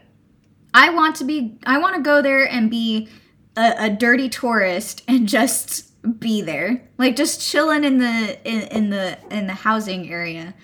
I 0.72 0.90
want 0.90 1.16
to 1.16 1.24
be 1.24 1.58
I 1.66 1.78
want 1.78 1.96
to 1.96 2.02
go 2.02 2.22
there 2.22 2.48
and 2.48 2.70
be 2.70 3.08
a, 3.56 3.74
a 3.78 3.90
dirty 3.90 4.28
tourist 4.28 5.02
and 5.08 5.28
just 5.28 5.90
be 6.20 6.42
there. 6.42 6.88
Like 6.98 7.16
just 7.16 7.40
chilling 7.40 7.84
in 7.84 7.98
the 7.98 8.38
in, 8.48 8.62
in 8.68 8.90
the 8.90 9.18
in 9.30 9.46
the 9.46 9.54
housing 9.54 10.10
area 10.10 10.54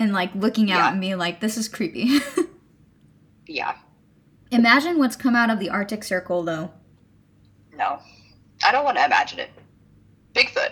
and 0.00 0.12
like 0.12 0.34
looking 0.34 0.72
out 0.72 0.78
Yeah. 0.78 0.90
and 0.92 1.00
being 1.00 1.18
like 1.18 1.40
this 1.40 1.56
is 1.56 1.68
creepy. 1.68 2.18
Yeah. 3.46 3.74
Imagine 4.52 4.98
what's 4.98 5.16
come 5.16 5.34
out 5.34 5.50
of 5.50 5.58
the 5.58 5.70
Arctic 5.70 6.04
Circle 6.04 6.44
though. 6.44 6.70
No. 7.76 7.98
I 8.64 8.70
don't 8.70 8.84
want 8.84 8.96
to 8.96 9.04
imagine 9.04 9.40
it. 9.40 9.50
Bigfoot. 10.34 10.70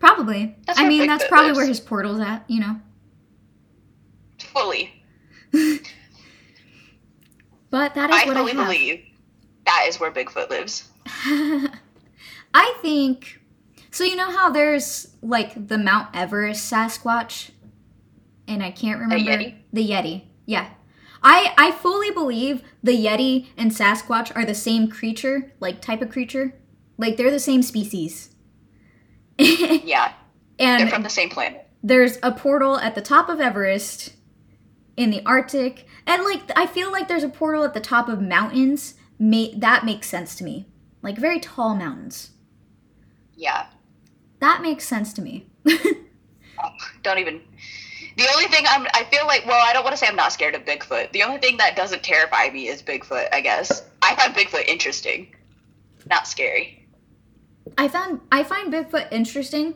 Probably. 0.00 0.56
That's 0.66 0.80
I 0.80 0.88
mean, 0.88 1.06
that's 1.06 1.24
probably 1.28 1.48
lives. 1.48 1.58
where 1.58 1.66
his 1.68 1.78
portal's 1.78 2.18
at, 2.18 2.44
you 2.48 2.58
know. 2.60 2.80
Fully. 4.40 5.00
But 7.70 7.94
that 7.94 8.10
is 8.10 8.22
I 8.22 8.26
what 8.26 8.36
fully 8.36 8.52
I 8.52 8.54
have. 8.56 8.66
believe 8.66 9.04
that 9.66 9.86
is 9.88 9.98
where 9.98 10.10
Bigfoot 10.12 10.50
lives. 10.50 10.88
I 12.54 12.74
think 12.82 13.40
so. 13.90 14.04
You 14.04 14.16
know 14.16 14.30
how 14.30 14.50
there's 14.50 15.08
like 15.22 15.68
the 15.68 15.78
Mount 15.78 16.08
Everest 16.14 16.70
Sasquatch, 16.72 17.50
and 18.48 18.62
I 18.62 18.70
can't 18.70 19.00
remember 19.00 19.24
Yeti? 19.30 19.54
the 19.72 19.88
Yeti. 19.88 20.24
Yeah, 20.46 20.68
I 21.22 21.54
I 21.56 21.70
fully 21.72 22.10
believe 22.10 22.62
the 22.82 22.92
Yeti 22.92 23.46
and 23.56 23.70
Sasquatch 23.70 24.34
are 24.36 24.44
the 24.44 24.54
same 24.54 24.88
creature, 24.88 25.52
like 25.60 25.80
type 25.80 26.02
of 26.02 26.10
creature, 26.10 26.54
like 26.98 27.16
they're 27.16 27.30
the 27.30 27.38
same 27.40 27.62
species. 27.62 28.30
Yeah. 29.38 30.12
They're 30.58 30.78
and 30.78 30.90
from 30.90 31.02
the 31.02 31.08
same 31.10 31.28
planet. 31.30 31.66
there's 31.82 32.18
a 32.22 32.30
portal 32.30 32.78
at 32.78 32.94
the 32.94 33.00
top 33.02 33.28
of 33.28 33.40
Everest 33.40 34.12
in 34.96 35.10
the 35.10 35.20
Arctic, 35.26 35.86
and 36.06 36.22
like 36.22 36.42
I 36.56 36.66
feel 36.66 36.92
like 36.92 37.08
there's 37.08 37.24
a 37.24 37.28
portal 37.28 37.64
at 37.64 37.74
the 37.74 37.80
top 37.80 38.08
of 38.08 38.20
mountains. 38.22 38.94
Ma- 39.18 39.48
that 39.56 39.84
makes 39.84 40.08
sense 40.08 40.36
to 40.36 40.44
me, 40.44 40.66
like 41.02 41.16
very 41.18 41.40
tall 41.40 41.74
mountains. 41.74 42.30
Yeah. 43.36 43.66
That 44.38 44.62
makes 44.62 44.86
sense 44.86 45.12
to 45.14 45.22
me. 45.22 45.48
Don't 47.02 47.18
even. 47.18 47.40
The 48.16 48.26
only 48.32 48.46
thing 48.46 48.64
I'm, 48.68 48.86
I 48.94 49.04
feel 49.04 49.26
like, 49.26 49.44
well, 49.46 49.60
I 49.64 49.72
don't 49.72 49.82
want 49.82 49.94
to 49.94 49.96
say 49.96 50.06
I'm 50.06 50.16
not 50.16 50.32
scared 50.32 50.54
of 50.54 50.64
Bigfoot. 50.64 51.10
The 51.12 51.22
only 51.24 51.38
thing 51.38 51.56
that 51.56 51.74
doesn't 51.74 52.02
terrify 52.02 52.48
me 52.50 52.68
is 52.68 52.82
Bigfoot, 52.82 53.28
I 53.32 53.40
guess. 53.40 53.82
I 54.02 54.14
find 54.14 54.34
Bigfoot 54.34 54.66
interesting, 54.66 55.34
not 56.08 56.28
scary. 56.28 56.86
I 57.76 57.88
found 57.88 58.20
I 58.30 58.44
find 58.44 58.72
Bigfoot 58.72 59.10
interesting, 59.10 59.74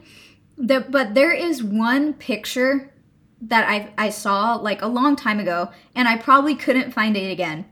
that 0.57 0.91
but 0.91 1.15
there 1.15 1.33
is 1.33 1.63
one 1.63 2.15
picture 2.15 2.93
that 3.41 3.69
I 3.69 3.93
I 3.97 4.11
saw 4.11 4.55
like 4.57 4.83
a 4.83 4.87
long 4.87 5.17
time 5.17 5.41
ago, 5.41 5.71
and 5.95 6.07
I 6.07 6.17
probably 6.17 6.55
couldn't 6.55 6.93
find 6.93 7.17
it 7.17 7.31
again. 7.31 7.65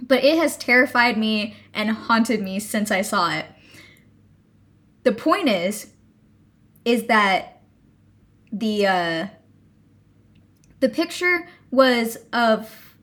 But 0.00 0.22
it 0.22 0.38
has 0.38 0.56
terrified 0.56 1.16
me 1.16 1.56
and 1.72 1.90
haunted 1.90 2.42
me 2.42 2.60
since 2.60 2.90
I 2.90 3.02
saw 3.02 3.30
it. 3.32 3.46
The 5.04 5.12
point 5.12 5.48
is, 5.48 5.92
is 6.84 7.04
that 7.04 7.62
the 8.52 8.86
uh, 8.86 9.26
the 10.80 10.88
picture 10.88 11.48
was 11.70 12.18
of 12.32 12.94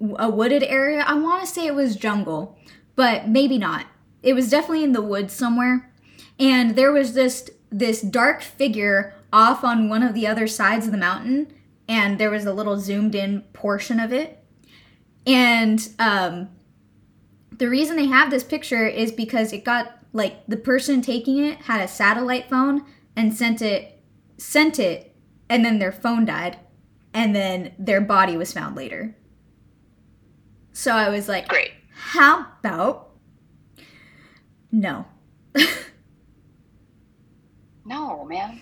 a 0.00 0.30
wooded 0.30 0.62
area. 0.62 1.04
I 1.06 1.14
want 1.14 1.40
to 1.40 1.46
say 1.46 1.66
it 1.66 1.74
was 1.74 1.96
jungle, 1.96 2.58
but 2.94 3.28
maybe 3.28 3.58
not 3.58 3.86
it 4.22 4.34
was 4.34 4.50
definitely 4.50 4.84
in 4.84 4.92
the 4.92 5.02
woods 5.02 5.32
somewhere. 5.32 5.90
And 6.38 6.76
there 6.76 6.92
was 6.92 7.14
this 7.14 7.50
this 7.70 8.00
dark 8.00 8.42
figure 8.42 9.14
off 9.32 9.62
on 9.62 9.88
one 9.88 10.02
of 10.02 10.14
the 10.14 10.26
other 10.26 10.46
sides 10.46 10.86
of 10.86 10.92
the 10.92 10.98
mountain 10.98 11.52
and 11.86 12.18
there 12.18 12.30
was 12.30 12.46
a 12.46 12.52
little 12.52 12.78
zoomed 12.78 13.14
in 13.14 13.42
portion 13.52 14.00
of 14.00 14.12
it. 14.12 14.42
And 15.26 15.88
um 15.98 16.50
the 17.50 17.68
reason 17.68 17.96
they 17.96 18.06
have 18.06 18.30
this 18.30 18.44
picture 18.44 18.86
is 18.86 19.10
because 19.10 19.52
it 19.52 19.64
got 19.64 19.98
like 20.12 20.46
the 20.46 20.56
person 20.56 21.02
taking 21.02 21.38
it 21.38 21.58
had 21.62 21.80
a 21.80 21.88
satellite 21.88 22.48
phone 22.48 22.84
and 23.16 23.34
sent 23.34 23.60
it 23.60 24.00
sent 24.38 24.78
it 24.78 25.14
and 25.48 25.64
then 25.64 25.78
their 25.78 25.92
phone 25.92 26.24
died 26.24 26.58
and 27.14 27.34
then 27.34 27.74
their 27.78 28.00
body 28.00 28.36
was 28.36 28.52
found 28.52 28.76
later. 28.76 29.16
So 30.72 30.92
I 30.92 31.08
was 31.08 31.28
like, 31.28 31.48
Great. 31.48 31.72
how 31.90 32.46
about 32.60 33.10
no? 34.70 35.06
No, 37.88 38.24
man. 38.26 38.60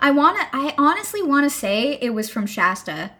I 0.00 0.10
want 0.10 0.38
to 0.38 0.46
I 0.52 0.74
honestly 0.76 1.22
want 1.22 1.44
to 1.44 1.50
say 1.50 1.94
it 2.00 2.10
was 2.10 2.28
from 2.28 2.46
Shasta. 2.46 3.10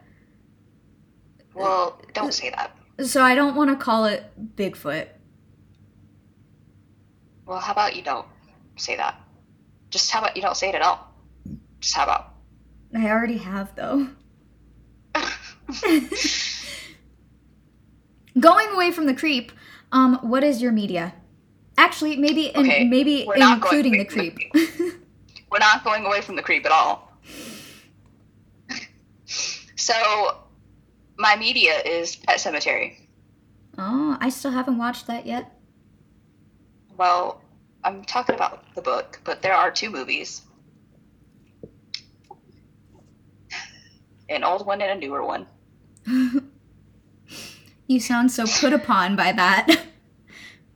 Well, 1.55 1.99
don't 2.13 2.33
say 2.33 2.51
that. 2.51 2.75
So 3.07 3.23
I 3.23 3.33
don't 3.33 3.55
want 3.55 3.71
to 3.71 3.75
call 3.83 4.05
it 4.05 4.31
Bigfoot. 4.55 5.07
Well, 7.45 7.59
how 7.59 7.71
about 7.73 7.95
you 7.95 8.03
don't 8.03 8.27
say 8.77 8.95
that? 8.95 9.19
Just 9.89 10.11
how 10.11 10.19
about 10.19 10.35
you 10.35 10.43
don't 10.43 10.55
say 10.55 10.69
it 10.69 10.75
at 10.75 10.83
all? 10.83 11.11
Just 11.79 11.95
how 11.95 12.03
about? 12.03 12.35
I 12.95 13.09
already 13.09 13.37
have 13.37 13.75
though. 13.75 14.07
Going 18.39 18.69
away 18.69 18.91
from 18.91 19.05
the 19.07 19.13
creep, 19.13 19.51
um 19.91 20.17
what 20.21 20.43
is 20.43 20.61
your 20.61 20.71
media? 20.71 21.13
Actually, 21.77 22.15
maybe 22.15 22.47
in, 22.47 22.61
Okay, 22.61 22.83
maybe 22.85 23.25
we're 23.27 23.37
not 23.37 23.61
going 23.61 23.85
including 23.85 23.97
the 23.99 24.05
from 24.05 24.25
the 24.25 24.31
creep. 24.31 24.97
We're 25.51 25.59
not 25.59 25.83
going 25.83 26.05
away 26.05 26.21
from 26.21 26.35
the 26.37 26.41
creep 26.41 26.65
at 26.65 26.71
all. 26.71 27.11
so, 29.75 30.37
my 31.17 31.35
media 31.35 31.73
is 31.85 32.15
Pet 32.15 32.37
Sematary. 32.39 32.95
oh, 33.77 34.17
I 34.21 34.29
still 34.29 34.51
haven't 34.51 34.77
watched 34.77 35.07
that 35.07 35.25
yet. 35.25 35.51
Well, 36.97 37.41
I'm 37.83 38.03
talking 38.05 38.35
about 38.35 38.63
the 38.75 38.81
book, 38.81 39.19
but 39.23 39.41
there 39.41 39.55
are 39.55 39.71
two 39.71 39.89
movies 39.89 40.43
an 44.31 44.43
old 44.43 44.65
one 44.65 44.81
and 44.81 44.91
a 44.91 44.95
newer 44.95 45.25
one. 45.25 45.47
You 47.91 47.99
sound 47.99 48.31
so 48.31 48.45
put 48.47 48.71
upon 48.71 49.17
by 49.17 49.33
that. 49.33 49.67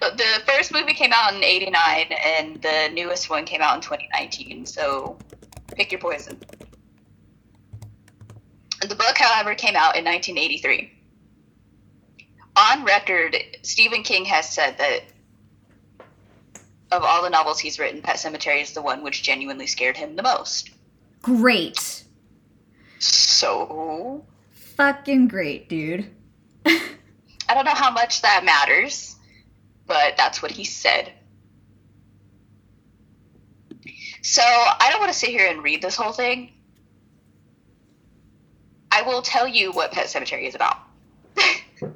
the 0.00 0.42
first 0.44 0.72
movie 0.72 0.92
came 0.92 1.12
out 1.12 1.32
in 1.32 1.44
89 1.44 2.10
and 2.10 2.60
the 2.60 2.90
newest 2.92 3.30
one 3.30 3.44
came 3.44 3.60
out 3.60 3.76
in 3.76 3.80
2019 3.80 4.66
so 4.66 5.16
pick 5.76 5.92
your 5.92 6.00
poison 6.00 6.36
the 8.80 8.96
book 8.96 9.16
however 9.16 9.54
came 9.54 9.76
out 9.76 9.96
in 9.96 10.04
1983 10.04 10.92
on 12.56 12.84
record 12.84 13.36
stephen 13.62 14.02
king 14.02 14.24
has 14.24 14.50
said 14.50 14.76
that 14.78 15.02
of 16.90 17.04
all 17.04 17.22
the 17.22 17.30
novels 17.30 17.60
he's 17.60 17.78
written 17.78 18.02
pet 18.02 18.16
sematary 18.16 18.60
is 18.60 18.72
the 18.72 18.82
one 18.82 19.04
which 19.04 19.22
genuinely 19.22 19.68
scared 19.68 19.96
him 19.96 20.16
the 20.16 20.22
most 20.24 20.70
great. 21.22 22.02
So 23.00 24.24
Fucking 24.76 25.28
great, 25.28 25.68
dude. 25.68 26.10
i 26.64 27.54
don't 27.54 27.64
know 27.64 27.74
how 27.74 27.90
much 27.90 28.22
that 28.22 28.44
matters 28.44 29.16
but 29.86 30.16
that's 30.16 30.40
what 30.40 30.52
he 30.52 30.64
said 30.64 31.12
So 34.22 34.42
I 34.42 34.88
don't 34.90 35.00
want 35.00 35.12
to 35.12 35.18
sit 35.18 35.30
here 35.30 35.46
and 35.46 35.62
read 35.62 35.82
this 35.82 35.96
whole 35.96 36.12
thing. 36.12 36.52
I 38.92 39.02
will 39.02 39.22
tell 39.22 39.48
you 39.48 39.72
what 39.72 39.92
Pet 39.92 40.06
Sematary 40.06 40.46
is 40.46 40.54
about. 40.54 40.76
Pet 41.36 41.94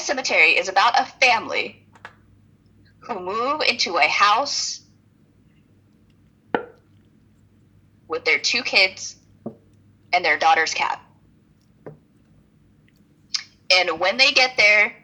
Sematary 0.00 0.58
is 0.58 0.68
about 0.68 1.00
a 1.00 1.04
family 1.04 1.86
who 3.00 3.18
move 3.20 3.62
into 3.62 3.96
a 3.96 4.06
house 4.06 4.82
with 8.06 8.24
their 8.24 8.38
two 8.38 8.62
kids 8.62 9.16
and 10.12 10.24
their 10.24 10.38
daughter's 10.38 10.74
cat. 10.74 11.00
And 13.70 14.00
when 14.00 14.16
they 14.16 14.32
get 14.32 14.56
there, 14.56 14.94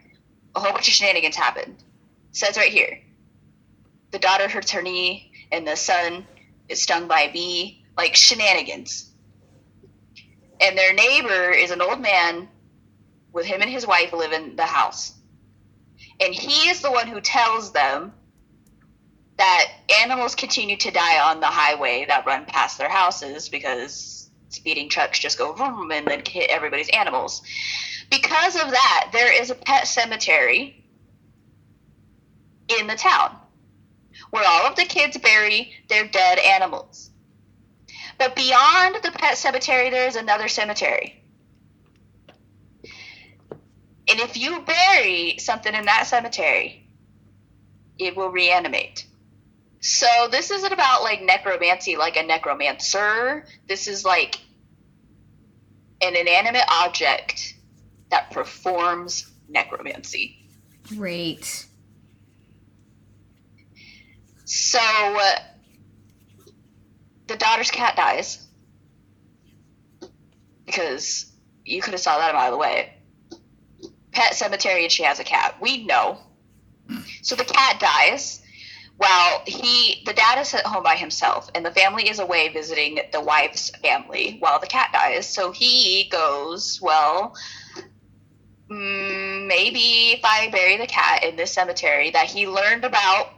a 0.55 0.59
whole 0.59 0.71
bunch 0.71 0.87
of 0.87 0.93
shenanigans 0.93 1.35
happen. 1.35 1.71
It 1.71 2.37
says 2.37 2.57
right 2.57 2.71
here 2.71 2.99
the 4.11 4.19
daughter 4.19 4.47
hurts 4.47 4.71
her 4.71 4.81
knee 4.81 5.31
and 5.51 5.67
the 5.67 5.75
son 5.75 6.25
is 6.69 6.81
stung 6.81 7.07
by 7.07 7.21
a 7.21 7.31
bee, 7.31 7.85
like 7.97 8.15
shenanigans. 8.15 9.11
And 10.61 10.77
their 10.77 10.93
neighbor 10.93 11.51
is 11.51 11.71
an 11.71 11.81
old 11.81 11.99
man 11.99 12.47
with 13.33 13.45
him 13.45 13.61
and 13.61 13.69
his 13.69 13.85
wife 13.85 14.13
live 14.13 14.31
in 14.31 14.55
the 14.55 14.65
house. 14.65 15.13
And 16.21 16.33
he 16.33 16.69
is 16.69 16.81
the 16.81 16.91
one 16.91 17.07
who 17.07 17.19
tells 17.19 17.73
them 17.73 18.13
that 19.37 19.65
animals 20.01 20.35
continue 20.35 20.77
to 20.77 20.91
die 20.91 21.29
on 21.29 21.41
the 21.41 21.47
highway 21.47 22.05
that 22.07 22.25
run 22.25 22.45
past 22.45 22.77
their 22.77 22.89
houses 22.89 23.49
because 23.49 24.24
speeding 24.49 24.89
trucks 24.89 25.19
just 25.19 25.37
go 25.37 25.53
vroom 25.53 25.91
and 25.91 26.07
then 26.07 26.21
hit 26.25 26.49
everybody's 26.49 26.89
animals. 26.89 27.41
Because 28.09 28.55
of 28.55 28.71
that, 28.71 29.09
there 29.11 29.41
is 29.41 29.49
a 29.49 29.55
pet 29.55 29.87
cemetery 29.87 30.83
in 32.79 32.87
the 32.87 32.95
town 32.95 33.35
where 34.31 34.47
all 34.47 34.67
of 34.67 34.75
the 34.75 34.85
kids 34.85 35.17
bury 35.17 35.73
their 35.89 36.07
dead 36.07 36.39
animals. 36.39 37.09
But 38.17 38.35
beyond 38.35 38.97
the 39.03 39.11
pet 39.11 39.37
cemetery, 39.37 39.89
there's 39.89 40.15
another 40.15 40.47
cemetery. 40.47 41.21
And 44.07 44.19
if 44.19 44.37
you 44.37 44.61
bury 44.61 45.37
something 45.39 45.73
in 45.73 45.85
that 45.85 46.07
cemetery, 46.07 46.87
it 47.97 48.15
will 48.15 48.29
reanimate. 48.29 49.05
So 49.85 50.07
this 50.31 50.49
isn't 50.49 50.73
about 50.73 51.03
like 51.03 51.21
necromancy, 51.21 51.95
like 51.95 52.17
a 52.17 52.23
necromancer. 52.23 53.45
This 53.67 53.87
is 53.87 54.03
like 54.03 54.39
an 56.01 56.15
inanimate 56.15 56.65
object 56.67 57.53
that 58.09 58.31
performs 58.31 59.31
necromancy. 59.47 60.39
Great. 60.87 61.67
So 64.45 64.79
uh, 64.79 65.35
the 67.27 67.35
daughter's 67.35 67.69
cat 67.69 67.95
dies 67.95 68.43
because 70.65 71.31
you 71.63 71.83
could 71.83 71.93
have 71.93 72.01
saw 72.01 72.17
that 72.17 72.31
a 72.31 72.33
mile 72.33 72.55
away. 72.55 72.95
Pet 74.11 74.33
cemetery, 74.33 74.81
and 74.81 74.91
she 74.91 75.03
has 75.03 75.19
a 75.19 75.23
cat. 75.23 75.57
We 75.61 75.85
know. 75.85 76.17
So 77.21 77.35
the 77.35 77.45
cat 77.45 77.79
dies. 77.79 78.41
While 78.97 79.43
he, 79.45 80.03
the 80.05 80.13
dad 80.13 80.39
is 80.39 80.53
at 80.53 80.65
home 80.65 80.83
by 80.83 80.95
himself, 80.95 81.49
and 81.53 81.65
the 81.65 81.71
family 81.71 82.09
is 82.09 82.19
away 82.19 82.49
visiting 82.49 82.99
the 83.11 83.21
wife's 83.21 83.69
family 83.81 84.37
while 84.39 84.59
the 84.59 84.67
cat 84.67 84.91
dies. 84.93 85.27
So 85.27 85.51
he 85.51 86.07
goes, 86.09 86.79
well, 86.81 87.35
mm, 88.69 89.47
maybe 89.47 90.13
if 90.13 90.21
I 90.23 90.49
bury 90.49 90.77
the 90.77 90.87
cat 90.87 91.23
in 91.23 91.35
this 91.35 91.51
cemetery 91.51 92.11
that 92.11 92.27
he 92.27 92.47
learned 92.47 92.85
about 92.85 93.33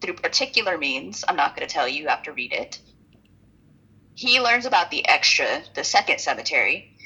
through 0.00 0.14
particular 0.14 0.78
means, 0.78 1.24
I'm 1.28 1.36
not 1.36 1.54
going 1.54 1.68
to 1.68 1.72
tell 1.72 1.86
you, 1.86 2.02
you 2.02 2.08
have 2.08 2.22
to 2.24 2.32
read 2.32 2.52
it. 2.52 2.80
He 4.14 4.40
learns 4.40 4.64
about 4.64 4.90
the 4.90 5.06
extra, 5.06 5.62
the 5.74 5.84
second 5.84 6.20
cemetery, 6.20 6.96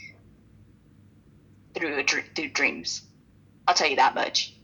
through 1.74 2.04
through 2.04 2.50
dreams. 2.50 3.02
I'll 3.66 3.74
tell 3.74 3.88
you 3.88 3.96
that 3.96 4.14
much. 4.14 4.54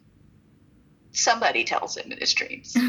Somebody 1.17 1.65
tells 1.65 1.97
him 1.97 2.13
in 2.13 2.19
his 2.19 2.35
dreams. 2.35 2.77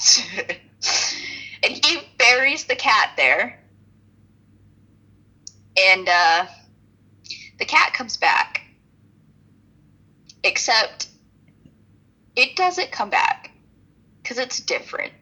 and 1.62 1.72
he 1.84 1.98
buries 2.16 2.64
the 2.64 2.76
cat 2.76 3.10
there. 3.16 3.60
And 5.76 6.08
uh, 6.08 6.46
the 7.58 7.64
cat 7.64 7.92
comes 7.92 8.16
back. 8.16 8.62
Except 10.42 11.08
it 12.36 12.56
doesn't 12.56 12.92
come 12.92 13.10
back 13.10 13.50
because 14.22 14.38
it's 14.38 14.60
different. 14.60 15.12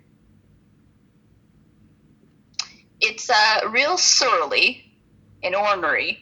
It's 3.00 3.30
uh, 3.30 3.68
real 3.70 3.96
surly 3.96 4.84
and 5.42 5.54
ornery, 5.54 6.18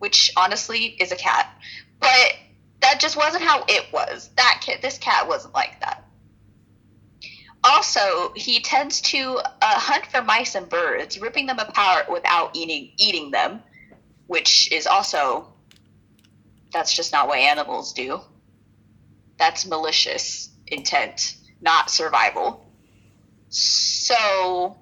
which 0.00 0.32
honestly 0.36 0.86
is 0.86 1.12
a 1.12 1.16
cat. 1.16 1.48
But 2.00 2.34
that 2.82 3.00
just 3.00 3.16
wasn't 3.16 3.44
how 3.44 3.64
it 3.68 3.86
was. 3.92 4.30
That 4.36 4.60
cat, 4.64 4.82
this 4.82 4.98
cat 4.98 5.28
wasn't 5.28 5.54
like 5.54 5.80
that. 5.80 6.04
Also, 7.64 8.32
he 8.34 8.60
tends 8.60 9.00
to 9.02 9.38
uh, 9.38 9.78
hunt 9.78 10.06
for 10.06 10.20
mice 10.22 10.56
and 10.56 10.68
birds, 10.68 11.20
ripping 11.20 11.46
them 11.46 11.60
apart 11.60 12.10
without 12.10 12.56
eating 12.56 12.92
eating 12.98 13.30
them, 13.30 13.62
which 14.26 14.70
is 14.72 14.86
also 14.86 15.46
That's 16.72 16.94
just 16.94 17.12
not 17.12 17.28
what 17.28 17.38
animals 17.38 17.92
do. 17.92 18.20
That's 19.38 19.66
malicious 19.66 20.50
intent, 20.66 21.36
not 21.60 21.90
survival. 21.90 22.66
So 23.48 24.76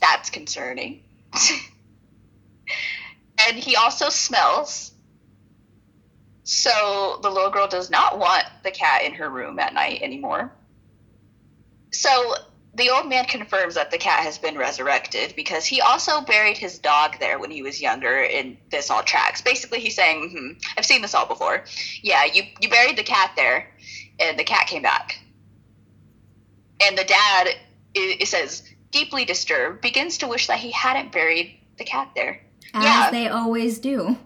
that's 0.00 0.30
concerning. 0.30 1.04
and 3.46 3.56
he 3.56 3.76
also 3.76 4.08
smells. 4.10 4.91
So 6.44 7.20
the 7.22 7.30
little 7.30 7.50
girl 7.50 7.68
does 7.68 7.90
not 7.90 8.18
want 8.18 8.44
the 8.64 8.70
cat 8.70 9.04
in 9.04 9.14
her 9.14 9.30
room 9.30 9.58
at 9.58 9.74
night 9.74 10.02
anymore. 10.02 10.52
So 11.92 12.34
the 12.74 12.90
old 12.90 13.08
man 13.08 13.26
confirms 13.26 13.74
that 13.74 13.90
the 13.90 13.98
cat 13.98 14.20
has 14.20 14.38
been 14.38 14.56
resurrected 14.56 15.34
because 15.36 15.64
he 15.64 15.80
also 15.80 16.22
buried 16.22 16.56
his 16.56 16.78
dog 16.78 17.18
there 17.20 17.38
when 17.38 17.50
he 17.50 17.62
was 17.62 17.82
younger, 17.82 18.22
and 18.24 18.56
this 18.70 18.90
all 18.90 19.02
tracks. 19.02 19.42
Basically, 19.42 19.78
he's 19.78 19.94
saying, 19.94 20.30
hmm, 20.30 20.58
"I've 20.76 20.86
seen 20.86 21.02
this 21.02 21.14
all 21.14 21.26
before. 21.26 21.64
Yeah, 22.02 22.24
you 22.24 22.44
you 22.60 22.70
buried 22.70 22.96
the 22.96 23.02
cat 23.02 23.32
there, 23.36 23.70
and 24.18 24.38
the 24.38 24.44
cat 24.44 24.66
came 24.66 24.82
back." 24.82 25.18
And 26.80 26.98
the 26.98 27.04
dad, 27.04 27.48
it, 27.94 28.22
it 28.22 28.28
says, 28.28 28.64
deeply 28.90 29.24
disturbed, 29.24 29.80
begins 29.82 30.18
to 30.18 30.26
wish 30.26 30.48
that 30.48 30.58
he 30.58 30.72
hadn't 30.72 31.12
buried 31.12 31.58
the 31.78 31.84
cat 31.84 32.10
there. 32.16 32.40
As 32.74 32.84
yeah. 32.84 33.10
they 33.10 33.28
always 33.28 33.78
do. 33.78 34.16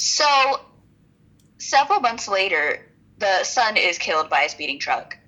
So, 0.00 0.24
several 1.58 2.00
months 2.00 2.26
later, 2.26 2.90
the 3.18 3.44
son 3.44 3.76
is 3.76 3.98
killed 3.98 4.30
by 4.30 4.44
a 4.44 4.48
speeding 4.48 4.78
truck. 4.78 5.18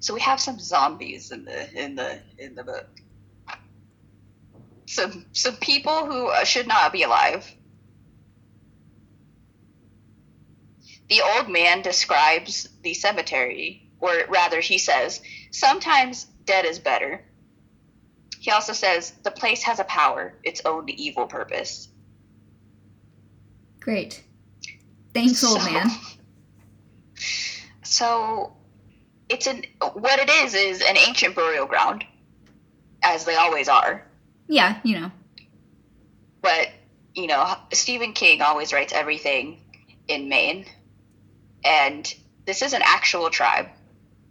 So 0.00 0.14
we 0.14 0.20
have 0.20 0.40
some 0.40 0.58
zombies 0.58 1.32
in 1.32 1.44
the 1.44 1.84
in 1.84 1.94
the 1.94 2.20
in 2.38 2.54
the 2.54 2.64
book. 2.64 2.86
Some 4.86 5.26
some 5.32 5.56
people 5.56 6.06
who 6.06 6.30
should 6.44 6.66
not 6.66 6.92
be 6.92 7.02
alive. 7.02 7.52
The 11.08 11.22
old 11.22 11.48
man 11.48 11.82
describes 11.82 12.68
the 12.82 12.94
cemetery, 12.94 13.90
or 14.00 14.12
rather, 14.28 14.60
he 14.60 14.78
says, 14.78 15.20
sometimes 15.50 16.24
dead 16.44 16.64
is 16.64 16.78
better. 16.78 17.24
He 18.40 18.50
also 18.50 18.72
says 18.72 19.12
the 19.22 19.30
place 19.30 19.62
has 19.64 19.80
a 19.80 19.84
power, 19.84 20.34
its 20.42 20.62
own 20.64 20.88
evil 20.88 21.26
purpose. 21.26 21.88
Great. 23.80 24.22
Thanks, 25.14 25.42
old 25.44 25.64
man. 25.64 25.90
So, 27.82 28.52
it's 29.30 29.46
an 29.46 29.64
what 29.94 30.20
it 30.20 30.28
is 30.28 30.54
is 30.54 30.82
an 30.82 30.96
ancient 30.98 31.34
burial 31.34 31.64
ground, 31.64 32.04
as 33.02 33.24
they 33.24 33.34
always 33.34 33.68
are. 33.68 34.06
Yeah, 34.46 34.78
you 34.84 35.00
know. 35.00 35.10
But 36.42 36.68
you 37.14 37.26
know, 37.26 37.56
Stephen 37.72 38.12
King 38.12 38.42
always 38.42 38.74
writes 38.74 38.92
everything 38.92 39.62
in 40.06 40.28
Maine, 40.28 40.66
and 41.68 42.12
this 42.46 42.62
is 42.62 42.72
an 42.72 42.82
actual 42.84 43.30
tribe. 43.30 43.68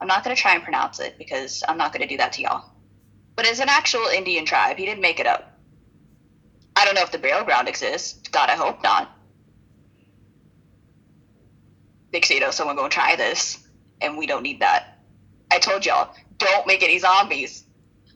I'm 0.01 0.07
not 0.07 0.23
going 0.23 0.35
to 0.35 0.41
try 0.41 0.53
and 0.53 0.63
pronounce 0.63 0.99
it 0.99 1.17
because 1.17 1.63
I'm 1.67 1.77
not 1.77 1.93
going 1.93 2.01
to 2.01 2.07
do 2.07 2.17
that 2.17 2.33
to 2.33 2.41
y'all. 2.41 2.65
But 3.35 3.45
it's 3.45 3.59
an 3.59 3.69
actual 3.69 4.07
Indian 4.07 4.45
tribe. 4.45 4.77
He 4.77 4.85
didn't 4.85 5.01
make 5.01 5.19
it 5.19 5.27
up. 5.27 5.53
I 6.75 6.85
don't 6.85 6.95
know 6.95 7.01
if 7.01 7.11
the 7.11 7.17
burial 7.17 7.43
ground 7.43 7.67
exists. 7.67 8.27
God, 8.29 8.49
I 8.49 8.55
hope 8.55 8.81
not. 8.83 9.09
Know, 12.39 12.51
someone 12.51 12.75
gonna 12.75 12.89
try 12.89 13.15
this, 13.15 13.67
and 14.01 14.17
we 14.17 14.25
don't 14.25 14.41
need 14.41 14.61
that. 14.61 14.99
I 15.51 15.59
told 15.59 15.85
y'all, 15.85 16.13
don't 16.37 16.65
make 16.65 16.81
any 16.81 16.97
zombies. 16.97 17.63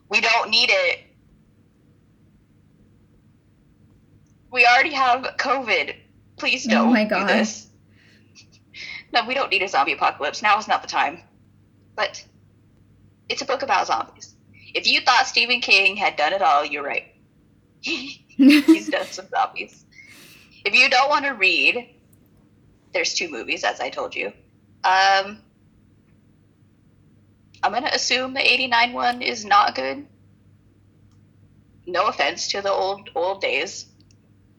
We 0.08 0.20
don't 0.20 0.50
need 0.50 0.70
it. 0.70 1.00
We 4.50 4.66
already 4.66 4.92
have 4.92 5.22
COVID. 5.38 5.94
Please 6.36 6.66
Oh 6.66 6.70
don't 6.70 6.92
my 6.92 7.04
do 7.04 7.10
God. 7.10 7.28
this. 7.28 7.68
No, 9.12 9.26
we 9.26 9.34
don't 9.34 9.50
need 9.50 9.62
a 9.62 9.68
zombie 9.68 9.92
apocalypse. 9.92 10.42
Now 10.42 10.58
is 10.58 10.68
not 10.68 10.82
the 10.82 10.88
time. 10.88 11.20
But 11.94 12.24
it's 13.28 13.42
a 13.42 13.44
book 13.46 13.62
about 13.62 13.86
zombies. 13.86 14.34
If 14.74 14.86
you 14.86 15.00
thought 15.02 15.26
Stephen 15.26 15.60
King 15.60 15.96
had 15.96 16.16
done 16.16 16.32
it 16.32 16.42
all, 16.42 16.64
you're 16.64 16.84
right. 16.84 17.14
He's 17.80 18.88
done 18.88 19.06
some 19.06 19.28
zombies. 19.28 19.84
If 20.64 20.74
you 20.74 20.88
don't 20.88 21.10
want 21.10 21.24
to 21.26 21.32
read, 21.32 21.90
there's 22.94 23.14
two 23.14 23.28
movies, 23.30 23.64
as 23.64 23.80
I 23.80 23.90
told 23.90 24.14
you. 24.14 24.28
Um, 24.84 25.38
I'm 27.62 27.72
gonna 27.72 27.90
assume 27.92 28.34
the 28.34 28.40
'89 28.52 28.92
one 28.92 29.22
is 29.22 29.44
not 29.44 29.74
good. 29.74 30.06
No 31.86 32.06
offense 32.06 32.48
to 32.48 32.62
the 32.62 32.70
old 32.70 33.10
old 33.14 33.40
days. 33.40 33.86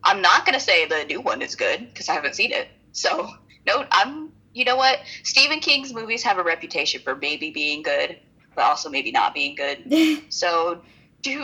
I'm 0.04 0.22
not 0.22 0.46
gonna 0.46 0.60
say 0.60 0.86
the 0.86 1.06
new 1.06 1.22
one 1.22 1.42
is 1.42 1.56
good 1.56 1.88
because 1.90 2.10
I 2.10 2.14
haven't 2.14 2.36
seen 2.36 2.52
it. 2.52 2.68
So 2.92 3.30
no, 3.68 3.86
I'm. 3.92 4.23
You 4.54 4.66
know 4.66 4.76
what? 4.76 5.00
Stephen 5.24 5.60
King's 5.60 5.94
movies 5.94 6.24
have 6.24 6.38
a 6.38 6.44
reputation 6.44 7.02
for 7.02 7.16
maybe 7.16 7.50
being 7.52 7.82
good, 7.82 8.20
but 8.56 8.64
also 8.64 8.90
maybe 8.90 9.12
not 9.12 9.34
being 9.34 9.56
good. 9.56 10.22
So 10.30 10.82
do 11.22 11.40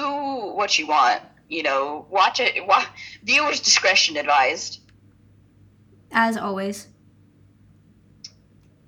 what 0.54 0.78
you 0.78 0.88
want. 0.88 1.22
You 1.48 1.64
know, 1.64 2.06
watch 2.10 2.40
it. 2.40 2.66
Wa- 2.66 2.86
viewers' 3.24 3.60
discretion 3.60 4.18
advised. 4.18 4.82
As 6.12 6.38
always. 6.38 6.88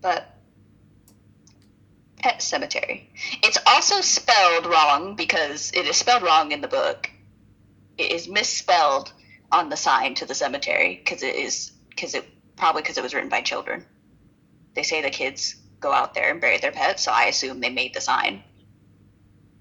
But 0.02 0.36
Pet 2.22 2.40
Sematary. 2.40 3.08
It's 3.44 3.58
also 3.66 4.02
spelled 4.02 4.68
wrong 4.68 5.16
because 5.16 5.72
it 5.74 5.88
is 5.88 5.96
spelled 5.98 6.22
wrong 6.24 6.52
in 6.52 6.62
the 6.62 6.68
book. 6.68 7.10
It 7.98 8.12
is 8.12 8.28
misspelled 8.28 9.12
on 9.52 9.70
the 9.70 9.78
sign 9.78 10.14
to 10.16 10.26
the 10.26 10.36
cemetery 10.36 11.02
because 11.04 11.24
it 11.24 11.36
is 11.36 11.72
because 11.90 12.14
it 12.14 12.28
probably 12.56 12.84
because 12.84 12.98
it 12.98 13.04
was 13.04 13.14
written 13.14 13.30
by 13.30 13.42
children. 13.42 13.86
They 14.74 14.84
say 14.84 15.02
the 15.02 15.10
kids 15.10 15.56
go 15.80 15.92
out 15.92 16.14
there 16.14 16.32
and 16.32 16.40
bury 16.40 16.58
their 16.58 16.72
pets, 16.72 17.04
so 17.04 17.12
I 17.12 17.26
assume 17.26 17.60
they 17.60 17.70
made 17.70 17.94
the 17.94 18.02
sign. 18.02 18.44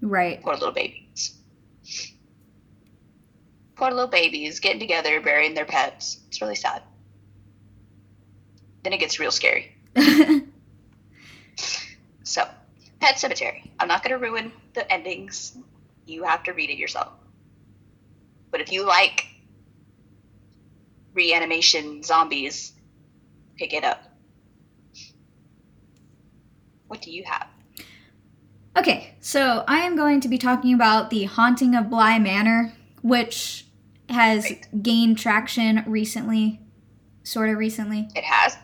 Right. 0.01 0.41
Poor 0.41 0.53
little 0.53 0.71
babies. 0.71 1.37
Poor 3.75 3.89
little 3.89 4.07
babies 4.07 4.59
getting 4.59 4.79
together, 4.79 5.19
burying 5.21 5.53
their 5.53 5.65
pets. 5.65 6.19
It's 6.27 6.41
really 6.41 6.55
sad. 6.55 6.83
Then 8.83 8.93
it 8.93 8.99
gets 8.99 9.19
real 9.19 9.31
scary. 9.31 9.75
So, 12.31 12.47
Pet 13.01 13.15
Sematary. 13.15 13.69
I'm 13.77 13.89
not 13.89 14.03
going 14.03 14.17
to 14.17 14.25
ruin 14.25 14.53
the 14.73 14.89
endings. 14.89 15.57
You 16.05 16.23
have 16.23 16.43
to 16.43 16.53
read 16.53 16.69
it 16.69 16.77
yourself. 16.77 17.11
But 18.51 18.61
if 18.61 18.71
you 18.71 18.85
like 18.85 19.25
reanimation 21.13 22.03
zombies, 22.03 22.71
pick 23.57 23.73
it 23.73 23.83
up. 23.83 24.01
What 26.91 27.01
do 27.01 27.09
you 27.09 27.23
have? 27.23 27.47
okay, 28.77 29.15
so 29.21 29.63
I 29.65 29.77
am 29.77 29.95
going 29.95 30.19
to 30.19 30.27
be 30.27 30.37
talking 30.37 30.73
about 30.73 31.09
The 31.09 31.23
Haunting 31.23 31.73
of 31.73 31.89
Bly 31.89 32.19
Manor, 32.19 32.73
which 33.01 33.65
has 34.09 34.51
gained 34.81 35.17
traction 35.17 35.85
recently. 35.87 36.59
Sort 37.23 37.49
of 37.49 37.57
recently. 37.57 38.09
It 38.13 38.25
has. 38.25 38.57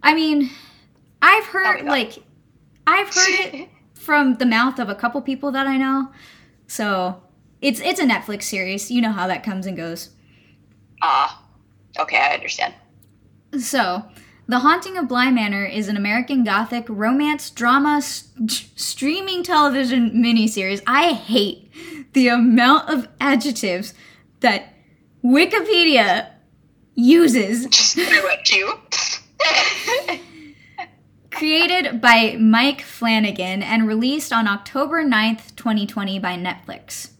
I 0.00 0.14
mean, 0.14 0.50
I've 1.20 1.46
heard 1.46 1.86
like 1.86 2.18
I've 2.86 3.12
heard 3.12 3.54
it 3.54 3.68
from 3.94 4.36
the 4.36 4.46
mouth 4.46 4.78
of 4.78 4.88
a 4.88 4.94
couple 4.94 5.20
people 5.22 5.50
that 5.50 5.66
I 5.66 5.78
know. 5.78 6.12
So 6.68 7.20
it's 7.60 7.80
it's 7.80 7.98
a 7.98 8.04
Netflix 8.06 8.44
series. 8.44 8.92
You 8.92 9.02
know 9.02 9.10
how 9.10 9.26
that 9.26 9.42
comes 9.42 9.66
and 9.66 9.76
goes. 9.76 10.10
Ah, 11.02 11.42
okay, 11.98 12.18
I 12.18 12.34
understand. 12.34 12.74
So, 13.58 14.04
The 14.52 14.58
Haunting 14.58 14.98
of 14.98 15.08
Bly 15.08 15.30
Manor 15.30 15.64
is 15.64 15.88
an 15.88 15.96
American 15.96 16.44
Gothic 16.44 16.84
romance 16.86 17.48
drama 17.48 18.02
st- 18.02 18.68
streaming 18.76 19.42
television 19.42 20.10
miniseries. 20.10 20.82
I 20.86 21.14
hate 21.14 21.72
the 22.12 22.28
amount 22.28 22.90
of 22.90 23.08
adjectives 23.18 23.94
that 24.40 24.74
Wikipedia 25.24 26.32
uses 26.94 27.64
Just 27.70 27.96
to. 27.96 28.78
created 31.30 32.02
by 32.02 32.36
Mike 32.38 32.82
Flanagan 32.82 33.62
and 33.62 33.88
released 33.88 34.34
on 34.34 34.46
October 34.46 35.02
9th, 35.02 35.56
2020 35.56 36.18
by 36.18 36.36
Netflix. 36.36 37.12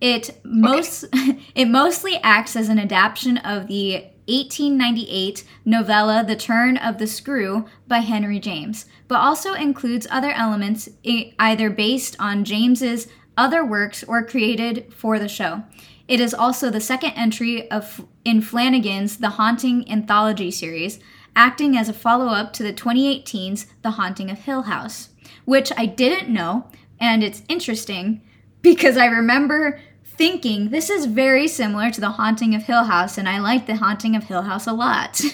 It 0.00 0.40
most 0.42 1.04
it 1.54 1.66
mostly 1.66 2.16
acts 2.16 2.56
as 2.56 2.68
an 2.68 2.80
adaptation 2.80 3.38
of 3.38 3.68
the 3.68 4.08
1898 4.28 5.42
novella 5.64 6.22
The 6.22 6.36
Turn 6.36 6.76
of 6.76 6.98
the 6.98 7.06
Screw 7.06 7.64
by 7.86 7.98
Henry 7.98 8.38
James, 8.38 8.84
but 9.08 9.16
also 9.18 9.54
includes 9.54 10.06
other 10.10 10.30
elements 10.30 10.88
either 11.04 11.70
based 11.70 12.14
on 12.20 12.44
James's 12.44 13.08
other 13.36 13.64
works 13.64 14.04
or 14.04 14.22
created 14.22 14.92
for 14.92 15.18
the 15.18 15.28
show. 15.28 15.64
It 16.06 16.20
is 16.20 16.34
also 16.34 16.70
the 16.70 16.80
second 16.80 17.12
entry 17.12 17.70
of 17.70 18.06
in 18.24 18.40
Flanagan's 18.42 19.16
The 19.18 19.30
Haunting 19.30 19.90
anthology 19.90 20.50
series, 20.50 21.00
acting 21.34 21.76
as 21.76 21.88
a 21.88 21.94
follow-up 21.94 22.52
to 22.54 22.62
the 22.62 22.72
2018's 22.72 23.66
The 23.82 23.92
Haunting 23.92 24.30
of 24.30 24.40
Hill 24.40 24.62
House, 24.62 25.10
which 25.44 25.72
I 25.76 25.86
didn't 25.86 26.28
know, 26.28 26.66
and 26.98 27.22
it's 27.22 27.42
interesting 27.48 28.22
because 28.60 28.96
I 28.96 29.06
remember 29.06 29.80
thinking 30.18 30.68
this 30.70 30.90
is 30.90 31.06
very 31.06 31.48
similar 31.48 31.90
to 31.90 32.00
The 32.00 32.10
Haunting 32.10 32.54
of 32.54 32.64
Hill 32.64 32.84
House, 32.84 33.16
and 33.16 33.28
I 33.28 33.38
like 33.38 33.66
The 33.66 33.76
Haunting 33.76 34.14
of 34.16 34.24
Hill 34.24 34.42
House 34.42 34.66
a 34.66 34.72
lot. 34.72 35.20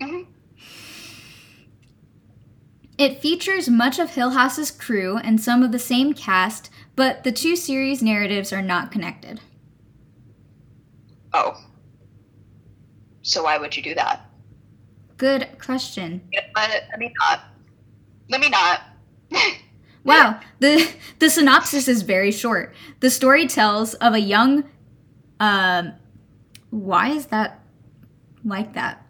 Mhm. 0.00 0.26
It 2.96 3.20
features 3.20 3.68
much 3.68 3.98
of 3.98 4.14
Hill 4.14 4.30
House's 4.30 4.70
crew 4.70 5.18
and 5.18 5.38
some 5.38 5.62
of 5.62 5.72
the 5.72 5.78
same 5.78 6.14
cast, 6.14 6.70
but 6.96 7.22
the 7.22 7.32
two 7.32 7.54
series 7.54 8.02
narratives 8.02 8.50
are 8.50 8.62
not 8.62 8.90
connected. 8.90 9.42
Oh. 11.34 11.54
So 13.20 13.44
why 13.44 13.58
would 13.58 13.76
you 13.76 13.82
do 13.82 13.94
that? 13.94 14.30
Good 15.18 15.48
question. 15.58 16.22
Know? 16.32 16.40
Let 16.56 16.98
me 16.98 17.12
not. 17.20 17.44
Let 18.30 18.40
me 18.40 18.48
not. 18.48 18.80
Wow, 20.04 20.40
the 20.60 20.88
the 21.18 21.30
synopsis 21.30 21.88
is 21.88 22.02
very 22.02 22.32
short. 22.32 22.74
The 23.00 23.10
story 23.10 23.46
tells 23.46 23.94
of 23.94 24.14
a 24.14 24.20
young 24.20 24.64
um 25.38 25.92
why 26.70 27.08
is 27.10 27.26
that 27.26 27.62
like 28.44 28.74
that? 28.74 29.06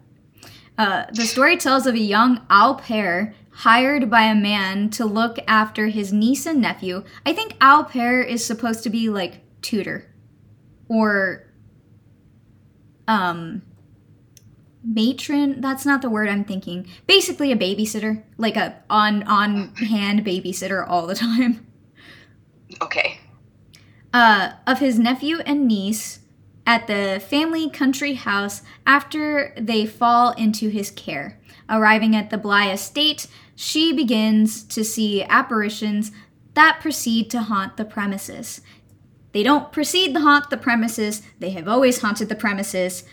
Uh, 0.77 1.05
the 1.13 1.25
story 1.25 1.57
tells 1.57 1.85
of 1.85 1.95
a 1.95 1.99
young 1.99 2.41
au 2.49 2.75
pair 2.81 3.35
hired 3.51 4.09
by 4.09 4.23
a 4.23 4.35
man 4.35 4.89
to 4.89 5.05
look 5.05 5.37
after 5.47 5.87
his 5.87 6.11
niece 6.11 6.45
and 6.45 6.61
nephew. 6.61 7.03
I 7.25 7.33
think 7.33 7.55
au 7.61 7.85
pair 7.89 8.21
is 8.21 8.43
supposed 8.43 8.83
to 8.83 8.89
be 8.89 9.09
like 9.09 9.41
tutor 9.61 10.07
or 10.87 11.47
um 13.07 13.61
matron 14.83 15.61
that's 15.61 15.85
not 15.85 16.01
the 16.01 16.09
word 16.09 16.27
i'm 16.27 16.43
thinking 16.43 16.87
basically 17.05 17.51
a 17.51 17.57
babysitter 17.57 18.23
like 18.37 18.55
a 18.55 18.75
on 18.89 19.23
on 19.23 19.73
hand 19.75 20.25
babysitter 20.25 20.87
all 20.87 21.05
the 21.05 21.15
time 21.15 21.65
okay. 22.81 23.19
uh, 24.13 24.53
of 24.65 24.79
his 24.79 24.97
nephew 24.97 25.39
and 25.45 25.67
niece 25.67 26.21
at 26.65 26.87
the 26.87 27.21
family 27.27 27.69
country 27.69 28.13
house 28.13 28.61
after 28.85 29.53
they 29.57 29.85
fall 29.85 30.31
into 30.33 30.69
his 30.69 30.91
care. 30.91 31.39
Arriving 31.69 32.15
at 32.15 32.29
the 32.29 32.37
Bly 32.37 32.71
estate, 32.71 33.27
she 33.55 33.93
begins 33.93 34.63
to 34.63 34.83
see 34.83 35.23
apparitions 35.23 36.11
that 36.53 36.79
proceed 36.81 37.29
to 37.31 37.41
haunt 37.43 37.77
the 37.77 37.85
premises. 37.85 38.61
They 39.31 39.43
don't 39.43 39.71
proceed 39.71 40.13
to 40.13 40.19
haunt 40.19 40.49
the 40.49 40.57
premises, 40.57 41.21
they 41.39 41.51
have 41.51 41.67
always 41.67 42.01
haunted 42.01 42.29
the 42.29 42.35
premises. 42.35 43.03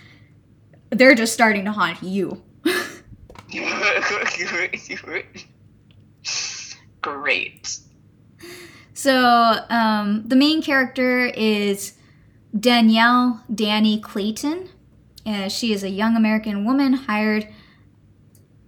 They're 0.90 1.14
just 1.14 1.32
starting 1.32 1.64
to 1.66 1.72
haunt 1.72 2.02
you. 2.02 2.42
Great. 7.02 7.78
So, 8.94 9.60
um, 9.70 10.24
the 10.26 10.36
main 10.36 10.62
character 10.62 11.26
is 11.26 11.94
Danielle 12.58 13.44
Danny 13.54 14.00
Clayton. 14.00 14.68
Uh, 15.24 15.48
she 15.48 15.72
is 15.72 15.84
a 15.84 15.90
young 15.90 16.16
American 16.16 16.64
woman 16.64 16.94
hired. 16.94 17.48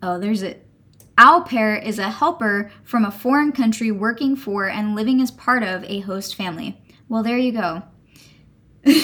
Oh, 0.02 0.18
there's 0.18 0.42
a. 0.42 0.56
Au 1.18 1.44
pair 1.46 1.76
is 1.76 1.98
a 1.98 2.10
helper 2.10 2.70
from 2.82 3.04
a 3.04 3.10
foreign 3.10 3.52
country 3.52 3.90
working 3.90 4.36
for 4.36 4.68
and 4.68 4.94
living 4.94 5.20
as 5.20 5.30
part 5.30 5.62
of 5.62 5.84
a 5.84 6.00
host 6.00 6.34
family. 6.34 6.80
Well, 7.10 7.22
there 7.22 7.36
you 7.36 7.52
go. 7.52 7.82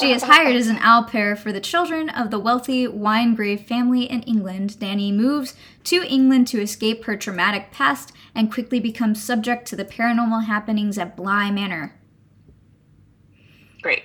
She 0.00 0.12
is 0.12 0.22
hired 0.24 0.56
as 0.56 0.68
an 0.68 0.78
au 0.82 1.04
pair 1.08 1.36
for 1.36 1.52
the 1.52 1.60
children 1.60 2.08
of 2.08 2.30
the 2.30 2.38
wealthy 2.38 2.86
Wingrave 2.86 3.62
family 3.62 4.04
in 4.04 4.22
England. 4.22 4.78
Danny 4.78 5.12
moves 5.12 5.54
to 5.84 6.02
England 6.02 6.46
to 6.48 6.60
escape 6.60 7.04
her 7.04 7.16
traumatic 7.16 7.70
past 7.70 8.12
and 8.34 8.52
quickly 8.52 8.80
becomes 8.80 9.22
subject 9.22 9.66
to 9.68 9.76
the 9.76 9.84
paranormal 9.84 10.44
happenings 10.46 10.98
at 10.98 11.16
Bly 11.16 11.50
Manor. 11.50 11.94
Great. 13.82 14.02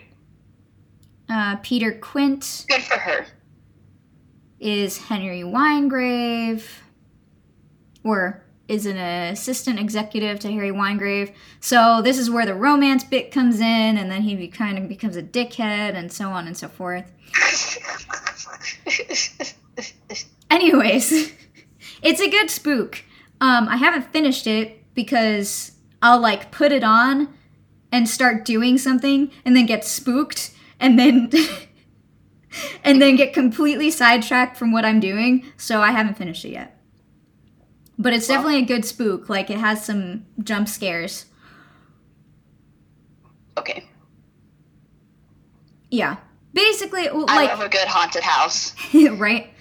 Uh, 1.30 1.58
Peter 1.58 1.92
Quint 1.92 2.66
Good 2.68 2.82
for 2.84 2.98
her. 2.98 3.26
is 4.60 4.98
Henry 4.98 5.44
Wingrave, 5.44 6.82
or 8.04 8.44
is 8.70 8.86
an 8.86 8.98
assistant 8.98 9.80
executive 9.80 10.40
to 10.40 10.52
Harry 10.52 10.72
Wingrave. 10.72 11.32
So 11.60 12.02
this 12.04 12.20
is 12.20 12.30
where 12.30 12.46
the 12.46 12.54
romance 12.54 13.04
bit 13.04 13.32
comes 13.32 13.60
in, 13.60 13.98
and 13.98 14.12
then 14.12 14.22
he 14.22 14.36
be, 14.36 14.48
kind 14.48 14.78
of 14.78 14.88
becomes 14.88 15.18
a 15.18 15.24
dickhead, 15.24 15.96
and 15.96 16.14
so 16.14 16.30
on 16.30 16.48
and 16.48 16.56
so 16.56 16.70
forth. 16.70 17.12
Anyways, 20.52 21.34
it's 22.02 22.22
a 22.22 22.30
good 22.30 22.52
spook. 22.52 23.04
Um, 23.42 23.68
I 23.68 23.78
haven't 23.78 24.14
finished 24.14 24.46
it 24.46 24.94
because 24.94 25.72
I'll 26.02 26.20
like 26.20 26.52
put 26.52 26.72
it 26.72 26.84
on 26.84 27.34
and 27.92 28.08
start 28.08 28.46
doing 28.46 28.78
something 28.78 29.32
and 29.44 29.56
then 29.56 29.66
get 29.66 29.84
spooked 29.84 30.52
and 30.80 31.00
then 31.00 31.32
and 32.84 33.02
then 33.02 33.16
get 33.16 33.34
completely 33.34 33.90
sidetracked 33.90 34.58
from 34.58 34.72
what 34.72 34.86
I'm 34.86 35.00
doing. 35.00 35.46
So 35.58 35.82
I 35.82 35.90
haven't 35.92 36.18
finished 36.18 36.46
it 36.46 36.52
yet. 36.52 36.79
But 38.02 38.14
it's 38.14 38.28
Well- 38.30 38.38
definitely 38.38 38.64
a 38.64 38.66
good 38.66 38.86
spook. 38.86 39.28
Like 39.30 39.50
it 39.50 39.60
has 39.60 39.84
some 39.86 40.26
jump 40.42 40.68
scares. 40.70 41.26
okay. 43.58 43.84
Yeah. 45.92 46.18
Basically, 46.54 47.08
I 47.10 47.12
like 47.14 47.50
love 47.50 47.62
a 47.62 47.70
good 47.70 47.88
haunted 47.88 48.24
house. 48.24 48.74
right? 48.94 49.54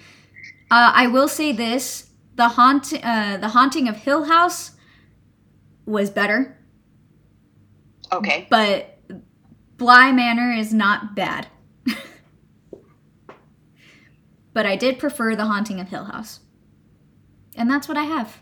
Uh, 0.71 0.91
I 0.95 1.07
will 1.07 1.27
say 1.27 1.51
this: 1.51 2.09
the 2.35 2.47
haunt, 2.49 2.93
uh, 3.03 3.37
the 3.37 3.49
haunting 3.49 3.87
of 3.87 3.97
Hill 3.97 4.23
House 4.25 4.71
was 5.85 6.09
better, 6.09 6.57
Okay. 8.11 8.47
but 8.49 8.99
Bly 9.77 10.11
Manor 10.11 10.51
is 10.51 10.73
not 10.73 11.15
bad. 11.15 11.47
but 14.53 14.65
I 14.65 14.75
did 14.75 14.99
prefer 14.99 15.35
the 15.35 15.45
haunting 15.45 15.79
of 15.79 15.89
Hill 15.89 16.05
House, 16.05 16.39
and 17.59 17.69
that's 17.69 17.87
what 17.87 17.97
I 17.97 18.03
have. 18.03 18.41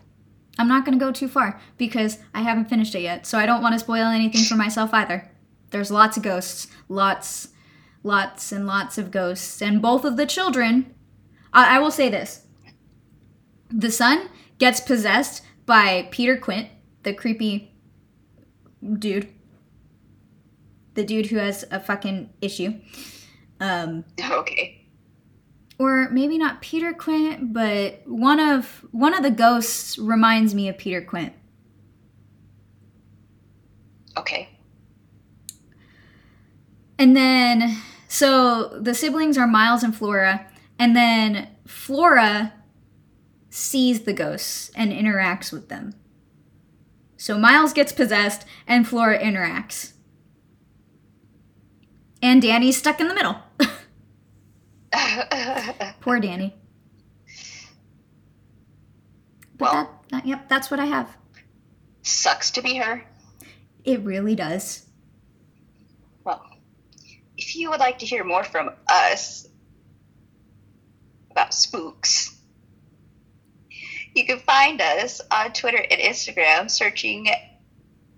I'm 0.58 0.68
not 0.68 0.84
going 0.84 0.98
to 0.98 1.04
go 1.04 1.12
too 1.12 1.28
far 1.28 1.60
because 1.76 2.18
I 2.34 2.42
haven't 2.42 2.70
finished 2.70 2.94
it 2.94 3.02
yet, 3.02 3.26
so 3.26 3.38
I 3.38 3.46
don't 3.46 3.62
want 3.62 3.74
to 3.74 3.78
spoil 3.78 4.06
anything 4.06 4.44
for 4.44 4.54
myself 4.54 4.94
either. 4.94 5.30
There's 5.70 5.90
lots 5.90 6.16
of 6.16 6.22
ghosts, 6.22 6.68
lots, 6.88 7.48
lots 8.02 8.50
and 8.52 8.66
lots 8.66 8.96
of 8.96 9.10
ghosts, 9.10 9.60
and 9.60 9.82
both 9.82 10.04
of 10.04 10.16
the 10.16 10.26
children. 10.26 10.94
I, 11.52 11.76
I 11.76 11.78
will 11.78 11.90
say 11.90 12.08
this: 12.08 12.46
the 13.68 13.90
son 13.90 14.28
gets 14.58 14.80
possessed 14.80 15.42
by 15.66 16.08
Peter 16.10 16.36
Quint, 16.36 16.68
the 17.02 17.12
creepy 17.12 17.74
dude, 18.98 19.28
the 20.94 21.04
dude 21.04 21.26
who 21.26 21.36
has 21.36 21.64
a 21.70 21.80
fucking 21.80 22.30
issue. 22.40 22.74
Um, 23.60 24.04
Okay. 24.30 24.77
Or 25.78 26.08
maybe 26.10 26.38
not 26.38 26.60
Peter 26.60 26.92
Quint, 26.92 27.52
but 27.52 28.02
one 28.06 28.40
of 28.40 28.84
one 28.90 29.14
of 29.14 29.22
the 29.22 29.30
ghosts 29.30 29.96
reminds 29.98 30.54
me 30.54 30.68
of 30.68 30.76
Peter 30.76 31.00
Quint. 31.00 31.32
Okay. 34.16 34.48
And 36.98 37.16
then, 37.16 37.80
so 38.08 38.80
the 38.80 38.92
siblings 38.92 39.38
are 39.38 39.46
Miles 39.46 39.84
and 39.84 39.94
Flora, 39.94 40.46
and 40.78 40.96
then 40.96 41.48
Flora 41.64 42.52
sees 43.50 44.00
the 44.00 44.12
ghosts 44.12 44.72
and 44.74 44.90
interacts 44.90 45.52
with 45.52 45.68
them. 45.68 45.94
So 47.16 47.38
Miles 47.38 47.72
gets 47.72 47.92
possessed, 47.92 48.44
and 48.66 48.86
Flora 48.86 49.18
interacts. 49.18 49.92
And 52.20 52.42
Danny's 52.42 52.76
stuck 52.76 53.00
in 53.00 53.06
the 53.06 53.14
middle. 53.14 53.38
Poor 56.00 56.20
Danny. 56.20 56.54
But 59.56 59.72
Well. 59.72 59.74
that, 59.74 59.90
that, 60.10 60.26
yep, 60.26 60.48
that's 60.48 60.70
what 60.70 60.80
I 60.80 60.86
have. 60.86 61.16
Sucks 62.02 62.52
to 62.52 62.62
be 62.62 62.76
her. 62.76 63.04
It 63.84 64.00
really 64.00 64.34
does. 64.34 64.86
Well, 66.24 66.44
if 67.36 67.56
you 67.56 67.70
would 67.70 67.80
like 67.80 67.98
to 68.00 68.06
hear 68.06 68.24
more 68.24 68.44
from 68.44 68.70
us 68.90 69.48
about 71.30 71.52
spooks, 71.54 72.36
you 74.14 74.24
can 74.26 74.38
find 74.40 74.80
us 74.80 75.20
on 75.30 75.52
Twitter 75.52 75.78
and 75.78 76.00
Instagram 76.00 76.70
searching 76.70 77.28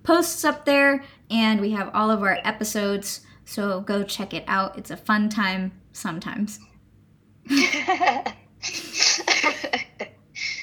posts 0.02 0.44
up 0.44 0.64
there, 0.64 1.04
and 1.30 1.60
we 1.60 1.70
have 1.72 1.90
all 1.94 2.10
of 2.10 2.22
our 2.22 2.38
episodes. 2.44 3.20
So 3.44 3.80
go 3.80 4.02
check 4.04 4.32
it 4.34 4.44
out. 4.46 4.78
It's 4.78 4.90
a 4.90 4.96
fun 4.96 5.28
time 5.28 5.72
sometimes. 5.92 6.58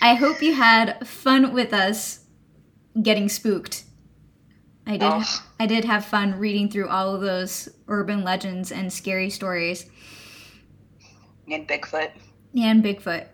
I 0.02 0.14
hope 0.14 0.42
you 0.42 0.54
had 0.54 1.08
fun 1.08 1.54
with 1.54 1.74
us 1.74 2.26
getting 3.02 3.28
spooked. 3.30 3.84
I 4.88 4.98
did. 4.98 5.04
Oh. 5.04 5.46
I 5.60 5.66
did 5.66 5.86
have 5.86 6.06
fun 6.06 6.38
reading 6.38 6.70
through 6.70 6.90
all 6.90 7.16
of 7.16 7.22
those 7.22 7.70
urban 7.88 8.24
legends 8.24 8.72
and 8.72 8.94
scary 8.94 9.30
stories. 9.30 9.88
and 11.52 11.68
Bigfoot. 11.68 12.12
And 12.56 12.84
Bigfoot. 12.84 13.28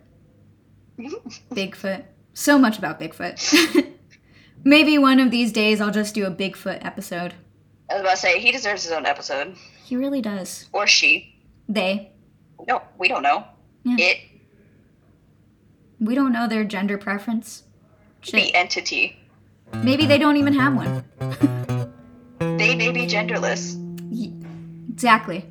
Bigfoot. 1.50 2.04
So 2.34 2.58
much 2.58 2.78
about 2.78 2.98
Bigfoot. 2.98 3.86
Maybe 4.64 4.96
one 4.96 5.20
of 5.20 5.30
these 5.30 5.52
days 5.52 5.80
I'll 5.80 5.90
just 5.90 6.14
do 6.14 6.24
a 6.24 6.30
Bigfoot 6.30 6.84
episode. 6.84 7.34
I 7.90 7.94
was 7.94 8.00
about 8.02 8.10
to 8.12 8.16
say, 8.16 8.38
he 8.40 8.50
deserves 8.52 8.84
his 8.84 8.92
own 8.92 9.04
episode. 9.04 9.56
He 9.84 9.96
really 9.96 10.22
does. 10.22 10.68
Or 10.72 10.86
she. 10.86 11.36
They. 11.68 12.11
No, 12.68 12.82
we 12.98 13.08
don't 13.08 13.22
know. 13.22 13.44
Yeah. 13.84 13.96
It, 13.98 14.18
We 16.00 16.14
don't 16.14 16.32
know 16.32 16.48
their 16.48 16.64
gender 16.64 16.98
preference. 16.98 17.62
Shit. 18.20 18.34
the 18.34 18.54
entity. 18.54 19.16
Maybe 19.82 20.06
they 20.06 20.18
don't 20.18 20.36
even 20.36 20.52
have 20.54 20.74
one. 20.74 21.04
They 22.58 22.74
may 22.74 22.90
be 22.90 23.06
genderless. 23.06 23.76
Exactly. 24.90 25.46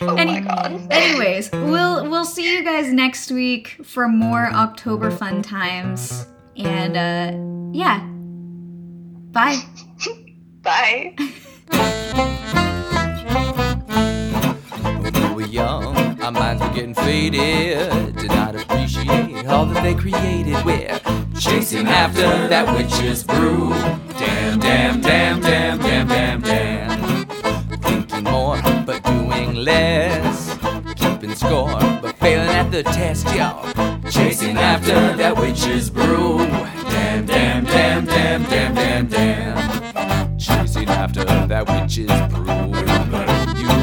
Oh 0.00 0.16
Any- 0.16 0.32
my 0.32 0.40
god. 0.40 0.88
Anyways, 0.90 1.50
we'll 1.52 2.08
we'll 2.10 2.24
see 2.24 2.50
you 2.56 2.64
guys 2.64 2.92
next 2.92 3.30
week 3.30 3.76
for 3.84 4.08
more 4.08 4.46
October 4.52 5.10
fun 5.10 5.42
times. 5.42 6.26
And 6.56 6.96
uh 6.96 7.76
yeah. 7.76 8.00
Bye. 9.32 9.60
Bye. 10.62 11.14
Young, 15.48 16.20
our 16.20 16.32
minds 16.32 16.60
were 16.60 16.68
getting 16.70 16.94
faded. 16.94 18.16
Did 18.16 18.28
not 18.28 18.56
appreciate 18.56 19.46
all 19.46 19.64
that 19.66 19.82
they 19.82 19.94
created. 19.94 20.62
We're 20.64 20.98
chasing 21.38 21.86
after 21.86 22.48
that 22.48 22.76
witch's 22.76 23.22
brew. 23.22 23.70
Damn, 24.18 24.58
damn, 24.58 25.00
damn, 25.00 25.40
damn, 25.40 25.78
damn, 25.78 26.08
damn, 26.08 26.40
damn. 26.40 27.26
Thinking 27.78 28.24
more, 28.24 28.60
but 28.84 29.02
doing 29.04 29.54
less. 29.54 30.58
Keeping 30.96 31.34
score, 31.34 31.78
but 32.02 32.16
failing 32.16 32.48
at 32.48 32.70
the 32.70 32.82
test, 32.82 33.26
y'all. 33.34 33.62
Chasing 34.10 34.56
after 34.56 35.16
that 35.16 35.36
witch's 35.36 35.88
brew. 35.90 36.38
Damn, 36.38 37.24
damn, 37.24 37.64
damn, 37.64 38.04
damn, 38.04 38.42
damn, 38.44 38.74
damn, 38.74 39.06
damn. 39.06 40.38
Chasing 40.38 40.88
after 40.88 41.24
that 41.24 41.66
witch's 41.66 42.10
brew. 42.32 42.85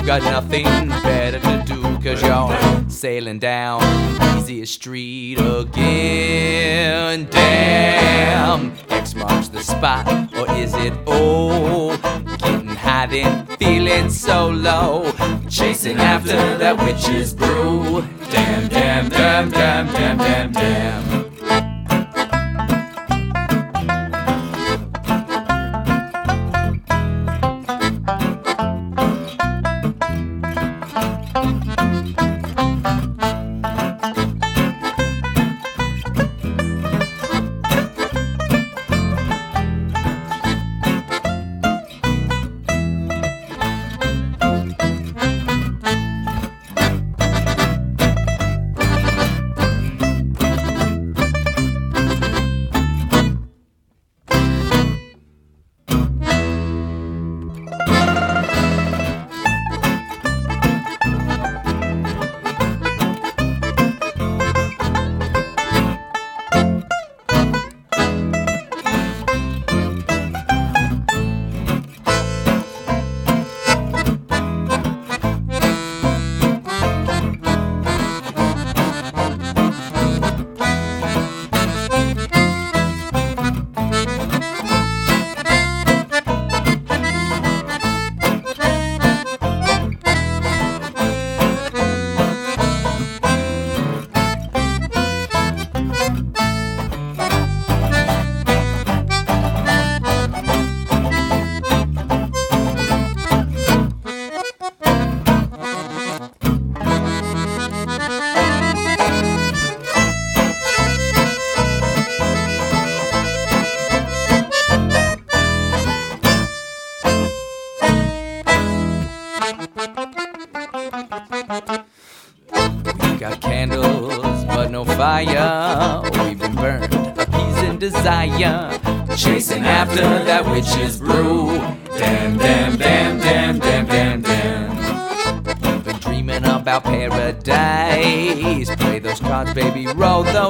Got 0.06 0.22
nothing 0.24 0.66
better 0.90 1.40
to 1.40 1.64
do, 1.66 1.82
cause 2.04 2.22
you're 2.22 2.90
sailing 2.90 3.40
down 3.40 3.80
the 3.80 4.36
easiest 4.38 4.74
street 4.74 5.40
again. 5.40 7.26
Damn, 7.32 8.74
X 8.90 9.16
marks 9.16 9.48
the 9.48 9.62
spot, 9.62 10.06
or 10.38 10.52
is 10.58 10.74
it 10.76 10.94
O? 11.08 11.96
Getting 12.38 12.68
high 12.68 13.08
then, 13.08 13.46
feeling 13.58 14.10
so 14.10 14.50
low. 14.50 15.10
Chasing 15.50 15.98
after 15.98 16.58
that 16.58 16.78
witch's 16.84 17.34
brew. 17.34 18.04
Damn, 18.30 18.68
damn, 18.68 19.10
damn, 19.10 19.50
damn, 19.52 19.88
damn, 19.88 20.18
damn, 20.18 20.52
damn. 20.52 21.23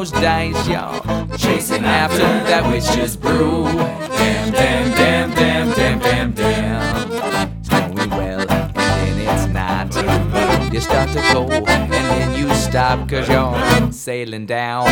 Those 0.03 0.21
dice, 0.21 0.67
y'all. 0.67 0.99
Chasing 1.37 1.85
after 1.85 2.17
that 2.17 2.69
witch's 2.69 3.15
brew. 3.15 3.63
Damn, 3.63 4.51
damn, 4.51 4.91
damn, 4.91 5.31
damn, 5.31 5.71
damn, 5.71 5.99
damn, 5.99 6.31
damn. 6.33 7.11
It's 7.59 7.69
going 7.69 8.09
well, 8.09 8.41
and 8.41 8.75
then 8.75 9.21
it's 9.21 9.47
not. 9.53 10.73
You 10.73 10.81
start 10.81 11.09
to 11.11 11.21
go, 11.31 11.49
and 11.49 11.91
then 11.91 12.37
you 12.37 12.53
stop, 12.53 13.07
cause 13.07 13.29
you're 13.29 13.91
sailing 13.93 14.45
down 14.45 14.89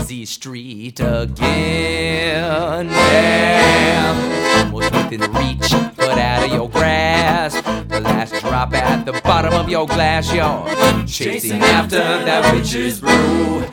easy 0.00 0.24
street 0.24 0.98
again. 0.98 2.88
Damn, 2.88 4.66
almost 4.66 4.92
within 4.92 5.20
reach, 5.34 5.70
but 5.96 6.18
out 6.18 6.44
of 6.44 6.52
your 6.52 6.68
grasp. 6.68 7.64
The 7.88 8.00
last 8.00 8.34
drop 8.40 8.74
at 8.74 9.04
the 9.04 9.12
bottom 9.22 9.52
of 9.54 9.68
your 9.68 9.86
glass, 9.86 10.32
you're 10.32 11.06
chasing 11.06 11.62
after 11.62 11.98
that 11.98 12.52
witch's 12.52 12.98
brew. 12.98 13.64